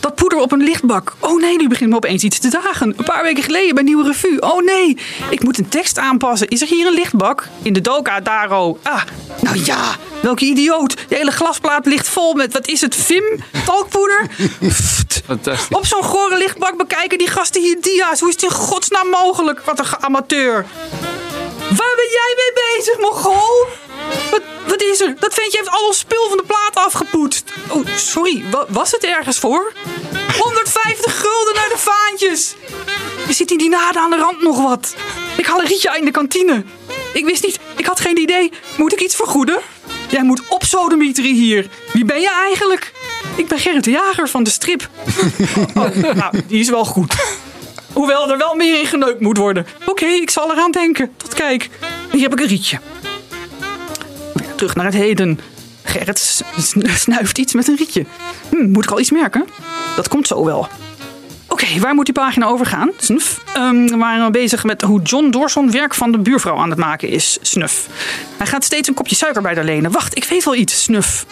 Dat 0.00 0.14
poeder 0.14 0.38
op 0.38 0.52
een 0.52 0.62
lichtbak. 0.62 1.14
Oh 1.20 1.40
nee, 1.40 1.56
nu 1.56 1.68
begint 1.68 1.90
me 1.90 1.96
opeens 1.96 2.22
iets 2.22 2.38
te 2.38 2.48
dagen. 2.48 2.94
Een 2.96 3.04
paar 3.04 3.22
weken 3.22 3.42
geleden 3.42 3.74
bij 3.74 3.84
Nieuwe 3.84 4.04
Revue. 4.04 4.42
Oh 4.42 4.64
nee, 4.64 4.98
ik 5.30 5.42
moet 5.42 5.58
een 5.58 5.68
tekst 5.68 5.98
aanpassen. 5.98 6.48
Is 6.48 6.60
er 6.60 6.66
hier 6.66 6.86
een 6.86 6.94
lichtbak? 6.94 7.48
In 7.62 7.72
de 7.72 7.80
doka, 7.80 8.20
Daro. 8.20 8.78
Ah, 8.82 9.02
nou 9.40 9.64
ja, 9.64 9.96
welke 10.22 10.44
idioot. 10.44 10.96
De 11.08 11.16
hele 11.16 11.30
glasplaat 11.30 11.86
ligt 11.86 12.08
vol 12.08 12.34
met, 12.34 12.52
wat 12.52 12.68
is 12.68 12.80
het, 12.80 12.94
Vim? 12.94 13.42
Talkpoeder? 13.64 14.26
Fantastisch. 15.26 15.76
Op 15.76 15.86
zo'n 15.86 16.02
gore 16.02 16.38
lichtbak 16.38 16.76
bekijken 16.76 17.18
die 17.18 17.28
gasten 17.28 17.62
hier 17.62 17.80
dia's. 17.80 18.20
Hoe 18.20 18.28
is 18.28 18.34
het 18.34 18.44
in 18.44 18.50
godsnaam 18.50 19.08
mogelijk? 19.08 19.60
Wat 19.60 19.78
een 19.78 19.86
amateur. 20.00 20.66
Waar 21.78 21.94
ben 21.96 22.10
jij 22.10 22.32
mee 22.36 22.52
bezig, 22.76 22.98
Mongool? 22.98 23.66
Wat, 24.30 24.40
wat 24.66 24.82
is 24.82 25.00
er? 25.00 25.16
Dat 25.20 25.34
ventje 25.34 25.58
heeft 25.58 25.70
al 25.70 25.86
ons 25.86 25.98
spul 25.98 26.28
van 26.28 26.36
de 26.36 26.42
plaat 26.46 26.84
afgepoetst. 26.86 27.44
Oh, 27.68 27.86
sorry. 27.96 28.44
Wa- 28.50 28.66
was 28.68 28.90
het 28.90 29.04
ergens 29.04 29.38
voor? 29.38 29.72
150 30.42 31.20
gulden 31.20 31.54
naar 31.54 31.68
de 31.68 31.78
vaantjes. 31.78 32.54
Er 33.28 33.34
zit 33.34 33.50
in 33.50 33.58
die 33.58 33.68
naden 33.68 34.02
aan 34.02 34.10
de 34.10 34.16
rand 34.16 34.42
nog 34.42 34.62
wat. 34.62 34.94
Ik 35.36 35.46
haal 35.46 35.60
een 35.60 35.66
rietje 35.66 35.96
in 35.98 36.04
de 36.04 36.10
kantine. 36.10 36.64
Ik 37.12 37.24
wist 37.24 37.44
niet. 37.44 37.58
Ik 37.76 37.86
had 37.86 38.00
geen 38.00 38.18
idee. 38.18 38.52
Moet 38.76 38.92
ik 38.92 39.00
iets 39.00 39.16
vergoeden? 39.16 39.58
Jij 40.08 40.22
moet 40.22 40.42
opsodemieteren 40.48 41.34
hier. 41.34 41.68
Wie 41.92 42.04
ben 42.04 42.20
je 42.20 42.30
eigenlijk? 42.30 42.92
Ik 43.36 43.48
ben 43.48 43.58
Gerrit 43.58 43.84
de 43.84 43.90
Jager 43.90 44.28
van 44.28 44.42
de 44.42 44.50
strip. 44.50 44.88
Oh, 45.74 45.94
nou, 46.14 46.40
die 46.46 46.60
is 46.60 46.68
wel 46.70 46.84
goed. 46.84 47.14
Hoewel 47.92 48.30
er 48.30 48.38
wel 48.38 48.54
meer 48.54 48.80
in 48.80 48.86
geneukt 48.86 49.20
moet 49.20 49.36
worden. 49.36 49.66
Oké, 49.86 50.06
ik 50.06 50.30
zal 50.30 50.52
eraan 50.52 50.70
denken. 50.70 51.12
Tot 51.16 51.34
kijk. 51.34 51.68
Hier 52.12 52.22
heb 52.22 52.32
ik 52.32 52.40
een 52.40 52.46
rietje. 52.46 52.78
Terug 54.56 54.74
naar 54.74 54.84
het 54.84 54.94
heden. 54.94 55.40
Gerrit 55.82 56.44
snuift 56.94 57.38
iets 57.38 57.54
met 57.54 57.68
een 57.68 57.76
rietje. 57.76 58.06
Hm, 58.50 58.70
moet 58.70 58.84
ik 58.84 58.90
al 58.90 59.00
iets 59.00 59.10
merken? 59.10 59.46
Dat 59.96 60.08
komt 60.08 60.26
zo 60.26 60.44
wel. 60.44 60.68
Oké, 61.62 61.78
waar 61.78 61.94
moet 61.94 62.04
die 62.04 62.14
pagina 62.14 62.46
over 62.46 62.66
gaan? 62.66 62.90
Snuf. 62.98 63.40
Ehm, 63.54 63.86
we 63.86 63.96
waren 63.96 64.32
bezig 64.32 64.64
met 64.64 64.82
hoe 64.82 65.02
John 65.02 65.30
Dorson 65.30 65.70
werk 65.70 65.94
van 65.94 66.12
de 66.12 66.18
buurvrouw 66.18 66.56
aan 66.56 66.70
het 66.70 66.78
maken 66.78 67.08
is. 67.08 67.38
Snuf. 67.42 67.86
Hij 68.36 68.46
gaat 68.46 68.64
steeds 68.64 68.88
een 68.88 68.94
kopje 68.94 69.14
suiker 69.16 69.42
bij 69.42 69.54
haar 69.54 69.64
lenen. 69.64 69.90
Wacht, 69.90 70.16
ik 70.16 70.24
weet 70.24 70.44
wel 70.44 70.54
iets. 70.54 70.82
Snuf. 70.82 71.24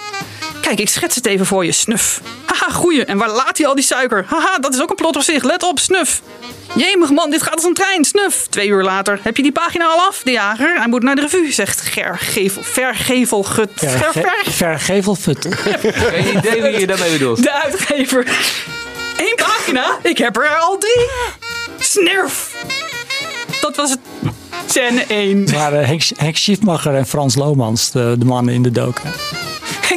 Kijk, 0.60 0.80
ik 0.80 0.88
schets 0.88 1.14
het 1.14 1.26
even 1.26 1.46
voor 1.46 1.64
je. 1.64 1.72
Snuf. 1.72 2.20
Haha, 2.46 2.72
goeie. 2.72 3.04
En 3.04 3.18
waar 3.18 3.30
laat 3.30 3.58
hij 3.58 3.66
al 3.66 3.74
die 3.74 3.84
suiker? 3.84 4.24
Haha, 4.28 4.58
dat 4.58 4.74
is 4.74 4.80
ook 4.82 4.90
een 4.90 4.96
plot 4.96 5.16
op 5.16 5.22
zich. 5.22 5.42
Let 5.42 5.62
op, 5.62 5.78
snuf. 5.78 6.20
Jemig 6.74 7.10
man, 7.10 7.30
dit 7.30 7.42
gaat 7.42 7.54
als 7.54 7.64
een 7.64 7.74
trein. 7.74 8.04
Snuf. 8.04 8.46
Twee 8.50 8.68
uur 8.68 8.82
later. 8.82 9.18
Heb 9.22 9.36
je 9.36 9.42
die 9.42 9.52
pagina 9.52 9.84
al 9.86 9.98
af? 10.00 10.20
De 10.24 10.30
jager. 10.30 10.76
Hij 10.78 10.88
moet 10.88 11.02
naar 11.02 11.14
de 11.14 11.20
revue, 11.20 11.52
zegt 11.52 11.80
Gergevel. 11.80 12.62
Vergevelgut. 12.62 13.70
Ver, 13.74 13.88
Verge 13.88 14.12
ver, 14.12 14.52
Vergevelfut. 14.52 15.48
Geen 15.82 16.36
idee 16.36 16.62
wie 16.62 16.78
je 16.80 16.86
daarmee 16.86 17.12
bedoelt. 17.12 17.42
de 17.42 17.52
uitgever. 17.52 18.26
Eén 19.18 19.34
pagina? 19.36 19.98
Ik 20.02 20.18
heb 20.18 20.36
er 20.36 20.48
al 20.60 20.78
drie. 20.78 21.06
Snerf. 21.78 22.64
Dat 23.60 23.76
was 23.76 23.90
het. 23.90 23.98
Scène 24.66 25.04
1. 25.08 25.40
Het 25.40 25.52
waren 25.52 25.86
Henk, 25.86 26.02
Henk 26.16 26.36
Schiefmacher 26.36 26.94
en 26.94 27.06
Frans 27.06 27.34
Lomans, 27.34 27.90
de, 27.90 28.14
de 28.18 28.24
mannen 28.24 28.54
in 28.54 28.62
de 28.62 28.70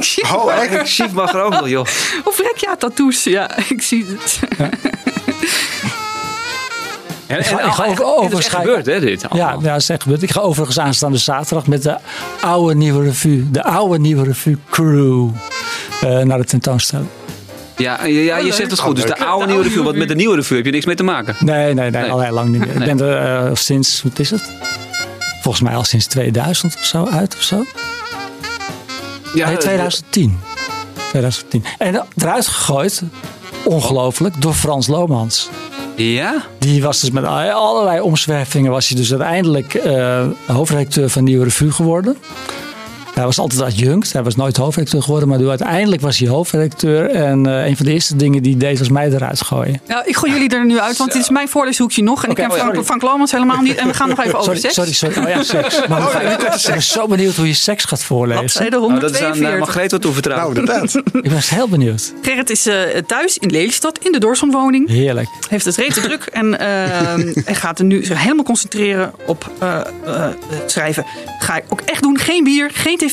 zie 0.04 0.24
het. 0.28 0.36
Oh, 0.38 0.54
echt? 0.54 0.74
Ik 0.74 0.86
zie 0.88 1.08
mag 1.14 1.34
er 1.34 1.42
ook 1.42 1.52
nog, 1.54 1.70
joh. 1.70 1.86
Of 2.24 2.38
rek 2.40 2.58
ja, 2.58 2.76
tattoos. 2.76 3.24
Ja, 3.24 3.58
ik 3.70 3.82
zie 3.82 4.06
het. 4.08 4.40
En, 7.28 7.40
Ik 7.40 7.46
ga- 7.46 7.60
en- 7.60 7.68
ik 7.68 7.74
ga 7.74 7.84
en- 7.86 7.90
over- 7.92 8.30
dit 8.30 8.40
is 8.40 8.46
echt 8.46 8.56
overschrijven. 8.56 8.70
gebeurd, 8.76 8.86
hè, 8.86 9.00
dit 9.00 9.22
Ja, 9.22 9.28
allemaal. 9.30 9.62
ja, 9.64 9.72
dat 9.72 9.82
is 9.82 9.90
echt 9.90 10.02
gebeurd. 10.02 10.22
Ik 10.22 10.32
ga 10.32 10.40
overigens 10.40 10.80
aanstaande 10.80 11.18
zaterdag 11.18 11.68
met 11.68 11.84
de 11.84 11.98
oude 12.42 12.76
nieuwe 12.76 13.04
revue, 13.04 13.52
de 13.52 13.64
oude 13.64 14.00
nieuwe 14.00 14.24
revue 14.24 14.58
crew 14.70 15.30
eh, 16.02 16.20
naar 16.20 16.38
de 16.38 16.46
tentoonstelling. 16.46 17.10
Ja, 17.80 18.06
ja, 18.06 18.20
ja, 18.22 18.38
je 18.38 18.54
zegt 18.54 18.72
het 18.72 18.80
goed. 18.80 18.96
Dus 18.96 19.06
de 19.06 19.18
oude 19.18 19.46
nieuwe 19.46 19.64
revue, 19.64 19.84
want 19.84 19.96
met 19.96 20.08
de 20.08 20.16
nieuwe 20.16 20.36
revue 20.36 20.58
heb 20.58 20.66
je 20.66 20.72
niks 20.72 20.86
mee 20.86 20.96
te 20.96 21.04
maken. 21.04 21.36
Nee, 21.40 21.74
nee, 21.74 21.90
nee, 21.90 22.02
Nee. 22.02 22.12
al 22.12 22.20
heel 22.20 22.34
lang 22.34 22.50
niet 22.50 22.60
meer. 22.60 22.80
Nee. 22.80 22.90
Ik 22.90 22.98
ben 22.98 23.08
er 23.08 23.46
eh, 23.46 23.56
sinds, 23.56 24.04
wat 24.04 24.20
is 24.20 24.32
het? 24.32 24.42
Volgens 25.42 25.64
mij 25.64 25.76
al 25.76 25.84
sinds 25.84 26.06
2000 26.06 26.76
of 26.76 26.86
zo 26.86 27.06
uit 27.06 27.36
of 27.36 27.42
zo. 27.42 27.66
Ja, 29.34 29.48
Nee, 29.48 29.58
2010. 29.58 30.40
2010. 31.10 31.64
En 31.78 32.06
eruit 32.18 32.48
gegooid, 32.48 33.02
ongelooflijk, 33.64 34.42
door 34.42 34.54
Frans 34.54 34.88
Lomans. 34.88 35.50
Ja? 35.96 36.44
Die 36.60 36.82
was 36.84 37.00
dus 37.00 37.12
met 37.12 37.24
allerlei 37.24 38.00
omzwervingen, 38.02 38.72
was 38.72 38.88
hij 38.88 38.98
dus 38.98 39.10
uiteindelijk 39.12 39.74
eh, 39.74 40.26
hoofdredacteur 40.46 41.10
van 41.10 41.24
Nieuwe 41.24 41.44
Revue 41.44 41.72
geworden. 41.72 42.18
Hij 43.20 43.28
was 43.28 43.40
altijd 43.40 43.62
adjunct. 43.62 44.14
Hij 44.14 44.24
was 44.24 44.36
nooit 44.36 44.58
hoofdredacteur 44.58 45.02
geworden, 45.02 45.30
maar 45.30 45.48
uiteindelijk 45.50 46.02
was 46.02 46.18
hij 46.20 46.28
hoofdredacteur. 46.28 47.10
En 47.10 47.46
eh, 47.46 47.66
een 47.68 47.78
van 47.78 47.86
de 47.86 47.92
eerste 47.92 48.16
dingen 48.16 48.44
die 48.44 48.52
hij 48.58 48.68
deed 48.70 48.80
was 48.80 48.90
mij 48.90 49.08
eruit 49.12 49.42
gooien. 49.42 49.82
Nou, 49.88 50.04
ik 50.06 50.16
gooi 50.16 50.32
jullie 50.32 50.50
er 50.50 50.66
nu 50.66 50.80
uit, 50.80 50.98
want 50.98 51.12
dit 51.12 51.22
is 51.22 51.30
mijn 51.30 51.48
voorleeshoekje 51.50 52.04
nog. 52.04 52.24
En 52.24 52.30
ik 52.30 52.36
ken 52.36 52.52
oh 52.52 52.58
ja, 52.58 52.84
Frank, 52.84 53.02
Lomans 53.02 53.32
helemaal 53.32 53.62
niet. 53.62 53.76
En 53.76 53.88
we 53.88 53.94
gaan 53.94 54.10
nog 54.10 54.20
even 54.20 54.34
over 54.40 54.44
Sorry, 54.44 54.60
seks. 54.60 54.74
sorry, 54.74 54.94
sorry. 54.94 55.18
Oh 55.18 55.30
ja, 55.30 55.44
seks. 55.44 55.82
Maar 55.90 56.02
ga 56.02 56.22
je- 56.22 56.28
ik 56.30 56.72
ben 56.74 56.82
zo 56.84 57.08
benieuwd 57.08 57.36
hoe 57.36 57.48
je 57.48 57.54
seks 57.54 57.84
gaat 57.84 58.04
voorlezen. 58.04 58.50
zei 58.50 58.70
de 58.70 58.80
Oh, 58.80 59.00
dat 59.00 59.12
is 59.12 59.18
aan 59.22 59.24
uh, 59.24 59.30
142? 59.30 59.60
Margreet 59.60 59.92
wat 59.92 60.02
toevertrouwen. 60.02 60.56
Nou, 60.66 60.68
inderdaad. 60.82 60.96
Ik 61.26 61.30
ben 61.30 61.40
heel 61.46 61.68
benieuwd. 61.70 62.14
Gerrit 62.22 62.50
is 62.50 62.66
eh, 62.66 62.76
thuis 63.08 63.38
in 63.38 63.50
Lelystad, 63.50 64.00
in 64.02 64.12
de 64.12 64.20
Doorsonwoning. 64.20 64.88
Heerlijk. 64.88 65.28
Heeft 65.50 65.66
het 65.66 65.76
reeds 65.76 65.94
te 65.96 66.02
druk 66.02 66.24
en 66.24 66.60
ehm, 66.60 67.32
hij 67.46 67.56
gaat 67.56 67.80
er 67.80 67.86
nu 67.86 68.06
helemaal 68.14 68.44
concentreren 68.44 69.14
op 69.26 69.52
eh, 69.60 69.76
eh, 70.06 70.28
het 70.48 70.72
schrijven. 70.72 71.06
Ga 71.40 71.58
ik 71.58 71.64
ook 71.70 71.82
echt 71.82 72.02
doen. 72.02 72.18
Geen 72.18 72.44
bier, 72.44 72.70
geen 72.74 72.98
tv. 72.98 73.09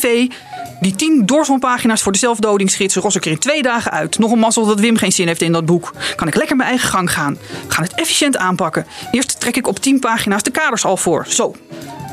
Die 0.80 0.94
tien 0.94 1.26
doorzonpagina's 1.26 2.02
voor 2.02 2.12
de 2.12 2.18
zelfdodingsgids 2.18 2.94
ros 2.94 3.14
ik 3.14 3.24
er 3.24 3.30
in 3.30 3.38
twee 3.38 3.62
dagen 3.62 3.90
uit. 3.90 4.18
Nog 4.18 4.32
een 4.32 4.38
mazzel 4.38 4.66
dat 4.66 4.80
Wim 4.80 4.96
geen 4.96 5.12
zin 5.12 5.26
heeft 5.26 5.42
in 5.42 5.52
dat 5.52 5.66
boek. 5.66 5.92
Kan 6.16 6.28
ik 6.28 6.34
lekker 6.34 6.56
mijn 6.56 6.68
eigen 6.68 6.88
gang 6.88 7.12
gaan. 7.12 7.38
We 7.66 7.72
gaan 7.72 7.84
het 7.84 7.94
efficiënt 7.94 8.36
aanpakken. 8.36 8.86
Eerst 9.10 9.40
trek 9.40 9.56
ik 9.56 9.66
op 9.66 9.78
tien 9.78 9.98
pagina's 9.98 10.42
de 10.42 10.50
kaders 10.50 10.84
al 10.84 10.96
voor. 10.96 11.26
Zo. 11.28 11.54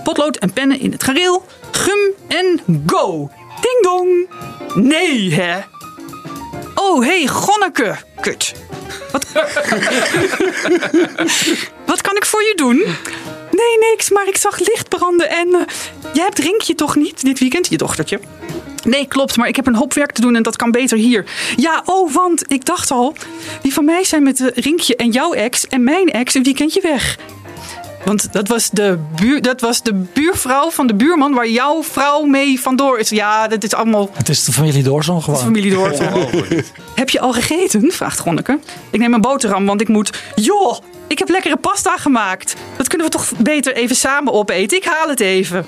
Potlood 0.04 0.38
en 0.38 0.54
pennen 0.54 0.80
in 0.80 0.92
het 0.92 1.04
gareel. 1.04 1.46
Gum 1.72 2.00
en 2.28 2.62
go. 2.86 3.30
Ding 3.62 3.82
dong. 3.82 4.30
Nee, 4.76 5.34
hè? 5.34 5.60
Oh, 6.86 7.04
hey, 7.04 7.28
Gonneke. 7.28 7.96
Kut. 8.22 8.54
Wat, 9.12 9.26
wat 11.92 12.02
kan 12.02 12.16
ik 12.16 12.26
voor 12.26 12.42
je 12.42 12.54
doen? 12.56 12.78
Nee, 13.52 13.92
niks, 13.92 14.10
maar 14.10 14.28
ik 14.28 14.38
zag 14.38 14.60
licht 14.60 14.90
branden 14.90 15.30
en... 15.30 15.48
eh, 15.54 15.62
jij 16.14 16.24
hebt 16.24 16.40
Rinkje 16.40 16.76
toch 16.76 16.96
niet 16.96 17.24
dit 17.24 17.40
weekend, 17.40 17.68
je 17.68 17.78
dochtertje? 17.78 18.20
Nee, 18.84 19.08
klopt, 19.08 19.38
maar 19.38 19.48
ik 19.48 19.56
heb 19.56 19.68
een 19.68 19.76
hoop 19.76 19.94
werk 19.94 20.12
te 20.12 20.22
doen 20.22 20.36
en 20.36 20.44
dat 20.44 20.56
kan 20.56 20.72
beter 20.72 20.98
hier. 20.98 21.26
Ja, 21.56 21.82
oh, 21.86 22.14
want 22.14 22.52
ik 22.52 22.66
dacht 22.66 22.92
al... 22.92 23.16
Die 23.62 23.74
van 23.74 23.86
mij 23.86 24.04
zijn 24.04 24.24
met 24.24 24.40
eh, 24.40 24.64
Rinkje 24.64 24.96
en 24.96 25.10
jouw 25.10 25.34
ex 25.34 25.68
en 25.68 25.84
mijn 25.84 26.08
ex 26.12 26.34
een 26.34 26.44
weekendje 26.44 26.82
weg. 26.82 27.18
Want 28.06 28.34
dat 28.34 28.48
was, 28.48 28.70
de 28.70 29.00
buur, 29.16 29.42
dat 29.42 29.62
was 29.62 29.82
de 29.82 29.94
buurvrouw 29.94 30.70
van 30.70 30.88
de 30.88 30.94
buurman 30.94 31.34
waar 31.34 31.48
jouw 31.48 31.84
vrouw 31.84 32.24
mee 32.24 32.60
vandoor 32.60 33.00
is. 33.00 33.10
Ja, 33.10 33.48
dat 33.48 33.64
is 33.64 33.74
allemaal 33.74 34.10
Het 34.14 34.30
is 34.30 34.44
de 34.44 34.52
familie 34.52 34.84
Doorson 34.84 35.22
gewoon. 35.24 35.40
familie 35.40 35.72
door. 35.72 35.94
Heb 36.96 37.10
je 37.10 37.20
al 37.20 37.34
gegeten? 37.34 37.92
vraagt 37.92 38.20
Gonneke. 38.20 38.60
Ik 38.90 39.00
neem 39.00 39.14
een 39.14 39.22
boterham, 39.22 39.66
want 39.66 39.82
ik 39.82 39.88
moet... 39.88 40.10
Joh, 40.36 40.78
ik 41.08 41.20
heb 41.20 41.30
lekkere 41.30 41.58
pasta 41.58 41.98
gemaakt. 41.98 42.56
Dat 42.78 42.88
kunnen 42.88 43.08
we 43.08 43.14
toch 43.14 43.32
beter 43.38 43.76
even 43.76 43.96
samen 43.96 44.34
opeten? 44.34 44.78
Ik 44.78 44.86
haal 44.86 45.10
het 45.10 45.20
even. 45.20 45.66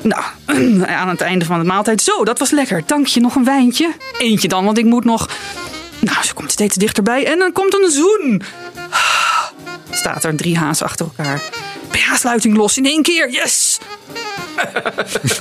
Nou, 0.00 0.22
aan 0.86 1.08
het 1.08 1.20
einde 1.20 1.44
van 1.44 1.58
de 1.58 1.64
maaltijd. 1.64 2.02
Zo, 2.02 2.24
dat 2.24 2.38
was 2.38 2.50
lekker. 2.50 2.82
Dank 2.86 3.06
je, 3.06 3.20
nog 3.20 3.34
een 3.34 3.44
wijntje? 3.44 3.92
Eentje 4.18 4.48
dan, 4.48 4.64
want 4.64 4.78
ik 4.78 4.84
moet 4.84 5.04
nog... 5.04 5.28
Nou, 6.00 6.22
ze 6.24 6.34
komt 6.34 6.50
steeds 6.50 6.76
dichterbij 6.76 7.26
en 7.26 7.38
dan 7.38 7.52
komt 7.52 7.74
een 7.74 7.90
zoen. 7.90 8.42
Staat 9.92 10.24
er 10.24 10.36
drie 10.36 10.58
haas 10.58 10.82
achter 10.82 11.06
elkaar. 11.06 11.40
BH-sluiting 11.90 12.56
los 12.56 12.76
in 12.76 12.86
één 12.86 13.02
keer, 13.02 13.30
yes! 13.30 13.78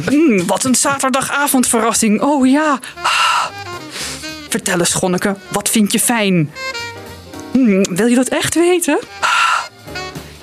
Mm, 0.09 0.45
wat 0.45 0.63
een 0.63 0.75
zaterdagavondverrassing. 0.75 2.21
Oh 2.21 2.47
ja. 2.47 2.79
Vertel 4.49 4.79
eens, 4.79 4.93
Gonneke, 4.93 5.35
wat 5.47 5.69
vind 5.69 5.91
je 5.91 5.99
fijn? 5.99 6.51
Hmm, 7.51 7.95
wil 7.95 8.07
je 8.07 8.15
dat 8.15 8.27
echt 8.27 8.55
weten? 8.55 8.99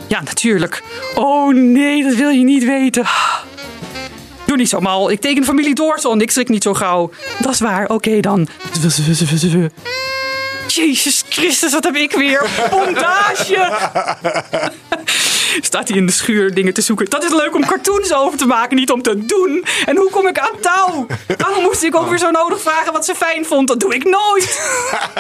Ja, 0.07 0.23
natuurlijk. 0.23 0.83
Oh 1.15 1.55
nee, 1.55 2.03
dat 2.03 2.15
wil 2.15 2.31
je 2.31 2.45
niet 2.45 2.65
weten. 2.65 3.07
Doe 4.47 4.57
niet 4.57 4.69
zo 4.69 4.81
mal. 4.81 5.11
Ik 5.11 5.21
teken 5.21 5.45
familie 5.45 5.75
Doorson. 5.75 6.21
Ik 6.21 6.31
schrik 6.31 6.49
niet 6.49 6.63
zo 6.63 6.75
gauw. 6.75 7.11
Dat 7.39 7.53
is 7.53 7.61
waar. 7.61 7.89
Oké 7.89 8.21
dan. 8.21 8.49
Jezus 10.75 11.25
Christus, 11.29 11.73
wat 11.73 11.85
heb 11.85 11.97
ik 11.97 12.13
weer? 12.13 12.47
Bondage! 12.71 13.73
Staat 15.61 15.89
hij 15.89 15.97
in 15.97 16.07
de 16.07 16.13
schuur 16.13 16.55
dingen 16.55 16.75
te 16.75 16.81
zoeken. 16.81 17.11
Dat 17.11 17.25
is 17.25 17.31
leuk 17.31 17.55
om 17.55 17.67
cartoons 17.67 18.13
over 18.13 18.39
te 18.39 18.47
maken, 18.47 18.77
niet 18.77 18.91
om 18.91 19.03
te 19.03 19.25
doen. 19.27 19.65
En 19.87 19.97
hoe 19.97 20.11
kom 20.11 20.27
ik 20.27 20.39
aan 20.39 20.61
touw? 20.61 21.07
Daarom 21.37 21.63
moest 21.63 21.83
ik 21.83 21.97
ook 21.97 22.09
weer 22.09 22.19
zo 22.19 22.31
nodig 22.31 22.61
vragen 22.61 22.93
wat 22.93 23.05
ze 23.05 23.15
fijn 23.15 23.45
vond. 23.45 23.69
Dat 23.69 23.81
doe 23.81 23.95
ik 23.95 24.05
nooit. 24.05 24.61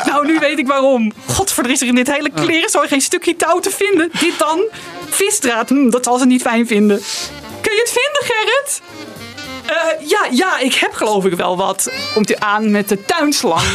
Nou, 0.05 0.27
nu 0.27 0.39
weet 0.39 0.59
ik 0.59 0.67
waarom. 0.67 1.13
Godverdomme, 1.27 1.73
is 1.73 1.81
er 1.81 1.89
in 1.89 1.95
dit 1.95 2.13
hele 2.13 2.31
klerenzooi 2.31 2.89
geen 2.89 3.01
stukje 3.01 3.37
touw 3.37 3.59
te 3.59 3.71
vinden. 3.71 4.11
Dit 4.21 4.39
dan? 4.39 4.69
Visdraad, 5.09 5.69
hm, 5.69 5.91
dat 5.91 6.05
zal 6.05 6.19
ze 6.19 6.27
niet 6.27 6.43
fijn 6.43 6.67
vinden. 6.67 7.03
Kun 7.61 7.73
je 7.73 7.81
het 7.81 8.01
vinden, 8.01 8.23
Gerrit? 8.35 8.81
Eh, 9.67 10.09
ja, 10.09 10.27
ja, 10.31 10.59
ik 10.59 10.75
heb 10.75 10.93
geloof 10.93 11.25
ik 11.25 11.35
wel 11.35 11.57
wat. 11.57 11.91
Komt 12.15 12.31
u 12.31 12.35
aan 12.39 12.71
met 12.71 12.89
de 12.89 13.05
tuinslang. 13.05 13.67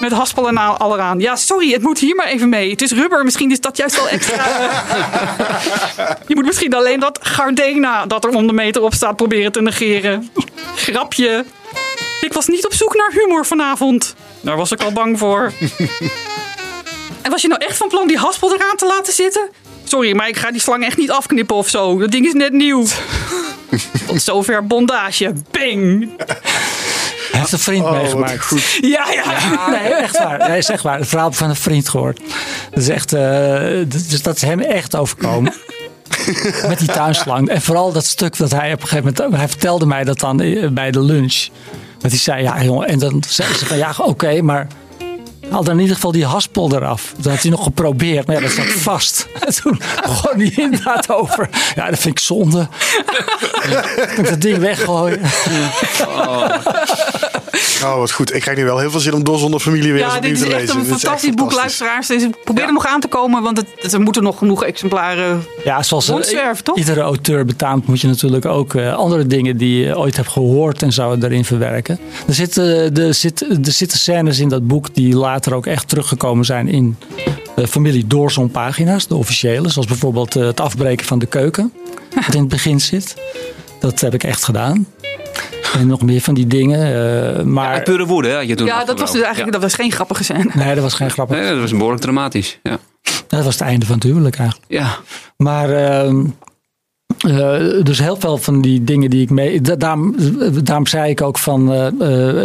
Met 0.00 0.12
haspel 0.12 0.48
en 0.48 0.56
al 0.56 0.94
eraan. 0.94 1.20
Ja, 1.20 1.36
sorry, 1.36 1.72
het 1.72 1.82
moet 1.82 1.98
hier 1.98 2.14
maar 2.14 2.26
even 2.26 2.48
mee. 2.48 2.70
Het 2.70 2.82
is 2.82 2.92
rubber, 2.92 3.24
misschien 3.24 3.50
is 3.50 3.60
dat 3.60 3.76
juist 3.76 3.96
wel 3.96 4.08
extra. 4.08 4.44
Je 6.28 6.34
moet 6.34 6.44
misschien 6.44 6.74
alleen 6.74 7.00
dat 7.00 7.18
Gardena 7.22 8.06
dat 8.06 8.24
er 8.24 8.30
om 8.30 8.46
de 8.46 8.52
meter 8.52 8.82
op 8.82 8.94
staat 8.94 9.16
proberen 9.16 9.52
te 9.52 9.62
negeren. 9.62 10.30
Grapje. 10.76 11.44
Ik 12.20 12.32
was 12.32 12.46
niet 12.46 12.64
op 12.64 12.74
zoek 12.74 12.94
naar 12.94 13.10
humor 13.12 13.46
vanavond. 13.46 14.14
Daar 14.40 14.56
was 14.56 14.72
ik 14.72 14.82
al 14.82 14.92
bang 14.92 15.18
voor. 15.18 15.52
En 17.22 17.30
was 17.30 17.42
je 17.42 17.48
nou 17.48 17.64
echt 17.64 17.76
van 17.76 17.88
plan 17.88 18.06
die 18.06 18.18
haspel 18.18 18.54
eraan 18.54 18.76
te 18.76 18.86
laten 18.86 19.12
zitten? 19.12 19.50
Sorry, 19.84 20.16
maar 20.16 20.28
ik 20.28 20.36
ga 20.36 20.50
die 20.50 20.60
slang 20.60 20.84
echt 20.84 20.96
niet 20.96 21.10
afknippen 21.10 21.56
of 21.56 21.68
zo. 21.68 21.98
Dat 21.98 22.10
ding 22.10 22.26
is 22.26 22.32
net 22.32 22.52
nieuw. 22.52 22.86
Tot 24.06 24.22
zover 24.22 24.66
bondage. 24.66 25.32
Bang. 25.50 26.08
Hij 27.34 27.42
heeft 27.42 27.52
een 27.52 27.58
vriend 27.58 27.84
Oh, 27.84 27.90
wat 27.90 28.00
meegemaakt. 28.00 28.44
goed. 28.44 28.78
Ja, 28.80 29.04
ja. 29.12 29.70
Nee, 29.70 29.94
echt 29.94 30.18
waar. 30.18 30.48
Nee, 30.48 30.58
is 30.58 30.68
echt 30.68 30.82
waar. 30.82 30.98
Het 30.98 31.08
verhaal 31.08 31.32
van 31.32 31.48
een 31.48 31.56
vriend 31.56 31.88
gehoord. 31.88 32.20
Dat 32.70 32.82
is 32.82 32.88
echt, 32.88 33.12
eh, 33.12 33.22
dus 33.86 34.22
dat 34.22 34.36
is 34.36 34.42
hem 34.42 34.60
echt 34.60 34.96
overkomen. 34.96 35.54
Met 36.68 36.78
die 36.78 36.88
tuinslang. 36.88 37.48
En 37.48 37.62
vooral 37.62 37.92
dat 37.92 38.04
stuk 38.04 38.36
dat 38.36 38.50
hij 38.50 38.72
op 38.72 38.82
een 38.82 38.88
gegeven 38.88 39.14
moment. 39.16 39.36
Hij 39.36 39.48
vertelde 39.48 39.86
mij 39.86 40.04
dat 40.04 40.18
dan 40.20 40.40
eh, 40.40 40.68
bij 40.68 40.90
de 40.90 41.00
lunch. 41.00 41.46
Dat 41.98 42.10
hij 42.10 42.20
zei, 42.20 42.42
ja 42.42 42.62
jongen. 42.62 42.88
En 42.88 42.98
dan 42.98 43.22
zei 43.28 43.54
ze 43.54 43.66
van, 43.66 43.76
ja 43.76 43.94
oké, 43.98 44.42
maar. 44.42 44.66
Haal 45.50 45.64
dan 45.64 45.74
in 45.74 45.80
ieder 45.80 45.94
geval 45.94 46.12
die 46.12 46.24
haspel 46.26 46.74
eraf. 46.74 47.12
Dat 47.16 47.32
had 47.32 47.42
hij 47.42 47.50
nog 47.50 47.62
geprobeerd, 47.62 48.26
maar 48.26 48.36
ja, 48.36 48.42
dat 48.42 48.50
zat 48.50 48.66
vast. 48.66 49.26
En 49.46 49.54
toen 49.62 49.80
begon 50.02 50.38
hij 50.40 50.52
inderdaad 50.56 51.10
over. 51.10 51.48
Ja, 51.74 51.90
dat 51.90 51.98
vind 51.98 52.18
ik 52.18 52.24
zonde. 52.24 52.68
Ik 54.16 54.28
dat 54.28 54.40
ding 54.40 54.58
weggooien? 54.58 55.20
Oh, 57.84 57.96
wat 57.98 58.12
goed. 58.12 58.34
Ik 58.34 58.40
krijg 58.40 58.56
nu 58.58 58.64
wel 58.64 58.78
heel 58.78 58.90
veel 58.90 59.00
zin 59.00 59.14
om 59.14 59.24
Door 59.24 59.38
zonder 59.38 59.60
familie 59.60 59.92
weer 59.92 60.02
eens 60.02 60.10
Ja, 60.12 60.16
opnieuw 60.16 60.32
dit 60.32 60.42
is 60.42 60.48
te 60.48 60.54
echt 60.54 60.60
lezen. 60.60 60.74
een 60.76 60.80
Dit 60.80 60.86
is 60.88 60.92
echt 60.96 61.02
fantastisch 61.02 61.34
boek, 61.34 61.52
luisteraars. 61.52 62.06
Dus 62.06 62.26
probeer 62.44 62.64
er 62.64 62.72
nog 62.72 62.86
aan 62.86 63.00
te 63.00 63.08
komen, 63.08 63.42
want 63.42 63.56
het, 63.56 63.66
het- 63.80 63.92
er 63.92 64.00
moeten 64.00 64.22
nog 64.22 64.38
genoeg 64.38 64.64
exemplaren. 64.64 65.44
Ja, 65.64 65.82
zoals 65.82 66.06
eh, 66.08 66.12
Rondzwerven, 66.14 66.64
toch? 66.64 66.76
iedere 66.76 67.00
auteur 67.00 67.44
betaamt, 67.44 67.86
moet 67.86 68.00
je 68.00 68.06
natuurlijk 68.06 68.44
ook 68.44 68.74
eh, 68.74 68.94
andere 68.94 69.26
dingen 69.26 69.56
die 69.56 69.84
je 69.84 69.98
ooit 69.98 70.16
hebt 70.16 70.28
gehoord 70.28 70.82
en 70.82 70.92
zo 70.92 71.16
erin 71.20 71.44
verwerken. 71.44 71.98
Er 72.28 72.34
zitten, 72.34 72.94
er, 72.96 73.14
zit, 73.14 73.40
er 73.66 73.72
zitten 73.72 73.98
scènes 73.98 74.38
in 74.38 74.48
dat 74.48 74.66
boek 74.66 74.94
die 74.94 75.14
later 75.16 75.32
ook 75.52 75.66
echt 75.66 75.88
teruggekomen 75.88 76.44
zijn 76.44 76.68
in 76.68 76.96
eh, 77.56 77.66
familie 77.66 78.06
Doorson 78.06 78.50
pagina's, 78.50 79.06
de 79.06 79.14
officiële. 79.14 79.68
Zoals 79.70 79.86
bijvoorbeeld 79.88 80.36
eh, 80.36 80.46
het 80.46 80.60
afbreken 80.60 81.06
van 81.06 81.18
de 81.18 81.26
keuken, 81.26 81.72
wat 82.14 82.34
in 82.34 82.40
het 82.40 82.48
begin 82.48 82.80
zit. 82.80 83.14
Dat 83.80 84.00
heb 84.00 84.14
ik 84.14 84.24
echt 84.24 84.44
gedaan. 84.44 84.86
En 85.74 85.86
nog 85.86 86.02
meer 86.02 86.20
van 86.20 86.34
die 86.34 86.46
dingen. 86.46 86.80
eh, 87.38 87.42
maar 87.44 87.72
Uit 87.72 87.84
pure 87.84 88.06
woede, 88.06 88.28
hè? 88.28 88.38
Je 88.38 88.56
doet 88.56 88.66
Ja, 88.66 88.84
dat 88.84 88.98
was 89.00 89.12
dus 89.12 89.20
eigenlijk 89.22 89.52
dat 89.52 89.62
was 89.62 89.74
geen 89.74 89.92
grappige 89.92 90.24
scène. 90.24 90.50
nee, 90.54 90.74
dat 90.74 90.82
was 90.82 90.94
geen 90.94 91.10
grappig. 91.10 91.36
Nee, 91.36 91.50
dat 91.50 91.60
was 91.60 91.70
behoorlijk 91.70 92.02
dramatisch. 92.02 92.58
Ja. 92.62 92.78
Dat 93.28 93.44
was 93.44 93.54
het 93.54 93.62
einde 93.62 93.86
van 93.86 93.94
het 93.94 94.04
huwelijk 94.04 94.36
eigenlijk. 94.36 94.70
ja. 94.72 94.96
Maar 95.36 95.70
ehm, 95.70 96.24
eh, 97.18 97.82
dus 97.84 97.98
heel 97.98 98.16
veel 98.16 98.36
van 98.38 98.60
die 98.60 98.84
dingen 98.84 99.10
die 99.10 99.22
ik 99.22 99.30
mee. 99.30 99.60
da- 99.60 99.76
Daarom, 99.76 100.14
daarom 100.64 100.86
zei 100.86 101.10
ik 101.10 101.20
ook 101.22 101.38
van 101.38 101.72
eh, 101.72 101.86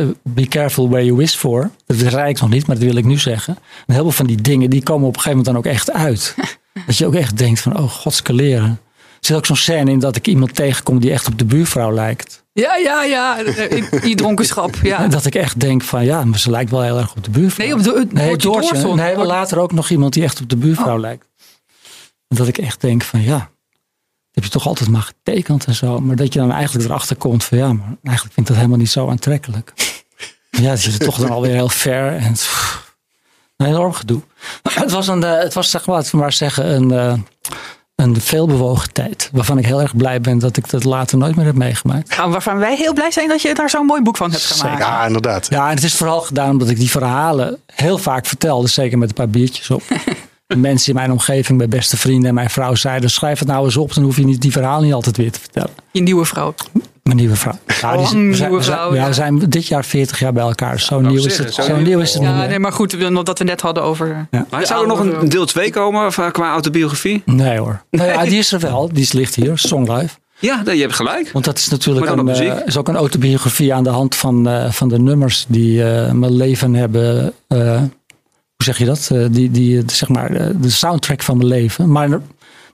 eh, 0.02 0.08
be 0.24 0.46
careful 0.48 0.90
where 0.90 1.06
you 1.06 1.18
wish 1.18 1.34
for. 1.36 1.70
Dat 1.86 1.98
zei 1.98 2.30
ik 2.30 2.40
nog 2.42 2.50
niet, 2.50 2.68
maar 2.68 2.76
dat 2.76 2.86
wil 2.86 2.96
ik 2.96 3.06
nu 3.06 3.18
zeggen. 3.18 3.58
En 3.88 3.94
heel 3.94 4.04
veel 4.04 4.12
van 4.12 4.26
die 4.26 4.42
dingen 4.42 4.70
die 4.70 4.84
komen 4.84 5.08
op 5.08 5.16
een 5.16 5.22
gegeven 5.22 5.38
moment 5.46 5.64
dan 5.66 5.74
ook 5.74 5.78
echt 5.78 5.92
uit. 5.92 6.36
dat 6.86 6.98
je 6.98 7.06
ook 7.06 7.16
echt 7.16 7.38
denkt 7.38 7.60
van 7.60 7.78
oh 7.80 7.90
godskeleren. 7.92 8.80
Er 9.20 9.26
zit 9.26 9.38
ook 9.38 9.46
zo'n 9.46 9.56
scène 9.56 9.92
in 9.92 10.00
dat 10.00 10.16
ik 10.16 10.28
iemand 10.28 10.56
tegenkom 10.56 11.00
die 11.00 11.12
echt 11.12 11.28
op 11.28 11.38
de 11.38 11.46
buurvrouw 11.46 11.92
lijkt. 11.94 12.44
Ja, 12.54 12.76
ja, 12.76 13.04
ja. 13.04 13.38
In 13.70 13.86
die 14.02 14.16
dronkenschap. 14.16 14.76
Ja. 14.84 15.08
Dat 15.08 15.26
ik 15.26 15.36
echt 15.36 15.60
denk 15.60 15.84
van 15.84 16.06
ja, 16.06 16.24
maar 16.26 16.40
ze 16.40 16.50
lijkt 16.50 16.72
wel 16.72 16.82
heel 16.82 16.98
erg 16.98 17.16
op 17.16 17.24
de 17.24 17.30
buurvrouw. 17.30 17.66
Nee, 17.66 17.76
op 17.76 17.84
de, 17.84 18.08
Nee, 18.12 18.38
Doortje 18.38 18.74
Doortje. 18.74 18.96
Nee, 18.96 19.16
maar 19.16 19.26
later 19.26 19.60
ook 19.60 19.72
nog 19.74 19.90
iemand 19.90 20.14
die 20.14 20.24
echt 20.24 20.42
op 20.42 20.50
de 20.50 20.56
buurvrouw 20.56 20.94
Oh. 20.96 21.00
lijkt. 21.00 21.26
Dat 22.28 22.48
ik 22.48 22.58
echt 22.58 22.82
denk 22.82 23.04
van 23.04 23.22
ja, 23.22 23.50
heb 24.32 24.44
je 24.44 24.50
toch 24.50 24.68
altijd 24.68 24.90
maar 24.90 25.02
getekend 25.02 25.66
en 25.66 25.76
zo. 25.76 26.00
Maar 26.00 26.16
dat 26.16 26.34
je 26.34 26.40
dan 26.40 26.52
eigenlijk 26.52 26.88
erachter 26.90 27.16
komt 27.16 27.44
van 27.44 27.58
ja, 27.58 27.74
maar 27.74 27.96
eigenlijk 28.04 28.34
vind 28.34 28.38
ik 28.38 28.46
dat 28.48 28.56
helemaal 28.56 28.78
niet 28.78 28.90
zo 28.90 29.10
aantrekkelijk. 29.10 29.74
ja, 30.50 30.70
dat 30.70 30.84
je 30.84 30.92
er 30.92 31.00
toch 31.00 31.18
dan 31.18 31.30
alweer 31.30 31.54
heel 31.54 31.70
ver 31.70 32.16
en 32.16 32.34
pff, 32.34 32.96
een 33.58 33.68
enorm 33.68 33.94
gedoe. 33.94 34.22
het 34.74 34.92
was 34.92 35.08
een, 35.08 35.24
eh, 35.24 35.40
het 35.40 35.54
was 35.54 35.70
zeg 35.70 35.86
maar, 35.86 35.96
laten 35.96 36.12
we 36.12 36.18
maar 36.18 36.34
zeggen, 36.34 36.76
een, 36.76 36.92
eh, 36.92 37.14
een 37.96 38.22
veelbewogen 38.22 38.94
tijd. 38.94 39.30
Waarvan 39.32 39.58
ik 39.58 39.66
heel 39.66 39.82
erg 39.82 39.96
blij 39.96 40.22
ben 40.22 40.40
dat 40.40 40.58
ik 40.58 40.70
dat 40.70 40.84
later 40.84 41.18
nooit 41.18 41.36
meer 41.36 41.46
heb 41.46 41.56
meegemaakt. 41.56 42.18
Nou, 42.18 42.32
waarvan 42.32 42.58
wij 42.58 42.76
heel 42.76 42.94
blij 42.94 43.12
zijn 43.12 43.28
dat 43.28 43.42
je 43.42 43.54
daar 43.54 43.70
zo'n 43.70 43.86
mooi 43.86 44.02
boek 44.02 44.18
van 44.18 44.32
hebt 44.32 44.46
gemaakt. 44.46 44.80
Ja, 44.80 45.06
inderdaad. 45.06 45.48
Ja, 45.50 45.70
en 45.70 45.76
het 45.76 45.84
is 45.84 45.96
vooral 45.96 46.22
gedaan 46.22 46.50
omdat 46.50 46.70
ik 46.70 46.78
die 46.78 46.90
verhalen 46.90 47.58
heel 47.66 47.98
vaak 47.98 48.26
vertelde. 48.26 48.68
Zeker 48.68 48.98
met 48.98 49.10
een 49.10 49.16
paar 49.16 49.30
biertjes 49.30 49.70
op. 49.70 49.84
Mensen 50.58 50.90
in 50.90 50.96
mijn 50.96 51.12
omgeving, 51.12 51.58
mijn 51.58 51.70
beste 51.70 51.98
vrienden 51.98 52.28
en 52.30 52.34
mijn 52.34 52.50
vrouw 52.50 52.76
zeiden... 52.76 53.10
schrijf 53.10 53.40
het 53.40 53.48
nou 53.48 53.66
eens 53.66 53.78
op, 53.78 53.94
dan 53.94 54.04
hoef 54.04 54.16
je 54.18 54.26
niet 54.26 54.42
die 54.42 54.52
verhalen 54.52 54.84
niet 54.84 54.94
altijd 54.94 55.18
weer 55.18 55.32
te 55.32 55.40
vertellen. 55.40 55.70
Je 55.92 56.02
nieuwe 56.02 56.26
vrouw. 56.26 56.54
Mijn 57.04 57.18
nieuwe 57.18 57.36
vrouw. 57.36 57.58
Ja, 57.82 57.92
die 57.92 58.02
we 58.02 58.08
zijn, 58.08 58.22
nieuwe 58.30 58.36
we 58.58 58.64
zijn- 58.64 58.78
vrouw, 58.78 58.94
ja, 58.94 59.02
ja. 59.02 59.08
we 59.08 59.14
zijn 59.14 59.40
dit 59.40 59.68
jaar 59.68 59.86
40 59.86 60.20
jaar 60.20 60.34
bij 60.34 60.44
elkaar. 60.44 60.80
Zo 60.80 61.00
nieuw 61.02 61.26
is 61.26 61.38
het, 61.38 61.54
zo 61.54 61.62
zo 61.62 61.76
nieuw. 61.76 61.86
nieuw 61.86 62.00
is 62.00 62.14
het 62.14 62.22
niet 62.22 62.32
Ja, 62.32 62.46
nee, 62.46 62.60
maar 62.60 62.72
goed, 62.72 63.00
dat 63.26 63.38
we 63.38 63.44
net 63.44 63.62
hadden 63.62 63.84
over... 63.84 64.28
Maar 64.50 64.66
zou 64.66 64.82
er 64.82 64.88
nog 64.88 65.00
een 65.00 65.30
deel 65.30 65.46
2 65.46 65.72
komen 65.72 66.06
of, 66.06 66.18
eh, 66.18 66.32
qua 66.32 66.52
autobiografie? 66.52 67.22
Nee 67.26 67.58
hoor. 67.58 67.84
Nou 67.92 68.10
ja, 68.10 68.24
die 68.24 68.38
is 68.38 68.52
er 68.52 68.60
wel. 68.60 68.90
Die 68.94 69.02
is- 69.04 69.12
ligt 69.12 69.36
hier, 69.36 69.58
Song 69.58 69.92
Live. 69.92 70.16
Ja, 70.40 70.62
nee, 70.66 70.76
je 70.76 70.82
hebt 70.82 70.94
gelijk. 70.96 71.30
Want 71.34 71.46
dat 71.46 71.58
is 71.58 71.68
natuurlijk 71.70 72.10
een, 72.10 72.30
eh, 72.30 72.56
is 72.66 72.78
ook 72.78 72.88
een 72.88 72.96
autobiografie 72.96 73.74
aan 73.74 73.84
de 73.84 73.90
hand 73.90 74.16
van, 74.16 74.48
eh, 74.50 74.72
van 74.72 74.90
de 74.90 75.00
nummers 75.00 75.46
die 75.48 75.84
eh, 75.84 76.12
mijn 76.12 76.36
leven 76.36 76.74
hebben. 76.74 77.34
eh, 77.48 77.82
hoe 78.64 78.74
zeg 78.74 78.78
je 78.78 78.86
dat? 78.86 79.10
Eh, 79.12 79.26
die, 79.32 79.52
die, 79.52 79.78
eh, 79.78 79.84
zeg 79.88 80.10
maar, 80.10 80.32
eh, 80.32 80.50
de 80.62 80.70
soundtrack 80.70 81.24
van 81.24 81.38
mijn 81.38 81.50
leven. 81.50 81.92
Maar 81.92 82.10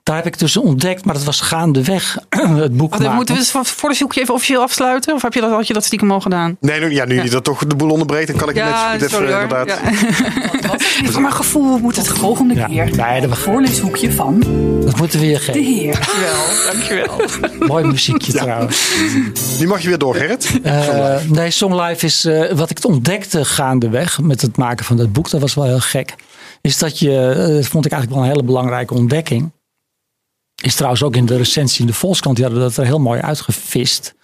daar 0.05 0.15
heb 0.15 0.25
ik 0.25 0.39
dus 0.39 0.57
ontdekt, 0.57 1.05
maar 1.05 1.13
dat 1.13 1.23
was 1.23 1.41
gaandeweg 1.41 2.17
het 2.29 2.77
boek. 2.77 2.91
Wat, 2.91 2.99
maken. 2.99 3.15
moeten 3.15 3.33
we 3.35 3.39
dus 3.41 3.51
voor- 3.51 3.65
voor 3.65 3.89
de 3.89 3.95
zoekje 3.95 4.21
even 4.21 4.33
officieel 4.33 4.61
afsluiten? 4.61 5.13
Of 5.13 5.21
heb 5.21 5.33
je 5.33 5.41
dat, 5.41 5.51
had 5.51 5.67
je 5.67 5.73
dat 5.73 5.83
stiekem 5.85 6.11
al 6.11 6.21
gedaan? 6.21 6.57
Nee, 6.59 6.79
nu, 6.79 6.91
ja, 6.93 7.05
nu 7.05 7.21
je 7.23 7.29
dat 7.29 7.43
toch 7.43 7.65
de 7.65 7.75
boel 7.75 7.89
onderbreekt, 7.89 8.27
dan 8.27 8.35
kan 8.35 8.49
ik 8.49 8.55
Ja, 8.55 8.91
net 8.91 8.95
even 9.01 9.09
sorry 9.09 9.31
hoor. 9.33 9.41
inderdaad. 9.41 9.67
Ja. 9.67 9.77
Voor 11.11 11.21
mijn 11.21 11.33
gevoel 11.33 11.77
moet 11.77 11.95
het 11.95 12.07
Volgende 12.07 12.53
Ja. 12.53 12.65
keer 12.67 12.85
Nee, 12.85 13.21
dat- 13.21 13.29
het 13.29 13.39
voorleeshoekje 13.39 14.11
van 14.11 14.39
Dat 14.85 14.97
moeten 14.97 15.19
we 15.19 15.25
je 15.25 15.33
de 15.33 15.39
geven. 15.39 15.63
heer. 15.63 15.93
Dankjewel, 16.71 16.71
dankjewel. 16.71 17.67
Mooi 17.71 17.85
muziekje 17.85 18.31
trouwens. 18.33 18.91
Nu 19.59 19.67
mag 19.67 19.81
je 19.81 19.87
weer 19.87 19.97
door, 19.97 20.15
Gerrit. 20.15 20.59
Eh, 20.63 21.15
nee, 21.27 21.51
Song 21.51 21.73
Life 21.81 22.05
is 22.05 22.25
eh, 22.25 22.51
wat 22.51 22.69
ik 22.69 22.85
ontdekte 22.85 23.45
gaandeweg 23.45 24.19
met 24.21 24.41
het 24.41 24.57
maken 24.57 24.85
van 24.85 24.97
dat 24.97 25.13
boek. 25.13 25.29
Dat 25.29 25.41
was 25.41 25.53
wel 25.53 25.65
heel 25.65 25.79
gek. 25.79 26.15
Is 26.61 26.77
dat 26.77 26.99
je, 26.99 27.29
eh, 27.29 27.55
dat 27.55 27.65
vond 27.67 27.85
ik 27.85 27.91
eigenlijk 27.91 28.11
wel 28.11 28.21
een 28.21 28.35
hele 28.35 28.43
belangrijke 28.43 28.93
ontdekking. 28.93 29.51
Is 30.63 30.75
trouwens 30.75 31.03
ook 31.03 31.15
in 31.15 31.25
de 31.25 31.37
recensie 31.37 31.81
in 31.81 31.87
de 31.87 31.93
Volkskrant, 31.93 32.35
die 32.35 32.45
hadden 32.45 32.63
dat 32.63 32.77
er 32.77 32.85
heel 32.85 32.99
mooi 32.99 33.21
uitgevist. 33.21 34.15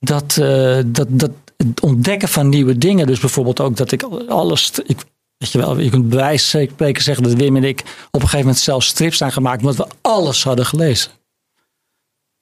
Dat, 0.00 0.36
eh, 0.36 0.80
dat, 0.86 1.06
dat 1.10 1.30
het 1.56 1.80
ontdekken 1.80 2.28
van 2.28 2.48
nieuwe 2.48 2.78
dingen, 2.78 3.06
dus 3.06 3.20
bijvoorbeeld 3.20 3.60
ook 3.60 3.76
dat 3.76 3.92
ik 3.92 4.02
alles. 4.28 4.70
Ik, 4.70 4.98
weet 5.36 5.52
je 5.52 5.58
wel, 5.58 5.78
je 5.78 5.90
kunt 5.90 6.08
bij 6.08 6.18
wijze 6.18 6.66
spreken 6.68 7.02
zeggen 7.02 7.22
dat 7.22 7.32
Wim 7.32 7.56
en 7.56 7.64
ik 7.64 7.80
op 7.80 7.86
een 8.12 8.20
gegeven 8.20 8.38
moment 8.38 8.58
zelfs 8.58 8.86
strips 8.86 9.16
zijn 9.16 9.32
gemaakt, 9.32 9.60
omdat 9.60 9.76
we 9.76 9.86
alles 10.00 10.44
hadden 10.44 10.66
gelezen. 10.66 11.10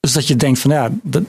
Dus 0.00 0.12
dat 0.12 0.26
je 0.26 0.36
denkt 0.36 0.58
van 0.58 0.70
ja, 0.70 0.90
dan 1.02 1.26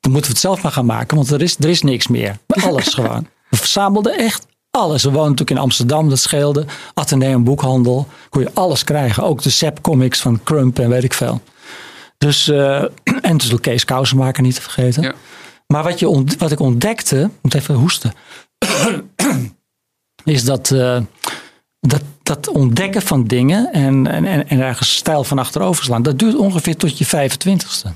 moeten 0.00 0.22
we 0.22 0.28
het 0.28 0.38
zelf 0.38 0.62
maar 0.62 0.72
gaan 0.72 0.86
maken, 0.86 1.16
want 1.16 1.30
er 1.30 1.42
is, 1.42 1.56
er 1.56 1.68
is 1.68 1.82
niks 1.82 2.06
meer. 2.06 2.38
Alles 2.46 2.94
gewoon. 2.94 3.28
We 3.50 3.56
verzamelden 3.56 4.18
echt 4.18 4.46
alles. 4.70 5.02
We 5.02 5.08
woonden 5.10 5.30
natuurlijk 5.30 5.58
in 5.58 5.64
Amsterdam, 5.64 6.08
dat 6.08 6.18
scheelde. 6.18 6.64
Atheneum 6.94 7.44
Boekhandel, 7.44 8.06
kon 8.28 8.42
je 8.42 8.50
alles 8.54 8.84
krijgen. 8.84 9.22
Ook 9.22 9.42
de 9.42 9.50
Sep 9.50 9.80
Comics 9.80 10.20
van 10.20 10.40
Crump 10.42 10.78
en 10.78 10.88
weet 10.88 11.04
ik 11.04 11.14
veel. 11.14 11.40
Dus, 12.18 12.48
eh, 12.48 12.82
en 13.30 13.36
dus 13.36 13.48
de 13.48 13.60
Kees 13.60 13.84
Kousenmaker 13.84 14.42
niet 14.42 14.54
te 14.54 14.62
vergeten. 14.62 15.02
Ja. 15.02 15.14
Maar 15.66 15.82
wat, 15.82 15.98
je 15.98 16.08
ont- 16.08 16.36
wat 16.36 16.50
ik 16.52 16.60
ontdekte, 16.60 17.20
ik 17.20 17.38
moet 17.42 17.54
even 17.54 17.74
hoesten, 17.74 18.12
is 20.24 20.44
dat, 20.44 20.70
eh, 20.70 21.00
dat, 21.80 22.02
dat 22.22 22.48
ontdekken 22.48 23.02
van 23.02 23.24
dingen 23.24 23.72
en, 23.72 24.06
en, 24.06 24.24
en, 24.24 24.48
en 24.48 24.60
ergens 24.60 24.94
stijl 24.96 25.24
van 25.24 25.38
achterover 25.38 25.84
slaan, 25.84 26.02
dat 26.02 26.18
duurt 26.18 26.36
ongeveer 26.36 26.76
tot 26.76 26.98
je 26.98 27.06
25ste. 27.06 27.88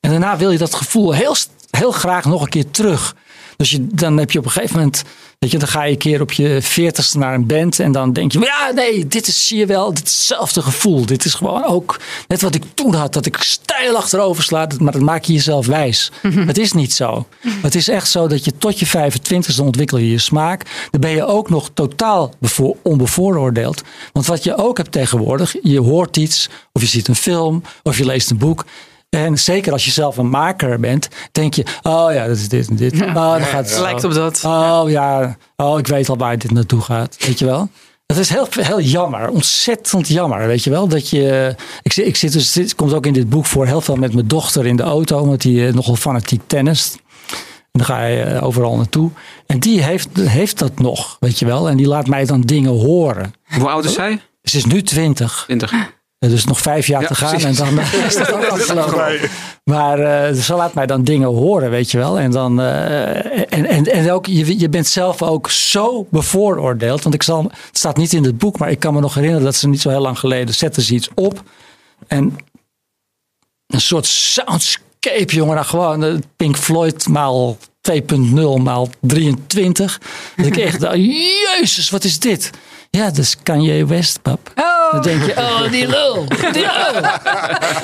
En 0.00 0.10
daarna 0.10 0.36
wil 0.36 0.50
je 0.50 0.58
dat 0.58 0.74
gevoel 0.74 1.12
heel, 1.12 1.34
heel 1.70 1.90
graag 1.92 2.24
nog 2.24 2.42
een 2.42 2.48
keer 2.48 2.70
terug. 2.70 3.16
Dus 3.56 3.70
je, 3.70 3.86
dan 3.86 4.16
heb 4.16 4.30
je 4.30 4.38
op 4.38 4.44
een 4.44 4.50
gegeven 4.50 4.76
moment, 4.76 5.02
weet 5.44 5.52
je, 5.52 5.58
dan 5.58 5.68
ga 5.68 5.82
je 5.82 5.92
een 5.92 5.98
keer 5.98 6.20
op 6.20 6.32
je 6.32 6.58
veertigste 6.62 7.18
naar 7.18 7.34
een 7.34 7.46
band 7.46 7.80
en 7.80 7.92
dan 7.92 8.12
denk 8.12 8.32
je, 8.32 8.38
ja 8.38 8.70
nee, 8.74 9.06
dit 9.06 9.26
is, 9.26 9.46
zie 9.46 9.58
je 9.58 9.66
wel, 9.66 9.94
dit 9.94 10.06
is 10.06 10.12
hetzelfde 10.16 10.62
gevoel. 10.62 11.06
Dit 11.06 11.24
is 11.24 11.34
gewoon 11.34 11.64
ook 11.64 12.00
net 12.28 12.40
wat 12.42 12.54
ik 12.54 12.62
toen 12.74 12.94
had, 12.94 13.12
dat 13.12 13.26
ik 13.26 13.36
stijl 13.36 13.96
achterover 13.96 14.42
sla, 14.42 14.66
dat- 14.66 14.80
maar 14.80 14.92
dat 14.92 15.02
maak 15.02 15.24
je 15.24 15.32
jezelf 15.32 15.66
wijs. 15.66 16.10
Het 16.22 16.58
is 16.58 16.72
niet 16.72 16.92
zo. 16.92 17.26
Het 17.62 17.74
is 17.74 17.88
echt 17.88 18.10
zo 18.10 18.26
dat 18.26 18.44
je 18.44 18.52
tot 18.58 18.78
je 18.78 18.86
25ste 18.86 19.62
ontwikkel 19.62 19.98
je 19.98 20.10
je 20.10 20.18
smaak. 20.18 20.88
Dan 20.90 21.00
ben 21.00 21.10
je 21.10 21.26
ook 21.26 21.50
nog 21.50 21.70
totaal 21.74 22.34
bevo- 22.38 22.76
onbevooroordeeld. 22.82 23.82
Want 24.12 24.26
wat 24.26 24.44
je 24.44 24.56
ook 24.56 24.76
hebt 24.76 24.92
tegenwoordig, 24.92 25.54
je 25.62 25.80
hoort 25.80 26.16
iets, 26.16 26.48
of 26.72 26.82
je 26.82 26.88
ziet 26.88 27.08
een 27.08 27.14
film, 27.14 27.62
of 27.82 27.98
je 27.98 28.04
leest 28.06 28.30
een 28.30 28.38
boek. 28.38 28.64
En 29.14 29.38
zeker 29.38 29.72
als 29.72 29.84
je 29.84 29.90
zelf 29.90 30.16
een 30.16 30.28
maker 30.30 30.80
bent, 30.80 31.08
denk 31.32 31.54
je, 31.54 31.64
oh 31.82 32.12
ja, 32.12 32.26
dat 32.26 32.36
is 32.36 32.48
dit 32.48 32.68
en 32.68 32.76
dit. 32.76 33.02
Oh, 33.02 33.14
dan 33.14 33.40
gaat 33.42 33.64
het 33.64 33.70
zo. 33.70 33.82
Lijkt 33.82 34.04
op 34.04 34.12
dat. 34.14 34.42
Oh 34.44 34.82
ja, 34.86 35.36
oh, 35.56 35.78
ik 35.78 35.86
weet 35.86 36.08
al 36.08 36.16
waar 36.16 36.38
dit 36.38 36.50
naartoe 36.50 36.80
gaat. 36.80 37.16
Weet 37.26 37.38
je 37.38 37.44
wel? 37.44 37.68
Dat 38.06 38.16
is 38.18 38.28
heel, 38.28 38.46
heel 38.50 38.80
jammer, 38.80 39.28
ontzettend 39.28 40.08
jammer, 40.08 40.46
weet 40.46 40.64
je 40.64 40.70
wel. 40.70 40.88
Dat 40.88 41.08
je, 41.10 41.56
ik, 41.82 41.92
zit- 41.92 42.06
ik 42.06 42.16
zit 42.16 42.32
dus, 42.32 42.52
dit 42.52 42.74
komt 42.74 42.92
ook 42.92 43.06
in 43.06 43.12
dit 43.12 43.28
boek 43.28 43.46
voor, 43.46 43.66
heel 43.66 43.80
veel 43.80 43.96
met 43.96 44.14
mijn 44.14 44.28
dochter 44.28 44.66
in 44.66 44.76
de 44.76 44.82
auto, 44.82 45.18
omdat 45.18 45.40
die 45.40 45.66
eh, 45.66 45.72
nogal 45.74 45.96
fanatiek 45.96 46.40
tennist. 46.46 46.94
En 47.72 47.80
dan 47.80 47.84
ga 47.84 48.04
je 48.04 48.22
eh, 48.22 48.44
overal 48.44 48.76
naartoe. 48.76 49.10
En 49.46 49.58
die 49.58 49.82
heeft, 49.82 50.08
heeft 50.20 50.58
dat 50.58 50.78
nog, 50.78 51.16
weet 51.20 51.38
je 51.38 51.46
wel. 51.46 51.68
En 51.68 51.76
die 51.76 51.86
laat 51.86 52.06
mij 52.06 52.24
dan 52.24 52.40
dingen 52.40 52.70
horen. 52.70 53.34
Hoe 53.58 53.68
oud 53.68 53.84
is 53.84 53.92
zij? 53.94 54.20
Ze 54.42 54.56
is 54.56 54.64
nu 54.64 54.82
twintig. 54.82 55.42
20. 55.46 55.72
Er 56.24 56.32
is 56.32 56.44
nog 56.44 56.60
vijf 56.60 56.86
jaar 56.86 57.00
Ja, 57.00 57.06
te 57.06 57.14
gaan 57.14 57.30
precies. 57.30 57.58
en 57.58 57.64
dan 57.64 57.78
eh, 57.78 58.06
is 58.06 58.16
dat 58.16 58.32
ook 58.32 58.44
afgelopen. 58.60 59.30
Maar 59.64 59.98
eh, 59.98 60.34
ze 60.34 60.54
laat 60.54 60.74
mij 60.74 60.86
dan 60.86 61.04
dingen 61.04 61.28
horen, 61.28 61.70
weet 61.70 61.90
je 61.90 61.98
wel. 61.98 62.18
En, 62.18 62.30
dan, 62.30 62.60
eh, 62.60 63.52
en, 63.52 63.66
en, 63.66 63.84
en 63.84 64.10
ook, 64.10 64.26
je, 64.26 64.58
je 64.58 64.68
bent 64.68 64.86
zelf 64.86 65.22
ook 65.22 65.50
zo 65.50 66.06
bevooroordeeld. 66.10 67.02
Want 67.02 67.14
ik 67.14 67.22
zal, 67.22 67.42
het 67.42 67.78
staat 67.78 67.96
niet 67.96 68.12
in 68.12 68.24
het 68.24 68.38
boek, 68.38 68.58
maar 68.58 68.70
ik 68.70 68.78
kan 68.78 68.94
me 68.94 69.00
nog 69.00 69.14
herinneren 69.14 69.44
dat 69.44 69.54
ze 69.54 69.68
niet 69.68 69.80
zo 69.80 69.88
heel 69.88 70.00
lang 70.00 70.18
geleden 70.18 70.54
zetten 70.54 70.82
ze 70.82 70.94
iets 70.94 71.08
op. 71.14 71.42
En 72.06 72.36
een 73.66 73.80
soort 73.80 74.06
soundscape, 74.06 75.34
jongen. 75.34 75.54
Nou, 75.54 75.66
gewoon 75.66 76.22
Pink 76.36 76.56
Floyd 76.56 77.08
maal 77.08 77.56
2.0 77.92 78.62
maal 78.62 78.88
23. 79.00 80.00
Dat 80.36 80.46
ik 80.46 80.56
echt 80.56 80.80
dacht, 80.80 80.96
jezus, 81.58 81.90
wat 81.90 82.04
is 82.04 82.18
dit? 82.18 82.50
Ja, 82.90 83.04
dat 83.04 83.18
is 83.18 83.36
Kanye 83.42 83.86
West, 83.86 84.22
pap. 84.22 84.52
Oh, 84.54 84.73
Dan 84.92 85.02
denk 85.02 85.24
je, 85.24 85.36
oh, 85.36 85.70
die 85.70 85.86
lul. 85.86 86.26
Die 86.28 86.52
lul. 86.52 87.02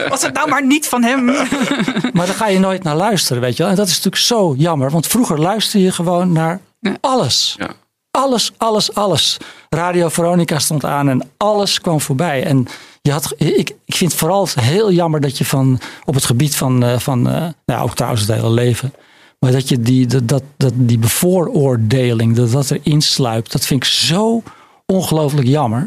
was 0.09 0.22
het 0.22 0.34
nou 0.34 0.48
maar 0.48 0.66
niet 0.66 0.88
van 0.88 1.03
hem? 1.03 1.24
Maar 2.12 2.26
daar 2.26 2.34
ga 2.34 2.48
je 2.48 2.59
nooit 2.59 2.82
naar 2.82 2.96
luisteren, 2.96 3.42
weet 3.42 3.57
je 3.57 3.62
wel. 3.62 3.72
En 3.72 3.78
dat 3.78 3.86
is 3.86 3.94
natuurlijk 3.94 4.22
zo 4.22 4.55
jammer. 4.57 4.90
Want 4.90 5.07
vroeger 5.07 5.40
luisterde 5.40 5.84
je 5.84 5.92
gewoon 5.92 6.32
naar 6.32 6.61
alles. 7.01 7.55
Ja. 7.59 7.68
Alles, 8.11 8.53
alles, 8.57 8.94
alles. 8.94 9.36
Radio 9.68 10.09
Veronica 10.09 10.59
stond 10.59 10.84
aan 10.84 11.09
en 11.09 11.30
alles 11.36 11.80
kwam 11.80 12.01
voorbij. 12.01 12.44
En 12.44 12.66
je 13.03 13.12
had, 13.12 13.34
ik, 13.36 13.74
ik 13.84 13.94
vind 13.94 14.11
het 14.11 14.20
vooral 14.20 14.48
heel 14.55 14.92
jammer 14.92 15.20
dat 15.20 15.38
je 15.38 15.44
van, 15.44 15.80
op 16.05 16.14
het 16.14 16.24
gebied 16.24 16.57
van, 16.57 16.84
eh, 16.84 16.98
van 16.98 17.30
eh, 17.30 17.46
nou, 17.66 17.82
ook 17.82 17.94
trouwens 17.94 18.22
het 18.26 18.36
hele 18.36 18.51
leven. 18.51 18.94
Maar 19.38 19.53
dat 19.53 19.68
je 19.68 19.80
die, 19.80 20.07
dat, 20.07 20.28
dat, 20.28 20.42
dat, 20.57 20.72
die 20.76 20.98
bevooroordeling, 20.98 22.36
dat 22.36 22.51
dat 22.51 22.70
erin 22.70 23.03
sluipt. 23.03 23.53
Dat 23.53 23.66
vind 23.66 23.84
ik 23.84 23.90
zo 23.90 24.42
ongelooflijk 24.86 25.46
jammer. 25.46 25.86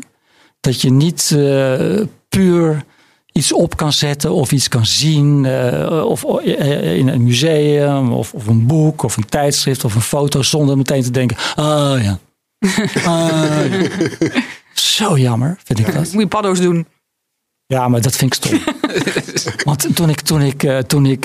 Dat 0.63 0.81
je 0.81 0.91
niet 0.91 1.31
eh, 1.37 2.01
puur 2.29 2.85
iets 3.31 3.53
op 3.53 3.77
kan 3.77 3.93
zetten 3.93 4.31
of 4.31 4.51
iets 4.51 4.67
kan 4.67 4.85
zien. 4.85 5.45
eh, 5.45 6.05
of 6.05 6.23
eh, 6.23 6.97
in 6.97 7.07
een 7.07 7.23
museum 7.23 8.13
of, 8.13 8.33
of 8.33 8.47
een 8.47 8.65
boek 8.65 9.03
of 9.03 9.17
een 9.17 9.25
tijdschrift 9.25 9.83
of 9.83 9.95
een 9.95 10.01
foto. 10.01 10.41
Zonder 10.41 10.77
meteen 10.77 11.03
te 11.03 11.11
denken, 11.11 11.37
oh 11.55 11.95
ja. 12.01 12.19
Ah, 13.05 13.71
ja. 13.71 13.89
Zo 14.73 15.17
jammer 15.17 15.57
vind 15.63 15.79
ik 15.79 15.93
dat. 15.93 16.11
Moet 16.11 16.21
je 16.21 16.27
paddo's 16.27 16.59
doen. 16.59 16.87
Ja, 17.65 17.87
maar 17.87 18.01
dat 18.01 18.15
vind 18.15 18.35
ik 18.35 18.43
stom. 18.43 18.59
Want 19.69 19.95
toen 19.95 20.09
ik, 20.09 20.21
toen 20.21 20.41
ik, 20.41 20.83
toen 20.87 21.05
ik 21.05 21.23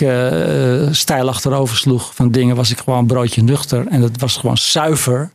stijl 0.94 1.28
achterover 1.28 1.76
sloeg 1.76 2.14
van 2.14 2.30
dingen, 2.30 2.56
was 2.56 2.70
ik 2.70 2.78
gewoon 2.78 2.98
een 2.98 3.06
broodje 3.06 3.42
nuchter. 3.42 3.86
En 3.86 4.00
dat 4.00 4.10
was 4.16 4.36
gewoon 4.36 4.56
zuiver 4.56 5.30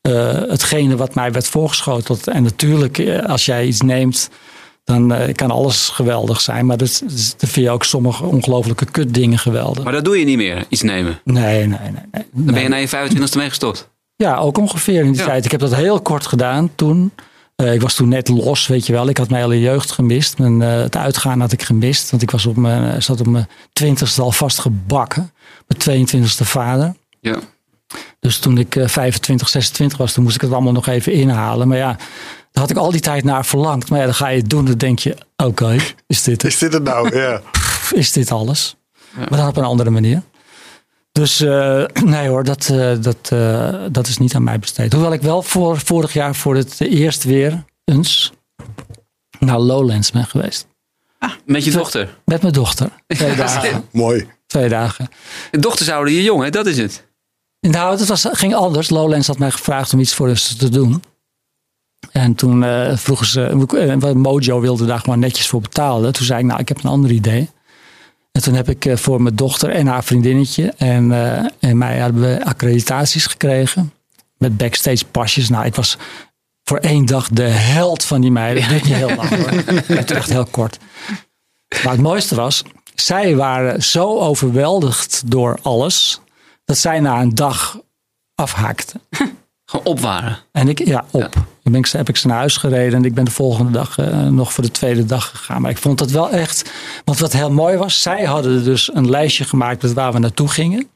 eh, 0.00 0.32
hetgene 0.48 0.96
wat 0.96 1.14
mij 1.14 1.32
werd 1.32 1.48
voorgeschoteld. 1.48 2.26
En 2.26 2.42
natuurlijk, 2.42 2.98
eh, 2.98 3.24
als 3.24 3.44
jij 3.44 3.66
iets 3.66 3.80
neemt, 3.80 4.30
dan 4.84 5.12
eh, 5.12 5.34
kan 5.34 5.50
alles 5.50 5.88
geweldig 5.88 6.40
zijn. 6.40 6.66
Maar 6.66 6.76
dat, 6.76 7.02
dat 7.38 7.50
vind 7.50 7.66
je 7.66 7.70
ook 7.70 7.84
sommige 7.84 8.24
ongelofelijke 8.24 8.84
kutdingen 8.84 9.38
geweldig. 9.38 9.84
Maar 9.84 9.92
dat 9.92 10.04
doe 10.04 10.18
je 10.18 10.24
niet 10.24 10.36
meer, 10.36 10.64
iets 10.68 10.82
nemen. 10.82 11.20
Nee, 11.24 11.66
nee, 11.66 11.78
nee. 11.78 11.90
nee. 12.12 12.24
Dan 12.32 12.54
ben 12.54 12.62
je 12.62 12.68
na 12.68 12.76
je 12.76 12.88
25e 12.88 13.36
mee 13.36 13.48
gestopt. 13.48 13.88
Ja, 14.16 14.36
ook 14.36 14.58
ongeveer 14.58 15.04
in 15.04 15.12
die 15.12 15.20
Ja. 15.20 15.26
tijd. 15.26 15.44
Ik 15.44 15.50
heb 15.50 15.60
dat 15.60 15.74
heel 15.74 16.00
kort 16.00 16.26
gedaan 16.26 16.70
toen. 16.74 17.12
Ik 17.56 17.80
was 17.80 17.94
toen 17.94 18.08
net 18.08 18.28
los, 18.28 18.66
weet 18.66 18.86
je 18.86 18.92
wel. 18.92 19.08
Ik 19.08 19.16
had 19.16 19.28
mijn 19.28 19.42
hele 19.42 19.60
jeugd 19.60 19.90
gemist. 19.90 20.38
Mijn, 20.38 20.60
het 20.60 20.96
uitgaan 20.96 21.40
had 21.40 21.52
ik 21.52 21.62
gemist. 21.62 22.10
Want 22.10 22.22
ik 22.22 22.30
was 22.30 22.46
op 22.46 22.56
mijn, 22.56 23.02
zat 23.02 23.20
op 23.20 23.26
mijn 23.26 23.48
twintigste 23.72 24.22
al 24.22 24.32
vastgebakken. 24.32 25.32
Mijn 25.66 26.06
22e 26.08 26.46
vader. 26.46 26.94
Ja. 27.20 27.38
Dus 28.20 28.38
toen 28.38 28.58
ik 28.58 28.76
eh, 28.76 28.88
25, 28.88 29.48
26 29.48 29.98
was, 29.98 30.12
toen 30.12 30.22
moest 30.22 30.34
ik 30.34 30.40
het 30.40 30.52
allemaal 30.52 30.72
nog 30.72 30.86
even 30.86 31.12
inhalen. 31.12 31.68
Maar 31.68 31.76
ja, 31.76 31.96
daar 32.52 32.62
had 32.62 32.70
ik 32.70 32.76
al 32.76 32.90
die 32.90 33.00
tijd 33.00 33.24
naar 33.24 33.46
verlangd. 33.46 33.90
Maar 33.90 33.98
ja, 33.98 34.04
dan 34.04 34.14
ga 34.14 34.28
je 34.28 34.40
het 34.40 34.50
doen. 34.50 34.64
Dan 34.64 34.78
denk 34.78 34.98
je, 34.98 35.16
oké, 35.36 35.76
is 36.06 36.22
dit 36.22 36.42
het? 36.42 36.52
Is 36.52 36.58
dit 36.58 36.72
het 36.72 36.82
nou? 36.82 37.16
Ja. 37.16 37.40
Is 37.92 38.12
dit 38.12 38.32
alles? 38.32 38.76
Maar 39.28 39.38
dan 39.38 39.48
op 39.48 39.56
een 39.56 39.64
andere 39.64 39.90
manier. 39.90 40.22
Dus 41.12 41.40
eh, 41.40 41.84
nee 42.04 42.28
hoor, 42.28 42.44
dat, 42.44 42.68
eh, 42.68 42.92
dat, 43.00 43.28
eh, 43.28 43.74
dat 43.90 44.06
is 44.06 44.18
niet 44.18 44.34
aan 44.34 44.42
mij 44.42 44.58
besteed. 44.58 44.92
Hoewel 44.92 45.12
ik 45.12 45.22
wel 45.22 45.42
voor, 45.42 45.78
vorig 45.78 46.12
jaar 46.12 46.34
voor 46.34 46.56
het 46.56 46.80
eerst 46.80 47.24
weer 47.24 47.64
eens 47.84 48.32
naar 49.38 49.58
Lowlands 49.58 50.10
ben 50.10 50.26
geweest. 50.26 50.66
Met 51.44 51.64
je 51.64 51.70
dochter. 51.70 52.18
Met 52.24 52.42
mijn 52.42 52.54
dochter. 52.54 52.90
Twee 53.06 53.36
dagen. 53.46 53.84
Mooi. 53.92 54.26
Twee 54.46 54.68
dagen. 54.68 55.08
De 55.50 55.58
dochters 55.58 55.88
houden 55.88 56.14
je 56.14 56.22
jong, 56.22 56.42
hè? 56.42 56.50
Dat 56.50 56.66
is 56.66 56.78
het. 56.78 57.06
Nou, 57.60 57.98
het 57.98 58.08
was, 58.08 58.26
ging 58.32 58.54
anders. 58.54 58.90
Lowlands 58.90 59.26
had 59.26 59.38
mij 59.38 59.50
gevraagd 59.50 59.92
om 59.92 60.00
iets 60.00 60.14
voor 60.14 60.36
ze 60.36 60.56
te 60.56 60.68
doen. 60.68 61.02
En 62.12 62.34
toen 62.34 62.64
eh, 62.64 62.96
vroegen 62.96 63.26
ze, 63.26 63.66
eh, 63.76 64.12
Mojo 64.12 64.60
wilde 64.60 64.86
daar 64.86 65.00
gewoon 65.00 65.18
netjes 65.18 65.48
voor 65.48 65.60
betalen. 65.60 66.12
Toen 66.12 66.26
zei 66.26 66.40
ik, 66.40 66.46
nou, 66.46 66.60
ik 66.60 66.68
heb 66.68 66.84
een 66.84 66.90
ander 66.90 67.10
idee. 67.10 67.50
En 68.38 68.44
toen 68.44 68.54
heb 68.54 68.68
ik 68.68 68.84
eh, 68.84 68.96
voor 68.96 69.22
mijn 69.22 69.34
dochter 69.34 69.70
en 69.70 69.86
haar 69.86 70.04
vriendinnetje 70.04 70.72
en, 70.76 71.12
eh, 71.12 71.44
en 71.60 71.78
mij 71.78 71.96
hebben 71.96 72.22
we 72.22 72.44
accreditaties 72.44 73.26
gekregen. 73.26 73.92
Met 74.36 74.56
backstage 74.56 75.04
pasjes. 75.04 75.48
Nou, 75.48 75.66
ik 75.66 75.74
was 75.74 75.96
voor 76.64 76.78
één 76.78 77.06
dag 77.06 77.28
de 77.28 77.42
held 77.42 78.04
van 78.04 78.20
die 78.20 78.30
meiden. 78.30 78.68
Dat 78.68 78.82
niet 78.82 78.94
heel 78.94 79.14
lang 79.14 79.28
hoor. 79.28 79.50
Het 79.96 80.10
echt 80.10 80.28
heel 80.28 80.44
kort. 80.44 80.78
Maar 81.84 81.92
het 81.92 82.02
mooiste 82.02 82.34
was, 82.34 82.62
zij 82.94 83.36
waren 83.36 83.82
zo 83.82 84.18
overweldigd 84.18 85.22
door 85.26 85.58
alles. 85.62 86.20
Dat 86.68 86.78
zij 86.78 87.00
na 87.00 87.20
een 87.20 87.34
dag 87.34 87.80
afhaakten. 88.34 89.00
Gewoon 89.64 89.86
opwaren. 89.86 90.38
En 90.52 90.68
ik, 90.68 90.86
ja, 90.86 91.04
op. 91.10 91.32
Dan 91.62 91.72
ben 91.72 91.74
ik, 91.74 91.86
heb 91.86 92.08
ik 92.08 92.16
ze 92.16 92.26
naar 92.26 92.36
huis 92.36 92.56
gereden 92.56 92.98
en 92.98 93.04
ik 93.04 93.14
ben 93.14 93.24
de 93.24 93.30
volgende 93.30 93.72
dag 93.72 93.98
eh, 93.98 94.26
nog 94.26 94.52
voor 94.52 94.64
de 94.64 94.70
tweede 94.70 95.04
dag 95.04 95.28
gegaan. 95.28 95.62
Maar 95.62 95.70
ik 95.70 95.78
vond 95.78 95.98
dat 95.98 96.10
wel 96.10 96.30
echt, 96.30 96.72
want 97.04 97.18
wat 97.18 97.32
heel 97.32 97.52
mooi 97.52 97.76
was, 97.76 98.02
zij 98.02 98.24
hadden 98.24 98.64
dus 98.64 98.94
een 98.94 99.10
lijstje 99.10 99.44
gemaakt 99.44 99.82
met 99.82 99.92
waar 99.92 100.12
we 100.12 100.18
naartoe 100.18 100.48
gingen. 100.48 100.90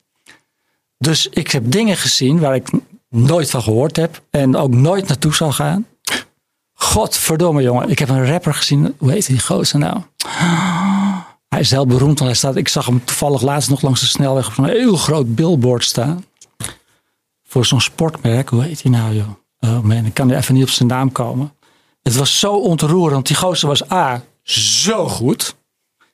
Dus 0.98 1.28
ik 1.28 1.50
heb 1.50 1.70
dingen 1.70 1.96
gezien 1.96 2.38
waar 2.38 2.54
ik 2.54 2.70
nooit 3.08 3.50
van 3.50 3.62
gehoord 3.62 3.96
heb 3.96 4.22
en 4.30 4.56
ook 4.56 4.74
nooit 4.74 5.08
naartoe 5.08 5.34
zou 5.34 5.52
gaan. 5.52 5.86
Godverdomme 6.72 7.62
jongen, 7.62 7.90
ik 7.90 7.98
heb 7.98 8.08
een 8.08 8.26
rapper 8.26 8.54
gezien, 8.54 8.94
hoe 8.98 9.10
heet 9.10 9.26
die 9.26 9.40
gozer 9.40 9.78
nou? 9.78 10.00
Hij 11.52 11.60
is 11.60 11.70
heel 11.70 11.86
beroemd, 11.86 12.18
want 12.18 12.30
hij 12.30 12.34
staat, 12.34 12.56
ik 12.56 12.68
zag 12.68 12.86
hem 12.86 13.04
toevallig 13.04 13.42
laatst 13.42 13.68
nog 13.68 13.82
langs 13.82 14.00
de 14.00 14.06
snelweg 14.06 14.46
op 14.46 14.52
zo'n 14.52 14.68
heel 14.68 14.96
groot 14.96 15.34
billboard 15.34 15.84
staan. 15.84 16.24
Voor 17.48 17.66
zo'n 17.66 17.80
sportmerk, 17.80 18.48
hoe 18.48 18.62
heet 18.62 18.82
hij 18.82 18.92
nou 18.92 19.14
joh? 19.14 19.28
Oh 19.60 19.80
man, 19.80 20.06
ik 20.06 20.14
kan 20.14 20.30
er 20.30 20.36
even 20.36 20.54
niet 20.54 20.62
op 20.62 20.68
zijn 20.68 20.88
naam 20.88 21.12
komen. 21.12 21.52
Het 22.02 22.16
was 22.16 22.38
zo 22.38 22.54
ontroerend. 22.54 23.26
Die 23.26 23.36
gozer 23.36 23.68
was 23.68 23.90
A, 23.90 24.22
zo 24.42 25.08
goed. 25.08 25.56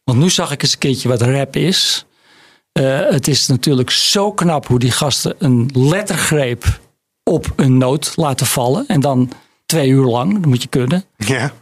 Want 0.05 0.18
nu 0.18 0.30
zag 0.30 0.53
ik 0.53 0.62
eens 0.62 0.72
een 0.72 0.78
keertje 0.78 1.09
wat 1.09 1.22
rap 1.22 1.57
is. 1.57 2.07
Eh, 2.72 3.01
het 3.11 3.28
is 3.28 3.47
natuurlijk 3.47 3.91
zo 3.91 4.32
knap 4.32 4.66
hoe 4.66 4.78
die 4.78 4.91
gasten 4.91 5.34
een 5.39 5.70
lettergreep 5.72 6.80
op 7.22 7.53
een 7.57 7.78
noot 7.78 8.12
laten 8.16 8.47
vallen. 8.47 8.86
En 8.86 9.01
dan 9.01 9.30
twee 9.66 9.89
uur 9.89 10.05
lang, 10.05 10.32
dat 10.32 10.47
moet 10.47 10.62
je 10.62 10.68
kunnen. 10.68 11.05
Ja. 11.16 11.53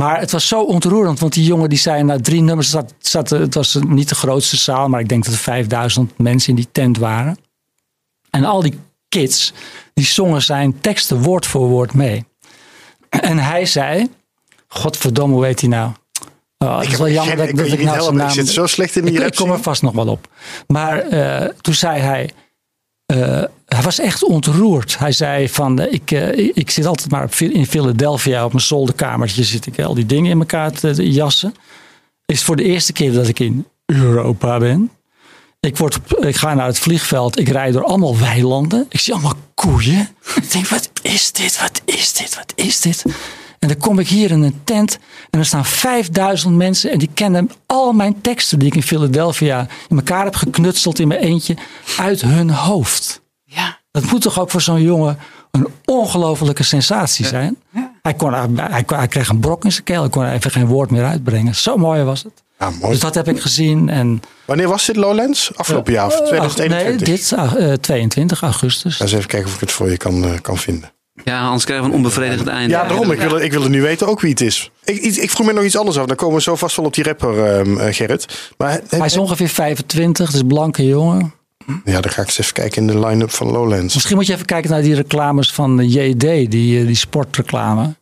Maar 0.00 0.20
het 0.20 0.30
was 0.30 0.48
zo 0.48 0.62
ontroerend, 0.62 1.18
want 1.20 1.32
die 1.32 1.44
jongen 1.44 1.68
die 1.68 1.78
zei 1.78 2.02
na 2.02 2.20
drie 2.20 2.42
nummers, 2.42 2.70
zat, 2.70 2.94
zat, 2.98 3.30
het 3.30 3.54
was 3.54 3.78
niet 3.86 4.08
de 4.08 4.14
grootste 4.14 4.56
zaal, 4.56 4.88
maar 4.88 5.00
ik 5.00 5.08
denk 5.08 5.24
dat 5.24 5.32
er 5.32 5.38
5000 5.38 6.18
mensen 6.18 6.48
in 6.48 6.54
die 6.54 6.68
tent 6.72 6.98
waren. 6.98 7.38
En 8.30 8.44
al 8.44 8.62
die 8.62 8.78
kids, 9.08 9.52
die 9.94 10.04
zongen 10.04 10.42
zijn 10.42 10.80
teksten 10.80 11.22
woord 11.22 11.46
voor 11.46 11.68
woord 11.68 11.94
mee. 11.94 12.24
En 13.08 13.38
hij 13.38 13.66
zei, 13.66 14.08
godverdomme, 14.68 15.34
hoe 15.34 15.44
heet 15.44 15.60
hij 15.60 15.68
nou? 15.68 15.92
Oh, 16.58 16.78
het 16.78 16.88
is 16.88 16.98
wel 16.98 17.08
jammer 17.08 17.36
dat, 17.36 17.48
ik 17.48 17.56
dat 17.56 17.66
ik 17.66 17.78
niet 17.78 17.86
nou 17.86 18.02
zijn. 18.02 18.28
Ik 18.28 18.34
zit 18.34 18.48
zo 18.48 18.66
slecht 18.66 18.96
in 18.96 19.04
die 19.04 19.20
ik, 19.20 19.26
ik 19.26 19.34
kom 19.34 19.50
er 19.50 19.62
vast 19.62 19.82
nog 19.82 19.92
wel 19.92 20.06
op. 20.06 20.28
Maar 20.66 20.98
eh, 20.98 21.48
toen 21.60 21.74
zei 21.74 22.00
hij, 22.00 22.30
hij 23.66 23.82
was 23.82 23.98
echt 23.98 24.24
ontroerd. 24.24 24.98
Hij 24.98 25.12
zei 25.12 25.48
van, 25.48 25.80
eh, 25.80 25.92
ik, 25.92 26.10
eh, 26.10 26.50
ik 26.54 26.70
zit 26.70 26.86
altijd 26.86 27.10
maar 27.10 27.28
in 27.38 27.66
Philadelphia 27.66 28.44
op 28.44 28.52
mijn 28.52 28.64
zolderkamertje 28.64 29.44
zit 29.44 29.66
ik 29.66 29.80
al 29.80 29.94
die 29.94 30.06
dingen 30.06 30.30
in 30.30 30.38
elkaar 30.38 30.72
te, 30.72 31.12
jassen. 31.12 31.54
Is 32.26 32.42
voor 32.42 32.56
de 32.56 32.62
eerste 32.62 32.92
keer 32.92 33.12
dat 33.12 33.28
ik 33.28 33.38
in 33.38 33.66
Europa 33.86 34.58
ben. 34.58 34.90
Ik, 35.60 35.76
word, 35.76 35.98
ik 36.20 36.36
ga 36.36 36.54
naar 36.54 36.66
het 36.66 36.78
vliegveld. 36.78 37.38
Ik 37.38 37.48
rijd 37.48 37.72
door 37.72 37.84
allemaal 37.84 38.18
weilanden. 38.18 38.86
Ik 38.88 39.00
zie 39.00 39.12
allemaal 39.12 39.36
koeien. 39.54 40.08
Ik 40.34 40.52
denk, 40.52 40.68
wat 40.68 40.90
is 41.02 41.32
dit? 41.32 41.60
Wat 41.60 41.80
is 41.84 42.12
dit? 42.12 42.34
Wat 42.34 42.52
is 42.54 42.80
dit? 42.80 43.04
En 43.64 43.70
dan 43.70 43.78
kom 43.78 43.98
ik 43.98 44.08
hier 44.08 44.30
in 44.30 44.42
een 44.42 44.60
tent. 44.64 44.98
En 45.30 45.38
er 45.38 45.44
staan 45.46 45.64
5000 45.64 46.54
mensen. 46.56 46.90
En 46.90 46.98
die 46.98 47.10
kennen 47.14 47.50
al 47.66 47.92
mijn 47.92 48.20
teksten 48.20 48.58
die 48.58 48.68
ik 48.68 48.74
in 48.74 48.82
Philadelphia 48.82 49.66
in 49.88 49.96
elkaar 49.96 50.24
heb 50.24 50.34
geknutseld 50.34 50.98
in 50.98 51.08
mijn 51.08 51.20
eentje. 51.20 51.56
Uit 51.98 52.20
hun 52.20 52.50
hoofd. 52.50 53.20
Ja. 53.44 53.78
Dat 53.90 54.04
moet 54.04 54.20
toch 54.20 54.40
ook 54.40 54.50
voor 54.50 54.60
zo'n 54.60 54.82
jongen 54.82 55.18
een 55.50 55.68
ongelofelijke 55.84 56.62
sensatie 56.62 57.26
zijn. 57.26 57.56
Hij, 58.02 58.14
kon, 58.14 58.32
hij, 58.34 58.48
hij, 58.70 58.84
hij 58.86 59.08
kreeg 59.08 59.28
een 59.28 59.40
brok 59.40 59.64
in 59.64 59.72
zijn 59.72 59.84
keel. 59.84 60.00
Hij 60.00 60.10
kon 60.10 60.26
even 60.26 60.50
geen 60.50 60.66
woord 60.66 60.90
meer 60.90 61.04
uitbrengen. 61.04 61.54
Zo 61.54 61.76
mooi 61.76 62.02
was 62.02 62.22
het. 62.22 62.42
Ja, 62.58 62.70
mooi. 62.70 62.92
Dus 62.92 63.00
dat 63.00 63.14
heb 63.14 63.28
ik 63.28 63.40
gezien. 63.40 63.88
En, 63.88 64.22
Wanneer 64.44 64.68
was 64.68 64.86
dit 64.86 64.96
Lowlands? 64.96 65.56
Afgelopen 65.56 65.92
jaar 65.92 66.06
of 66.06 66.12
Eh, 66.12 66.26
2021? 66.26 67.06
Nee, 67.08 67.16
dit 67.16 67.62
uh, 67.68 67.72
22 67.72 68.42
augustus. 68.42 68.96
Ga 68.96 69.02
eens 69.02 69.12
even 69.12 69.28
kijken 69.28 69.48
of 69.48 69.54
ik 69.54 69.60
het 69.60 69.72
voor 69.72 69.90
je 69.90 69.96
kan, 69.96 70.24
eh, 70.24 70.30
kan 70.40 70.58
vinden. 70.58 70.92
Ja, 71.24 71.44
anders 71.44 71.64
krijgen 71.64 71.86
we 71.86 71.90
een 71.92 71.96
onbevredigend 71.96 72.48
einde. 72.48 72.74
Ja, 72.74 72.84
daarom. 72.86 73.10
Ik 73.10 73.20
wil, 73.20 73.38
ik 73.38 73.52
wil 73.52 73.68
nu 73.68 73.82
weten 73.82 74.06
ook 74.06 74.20
wie 74.20 74.30
het 74.30 74.40
is. 74.40 74.70
Ik, 74.84 74.96
ik, 74.96 75.14
ik 75.16 75.30
vroeg 75.30 75.46
me 75.46 75.52
nog 75.52 75.64
iets 75.64 75.76
anders 75.76 75.98
af. 75.98 76.06
Dan 76.06 76.16
komen 76.16 76.34
we 76.36 76.42
zo 76.42 76.56
vast 76.56 76.76
wel 76.76 76.84
op 76.86 76.94
die 76.94 77.04
rapper, 77.04 77.44
ehm, 77.44 77.78
eh, 77.78 77.94
Gerrit. 77.94 78.52
Maar 78.58 78.70
heb- 78.72 78.90
Hij 78.90 79.04
is 79.06 79.16
ongeveer 79.16 79.48
25, 79.48 80.30
dus 80.30 80.42
blanke 80.46 80.86
jongen. 80.86 81.34
ja, 81.84 82.00
dan 82.00 82.10
ga 82.12 82.20
ik 82.20 82.26
eens 82.26 82.38
even 82.38 82.52
kijken 82.52 82.80
in 82.80 82.86
de 83.00 83.06
line-up 83.06 83.30
van 83.30 83.46
Lowlands. 83.50 83.94
Misschien 83.94 84.16
moet 84.16 84.26
je 84.26 84.32
even 84.32 84.46
kijken 84.46 84.70
naar 84.70 84.82
die 84.82 84.94
reclames 84.94 85.52
van 85.52 85.88
JD, 85.88 86.20
die, 86.50 86.80
eh, 86.80 86.86
die 86.86 86.96
sportreclame. 86.96 87.94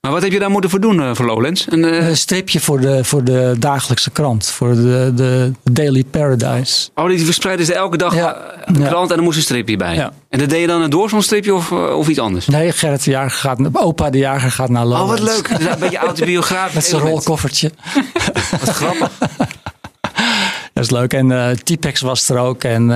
Maar 0.00 0.12
wat 0.14 0.22
heb 0.22 0.32
je 0.32 0.38
daar 0.38 0.50
moeten 0.50 0.70
voor 0.70 0.80
doen 0.80 1.02
eh, 1.02 1.10
voor 1.14 1.26
Lowlands? 1.26 1.68
En, 1.68 1.84
eh, 1.84 2.08
Een 2.08 2.16
stripje 2.16 2.60
voor 2.60 2.80
de, 2.80 3.04
voor 3.04 3.24
de 3.24 3.54
dagelijkse 3.58 4.10
krant, 4.10 4.46
voor 4.50 4.74
de, 4.74 5.12
de 5.14 5.52
Daily 5.62 6.04
Paradise. 6.10 6.88
oh, 6.94 7.08
die 7.08 7.24
verspreiden 7.24 7.66
ze 7.66 7.74
elke 7.74 7.96
dag 7.96 8.14
Ja. 8.14 8.34
eh, 8.34 8.60
een 8.64 8.80
Ja. 8.80 8.88
krant 8.88 9.10
en 9.10 9.16
er 9.16 9.22
moest 9.22 9.36
een 9.36 9.42
stripje 9.42 9.76
bij. 9.76 9.94
Ja. 9.94 10.12
En 10.28 10.38
dat 10.38 10.48
deed 10.48 10.60
je 10.60 10.66
dan 10.66 10.82
een 10.82 10.90
door 10.90 11.08
zo'n 11.08 11.22
stripje 11.22 11.54
of, 11.54 11.72
of 11.72 12.08
iets 12.08 12.18
anders? 12.18 12.46
Nee, 12.46 12.72
Gerrit 12.72 13.04
de 13.04 13.10
Jager 13.10 13.38
gaat, 13.38 13.58
opa 13.76 14.10
de 14.10 14.18
Jager 14.18 14.50
gaat 14.50 14.68
naar 14.68 14.82
Oh, 14.84 14.88
Lowlands. 14.88 15.20
wat 15.22 15.30
leuk. 15.34 15.58
Dus 15.58 15.66
een 15.66 15.78
beetje 15.78 15.98
autobiografisch. 15.98 16.74
Met 16.74 16.84
zijn 16.84 17.02
rolkoffertje. 17.02 17.70
Wat 18.60 18.68
grappig. 18.70 19.10
Dat 20.72 20.84
is 20.84 20.90
leuk. 20.90 21.12
En 21.12 21.56
T-Pex 21.64 22.00
was 22.00 22.28
er 22.28 22.38
ook. 22.38 22.64
En 22.64 22.86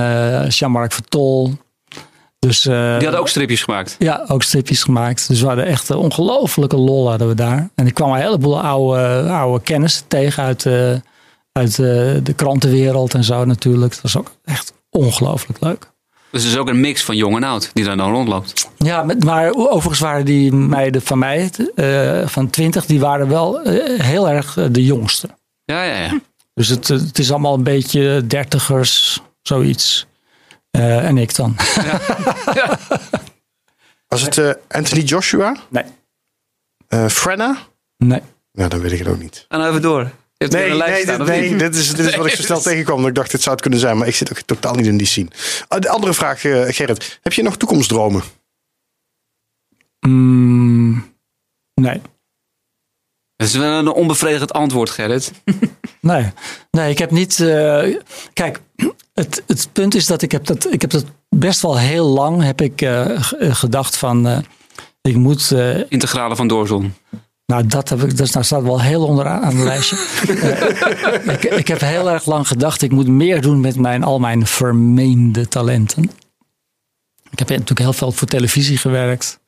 Jean-Marc 0.49 0.91
Vertol. 0.91 1.57
Dus, 2.47 2.65
eh, 2.65 2.73
Die 2.73 3.03
hadden 3.03 3.19
ook 3.19 3.27
stripjes 3.27 3.63
gemaakt. 3.63 3.95
Ja, 3.99 4.23
ook 4.27 4.43
stripjes 4.43 4.83
gemaakt. 4.83 5.27
Dus 5.27 5.41
we 5.41 5.47
hadden 5.47 5.65
echt 5.65 5.89
een 5.89 5.97
ongelofelijke 5.97 6.77
lol 6.77 7.09
hadden 7.09 7.27
we 7.27 7.35
daar. 7.35 7.69
En 7.75 7.87
ik 7.87 7.93
kwam 7.93 8.11
een 8.11 8.21
heleboel 8.21 8.61
oude, 8.61 9.29
oude 9.29 9.63
kennis 9.63 10.03
tegen 10.07 10.43
uit, 10.43 10.65
eh, 10.65 10.93
uit 11.51 11.71
eh, 11.71 11.77
de 12.23 12.33
krantenwereld 12.35 13.13
en 13.13 13.23
zo 13.23 13.45
natuurlijk. 13.45 13.93
Het 13.93 14.01
was 14.01 14.17
ook 14.17 14.31
echt 14.43 14.73
ongelooflijk 14.89 15.59
leuk. 15.61 15.89
Dus 16.31 16.43
het 16.43 16.51
is 16.51 16.57
ook 16.57 16.67
een 16.69 16.79
mix 16.79 17.03
van 17.03 17.15
jong 17.15 17.35
en 17.35 17.43
oud 17.43 17.69
die 17.73 17.83
daar 17.85 17.97
dan 17.97 18.11
rondloopt. 18.11 18.69
Ja, 18.77 19.05
maar 19.25 19.51
overigens 19.53 19.99
waren 19.99 20.25
die 20.25 20.51
meiden 20.53 21.01
van 21.01 21.19
mij, 21.19 21.51
eh, 21.75 22.27
van 22.27 22.49
20, 22.49 22.85
die 22.85 22.99
waren 22.99 23.27
wel 23.27 23.61
eh, 23.61 23.99
heel 23.99 24.29
erg 24.29 24.57
eh, 24.57 24.65
de 24.71 24.83
jongste. 24.85 25.29
Ja, 25.65 25.83
ja, 25.83 25.95
ja. 26.01 26.19
Dus 26.53 26.67
het, 26.67 26.89
eh, 26.89 26.97
het 26.99 27.19
is 27.19 27.31
allemaal 27.31 27.53
een 27.53 27.63
beetje 27.63 28.27
dertigers, 28.27 29.21
zoiets. 29.41 30.07
Eh, 30.71 31.05
en 31.05 31.17
ik 31.17 31.35
dan. 31.35 31.55
Was 34.07 34.21
het 34.21 34.37
eh, 34.37 34.51
Anthony 34.67 35.01
Joshua? 35.01 35.55
Nee. 35.69 35.83
Eh 36.87 37.07
Frenna? 37.07 37.57
Nee. 37.97 38.21
Ja, 38.51 38.67
dan 38.67 38.79
weet 38.79 38.91
ik 38.91 38.99
het 38.99 39.07
ook 39.07 39.19
niet. 39.19 39.45
En 39.47 39.67
even 39.67 39.81
door. 39.81 40.11
Er 40.37 40.49
Nee, 40.49 40.69
een 40.69 40.75
lijst 40.75 40.93
nee, 40.93 41.03
staan, 41.03 41.17
dit, 41.17 41.27
nee 41.27 41.55
dit, 41.55 41.75
is, 41.75 41.95
dit 41.95 42.05
is 42.05 42.15
wat 42.15 42.25
ik 42.25 42.33
zo 42.33 42.41
snel 42.41 42.61
tegenkwam. 42.61 42.97
Dat 42.99 43.07
ik 43.07 43.15
dacht, 43.15 43.31
dit 43.31 43.41
zou 43.41 43.51
het 43.51 43.61
kunnen 43.61 43.79
zijn. 43.79 43.97
Maar 43.97 44.07
ik 44.07 44.15
zit 44.15 44.31
ook 44.31 44.39
totaal 44.39 44.75
niet 44.75 44.85
in 44.85 44.97
die 44.97 45.07
scene. 45.07 45.27
Ah, 45.67 45.79
De 45.79 45.89
andere 45.89 46.13
vraag, 46.13 46.43
eh, 46.43 46.63
Gerrit. 46.67 47.19
Heb 47.21 47.33
je 47.33 47.43
nog 47.43 47.57
toekomstdromen? 47.57 48.23
Mm, 49.99 51.13
nee. 51.73 52.01
Dat 53.35 53.47
is 53.47 53.55
wel 53.55 53.79
een 53.79 53.87
onbevredigend 53.87 54.53
antwoord, 54.53 54.89
Gerrit. 54.89 55.31
Nee, 56.01 56.31
nee, 56.71 56.89
ik 56.91 56.97
heb 56.97 57.11
niet. 57.11 57.39
eh, 57.39 57.95
kijk, 58.33 58.59
het, 59.21 59.43
het 59.47 59.69
punt 59.73 59.95
is 59.95 60.05
dat 60.05 60.21
ik 60.21 60.31
heb 60.31 60.45
dat, 60.45 60.73
ik 60.73 60.81
heb 60.81 60.89
dat 60.89 61.05
best 61.29 61.61
wel 61.61 61.77
heel 61.79 62.05
lang 62.07 62.43
heb 62.43 62.61
ik 62.61 62.81
eh, 62.81 63.09
eh, 63.15 63.21
gedacht 63.55 63.97
van. 63.97 64.27
eh, 64.27 64.37
ik 65.01 65.15
moet. 65.15 65.51
eh, 65.51 65.79
Integrale 65.91 66.35
van 66.35 66.47
Doorzon. 66.47 66.93
nou, 67.45 67.67
dat 67.67 67.89
heb 67.89 68.03
ik. 68.03 68.17
Dat 68.17 68.27
staat 68.27 68.49
wel 68.49 68.81
heel 68.81 69.05
onderaan 69.05 69.41
aan 69.41 69.55
het 69.55 69.63
lijstje. 69.65 69.95
Ik, 71.33 71.43
ik 71.43 71.67
heb 71.67 71.79
heel 71.79 72.09
erg 72.11 72.25
lang 72.25 72.47
gedacht. 72.47 72.81
Ik 72.81 72.91
moet 72.91 73.07
meer 73.07 73.41
doen 73.41 73.59
met 73.61 73.75
mijn, 73.75 74.03
al 74.03 74.19
mijn 74.19 74.45
vermeende 74.47 75.47
talenten. 75.47 76.03
Ik 77.29 77.39
heb 77.39 77.49
natuurlijk 77.49 77.79
heel 77.79 77.93
veel 77.93 78.11
voor 78.11 78.27
televisie 78.27 78.77
gewerkt. 78.77 79.39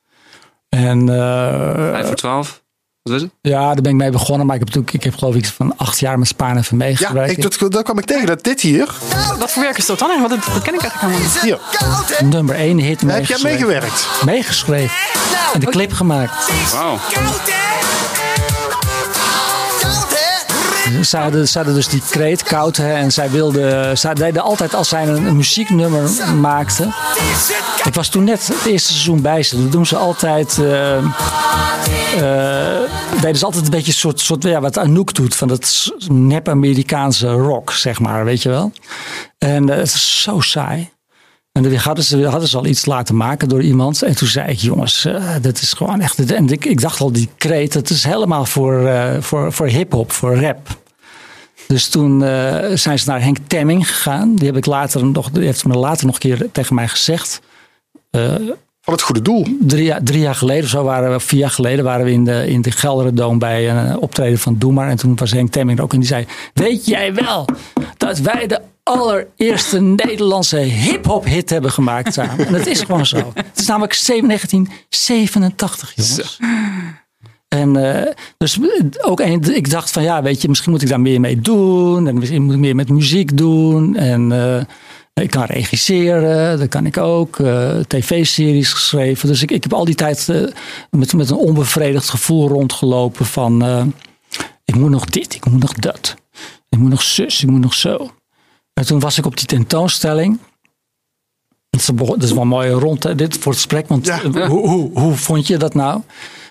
En. 0.68 1.08
eh, 1.08 1.90
5 1.90 2.06
voor 2.06 2.16
12. 2.16 2.62
Wat 3.04 3.12
was 3.12 3.22
het? 3.22 3.30
ja, 3.40 3.60
daar 3.72 3.82
ben 3.82 3.90
ik 3.92 3.96
mee 3.98 4.10
begonnen. 4.10 4.46
Maar 4.46 4.54
ik 4.56 4.60
heb, 4.60 4.68
natuurlijk, 4.74 4.96
ik 4.96 5.04
heb 5.10 5.14
geloof 5.18 5.34
ik 5.34 5.46
van 5.46 5.76
acht 5.76 5.98
jaar 5.98 6.18
met 6.18 6.28
Spaan 6.28 6.56
en 6.56 6.64
Vermee 6.64 6.94
Ja, 6.98 7.06
gewerkt. 7.08 7.30
ik, 7.30 7.58
dat, 7.58 7.72
dat 7.72 7.82
kwam 7.84 7.98
ik 7.98 8.04
tegen. 8.04 8.26
Dat 8.26 8.44
dit 8.44 8.60
hier. 8.60 8.94
Wat 9.38 9.52
voor 9.52 9.62
werk 9.62 9.76
is 9.78 9.86
dat 9.86 9.98
dan? 9.98 10.20
Wat, 10.20 10.30
dat 10.30 10.62
ken 10.62 10.74
ik 10.74 10.80
eigenlijk 10.80 11.00
helemaal 11.00 11.20
niet. 11.20 11.40
Hier. 11.40 11.58
nummer 12.28 12.54
1 12.54 12.78
hit 12.78 13.00
heb 13.00 13.08
jij 13.10 13.18
meegeschreven. 13.18 13.50
meegewerkt. 13.50 14.06
Meegeschreven. 14.24 14.96
En 15.52 15.60
de 15.60 15.66
clip 15.66 15.92
gemaakt. 15.92 16.50
Wauw. 16.72 16.98
Ze 21.02 21.16
hadden, 21.52 21.74
dus 21.74 21.88
die 21.88 22.02
kreet, 22.10 22.42
koud. 22.42 22.78
En 22.78 23.12
zij 23.12 23.30
wilden, 23.30 23.98
zij 23.98 24.14
deden 24.14 24.42
altijd 24.42 24.74
als 24.74 24.88
zij 24.88 25.06
een, 25.08 25.36
muzieknummer 25.36 26.10
maakten. 26.40 26.94
Ik 27.84 27.94
was 27.94 28.08
toen 28.08 28.24
net 28.24 28.46
het 28.46 28.64
eerste 28.66 28.92
seizoen 28.92 29.20
bij 29.22 29.42
ze. 29.42 29.62
Dat 29.62 29.72
doen 29.72 29.86
ze 29.86 29.96
altijd. 29.96 30.58
eh, 30.58 30.96
eh, 30.96 32.80
deden 33.20 33.38
ze 33.38 33.44
altijd 33.44 33.64
een 33.64 33.70
beetje 33.70 33.92
soort, 33.92 34.20
soort 34.20 34.42
ja, 34.42 34.60
wat 34.60 34.78
Anouk 34.78 35.14
doet. 35.14 35.34
Van 35.36 35.48
dat 35.48 35.66
s- 35.66 35.92
nep-Amerikaanse 36.08 37.28
rock, 37.30 37.72
zeg 37.72 38.00
maar. 38.00 38.24
Weet 38.24 38.42
je 38.42 38.48
wel. 38.48 38.72
En 39.38 39.68
eh, 39.70 39.76
het 39.76 39.86
is 39.94 40.22
zo 40.22 40.40
saai. 40.40 40.90
En 41.54 41.62
dan 41.62 41.74
hadden 41.74 42.04
ze, 42.04 42.26
hadden 42.26 42.48
ze 42.48 42.56
al 42.56 42.66
iets 42.66 42.86
laten 42.86 43.16
maken 43.16 43.48
door 43.48 43.62
iemand. 43.62 44.02
En 44.02 44.16
toen 44.16 44.28
zei 44.28 44.50
ik, 44.50 44.58
jongens, 44.58 45.04
eh, 45.04 45.34
dat 45.40 45.60
is 45.60 45.72
gewoon 45.72 46.00
echt... 46.00 46.32
En 46.32 46.48
ik, 46.48 46.80
dacht 46.80 47.00
al, 47.00 47.12
die 47.12 47.28
kreet, 47.36 47.72
dat 47.72 47.90
is 47.90 48.04
helemaal 48.04 48.44
voor, 48.44 48.86
eh, 48.86 49.20
voor, 49.20 49.52
voor 49.52 49.66
hip-hop, 49.66 50.12
voor 50.12 50.36
rap. 50.36 50.78
Dus 51.66 51.88
toen 51.88 52.22
eh, 52.22 52.76
zijn 52.76 52.98
ze 52.98 53.08
naar 53.08 53.22
Henk 53.22 53.36
Temming 53.46 53.88
gegaan. 53.88 54.34
Die, 54.34 54.46
heb 54.46 54.56
ik 54.56 54.66
later 54.66 55.04
nog, 55.04 55.30
die 55.30 55.44
heeft 55.44 55.64
me 55.64 55.74
later 55.74 56.06
nog 56.06 56.14
een 56.14 56.20
keer 56.20 56.48
tegen 56.52 56.74
mij 56.74 56.88
gezegd. 56.88 57.40
Van 58.84 58.92
het 58.92 59.02
goede 59.02 59.22
doel. 59.22 59.46
Drie, 59.60 59.84
jaar- 59.84 60.02
drie 60.02 60.20
jaar 60.20 60.34
geleden, 60.34 60.64
of 60.64 60.70
zo 60.70 60.82
waren 60.82 61.12
we, 61.12 61.20
vier 61.20 61.40
jaar 61.40 61.50
geleden, 61.50 61.84
waren 61.84 62.04
we 62.04 62.12
in 62.12 62.24
de, 62.24 62.46
in 62.46 62.62
de 62.62 62.70
Gelderdoom 62.70 63.38
bij 63.38 63.70
een 63.70 63.98
optreden 63.98 64.38
van 64.38 64.58
Doe 64.58 64.72
maar. 64.72 64.88
En 64.88 64.96
toen 64.96 65.16
was 65.16 65.30
Henk 65.30 65.52
Temming 65.52 65.78
er 65.78 65.84
ook 65.84 65.92
en 65.92 65.98
die 65.98 66.08
zei: 66.08 66.26
Weet 66.54 66.86
jij 66.86 67.14
wel 67.14 67.46
dat 67.96 68.18
wij 68.18 68.46
de 68.46 68.60
allereerste 68.82 69.80
Nederlandse 69.80 70.56
hip-hop 70.56 71.24
hit 71.24 71.50
hebben 71.50 71.72
gemaakt 71.72 72.12
samen? 72.14 72.46
En 72.46 72.52
dat 72.52 72.66
is 72.66 72.80
gewoon 72.80 73.06
zo. 73.06 73.32
Het 73.34 73.58
is 73.60 73.66
namelijk 73.66 74.02
1987, 74.06 75.92
jongens. 75.94 76.38
En 77.48 77.76
eh, 77.76 78.12
dus 78.38 78.58
ook 79.00 79.20
een, 79.20 79.54
ik 79.54 79.70
dacht 79.70 79.90
van 79.90 80.02
ja, 80.02 80.22
weet 80.22 80.42
je, 80.42 80.48
misschien 80.48 80.72
moet 80.72 80.82
ik 80.82 80.88
daar 80.88 81.00
meer 81.00 81.20
mee 81.20 81.40
doen. 81.40 82.08
En 82.08 82.18
misschien 82.18 82.42
moet 82.42 82.54
ik 82.54 82.60
meer 82.60 82.74
met 82.74 82.88
muziek 82.88 83.36
doen. 83.36 83.96
En 83.96 84.32
eh, 84.32 84.62
ik 85.14 85.30
kan 85.30 85.44
regisseren, 85.44 86.58
dat 86.58 86.68
kan 86.68 86.86
ik 86.86 86.96
ook. 86.96 87.38
eh, 87.38 87.78
TV-series 87.78 88.72
geschreven. 88.72 89.28
Dus 89.28 89.42
ik, 89.42 89.50
ik 89.50 89.62
heb 89.62 89.72
al 89.72 89.84
die 89.84 89.94
tijd 89.94 90.28
eh, 90.28 90.42
met, 90.90 91.12
met 91.12 91.30
een 91.30 91.36
onbevredigd 91.36 92.08
gevoel 92.08 92.48
rondgelopen 92.48 93.26
van 93.26 93.62
eh, 93.64 93.84
ik 94.64 94.74
moet 94.74 94.90
nog 94.90 95.04
dit, 95.04 95.34
ik 95.34 95.44
moet 95.50 95.60
nog 95.60 95.72
dat. 95.72 96.14
Ik 96.68 96.78
moet 96.78 96.90
nog 96.90 97.02
zus, 97.02 97.42
ik 97.42 97.50
moet 97.50 97.60
nog 97.60 97.74
zo. 97.74 98.10
En 98.72 98.86
toen 98.86 99.00
was 99.00 99.18
ik 99.18 99.26
op 99.26 99.36
die 99.36 99.46
tentoonstelling. 99.46 100.38
Dat 101.70 102.22
is, 102.22 102.32
wel 102.32 102.44
mooi 102.44 102.70
rond, 102.70 103.02
hè, 103.02 103.14
dit 103.14 103.34
voor 103.38 103.52
het 103.52 103.60
gesprek. 103.60 103.88
Want 103.88 104.06
Ja. 104.06 104.20
hoe, 104.48 104.68
hoe, 104.68 104.90
hoe 105.00 105.14
vond 105.14 105.46
je 105.46 105.56
dat 105.56 105.74
nou? 105.74 106.00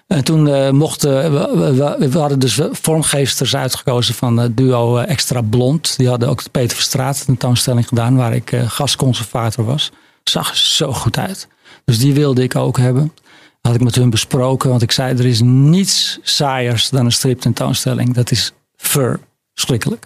En 0.07 0.23
toen 0.23 0.47
eh, 0.47 0.69
mochten 0.69 1.31
we, 1.33 1.73
we, 1.97 2.09
we- 2.09 2.19
hadden 2.19 2.39
dus 2.39 2.59
vormgeesters 2.71 3.55
uitgekozen 3.55 4.13
van 4.15 4.37
het 4.37 4.57
duo 4.57 4.97
eh, 4.97 5.09
Extra 5.11 5.41
Blond. 5.41 5.97
Die 5.97 6.07
hadden 6.07 6.29
ook 6.29 6.43
de 6.43 6.49
Peter 6.49 6.75
Verstraat 6.75 7.25
tentoonstelling 7.25 7.87
gedaan, 7.87 8.15
waar 8.15 8.33
ik 8.35 8.51
eh, 8.51 8.69
gastconservator 8.69 9.65
was. 9.65 9.91
Zag 10.23 10.55
zo 10.57 10.93
goed 10.93 11.17
uit. 11.17 11.47
Dus 11.85 11.99
die 11.99 12.13
wilde 12.13 12.43
ik 12.43 12.55
ook 12.55 12.77
hebben. 12.77 13.13
Had 13.61 13.75
ik 13.75 13.81
met 13.81 13.95
hun 13.95 14.09
besproken, 14.09 14.69
want 14.69 14.81
ik 14.81 14.91
zei: 14.91 15.17
er 15.17 15.25
is 15.25 15.41
niets 15.41 16.19
saaiers 16.21 16.89
dan 16.89 17.05
een 17.05 17.11
striptentoonstelling. 17.11 18.13
Dat 18.13 18.31
is 18.31 18.51
verschrikkelijk. 18.75 20.05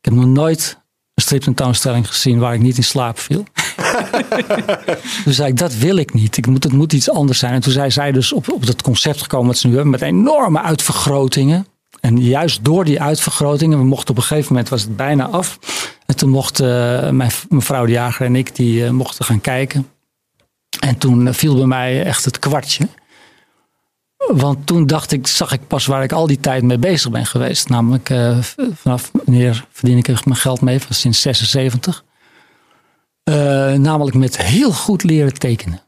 Ik 0.00 0.04
heb 0.04 0.14
nog 0.14 0.26
nooit 0.26 0.78
een 1.14 1.22
striptentoonstelling 1.22 2.08
gezien 2.08 2.38
waar 2.38 2.54
ik 2.54 2.60
niet 2.60 2.76
in 2.76 2.84
slaap 2.84 3.18
viel. 3.18 3.44
Toen 5.24 5.32
zei 5.32 5.48
ik, 5.48 5.56
dat 5.56 5.74
wil 5.74 5.96
ik 5.96 6.14
niet. 6.14 6.36
Ik 6.36 6.46
moet, 6.46 6.64
het 6.64 6.72
moet 6.72 6.92
iets 6.92 7.10
anders 7.10 7.38
zijn. 7.38 7.52
En 7.52 7.60
toen 7.60 7.72
zei 7.72 7.90
zij 7.90 8.12
dus 8.12 8.32
op, 8.32 8.52
op 8.52 8.66
dat 8.66 8.82
concept 8.82 9.22
gekomen 9.22 9.46
wat 9.46 9.58
ze 9.58 9.66
nu 9.66 9.72
hebben 9.72 9.90
met 9.90 10.02
enorme 10.02 10.62
uitvergrotingen. 10.62 11.66
En 12.00 12.20
juist 12.22 12.64
door 12.64 12.84
die 12.84 13.02
uitvergrotingen, 13.02 13.78
we 13.78 13.84
mochten 13.84 14.10
op 14.10 14.16
een 14.16 14.22
gegeven 14.22 14.52
moment, 14.52 14.68
was 14.68 14.82
het 14.82 14.96
bijna 14.96 15.28
af. 15.28 15.58
En 16.06 16.16
toen 16.16 16.30
mochten 16.30 17.02
eh, 17.02 17.10
mijn 17.10 17.30
mevrouw 17.48 17.86
de 17.86 17.92
Jager 17.92 18.26
en 18.26 18.36
ik, 18.36 18.56
die 18.56 18.84
eh, 18.84 18.90
mochten 18.90 19.24
gaan 19.24 19.40
kijken. 19.40 19.88
En 20.80 20.98
toen 20.98 21.28
eh, 21.28 21.34
viel 21.34 21.56
bij 21.56 21.66
mij 21.66 22.04
echt 22.04 22.24
het 22.24 22.38
kwartje. 22.38 22.88
Want 24.16 24.66
toen 24.66 24.86
dacht 24.86 25.12
ik, 25.12 25.26
zag 25.26 25.52
ik 25.52 25.66
pas 25.66 25.86
waar 25.86 26.02
ik 26.02 26.12
al 26.12 26.26
die 26.26 26.40
tijd 26.40 26.62
mee 26.62 26.78
bezig 26.78 27.10
ben 27.10 27.26
geweest. 27.26 27.68
Namelijk 27.68 28.14
vanaf 28.74 29.10
wanneer 29.12 29.66
verdien 29.70 29.98
ik 29.98 30.24
mijn 30.24 30.36
geld 30.36 30.60
mee? 30.60 30.80
Van 30.80 30.94
sinds 30.94 31.20
76. 31.20 32.04
Eh, 33.26 33.34
namelijk 33.72 34.16
met 34.16 34.36
heel 34.36 34.72
goed 34.72 35.02
leren 35.02 35.32
tekenen. 35.34 35.80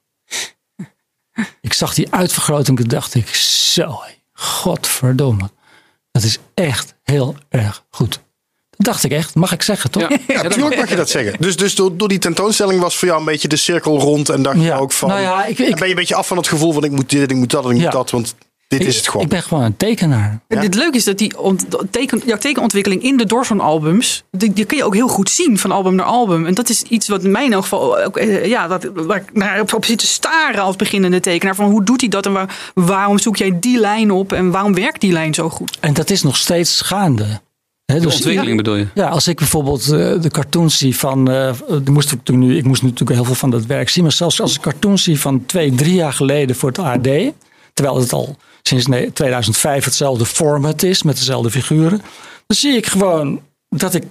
Ik 1.61 1.73
zag 1.73 1.95
die 1.95 2.07
uitvergroting 2.15 2.79
en 2.81 2.89
dacht 2.89 3.15
ik, 3.15 3.29
zo, 3.35 4.01
godverdomme. 4.33 5.51
Dat 6.11 6.23
is 6.23 6.39
echt 6.55 6.95
heel 7.03 7.37
erg 7.49 7.85
goed. 7.91 8.21
Dat 8.71 8.87
dacht 8.87 9.05
ik 9.05 9.11
echt, 9.13 9.35
mag 9.35 9.53
ik 9.53 9.63
zeggen 9.63 9.91
toch? 9.91 10.03
Ja. 10.09 10.19
Ja, 10.29 10.43
natuurlijk 10.43 10.77
mag 10.77 10.89
je 10.89 10.97
dat 10.97 11.11
zeggen. 11.11 11.41
Dus, 11.41 11.57
dus 11.57 11.75
door, 11.75 11.97
door 11.97 12.09
die 12.09 12.19
tentoonstelling 12.19 12.81
was 12.81 12.97
voor 12.97 13.09
jou 13.09 13.21
een 13.21 13.27
beetje 13.27 13.49
de 13.49 13.57
cirkel 13.57 13.99
rond. 14.01 14.29
En 14.29 14.43
dacht 14.43 14.57
je 14.57 14.63
Ja. 14.63 14.77
ook 14.77 14.93
van. 14.93 15.09
Nou 15.09 15.21
ja, 15.21 15.45
ik- 15.45 15.59
ik- 15.59 15.69
en 15.69 15.75
ben 15.75 15.85
je 15.85 15.91
een 15.91 15.95
beetje 15.99 16.15
af 16.15 16.27
van 16.27 16.37
het 16.37 16.49
gevoel 16.49 16.73
van 16.73 16.85
ik 16.85 16.91
moet 16.91 17.11
dit, 17.11 17.31
ik 17.31 17.37
moet 17.37 17.51
dat 17.51 17.65
en 17.65 17.71
ik 17.71 17.77
moet 17.83 17.93
dat. 17.93 18.11
Want 18.11 18.35
dit 18.69 18.85
is 18.87 18.97
het 18.97 19.09
gewoon. 19.09 19.23
Ik 19.25 19.29
ben 19.33 19.43
gewoon 19.43 19.65
een 19.65 19.77
tekenaar. 19.77 20.41
Ja. 20.49 20.61
Het 20.61 20.75
leuke 20.75 20.97
is 20.97 21.05
dat 21.05 21.19
die 21.19 21.39
ont- 21.39 21.67
teken, 21.91 22.23
ja, 22.27 22.37
tekenontwikkeling 22.37 23.03
in 23.03 23.17
de 23.17 23.27
Dorson 23.27 23.61
albums, 23.61 24.25
die, 24.31 24.53
die 24.53 24.65
kun 24.65 24.77
je 24.77 24.85
ook 24.85 24.95
heel 24.95 25.09
goed 25.09 25.31
zien 25.31 25.59
van 25.59 25.71
album 25.73 25.95
naar 25.95 26.07
album. 26.07 26.47
En 26.47 26.55
dat 26.55 26.69
is 26.69 26.83
iets 26.83 27.09
wat 27.09 27.25
in 27.25 27.31
mijn 27.31 27.53
geval 27.53 27.99
ook, 28.01 28.17
eh, 28.17 28.47
ja, 28.47 28.67
dat, 28.69 28.89
waar 28.95 29.17
ik 29.17 29.33
naar 29.33 29.61
op, 29.61 29.75
op 29.75 29.85
zit 29.85 29.99
te 29.99 30.07
staren 30.07 30.63
als 30.63 30.77
beginnende 30.77 31.21
tekenaar. 31.21 31.55
Van 31.55 31.71
hoe 31.71 31.85
doet 31.85 32.01
hij 32.01 32.09
dat 32.11 32.27
en 32.27 32.33
waar- 32.33 32.71
waarom 32.75 33.19
zoek 33.19 33.37
jij 33.37 33.57
die 33.61 33.79
lijn 33.79 34.11
op 34.11 34.33
en 34.33 34.51
waarom 34.51 34.75
werkt 34.75 35.01
die 35.01 35.13
lijn 35.13 35.35
zo 35.35 35.49
goed? 35.51 35.77
En 35.81 35.93
dat 35.95 36.11
is 36.11 36.23
nog 36.23 36.37
steeds 36.37 36.81
gaande. 36.81 37.41
Hè, 37.85 37.95
De 37.95 38.01
dus- 38.01 38.15
ontwikkeling 38.15 38.57
bedoel 38.57 38.77
je? 38.77 38.87
Ja, 38.95 39.09
als 39.09 39.29
ik 39.29 39.37
bijvoorbeeld 39.37 39.83
eh, 39.83 40.21
de 40.21 40.31
cartoons 40.31 40.79
zie 40.79 40.97
van. 40.97 41.31
eh, 41.31 41.53
die 41.69 41.91
moest 41.93 42.13
ik, 42.13 42.19
toen 42.23 42.39
nu, 42.39 42.57
ik 42.57 42.65
moest 42.65 42.83
natuurlijk 42.83 43.11
heel 43.11 43.25
veel 43.25 43.35
van 43.35 43.51
dat 43.51 43.67
werk 43.67 43.89
zien. 43.89 44.03
Maar 44.03 44.13
zelfs 44.13 44.41
als 44.41 44.55
ik 44.55 44.61
cartoons 44.61 45.03
zie 45.03 45.21
van 45.21 45.47
twee, 45.47 45.75
drie 45.75 45.95
jaar 45.95 46.13
geleden 46.13 46.57
voor 46.57 46.69
het 46.69 46.79
AD. 46.79 47.09
Terwijl 47.75 47.99
het 48.01 48.13
al 48.13 48.37
sinds 48.69 48.87
ne- 48.87 49.13
2005 49.13 49.85
hetzelfde 49.85 50.27
format 50.27 50.83
is 50.83 51.03
met 51.03 51.17
dezelfde 51.17 51.51
figuren. 51.51 52.03
Dan 52.47 52.57
zie 52.57 52.77
ik 52.77 52.87
gewoon 52.87 53.43
dat 53.69 53.95
ik 53.95 54.05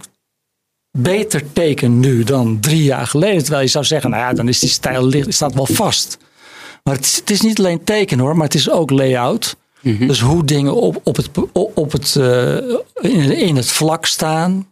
beter 0.98 1.54
teken 1.54 2.00
nu 2.00 2.24
dan 2.24 2.60
drie 2.60 2.84
jaar 2.84 3.08
geleden. 3.08 3.42
Terwijl 3.42 3.64
je 3.64 3.70
zou 3.70 3.86
zeggen, 3.86 4.10
nou 4.10 4.22
ja, 4.24 4.34
dan 4.34 4.48
is 4.48 4.60
die 4.60 4.70
stijl 4.70 5.24
staat 5.28 5.54
wel 5.54 5.66
vast. 5.66 6.18
Maar 6.84 6.96
het 6.96 7.06
is, 7.06 7.16
het 7.16 7.30
is 7.30 7.42
niet 7.42 7.60
alleen 7.60 7.84
teken 7.84 8.20
hoor, 8.20 8.36
maar 8.36 8.46
het 8.46 8.56
is 8.56 8.70
ook 8.70 8.90
layout. 8.90 9.56
Dus 9.82 10.20
hoe 10.20 10.46
dingen 10.46 10.74
op, 10.74 11.02
op 11.04 11.16
het, 11.16 11.30
op 11.54 11.92
het, 11.92 12.16
eh, 12.16 12.56
in, 13.12 13.38
in 13.38 13.56
het 13.56 13.72
vlak 13.72 14.06
staan. 14.06 14.68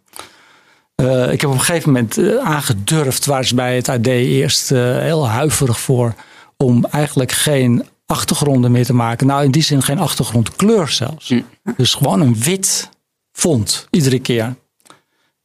Eh, 0.95 1.31
ik 1.31 1.41
heb 1.41 1.49
op 1.49 1.55
een 1.55 1.61
gegeven 1.61 1.91
moment 1.91 2.17
eh, 2.17 2.36
aangedurfd, 2.36 3.25
waar 3.25 3.45
ze 3.45 3.55
bij 3.55 3.75
het 3.75 3.89
AD 3.89 4.07
eerst 4.07 4.69
heel 4.69 5.27
huiverig 5.27 5.79
voor, 5.79 6.13
om 6.57 6.86
eigenlijk 6.86 7.31
geen 7.31 7.83
achtergronden 8.06 8.72
meer 8.72 8.86
te 8.86 8.93
maken. 8.93 9.28
Nou, 9.28 9.43
in 9.43 9.51
die 9.51 9.64
zin 9.64 9.82
geen 9.82 9.99
achtergrondkleur 9.99 10.88
zelfs. 10.88 11.34
Dus 11.78 11.93
gewoon 11.93 12.22
een 12.22 12.39
wit 12.39 12.89
font, 13.32 13.88
iedere 13.89 14.20
keer. 14.20 14.56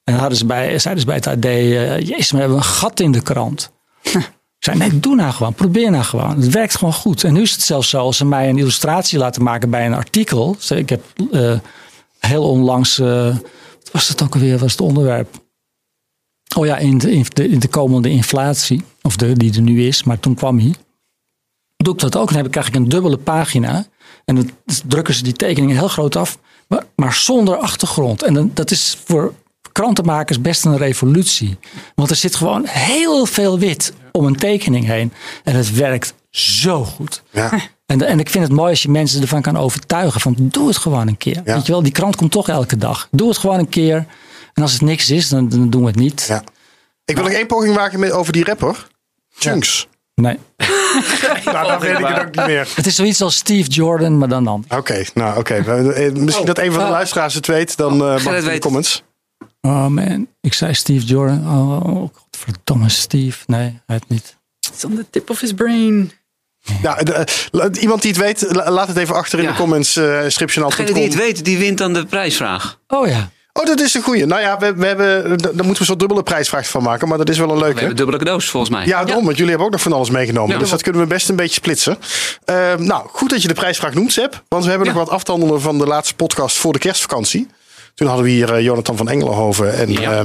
En 0.04 0.14
hadden 0.14 0.38
ze 0.38 0.46
bij, 0.46 0.78
zeiden 0.78 1.02
ze 1.02 1.06
bij 1.06 1.16
het 1.16 1.26
AD, 1.26 1.44
eh, 1.44 2.00
jezus, 2.00 2.30
we 2.30 2.38
hebben 2.38 2.56
een 2.56 2.62
gat 2.62 3.00
in 3.00 3.12
de 3.12 3.22
krant. 3.22 3.70
Ik 4.60 4.66
zei, 4.66 4.78
nee, 4.78 5.00
doe 5.00 5.14
nou 5.14 5.32
gewoon. 5.32 5.54
Probeer 5.54 5.90
nou 5.90 6.04
gewoon. 6.04 6.40
Het 6.40 6.50
werkt 6.50 6.76
gewoon 6.76 6.94
goed. 6.94 7.24
En 7.24 7.32
nu 7.32 7.42
is 7.42 7.52
het 7.52 7.60
zelfs 7.60 7.88
zo, 7.88 7.98
als 7.98 8.16
ze 8.16 8.24
mij 8.24 8.48
een 8.48 8.58
illustratie 8.58 9.18
laten 9.18 9.42
maken 9.42 9.70
bij 9.70 9.86
een 9.86 9.94
artikel. 9.94 10.56
Ik 10.68 10.88
heb 10.88 11.02
eh, 11.32 11.58
heel 12.18 12.50
onlangs, 12.50 12.98
eh, 12.98 13.36
wat 13.82 13.90
was 13.92 14.08
het 14.08 14.22
ook 14.22 14.34
alweer, 14.34 14.58
was 14.58 14.72
het 14.72 14.80
onderwerp? 14.80 15.40
Oh 16.56 16.66
ja, 16.66 16.76
in 16.76 16.98
de, 16.98 17.12
in 17.12 17.24
de, 17.28 17.48
in 17.48 17.58
de 17.58 17.68
komende 17.68 18.10
inflatie. 18.10 18.82
Of 19.02 19.16
de, 19.16 19.32
die 19.32 19.54
er 19.54 19.60
nu 19.60 19.86
is, 19.86 20.02
maar 20.02 20.20
toen 20.20 20.34
kwam 20.34 20.58
hij. 20.58 20.74
Doe 21.82 21.94
ik 21.94 22.00
dat 22.00 22.16
ook, 22.16 22.26
dan 22.26 22.36
heb 22.36 22.46
ik, 22.46 22.50
krijg 22.50 22.68
ik 22.68 22.74
een 22.74 22.88
dubbele 22.88 23.16
pagina. 23.16 23.84
En 24.24 24.34
dan 24.34 24.50
drukken 24.86 25.14
ze 25.14 25.22
die 25.22 25.32
tekeningen 25.32 25.76
heel 25.76 25.88
groot 25.88 26.16
af. 26.16 26.38
Maar, 26.68 26.84
maar 26.96 27.14
zonder 27.14 27.56
achtergrond. 27.56 28.22
En 28.22 28.34
dan, 28.34 28.50
dat 28.54 28.70
is 28.70 28.98
voor 29.04 29.34
krantenmakers 29.72 30.40
best 30.40 30.64
een 30.64 30.76
revolutie. 30.76 31.58
Want 31.94 32.10
er 32.10 32.16
zit 32.16 32.36
gewoon 32.36 32.66
heel 32.66 33.26
veel 33.26 33.58
wit 33.58 33.92
om 34.12 34.24
een 34.24 34.36
tekening 34.36 34.86
heen. 34.86 35.12
En 35.44 35.54
het 35.54 35.74
werkt 35.74 36.14
zo 36.30 36.84
goed. 36.84 37.22
Ja. 37.30 37.50
En, 37.86 38.02
en 38.02 38.18
ik 38.18 38.30
vind 38.30 38.44
het 38.44 38.52
mooi 38.52 38.70
als 38.70 38.82
je 38.82 38.90
mensen 38.90 39.20
ervan 39.20 39.42
kan 39.42 39.56
overtuigen. 39.56 40.20
Van 40.20 40.34
doe 40.38 40.68
het 40.68 40.76
gewoon 40.76 41.08
een 41.08 41.16
keer. 41.16 41.40
Ja. 41.44 41.54
Weet 41.54 41.66
je 41.66 41.72
wel, 41.72 41.82
die 41.82 41.92
krant 41.92 42.16
komt 42.16 42.30
toch 42.30 42.48
elke 42.48 42.76
dag. 42.76 43.08
Doe 43.10 43.28
het 43.28 43.38
gewoon 43.38 43.58
een 43.58 43.68
keer. 43.68 44.06
En 44.54 44.62
als 44.62 44.72
het 44.72 44.82
niks 44.82 45.10
is, 45.10 45.28
dan, 45.28 45.48
dan 45.48 45.70
doen 45.70 45.80
we 45.80 45.86
het 45.86 45.96
niet. 45.96 46.24
Ja. 46.28 46.44
Ik 47.04 47.14
wil 47.14 47.24
nog 47.24 47.32
één 47.32 47.46
poging 47.46 47.74
wagen 47.74 48.00
met, 48.00 48.12
over 48.12 48.32
die 48.32 48.44
rapper. 48.44 48.86
Chunks. 49.34 49.88
Nee. 50.20 50.38
Nou, 51.44 51.66
dan 51.68 51.80
weet 51.80 51.98
ik 51.98 52.06
het 52.06 52.18
ook 52.18 52.34
niet 52.36 52.46
meer. 52.46 52.68
Het 52.74 52.86
is 52.86 52.94
zoiets 52.94 53.22
als 53.22 53.36
Steve 53.36 53.68
Jordan, 53.70 54.18
maar 54.18 54.28
dan 54.28 54.44
dan. 54.44 54.64
Oké, 54.68 55.02
nou 55.14 55.38
oké. 55.38 55.54
Eh, 55.54 56.12
Misschien 56.12 56.46
dat 56.46 56.58
een 56.58 56.70
van 56.72 56.78
de 56.78 56.84
Ah. 56.84 56.90
luisteraars 56.90 57.34
het 57.34 57.46
weet. 57.46 57.76
Dan 57.76 57.92
eh 57.92 57.98
mag 57.98 58.24
het 58.24 58.26
in 58.34 58.40
de 58.40 58.40
weet. 58.46 58.60
comments. 58.60 59.02
Oh 59.60 59.86
man, 59.86 60.26
ik 60.40 60.54
zei 60.54 60.74
Steve 60.74 61.04
Jordan. 61.06 61.38
Oh, 61.38 62.08
verdomme 62.30 62.88
Steve. 62.88 63.38
Nee, 63.46 63.80
het 63.86 64.04
niet. 64.08 64.36
It's 64.72 64.84
on 64.84 64.94
the 64.96 65.06
tip 65.10 65.30
of 65.30 65.40
his 65.40 65.52
brain. 65.52 66.12
Ja, 66.82 66.94
de, 66.94 67.12
eh, 67.12 67.82
iemand 67.82 68.02
die 68.02 68.10
het 68.10 68.20
weet, 68.20 68.46
la- 68.54 68.70
laat 68.70 68.88
het 68.88 68.96
even 68.96 69.14
achter 69.14 69.38
in 69.38 69.44
Ja. 69.44 69.50
de 69.50 69.56
comments. 69.56 69.96
Uh, 69.96 70.04
Degene 70.22 70.92
die 70.92 71.02
het 71.04 71.14
weet, 71.14 71.44
die 71.44 71.58
wint 71.58 71.78
dan 71.78 71.92
de 71.92 72.06
prijsvraag. 72.06 72.78
Oh 72.88 73.06
ja. 73.08 73.30
Oh, 73.52 73.64
dat 73.66 73.80
is 73.80 73.94
een 73.94 74.02
goeie. 74.02 74.26
Nou 74.26 74.40
ja, 74.40 74.58
we, 74.58 74.74
we 74.74 74.86
hebben, 74.86 75.22
daar 75.24 75.38
moeten 75.52 75.64
we 75.72 75.78
een 75.78 75.84
soort 75.86 75.98
dubbele 75.98 76.22
prijsvraag 76.22 76.68
van 76.68 76.82
maken. 76.82 77.08
Maar 77.08 77.18
dat 77.18 77.28
is 77.28 77.38
wel 77.38 77.48
een 77.48 77.54
We 77.54 77.60
leuke. 77.60 77.78
hebben 77.78 77.96
dubbele 77.96 78.18
cadeaus 78.18 78.48
volgens 78.50 78.72
mij. 78.72 78.86
Ja, 78.86 79.04
daarom, 79.04 79.24
want 79.24 79.34
jullie 79.36 79.48
hebben 79.50 79.66
ook 79.66 79.72
nog 79.72 79.82
van 79.82 79.92
alles 79.92 80.10
meegenomen. 80.10 80.52
Ja. 80.54 80.58
dus 80.58 80.70
dat 80.70 80.82
kunnen 80.82 81.00
we 81.02 81.06
best 81.06 81.28
een 81.28 81.36
beetje 81.36 81.54
splitsen. 81.54 81.98
Eh, 82.44 82.74
nou, 82.76 83.08
goed 83.12 83.30
dat 83.30 83.42
je 83.42 83.48
de 83.48 83.54
prijsvraag 83.54 83.94
noemt, 83.94 84.12
Seb. 84.12 84.42
Want 84.48 84.64
we 84.64 84.70
hebben 84.70 84.88
Ja. 84.88 84.94
nog 84.94 85.04
wat 85.04 85.12
af 85.14 85.22
te 85.22 85.30
handelen 85.30 85.60
van 85.60 85.78
de 85.78 85.86
laatste 85.86 86.14
podcast 86.14 86.56
voor 86.56 86.72
de 86.72 86.78
kerstvakantie. 86.78 87.48
Toen 87.94 88.06
hadden 88.08 88.24
we 88.24 88.30
hier 88.32 88.54
eh, 88.54 88.62
Jonathan 88.62 88.96
van 88.96 89.08
Engelenhoven. 89.08 89.74
En 89.74 89.92
Ja. 89.92 90.24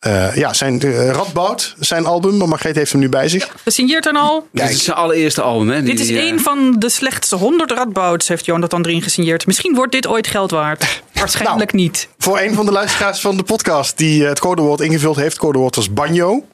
ja, 0.00 0.32
ja 0.34 0.52
zijn 0.52 0.86
uh, 0.86 1.10
Radboud, 1.10 1.74
zijn 1.78 2.06
album. 2.06 2.36
Maar 2.36 2.48
Margreet 2.48 2.76
heeft 2.76 2.92
hem 2.92 3.00
nu 3.00 3.08
bij 3.08 3.28
zich. 3.28 3.54
Gesigneerd 3.62 4.04
dan 4.04 4.16
al. 4.16 4.46
Dit 4.52 4.70
is 4.70 4.84
zijn 4.84 4.96
allereerste 4.96 5.42
album. 5.42 5.68
Hè? 5.68 5.82
Die, 5.82 5.94
Dit 5.96 6.00
is 6.00 6.10
eh, 6.10 6.26
een 6.26 6.40
van 6.40 6.74
de 6.78 6.88
slechtste 6.88 7.36
100 7.36 7.70
radbouts, 7.70 8.28
heeft 8.28 8.44
Jonathan 8.44 8.84
erin 8.84 9.02
gesigneerd. 9.02 9.46
Misschien 9.46 9.74
wordt 9.74 9.92
dit 9.92 10.06
ooit 10.06 10.26
geld 10.26 10.50
waard. 10.50 11.02
Waarschijnlijk 11.14 11.72
Nou. 11.72 11.82
niet. 11.84 12.08
Voor 12.18 12.40
een 12.40 12.54
van 12.54 12.64
de 12.66 12.72
luisteraars 12.72 13.20
van 13.20 13.36
de 13.36 13.42
podcast 13.42 13.96
die 13.96 14.22
eh, 14.22 14.28
het 14.28 14.38
codewoord 14.38 14.80
ingevuld 14.80 15.16
heeft. 15.16 15.32
Het 15.32 15.38
codewoord 15.38 15.74
was 15.76 15.92
banjo. 15.92 16.46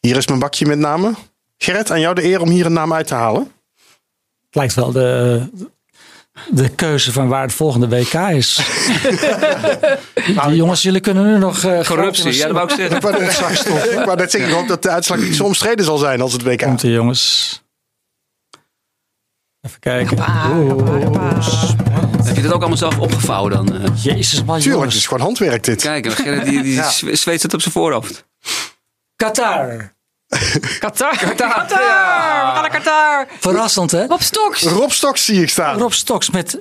Hier 0.00 0.16
is 0.16 0.26
mijn 0.26 0.38
bakje 0.38 0.66
met 0.66 0.78
namen. 0.78 1.16
Gerrit, 1.58 1.90
aan 1.90 2.00
jou 2.00 2.14
de 2.14 2.24
eer 2.24 2.40
om 2.40 2.48
hier 2.48 2.66
een 2.66 2.72
naam 2.72 2.92
uit 2.92 3.06
te 3.06 3.14
halen. 3.14 3.42
Het 4.46 4.54
lijkt 4.54 4.74
wel 4.74 4.92
de, 4.92 5.42
de 6.48 6.68
keuze 6.68 7.12
van 7.12 7.28
waar 7.28 7.42
het 7.42 7.52
volgende 7.52 7.88
WK 7.88 8.12
is. 8.14 8.60
Die 10.46 10.56
jongens, 10.56 10.82
jullie 10.82 11.00
kunnen 11.00 11.26
nu 11.26 11.38
nog... 11.38 11.64
eh, 11.64 11.84
Corruptie, 11.86 12.36
ja, 12.36 12.46
dat 12.46 12.52
wou 12.56 12.68
ik 12.70 12.74
zeggen. 12.76 12.96
Ik 12.96 13.02
wou 13.02 13.18
net- 13.20 13.30
ik 13.98 14.04
wou 14.04 14.16
net 14.16 14.30
zeggen, 14.30 14.50
ik 14.50 14.56
hoop 14.56 14.68
dat 14.68 14.82
de 14.82 14.88
uitslag 14.90 15.18
niet 15.18 15.36
zo 15.36 15.44
omstreden 15.44 15.84
zal 15.84 15.96
zijn 15.98 16.20
als 16.20 16.32
het 16.32 16.42
WK. 16.42 16.62
Komt 16.62 16.82
ie, 16.82 16.90
jongens. 16.90 17.62
Even 19.60 19.80
kijken. 19.80 20.16
Pa. 20.16 20.48
Heb 22.24 22.36
je 22.36 22.42
dat 22.42 22.52
ook 22.52 22.60
allemaal 22.60 22.76
zelf 22.78 22.98
opgevouwen 22.98 23.50
dan? 23.52 23.74
eh? 23.82 23.90
Jezus, 24.02 24.44
man, 24.44 24.60
Tuurlijk, 24.60 24.84
het 24.84 24.94
is 24.94 25.06
gewoon 25.06 25.22
handwerk 25.24 25.64
dit. 25.64 25.82
Kijk, 25.82 26.12
Gerrit 26.12 26.44
die, 26.44 26.62
die 26.62 26.74
Ja. 26.74 26.90
zweet 27.12 27.42
het 27.42 27.54
op 27.54 27.60
zijn 27.60 27.74
voorhoofd. 27.74 28.24
Qatar. 29.16 29.94
Qatar. 30.78 31.16
Qatar. 31.18 31.64
We 31.68 31.74
Ja. 31.74 32.52
gaan 32.52 32.62
naar 32.62 32.70
Qatar. 32.70 33.26
Verrassend, 33.40 33.90
hè? 33.90 34.04
Op 34.04 34.22
stoks. 34.22 34.62
Rob 34.62 34.90
Stoks 34.90 35.24
zie 35.24 35.42
ik 35.42 35.48
staan. 35.50 35.78
Rob 35.78 35.92
Stoks 35.92 36.30
met 36.30 36.58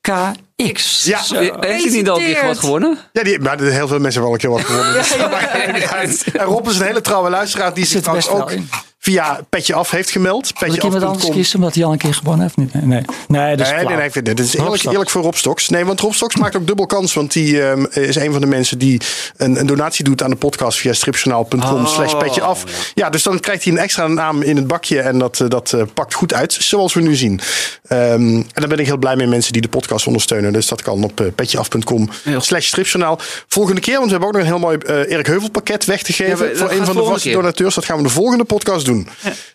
CKX. 0.00 1.04
Ja. 1.04 1.22
Zo. 1.22 1.38
Heeft 1.38 1.84
hij 1.84 1.92
niet 1.92 2.08
al 2.08 2.16
een 2.20 2.24
keer 2.24 2.46
wat 2.46 2.58
gewonnen? 2.58 2.98
Ja, 3.12 3.22
die, 3.22 3.40
maar 3.40 3.60
heel 3.60 3.88
veel 3.88 3.98
mensen 3.98 4.22
hebben 4.22 4.22
wel 4.22 4.32
een 4.32 4.38
keer 4.38 4.50
wat 4.50 4.64
gewonnen. 4.64 4.94
En 6.40 6.46
Rob 6.46 6.68
is 6.68 6.78
een 6.78 6.86
hele 6.86 7.00
trouwe 7.00 7.30
luisteraar 7.30 7.74
die 7.74 7.84
zich 7.84 7.92
Zit 7.92 8.02
trouwens 8.02 8.28
ook 8.28 8.50
in. 8.50 8.68
Via 9.04 9.40
Petje 9.48 9.74
Af 9.74 9.90
heeft 9.90 10.10
gemeld. 10.10 10.48
Ik 10.48 10.82
iemand 10.82 11.02
anders 11.02 11.28
kiezen 11.28 11.56
omdat 11.58 11.74
hij 11.74 11.84
al 11.84 11.92
een 11.92 11.98
keer 11.98 12.14
gewonnen 12.14 12.42
heeft? 12.42 12.56
Nee, 12.56 12.68
nee, 12.72 12.84
nee. 12.84 13.02
nee 13.28 13.56
dat 13.56 13.66
is 13.66 13.72
Nee, 13.72 13.84
nee, 13.84 13.96
nee, 13.96 14.34
is 14.34 14.54
eerlijk, 14.54 14.82
eerlijk 14.82 15.10
voor 15.10 15.22
Rob 15.22 15.34
Stoks. 15.34 15.68
Nee, 15.68 15.84
want 15.84 16.00
Rob 16.00 16.12
Stoks 16.12 16.36
maakt 16.36 16.56
ook 16.56 16.66
dubbel 16.66 16.86
kans. 16.86 17.14
Want 17.14 17.32
die 17.32 17.62
ehm, 17.62 17.84
is 17.90 18.16
een 18.16 18.32
van 18.32 18.40
de 18.40 18.46
mensen 18.46 18.78
die 18.78 19.00
een, 19.36 19.60
een 19.60 19.66
donatie 19.66 20.04
doet 20.04 20.22
aan 20.22 20.30
de 20.30 20.36
podcast 20.36 20.78
via 20.78 20.92
stripjournaal.com 20.92 21.60
Oh, 21.60 21.86
slash 21.86 22.14
petje 22.16 22.40
af. 22.40 22.64
Ja, 22.94 23.10
dus 23.10 23.22
dan 23.22 23.40
krijgt 23.40 23.64
hij 23.64 23.72
een 23.72 23.78
extra 23.78 24.06
naam 24.06 24.42
in 24.42 24.56
het 24.56 24.66
bakje. 24.66 25.00
En 25.00 25.18
dat, 25.18 25.40
eh, 25.40 25.48
dat 25.48 25.72
eh, 25.72 25.82
pakt 25.94 26.14
goed 26.14 26.34
uit, 26.34 26.52
zoals 26.52 26.94
we 26.94 27.00
nu 27.00 27.14
zien. 27.14 27.40
Ehm, 27.88 28.00
en 28.36 28.46
daar 28.54 28.68
ben 28.68 28.78
ik 28.78 28.86
heel 28.86 28.96
blij 28.96 29.16
mee, 29.16 29.26
mensen 29.26 29.52
die 29.52 29.62
de 29.62 29.68
podcast 29.68 30.06
ondersteunen. 30.06 30.52
Dus 30.52 30.66
dat 30.66 30.82
kan 30.82 31.04
op 31.04 31.20
uh, 31.20 31.26
petjeaf.com 31.34 32.08
Heel 32.22 32.40
slash 32.40 32.66
stripjournaal. 32.66 33.18
Volgende 33.48 33.80
keer, 33.80 33.94
want 33.98 34.04
we 34.04 34.10
hebben 34.10 34.28
ook 34.28 34.34
nog 34.34 34.42
een 34.42 34.48
heel 34.48 34.58
mooi 34.58 34.78
eh, 34.78 35.12
Erik 35.12 35.26
Heuvel 35.26 35.50
pakket 35.50 35.84
weg 35.84 36.02
te 36.02 36.12
geven. 36.12 36.30
Ja, 36.30 36.52
we- 36.52 36.58
dat 36.58 36.58
voor 36.58 36.70
een 36.70 36.76
van 36.76 36.78
de 36.78 36.84
volgende 36.84 37.10
vaste 37.12 37.28
keer. 37.28 37.36
donateurs. 37.36 37.74
Dat 37.74 37.84
gaan 37.84 37.96
we 37.96 38.02
de 38.02 38.08
volgende 38.08 38.44
podcast 38.44 38.84
doen. 38.84 38.93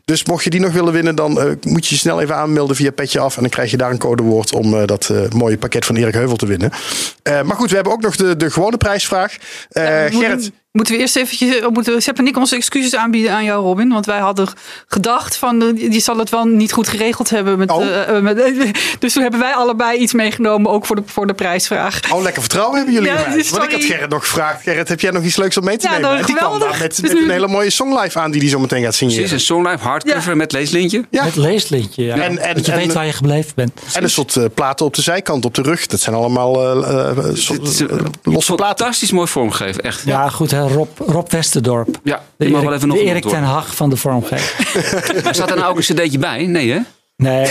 Dus 0.06 0.26
mocht 0.26 0.44
je 0.44 0.50
die 0.50 0.60
nog 0.60 0.74
willen 0.74 0.94
winnen, 0.94 1.16
dan 1.16 1.40
eh, 1.40 1.46
moet 1.62 1.88
je 1.88 1.96
je 1.96 2.02
snel 2.02 2.22
even 2.22 2.36
aanmelden 2.36 2.76
via 2.76 2.92
Petje 2.92 3.20
Af. 3.20 3.36
En 3.36 3.42
dan 3.42 3.52
krijg 3.52 3.72
je 3.72 3.78
daar 3.78 3.92
een 3.92 3.98
codewoord 3.98 4.54
om 4.54 4.74
eh, 4.74 4.86
dat 4.86 5.10
eh, 5.10 5.30
mooie 5.30 5.58
pakket 5.58 5.86
van 5.86 5.96
Erik 5.96 6.14
Heuvel 6.14 6.36
te 6.36 6.46
winnen. 6.46 6.72
Maar 7.24 7.56
goed, 7.56 7.70
we 7.70 7.76
hebben 7.76 7.94
ook 7.94 8.02
nog 8.02 8.16
de, 8.16 8.36
de 8.36 8.52
gewone 8.52 8.78
prijsvraag. 8.78 9.38
Gerrit, 9.70 10.52
Moeten 10.72 10.94
we 10.96 11.00
eerst 11.00 11.16
eventjes, 11.16 11.62
oh, 11.66 11.72
moeten 11.74 11.94
we 11.94 12.02
Sepp 12.02 12.18
en 12.18 12.28
ik 12.28 12.38
onze 12.38 12.56
excuses 12.56 12.96
aanbieden 12.96 13.32
aan 13.34 13.44
jou, 13.44 13.64
Robin? 13.64 13.90
Want 13.90 14.06
wij 14.06 14.20
hadden 14.20 14.48
gedacht 14.88 15.36
van, 15.36 15.62
eh, 15.62 15.90
die 15.92 16.00
zal 16.02 16.18
het 16.18 16.30
wel 16.30 16.46
niet 16.46 16.72
goed 16.72 16.88
geregeld 16.88 17.30
hebben. 17.30 17.58
Met, 17.58 17.72
Oh. 17.72 17.84
eh, 17.86 18.16
eh, 18.18 18.24
met, 18.24 18.38
dus 19.00 19.14
toen 19.14 19.22
hebben 19.22 19.40
wij 19.40 19.54
allebei 19.54 19.98
iets 20.00 20.14
meegenomen, 20.14 20.72
ook 20.72 20.86
voor 20.86 20.96
de, 20.96 21.02
voor 21.06 21.28
de 21.28 21.34
prijsvraag. 21.34 22.00
oh 22.14 22.22
lekker 22.22 22.42
vertrouwen 22.42 22.76
hebben 22.76 22.94
jullie 22.94 23.10
Ja, 23.10 23.24
dus 23.34 23.50
Want 23.50 23.64
ik 23.64 23.72
had. 23.72 23.84
Gerrit 23.84 24.10
nog 24.10 24.22
gevraagd. 24.24 24.62
Gerrit, 24.62 24.88
heb 24.90 25.00
jij 25.00 25.12
nog 25.12 25.24
iets 25.24 25.36
leuks 25.36 25.58
om 25.58 25.64
mee 25.64 25.78
te 25.78 25.88
Ja, 25.88 25.92
nemen? 25.94 26.10
dat 26.10 26.20
En 26.20 26.26
die 26.26 26.36
kwam 26.36 26.60
daar 26.60 26.78
met, 26.80 27.02
Dus 27.02 27.14
met 27.14 27.22
een 27.24 27.30
hele 27.30 27.48
mooie 27.48 27.70
songlive 27.70 28.20
aan 28.20 28.32
die 28.32 28.42
hij 28.42 28.50
zo 28.50 28.60
meteen 28.60 28.84
gaat 28.84 28.96
signeren. 28.96 29.24
Precies, 29.28 29.50
een 29.50 29.56
songlive 29.56 29.84
hardcover 29.88 30.30
Ja. 30.30 30.36
met 30.36 30.52
leeslintje. 30.52 31.06
Ja. 31.10 31.24
Het 31.24 31.36
leeslintje, 31.36 32.04
ja. 32.04 32.16
En- 32.16 32.38
en- 32.38 32.56
dat 32.56 32.66
je 32.66 32.72
en- 32.72 32.78
weet 32.78 32.94
waar 32.94 33.06
je 33.06 33.14
gebleven 33.14 33.52
bent. 33.56 33.72
En 33.94 34.04
een 34.04 34.10
soort 34.10 34.36
eh, 34.36 34.44
platen 34.54 34.86
op 34.86 34.94
de 34.96 35.02
zijkant, 35.02 35.46
op 35.46 35.56
de 35.56 35.62
rug. 35.62 35.86
Dat 35.88 36.00
zijn 36.00 36.16
allemaal 36.16 36.84
eh, 36.84 37.10
eh, 37.10 37.18
soort, 37.34 37.60
Het 37.60 37.70
is 37.70 37.80
eh, 37.82 37.88
een 37.90 38.34
losse 38.34 38.56
platen. 38.56 38.78
fantastisch 38.78 39.12
mooi 39.12 39.28
vormgegeven, 39.28 39.84
echt. 39.84 40.02
Ja, 40.06 40.30
goed, 40.30 40.52
hè, 40.68 40.74
Rob, 40.74 40.90
Rob 40.98 41.32
Westerdorp. 41.32 42.00
Ja, 42.04 42.24
De 42.38 42.46
Erik, 42.46 42.62
wel 42.62 42.74
even 42.74 42.88
nog 42.88 42.98
de 42.98 43.04
Erik 43.04 43.24
ten. 43.26 43.44
Hag 43.44 43.76
van 43.76 43.90
de 43.90 43.96
vormgeving. 43.96 45.24
Maar 45.24 45.36
Staat 45.36 45.50
er 45.50 45.56
nou 45.58 45.70
ook 45.72 45.78
een 45.78 45.84
cd'tje 45.84 46.20
bij? 46.20 46.46
Nee, 46.46 46.72
hè? 46.72 46.80
Nee. 47.16 47.48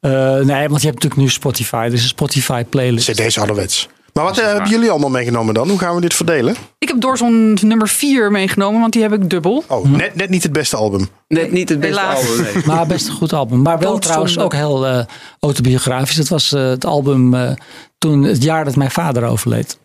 Eh, 0.00 0.10
nee, 0.38 0.68
want 0.68 0.80
je 0.80 0.86
hebt 0.88 1.02
natuurlijk 1.02 1.16
nu 1.16 1.28
Spotify. 1.28 1.88
Dus 1.88 2.02
een 2.02 2.08
Spotify 2.08 2.64
playlist. 2.64 3.10
CD's 3.10 3.38
ouderwets. 3.38 3.88
Maar 4.12 4.24
wat 4.24 4.34
Dat 4.34 4.44
eh, 4.44 4.50
hebben 4.52 4.70
jullie 4.70 4.90
allemaal 4.90 5.10
meegenomen 5.10 5.54
dan? 5.54 5.68
Hoe 5.68 5.78
gaan 5.78 5.94
we 5.94 6.00
dit 6.00 6.14
verdelen? 6.14 6.54
Ik 6.78 6.88
heb 6.88 7.00
Doorzon 7.00 7.58
nummer 7.62 7.88
4 7.88 8.30
meegenomen, 8.30 8.80
want 8.80 8.92
die 8.92 9.02
heb 9.02 9.12
ik 9.12 9.30
dubbel. 9.30 9.64
Oh, 9.68 9.84
net, 9.84 10.14
net 10.14 10.28
niet 10.30 10.42
het 10.42 10.52
beste 10.52 10.76
album. 10.76 11.08
Net 11.28 11.52
niet 11.52 11.68
het 11.68 11.80
beste 11.80 12.00
Helaas. 12.00 12.18
album, 12.28 12.42
nee. 12.54 12.62
Maar 12.76 12.86
best 12.86 13.06
een 13.08 13.14
goed 13.14 13.32
album. 13.32 13.62
Maar 13.62 13.78
wel 13.78 13.90
Doodzonde. 13.92 14.06
trouwens 14.06 14.38
ook 14.38 14.52
heel 14.52 14.86
eh, 14.86 15.04
autobiografisch. 15.40 16.16
Het 16.16 16.28
was 16.28 16.52
eh, 16.52 16.68
het 16.68 16.84
album 16.84 17.34
eh, 17.34 17.52
toen 17.98 18.22
het 18.22 18.42
jaar 18.42 18.64
dat 18.64 18.76
mijn 18.76 18.90
vader 18.90 19.24
overleed. 19.24 19.78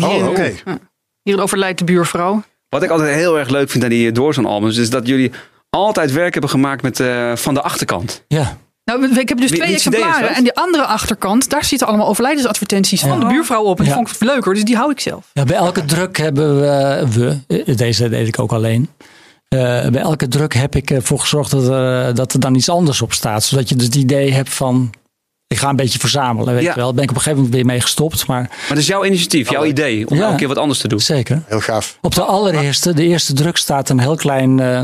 Oh, 0.00 0.28
oké. 0.28 0.52
Overlijdt 1.36 1.78
de 1.78 1.84
buurvrouw. 1.84 2.42
Wat 2.68 2.82
ik 2.82 2.90
altijd 2.90 3.14
heel 3.14 3.38
erg 3.38 3.48
leuk 3.48 3.70
vind 3.70 3.84
aan 3.84 3.90
die 3.90 4.12
Doorzon 4.12 4.46
albums, 4.46 4.76
is 4.76 4.90
dat 4.90 5.06
jullie 5.06 5.32
altijd 5.70 6.12
werk 6.12 6.32
hebben 6.32 6.50
gemaakt 6.50 6.82
met 6.82 7.00
eh, 7.00 7.36
van 7.36 7.54
de 7.54 7.62
achterkant. 7.62 8.24
Ja, 8.28 8.56
Nou, 8.84 9.18
ik 9.18 9.28
heb 9.28 9.38
dus 9.38 9.50
twee 9.50 9.72
exemplaren. 9.74 10.34
En 10.34 10.42
die 10.42 10.54
andere 10.54 10.84
achterkant, 10.84 11.50
daar 11.50 11.64
zitten 11.64 11.86
allemaal 11.86 12.08
overlijdensadvertenties 12.08 13.00
van 13.00 13.20
de 13.20 13.26
buurvrouw 13.26 13.62
op. 13.62 13.78
En 13.78 13.84
die 13.84 13.92
Ja. 13.92 13.98
vond 13.98 14.10
ik 14.10 14.20
leuker, 14.20 14.54
dus 14.54 14.64
die 14.64 14.76
hou 14.76 14.90
ik 14.90 15.00
zelf. 15.00 15.30
Ja, 15.32 15.44
bij 15.44 15.56
elke 15.56 15.84
druk 15.84 16.16
hebben 16.16 16.60
we, 16.60 17.06
we 17.46 17.62
eh, 17.64 17.76
deze 17.76 18.08
deed 18.08 18.28
ik 18.28 18.38
ook 18.40 18.52
alleen. 18.52 18.88
Eh, 19.48 19.58
bij 19.88 20.00
elke 20.00 20.28
druk 20.28 20.54
heb 20.54 20.74
ik 20.76 20.90
ervoor 20.90 21.18
gezorgd 21.20 21.50
dat 21.50 21.68
er, 21.68 22.08
eh, 22.08 22.14
dat 22.14 22.32
er 22.32 22.40
dan 22.40 22.54
iets 22.54 22.68
anders 22.68 23.02
op 23.02 23.12
staat. 23.12 23.44
Zodat 23.44 23.68
je 23.68 23.76
dus 23.76 23.86
het 23.86 23.94
idee 23.94 24.32
hebt 24.32 24.54
van, 24.54 24.90
ik 25.48 25.58
ga 25.58 25.68
een 25.68 25.76
beetje 25.76 25.98
verzamelen. 25.98 26.54
Weet 26.54 26.62
Ja. 26.62 26.68
je 26.70 26.76
wel. 26.76 26.84
Daar 26.86 26.94
ben 26.94 27.02
ik 27.04 27.10
op 27.10 27.16
een 27.16 27.22
gegeven 27.22 27.38
moment 27.44 27.54
weer 27.56 27.66
mee 27.72 27.80
gestopt. 27.80 28.26
Maar 28.26 28.40
Maar 28.42 28.68
dat 28.68 28.78
is 28.78 28.86
jouw 28.86 29.04
initiatief, 29.04 29.50
jouw 29.50 29.64
idee 29.64 30.08
om 30.08 30.16
Ja. 30.16 30.24
elke 30.24 30.36
keer 30.36 30.48
wat 30.48 30.56
anders 30.58 30.78
te 30.80 30.88
doen. 30.88 31.00
zeker. 31.00 31.42
Heel 31.46 31.60
gaaf. 31.60 31.98
Op 32.00 32.14
de 32.14 32.22
allereerste, 32.22 32.94
de 32.94 33.02
eerste 33.02 33.32
druk 33.32 33.56
staat 33.56 33.88
een 33.88 33.98
heel 34.00 34.16
klein 34.16 34.60
eh 34.60 34.80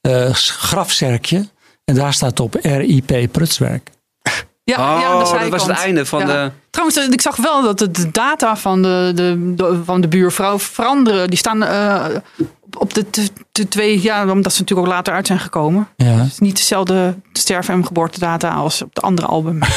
eh, 0.00 0.34
grafzerkje. 0.34 1.48
En 1.84 1.94
daar 1.94 2.12
staat 2.12 2.40
op 2.40 2.54
RIP 2.62 3.28
Prutswerk. 3.32 3.90
Ja, 4.64 4.74
Oh, 4.74 5.00
ja, 5.00 5.06
aan 5.08 5.18
de 5.24 5.38
dat 5.40 5.48
was 5.60 5.66
het 5.66 5.76
einde 5.76 6.06
van 6.06 6.20
Ja. 6.20 6.26
de... 6.26 6.50
Trouwens, 6.76 7.14
ik 7.14 7.20
zag 7.20 7.36
wel 7.36 7.62
dat 7.62 7.78
de- 7.78 8.10
data 8.12 8.56
van 8.56 8.82
de, 8.82 9.12
de, 9.14 9.54
de- 9.54 9.80
van 9.84 10.00
de 10.00 10.08
buurvrouw 10.08 10.58
veranderen. 10.58 11.28
Die 11.28 11.38
staan 11.38 11.62
eh, 11.64 12.04
op 12.78 12.94
de, 12.94 13.04
de, 13.10 13.28
de 13.52 13.68
twee, 13.68 14.02
ja, 14.02 14.30
omdat 14.30 14.52
ze 14.52 14.60
natuurlijk 14.60 14.88
ook 14.88 14.94
later 14.94 15.14
uit 15.14 15.26
zijn 15.26 15.38
gekomen. 15.38 15.88
Ja. 15.96 16.06
Het 16.06 16.26
is 16.32 16.38
niet 16.38 16.56
dezelfde 16.56 17.14
sterf- 17.32 17.68
en 17.68 17.86
geboortedata 17.86 18.48
als 18.50 18.82
op 18.82 18.94
de 18.94 19.00
andere 19.00 19.26
album. 19.26 19.58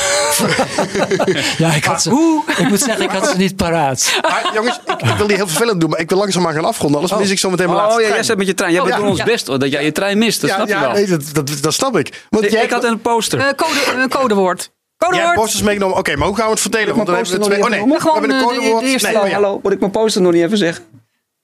Ja, 1.58 1.74
ik, 1.74 1.84
had 1.86 2.02
ze, 2.02 2.42
ik 2.58 2.70
moet 2.70 2.80
zeggen, 2.80 3.04
ik 3.04 3.12
had 3.12 3.28
ze 3.28 3.38
niet 3.38 3.56
paraat. 3.56 4.20
Maar 4.22 4.52
jongens, 4.54 4.80
ik, 4.86 5.02
ik 5.10 5.16
wil 5.18 5.28
die 5.28 5.36
heel 5.36 5.48
vervelend 5.48 5.82
doen, 5.82 5.90
maar 5.90 6.00
ik 6.00 6.10
wil 6.10 6.18
langzaamaan 6.18 6.54
gaan 6.54 6.66
afronden. 6.66 7.02
Anders 7.02 7.20
mis 7.20 7.30
ik 7.30 7.40
zo 7.40 7.50
meteen 7.50 7.66
mijn 7.66 7.78
Oh 7.80 7.84
laatste 7.86 8.04
ja, 8.04 8.10
jij 8.10 8.24
zit 8.24 8.38
met 8.38 8.48
je 8.48 8.54
trein. 8.54 8.72
Jij 8.72 8.82
Oh, 8.82 8.86
bent 8.88 8.98
ja. 8.98 9.04
doen 9.04 9.12
ons 9.16 9.20
Ja. 9.26 9.32
best 9.32 9.48
hoor, 9.48 9.60
dat 9.60 9.72
jij 9.72 9.84
je 9.84 9.92
trein 9.92 10.18
mist. 10.18 10.42
Dat 10.42 10.50
ja, 10.50 10.56
snap 10.56 10.68
je 10.68 10.74
ja, 10.74 10.82
wel. 10.82 10.92
nee, 10.92 11.08
dat, 11.08 11.24
dat, 11.34 11.58
dat 11.62 11.74
snap 11.74 11.98
ik. 11.98 12.26
Want 12.30 12.46
Ik- 12.46 12.52
jij, 12.52 12.64
ik 12.64 12.70
had 12.72 12.84
een 12.84 13.02
poster. 13.02 13.40
Eh, 13.40 13.46
code, 13.56 13.80
eh, 14.02 14.08
codewoord. 14.08 14.72
Jij 15.00 15.08
hebt 15.08 15.20
Codewoord! 15.22 15.36
posters 15.36 15.64
meegenomen. 15.64 15.98
Oké, 15.98 16.16
maar 16.16 16.28
hoe 16.28 16.36
gaan 16.36 16.46
we 16.46 16.52
het 16.52 16.62
verdelen? 16.62 16.96
Want 16.96 17.08
dan 17.08 17.16
hebben 17.16 17.34
we 17.40 17.46
twee. 17.46 17.64
Oh 17.64 17.70
nee, 17.70 17.84
we 17.84 18.00
Gewoon, 18.00 18.20
hebben 18.20 18.36
een 18.36 18.42
eh, 18.44 18.48
de- 18.48 18.56
codewoord. 18.56 18.84
Nee, 19.02 19.18
oh 19.22 19.28
ja. 19.28 19.34
Hallo, 19.34 19.60
moet 19.64 19.72
ik 19.72 19.80
mijn 19.80 19.92
poster 19.92 20.22
nog 20.22 20.32
niet 20.34 20.44
even 20.44 20.58
zeggen? 20.58 20.84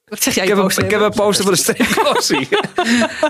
Wat 0.05 0.23
zeg 0.23 0.33
jij? 0.35 0.43
Ik 0.43 0.49
heb, 0.49 0.57
een, 0.57 0.63
poster? 0.65 0.83
ik 0.83 0.91
heb 0.91 1.01
een 1.01 1.11
poster 1.11 1.43
van 1.45 1.53
de 1.53 1.59
streeklassie. 1.63 2.47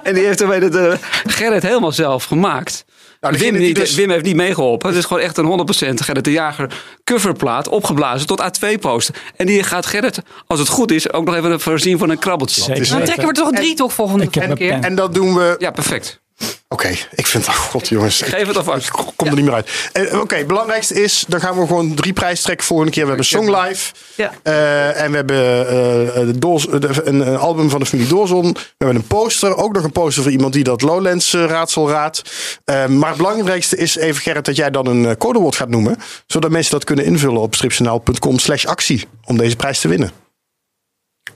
en 0.04 0.14
die 0.14 0.26
heeft 0.26 0.42
er 0.42 0.72
de 0.72 0.98
Gerrit 1.26 1.64
helemaal 1.64 1.92
zelf 1.92 2.24
gemaakt. 2.24 2.86
Nou, 3.22 3.38
Wim, 3.38 3.58
niet, 3.58 3.76
dus- 3.76 3.96
Wim 3.96 4.10
heeft 4.10 4.24
niet 4.24 4.36
meegeholpen. 4.36 4.90
Het 4.90 4.98
is 4.98 5.06
gewoon 5.06 5.24
echt 5.24 5.38
een 5.38 5.46
100% 5.46 6.04
Gerrit 6.04 6.24
de 6.24 6.32
Jager 6.32 6.82
coverplaat 7.04 7.68
opgeblazen 7.68 8.28
tot 8.28 8.42
A2 8.42 8.80
poster. 8.80 9.16
En 9.36 9.46
die 9.46 9.64
gaat 9.64 9.86
Gerrit, 9.86 10.20
als 10.48 10.60
het 10.60 10.68
goed 10.68 10.92
is, 10.92 11.14
ook 11.14 11.26
nog 11.26 11.36
even 11.36 11.60
voorzien 11.60 11.98
van 11.98 12.10
een 12.10 12.20
krabbeltje. 12.20 12.62
Dan 12.74 12.84
trekken 13.04 13.16
we 13.18 13.28
er 13.28 13.34
toch 13.34 13.52
drie 13.52 13.76
toch 13.76 13.94
volgende 13.94 14.30
keer. 14.30 14.56
pen. 14.56 14.84
En 14.84 14.96
dat 14.96 15.14
doen 15.14 15.36
we. 15.36 15.56
Ja, 15.58 15.72
perfect. 15.72 16.22
Oké, 16.68 16.88
ik 17.16 17.28
vind. 17.28 17.48
Oh 17.48 17.54
god, 17.56 17.88
jongens. 17.88 18.22
Ik 18.22 18.28
Geef 18.28 18.48
het 18.48 18.58
alvast. 18.58 18.90
kom 18.92 19.28
er 19.28 19.36
niet 19.36 19.46
meer 19.46 19.54
uit. 19.54 19.90
Eh, 19.94 20.20
Oké, 20.20 20.36
het 20.36 20.48
belangrijkste 20.48 21.04
is. 21.04 21.26
Dan 21.28 21.40
gaan 21.40 21.60
we 21.60 21.68
gewoon 21.68 21.94
drie 21.96 22.14
prijzen 22.14 22.44
trekken 22.44 22.66
volgende 22.66 22.92
keer. 22.92 23.02
We 23.02 23.08
hebben 23.08 23.26
Song 23.26 23.50
Live. 23.56 23.94
Ja. 24.16 24.32
eh, 24.44 25.02
en 25.02 25.10
we 25.12 25.16
hebben 25.16 25.68
eh, 25.68 26.26
de 26.26 26.40
Doors- 26.40 26.66
de- 26.68 27.02
een, 27.04 27.28
een 27.28 27.38
album 27.38 27.70
van 27.70 27.80
de 27.80 27.86
familie 27.86 28.10
Doorzon. 28.10 28.52
We 28.54 28.60
hebben 28.78 28.96
een 28.98 29.08
poster. 29.08 29.56
Ook 29.58 29.74
nog 29.74 29.84
een 29.84 29.92
poster 29.92 30.24
voor 30.24 30.32
iemand 30.32 30.54
die 30.54 30.64
dat 30.64 30.82
Lowlands 30.82 31.34
raadsel 31.34 31.90
raadt. 31.90 32.22
Eh, 32.64 32.86
maar 32.86 33.10
het 33.10 33.18
belangrijkste 33.18 33.78
is 33.78 33.96
even 33.96 34.22
Gerrit 34.22 34.46
dat 34.46 34.56
jij 34.56 34.70
dan 34.72 34.86
een 34.88 35.18
codewoord 35.18 35.56
gaat 35.56 35.70
noemen. 35.70 35.98
Zodat 36.28 36.52
mensen 36.52 36.72
dat 36.72 36.84
kunnen 36.84 37.06
invullen 37.06 37.42
op 37.42 37.56
stripjournaal.com 37.56 38.40
slash 38.40 38.66
actie. 38.66 39.08
Om 39.26 39.38
deze 39.38 39.56
prijs 39.56 39.80
te 39.80 39.88
winnen. 39.88 40.12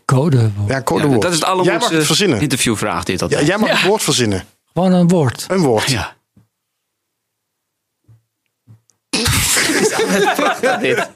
Code. 0.05 0.49
Ja, 0.67 0.81
codewoord. 0.81 1.21
dat 1.21 1.31
is 1.31 1.37
het 1.39 1.45
jij 1.47 1.55
mag 1.55 1.65
het 1.65 1.69
allermoeilijkste 1.69 2.05
verzinnen. 2.05 2.41
interviewvraag 2.41 3.03
dit. 3.03 3.19
Dat 3.19 3.29
Ja, 3.29 3.41
jij 3.41 3.57
mag 3.57 3.69
het 3.69 3.83
woord 3.83 4.03
verzinnen. 4.03 4.43
Gewoon 4.79 4.93
een 4.99 5.07
woord. 5.07 5.45
Een 5.47 5.61
woord. 5.61 5.89
Ja. 5.91 6.15
dit. 10.81 11.09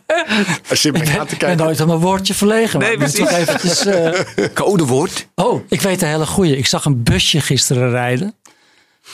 Als 0.70 0.82
je 0.82 0.92
me 0.92 1.00
aan 1.00 1.06
te 1.06 1.10
Ik 1.10 1.28
ben 1.28 1.38
kijken. 1.38 1.58
nooit 1.58 1.82
om 1.82 1.90
een 1.90 2.00
woordje 2.00 2.34
verlegen. 2.34 2.80
Nee, 2.80 2.98
maar 2.98 3.12
toch 3.12 3.30
eventjes, 3.30 3.86
eh, 3.86 4.20
Codewoord. 4.54 5.28
Oh, 5.36 5.62
ik 5.70 5.82
weet 5.82 6.02
een 6.02 6.08
hele 6.08 6.26
goeie. 6.26 6.58
Ik 6.58 6.66
zag 6.68 6.86
een 6.86 7.04
busje 7.04 7.42
gisteren 7.42 7.90
rijden. 7.90 8.36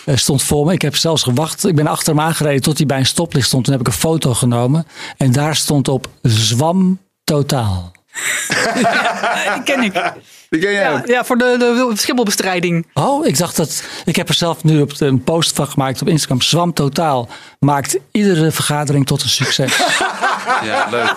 Er 0.05 0.19
stond 0.19 0.43
voor 0.43 0.65
me. 0.65 0.73
Ik 0.73 0.81
heb 0.81 0.95
zelfs 0.95 1.23
gewacht. 1.23 1.65
Ik 1.65 1.75
ben 1.75 1.87
achter 1.87 2.15
hem 2.15 2.23
aangereden 2.23 2.61
tot 2.61 2.77
hij 2.77 2.85
bij 2.85 2.97
een 2.97 3.05
stoplicht 3.05 3.47
stond. 3.47 3.63
Toen 3.63 3.73
heb 3.73 3.81
ik 3.81 3.87
een 3.87 3.99
foto 3.99 4.33
genomen. 4.33 4.87
En 5.17 5.31
daar 5.31 5.55
stond 5.55 5.87
op 5.87 6.09
zwam 6.21 6.99
totaal. 7.23 7.91
Die 9.53 9.63
ken 9.63 9.83
ik. 9.83 10.13
Die 10.49 10.59
ken 10.61 10.71
jij 10.71 10.81
Ja, 10.81 10.97
ook. 10.97 11.07
ja, 11.07 11.25
voor 11.25 11.37
de, 11.37 11.55
de 11.57 11.91
schimmelbestrijding. 11.97 12.87
Oh, 12.93 13.25
ik 13.25 13.37
dacht 13.37 13.55
dat. 13.55 13.83
Ik 14.05 14.15
heb 14.15 14.29
er 14.29 14.33
zelf 14.35 14.63
nu 14.63 14.81
op 14.81 14.97
de, 14.97 15.05
een 15.05 15.23
post 15.23 15.55
van 15.55 15.67
gemaakt 15.67 16.01
op 16.01 16.07
Instagram. 16.07 16.41
Zwam 16.41 16.73
totaal 16.73 17.29
maakt 17.59 17.97
iedere 18.11 18.51
vergadering 18.51 19.05
tot 19.07 19.23
een 19.23 19.29
succes. 19.29 19.73
Ja, 20.63 20.87
leuk. 20.91 21.15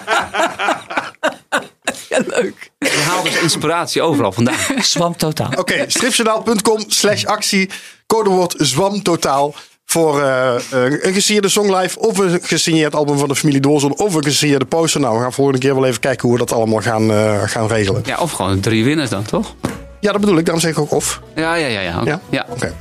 Ja, 2.08 2.18
leuk. 2.26 2.70
Je 2.78 3.04
haalt 3.08 3.24
dus 3.24 3.40
inspiratie 3.40 4.02
overal 4.02 4.32
vandaan. 4.32 4.56
Zwam 4.82 5.16
totaal. 5.16 5.50
Oké, 5.58 5.84
stripjournaal.com 5.86 6.84
slash 6.86 7.24
actie. 7.24 7.70
Codewoord 8.06 8.54
zwam 8.58 9.02
totaal. 9.02 9.54
Voor 9.86 10.22
eh, 10.22 10.54
eh, 10.54 10.60
een 11.02 11.12
gesigneerde 11.12 11.48
song 11.48 11.74
live 11.76 11.98
of 11.98 12.18
een 12.18 12.38
gesigneerd 12.42 12.94
album 12.94 13.18
van 13.18 13.28
de 13.28 13.36
familie 13.36 13.60
Doorzon 13.60 13.96
of 13.98 14.14
een 14.14 14.24
gesigneerde 14.24 14.64
poster. 14.64 15.00
Nou, 15.00 15.16
we 15.16 15.22
gaan 15.22 15.32
volgende 15.32 15.60
keer 15.60 15.74
wel 15.74 15.84
even 15.86 16.00
kijken 16.00 16.28
hoe 16.28 16.32
we 16.38 16.44
dat 16.44 16.52
allemaal 16.56 16.80
gaan, 16.80 17.10
eh, 17.10 17.42
gaan 17.44 17.66
regelen. 17.66 18.02
Ja, 18.06 18.16
of 18.18 18.32
gewoon 18.32 18.60
drie 18.60 18.84
winnaars 18.84 19.10
dan, 19.10 19.22
toch? 19.22 19.54
Ja, 20.00 20.12
dat 20.12 20.20
bedoel 20.20 20.38
ik. 20.38 20.44
Daarom 20.44 20.62
zeg 20.62 20.70
ik 20.72 20.78
ook 20.78 20.90
of. 20.92 21.20
Ja, 21.34 21.54
ja, 21.54 21.66
ja. 21.66 21.80
ja. 21.80 22.02
Ja? 22.04 22.20
ja. 22.30 22.46
Oké. 22.48 22.74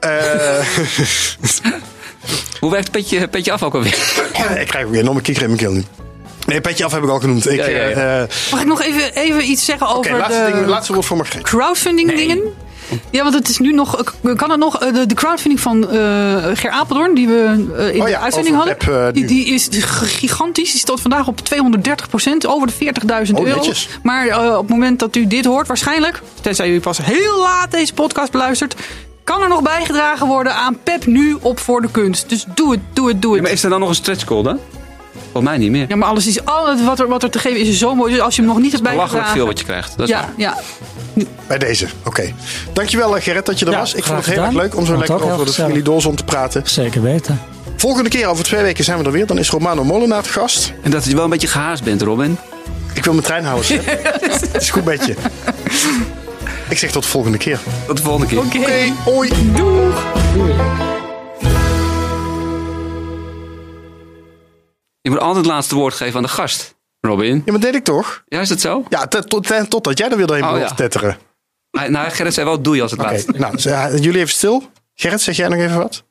Eh, 0.00 0.10
Hoe 2.60 2.70
werkt 2.70 2.90
petje, 2.90 3.28
petje 3.28 3.52
af 3.52 3.62
ook 3.62 3.74
alweer? 3.74 3.98
ik 4.60 4.66
krijg 4.66 4.84
ook 4.86 4.92
een 4.92 4.98
enorme 4.98 5.20
kikker 5.20 5.42
in 5.42 5.48
mijn 5.48 5.60
keel 5.60 5.72
nu. 5.72 5.84
Nee, 6.46 6.60
petje 6.60 6.84
af 6.84 6.92
heb 6.92 7.02
ik 7.02 7.08
al 7.08 7.20
genoemd. 7.20 7.50
Ik, 7.50 7.56
Ja, 7.56 7.66
ja, 7.66 7.88
ja. 7.88 8.26
Mag 8.50 8.60
ik 8.60 8.66
nog 8.66 8.82
even, 8.82 9.14
even 9.14 9.50
iets 9.50 9.64
zeggen 9.64 9.88
Oké, 9.88 9.98
over 9.98 10.18
laatste, 10.18 10.44
de 10.46 10.52
ding, 10.52 10.66
laatste 10.66 10.92
woord 10.92 11.06
voor 11.06 11.16
Margreet. 11.16 11.42
crowdfunding 11.42 12.14
dingen? 12.16 12.40
Ja, 13.10 13.22
want 13.22 13.34
het 13.34 13.48
is 13.48 13.58
nu 13.58 13.72
nog. 13.72 14.02
Kan 14.36 14.50
het 14.50 14.58
nog? 14.58 14.80
eh, 14.80 14.92
De, 14.92 15.06
de 15.06 15.14
crowdfunding 15.14 15.60
van 15.60 15.90
eh 15.90 16.44
Ger 16.54 16.70
Apeldoorn, 16.70 17.14
die 17.14 17.28
we 17.28 17.66
eh, 17.78 17.94
in 17.94 17.98
Oh 18.00 18.04
de 18.04 18.10
ja, 18.10 18.20
uitzending 18.20 18.56
hadden, 18.56 19.12
die, 19.14 19.24
die 19.24 19.46
is 19.46 19.68
gigantisch. 19.80 20.70
Die 20.70 20.80
staat 20.80 21.00
vandaag 21.00 21.26
op 21.26 21.40
230% 21.40 22.46
over 22.46 22.66
de 22.66 22.72
40.000 23.26 23.34
Oh, 23.34 23.46
euro. 23.46 23.56
netjes. 23.56 23.88
Maar 24.02 24.48
op 24.52 24.60
het 24.60 24.68
moment 24.68 24.98
dat 24.98 25.16
u 25.16 25.26
dit 25.26 25.44
hoort, 25.44 25.66
waarschijnlijk, 25.66 26.22
tenzij 26.40 26.68
u 26.70 26.80
pas 26.80 26.98
heel 27.02 27.38
laat 27.40 27.70
deze 27.70 27.94
podcast 27.94 28.32
beluistert, 28.32 28.74
kan 29.24 29.42
er 29.42 29.48
nog 29.48 29.62
bijgedragen 29.62 30.26
worden 30.26 30.54
aan 30.54 30.78
Pep 30.82 31.06
nu 31.06 31.36
op 31.40 31.60
voor 31.60 31.80
de 31.82 31.90
kunst. 31.90 32.28
Dus 32.28 32.44
doe 32.54 32.70
het, 32.70 32.80
doe 32.92 33.08
het, 33.08 33.22
doe 33.22 33.30
Ja, 33.30 33.36
het. 33.36 33.44
maar 33.44 33.52
is 33.52 33.64
er 33.64 33.70
dan 33.70 33.80
nog 33.80 33.88
een 33.88 33.94
stretch 33.94 34.26
goal 34.26 34.42
dan? 34.42 34.58
Volgens 35.22 35.44
mij 35.44 35.58
niet 35.58 35.70
meer. 35.70 35.84
Ja, 35.88 35.96
maar 35.96 36.08
alles 36.08 36.26
is, 36.26 36.44
al 36.44 36.68
het 36.68 36.84
wat 36.84 37.00
er, 37.00 37.08
wat 37.08 37.22
er 37.22 37.30
te 37.30 37.38
geven 37.38 37.60
is 37.60 37.78
zo 37.78 37.94
mooi. 37.94 38.12
Dus 38.12 38.20
als 38.22 38.36
je 38.36 38.42
hem 38.42 38.50
nog 38.50 38.60
niet 38.60 38.72
hebt 38.72 38.82
Belachelijk 38.82 39.10
bijgedragen. 39.12 39.36
veel 39.36 39.46
wat 39.46 39.58
je 39.58 39.64
krijgt. 39.64 39.96
Dat 39.96 40.08
is 40.08 40.14
Ja, 40.14 40.20
waar. 40.20 40.32
ja. 40.36 40.58
Bij 41.46 41.58
deze, 41.58 41.86
oké. 42.04 42.32
Dankjewel 42.72 43.16
eh, 43.16 43.22
Gerrit 43.22 43.46
dat 43.46 43.58
je 43.58 43.64
er 43.64 43.70
Ja, 43.72 43.78
was. 43.78 43.94
Ik 43.94 44.04
vond 44.04 44.18
het 44.18 44.34
heel 44.34 44.42
erg 44.44 44.52
leuk 44.52 44.76
om 44.76 44.86
zo 44.86 44.96
lekker 44.96 45.32
over 45.32 45.46
de 45.46 45.52
familie 45.52 45.82
Doorzon 45.82 46.14
te 46.14 46.24
praten. 46.24 46.62
Zeker 46.64 47.02
weten. 47.02 47.40
Volgende 47.76 48.08
keer, 48.10 48.26
over 48.26 48.44
twee 48.44 48.62
weken, 48.62 48.84
zijn 48.84 48.98
we 48.98 49.04
er 49.04 49.12
weer. 49.12 49.26
Dan 49.26 49.38
is 49.38 49.50
Romano 49.50 49.84
Molenaar 49.84 50.22
te 50.22 50.28
gast. 50.28 50.72
En 50.82 50.90
dat 50.90 51.04
je 51.04 51.14
wel 51.14 51.24
een 51.24 51.30
beetje 51.30 51.48
gehaast 51.48 51.84
bent, 51.84 52.02
Robin. 52.02 52.38
Ik 52.94 53.04
wil 53.04 53.12
mijn 53.12 53.24
trein 53.24 53.44
houden. 53.44 53.80
Het 53.84 54.48
is 54.62 54.70
goed 54.70 54.84
met 54.84 55.06
je. 55.06 55.14
Ik 56.68 56.78
zeg 56.78 56.90
tot 56.90 57.02
de 57.02 57.08
volgende 57.08 57.38
keer. 57.38 57.58
Tot 57.86 57.96
de 57.96 58.02
volgende 58.02 58.26
keer. 58.26 58.38
Oké. 58.38 58.58
Oké, 58.58 58.92
hoi. 59.04 59.30
Doeg. 59.54 60.87
Je 65.00 65.10
moet 65.10 65.18
altijd 65.18 65.36
het 65.44 65.46
laatste 65.54 65.74
woord 65.74 65.94
geven 65.94 66.16
aan 66.16 66.22
de 66.22 66.28
gast, 66.28 66.74
Robin. 67.00 67.42
Ja, 67.44 67.52
maar 67.52 67.60
deed 67.60 67.74
ik 67.74 67.84
toch? 67.84 68.22
Ja, 68.26 68.40
is 68.40 68.48
dat 68.48 68.60
zo? 68.60 68.84
Ja, 68.88 69.06
tot, 69.06 69.28
tot, 69.28 69.70
totdat 69.70 69.98
jij 69.98 70.10
er 70.10 70.16
weer 70.16 70.26
doorheen 70.26 70.48
Oh, 70.48 70.58
ja. 70.58 70.74
tetteren. 70.74 71.16
Nou, 71.88 72.10
Gerrit 72.10 72.34
zei 72.34 72.46
wel, 72.46 72.62
doe 72.62 72.76
je 72.76 72.82
als 72.82 72.90
het 72.90 73.00
laatste. 73.00 73.32
nou, 73.36 73.58
z- 73.58 73.64
ja, 73.64 73.90
jullie 73.90 74.20
even 74.20 74.28
stil. 74.34 74.70
Gerrit, 74.94 75.20
zeg 75.20 75.36
jij 75.36 75.48
nog 75.48 75.58
even 75.58 75.78
wat? 75.78 76.04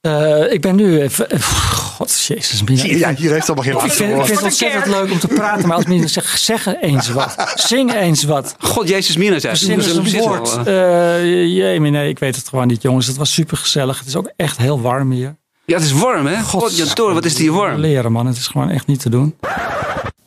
Eh, 0.00 0.52
ik 0.52 0.60
ben 0.60 0.76
nu 0.76 1.00
even... 1.00 1.30
eh, 1.30 1.40
God, 1.72 2.20
jezus. 2.26 2.62
Mina. 2.62 2.84
Ja, 2.84 3.14
hier 3.14 3.32
heeft 3.32 3.46
allemaal 3.46 3.64
geen 3.64 3.74
Ik 3.74 3.80
laatste 3.80 4.02
vind, 4.04 4.18
ik 4.18 4.24
vind 4.24 4.36
het 4.38 4.44
ontzettend 4.48 4.86
leuk 4.86 5.10
om 5.10 5.18
te 5.18 5.26
praten, 5.26 5.68
maar 5.68 5.76
als 5.76 5.86
mensen 5.86 6.08
zeggen, 6.08 6.38
zeg 6.38 6.66
eens 6.80 7.08
wat. 7.08 7.52
Zing 7.54 7.94
eens 7.94 8.24
wat. 8.24 8.54
God, 8.58 8.88
Jezus 8.88 9.16
Mina 9.16 9.38
zei. 9.38 9.52
Eens 9.52 9.86
een 9.86 10.10
woord. 10.20 10.56
Eh, 10.66 11.16
Eh 11.16 11.22
jee, 11.54 11.80
nee, 11.80 12.08
ik 12.08 12.18
weet 12.18 12.36
het 12.36 12.48
gewoon 12.48 12.66
niet, 12.66 12.82
jongens. 12.82 13.06
Het 13.06 13.16
was 13.16 13.32
super 13.32 13.56
gezellig. 13.56 13.98
Het 13.98 14.08
is 14.08 14.16
ook 14.16 14.32
echt 14.36 14.56
heel 14.56 14.80
warm 14.80 15.10
hier. 15.10 15.36
Ja, 15.66 15.74
het 15.74 15.84
is 15.84 15.92
warm, 15.92 16.26
hè? 16.26 16.42
God, 16.42 16.76
ja, 16.76 16.94
door, 16.94 17.14
wat 17.14 17.24
is 17.24 17.34
die 17.34 17.52
warm? 17.52 17.80
Leren, 17.80 18.12
man. 18.12 18.26
Het 18.26 18.36
is 18.36 18.46
gewoon 18.46 18.70
echt 18.70 18.86
niet 18.86 19.00
te 19.00 19.08
doen. 19.08 19.34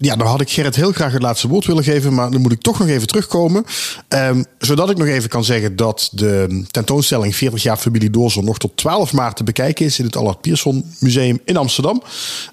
Ja, 0.01 0.15
dan 0.15 0.27
had 0.27 0.41
ik 0.41 0.49
Gerrit 0.49 0.75
heel 0.75 0.91
graag 0.91 1.11
het 1.11 1.21
laatste 1.21 1.47
woord 1.47 1.65
willen 1.65 1.83
geven, 1.83 2.13
maar 2.13 2.31
dan 2.31 2.41
moet 2.41 2.51
ik 2.51 2.61
toch 2.61 2.79
nog 2.79 2.87
even 2.87 3.07
terugkomen. 3.07 3.65
Ehm, 4.07 4.43
zodat 4.57 4.89
ik 4.89 4.97
nog 4.97 5.07
even 5.07 5.29
kan 5.29 5.43
zeggen 5.43 5.75
dat 5.75 6.09
de 6.11 6.63
tentoonstelling 6.71 7.35
40 7.35 7.63
jaar 7.63 7.77
familie 7.77 8.09
Doorzon 8.09 8.45
nog 8.45 8.57
tot 8.57 8.77
12 8.77 9.13
maart 9.13 9.35
te 9.35 9.43
bekijken 9.43 9.85
is 9.85 9.99
in 9.99 10.05
het 10.05 10.15
Allard 10.15 10.41
Pierson 10.41 10.93
Museum 10.99 11.39
in 11.45 11.57
Amsterdam. 11.57 12.03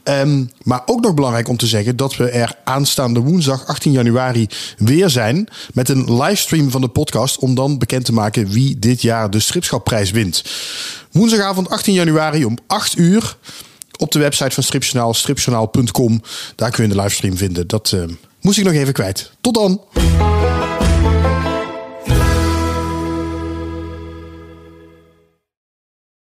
Ehm, 0.02 0.44
maar 0.62 0.82
ook 0.86 1.01
nog 1.01 1.14
belangrijk 1.14 1.48
om 1.48 1.56
te 1.56 1.66
zeggen 1.66 1.97
dat 1.97 2.16
we 2.16 2.31
er 2.31 2.55
aanstaande 2.64 3.20
woensdag 3.20 3.66
18 3.66 3.93
januari 3.93 4.47
weer 4.78 5.10
zijn 5.10 5.48
met 5.73 5.89
een 5.89 6.23
livestream 6.23 6.70
van 6.70 6.81
de 6.81 6.89
podcast 6.89 7.39
om 7.39 7.55
dan 7.55 7.78
bekend 7.78 8.05
te 8.05 8.12
maken 8.12 8.48
wie 8.48 8.78
dit 8.78 9.02
jaar 9.02 9.31
de 9.31 9.40
Stripschapprijs 9.40 10.10
wint. 10.10 10.44
Woensdagavond 11.12 11.70
18 11.70 11.94
januari 11.94 12.44
om 12.44 12.59
8 12.66 12.98
uur 12.98 13.36
op 13.98 14.12
de 14.12 14.18
website 14.18 14.51
van 14.51 14.62
Stripjournaal, 14.62 15.14
stripjournaal.com. 15.14 16.23
Daar 16.55 16.70
kun 16.70 16.82
je 16.85 16.94
de 16.94 17.01
livestream 17.01 17.36
vinden. 17.36 17.66
Dat 17.66 17.93
eh, 17.93 18.02
moest 18.40 18.59
ik 18.59 18.64
nog 18.64 18.73
even 18.73 18.93
kwijt. 18.93 19.31
Tot 19.40 19.55
dan! 19.55 19.81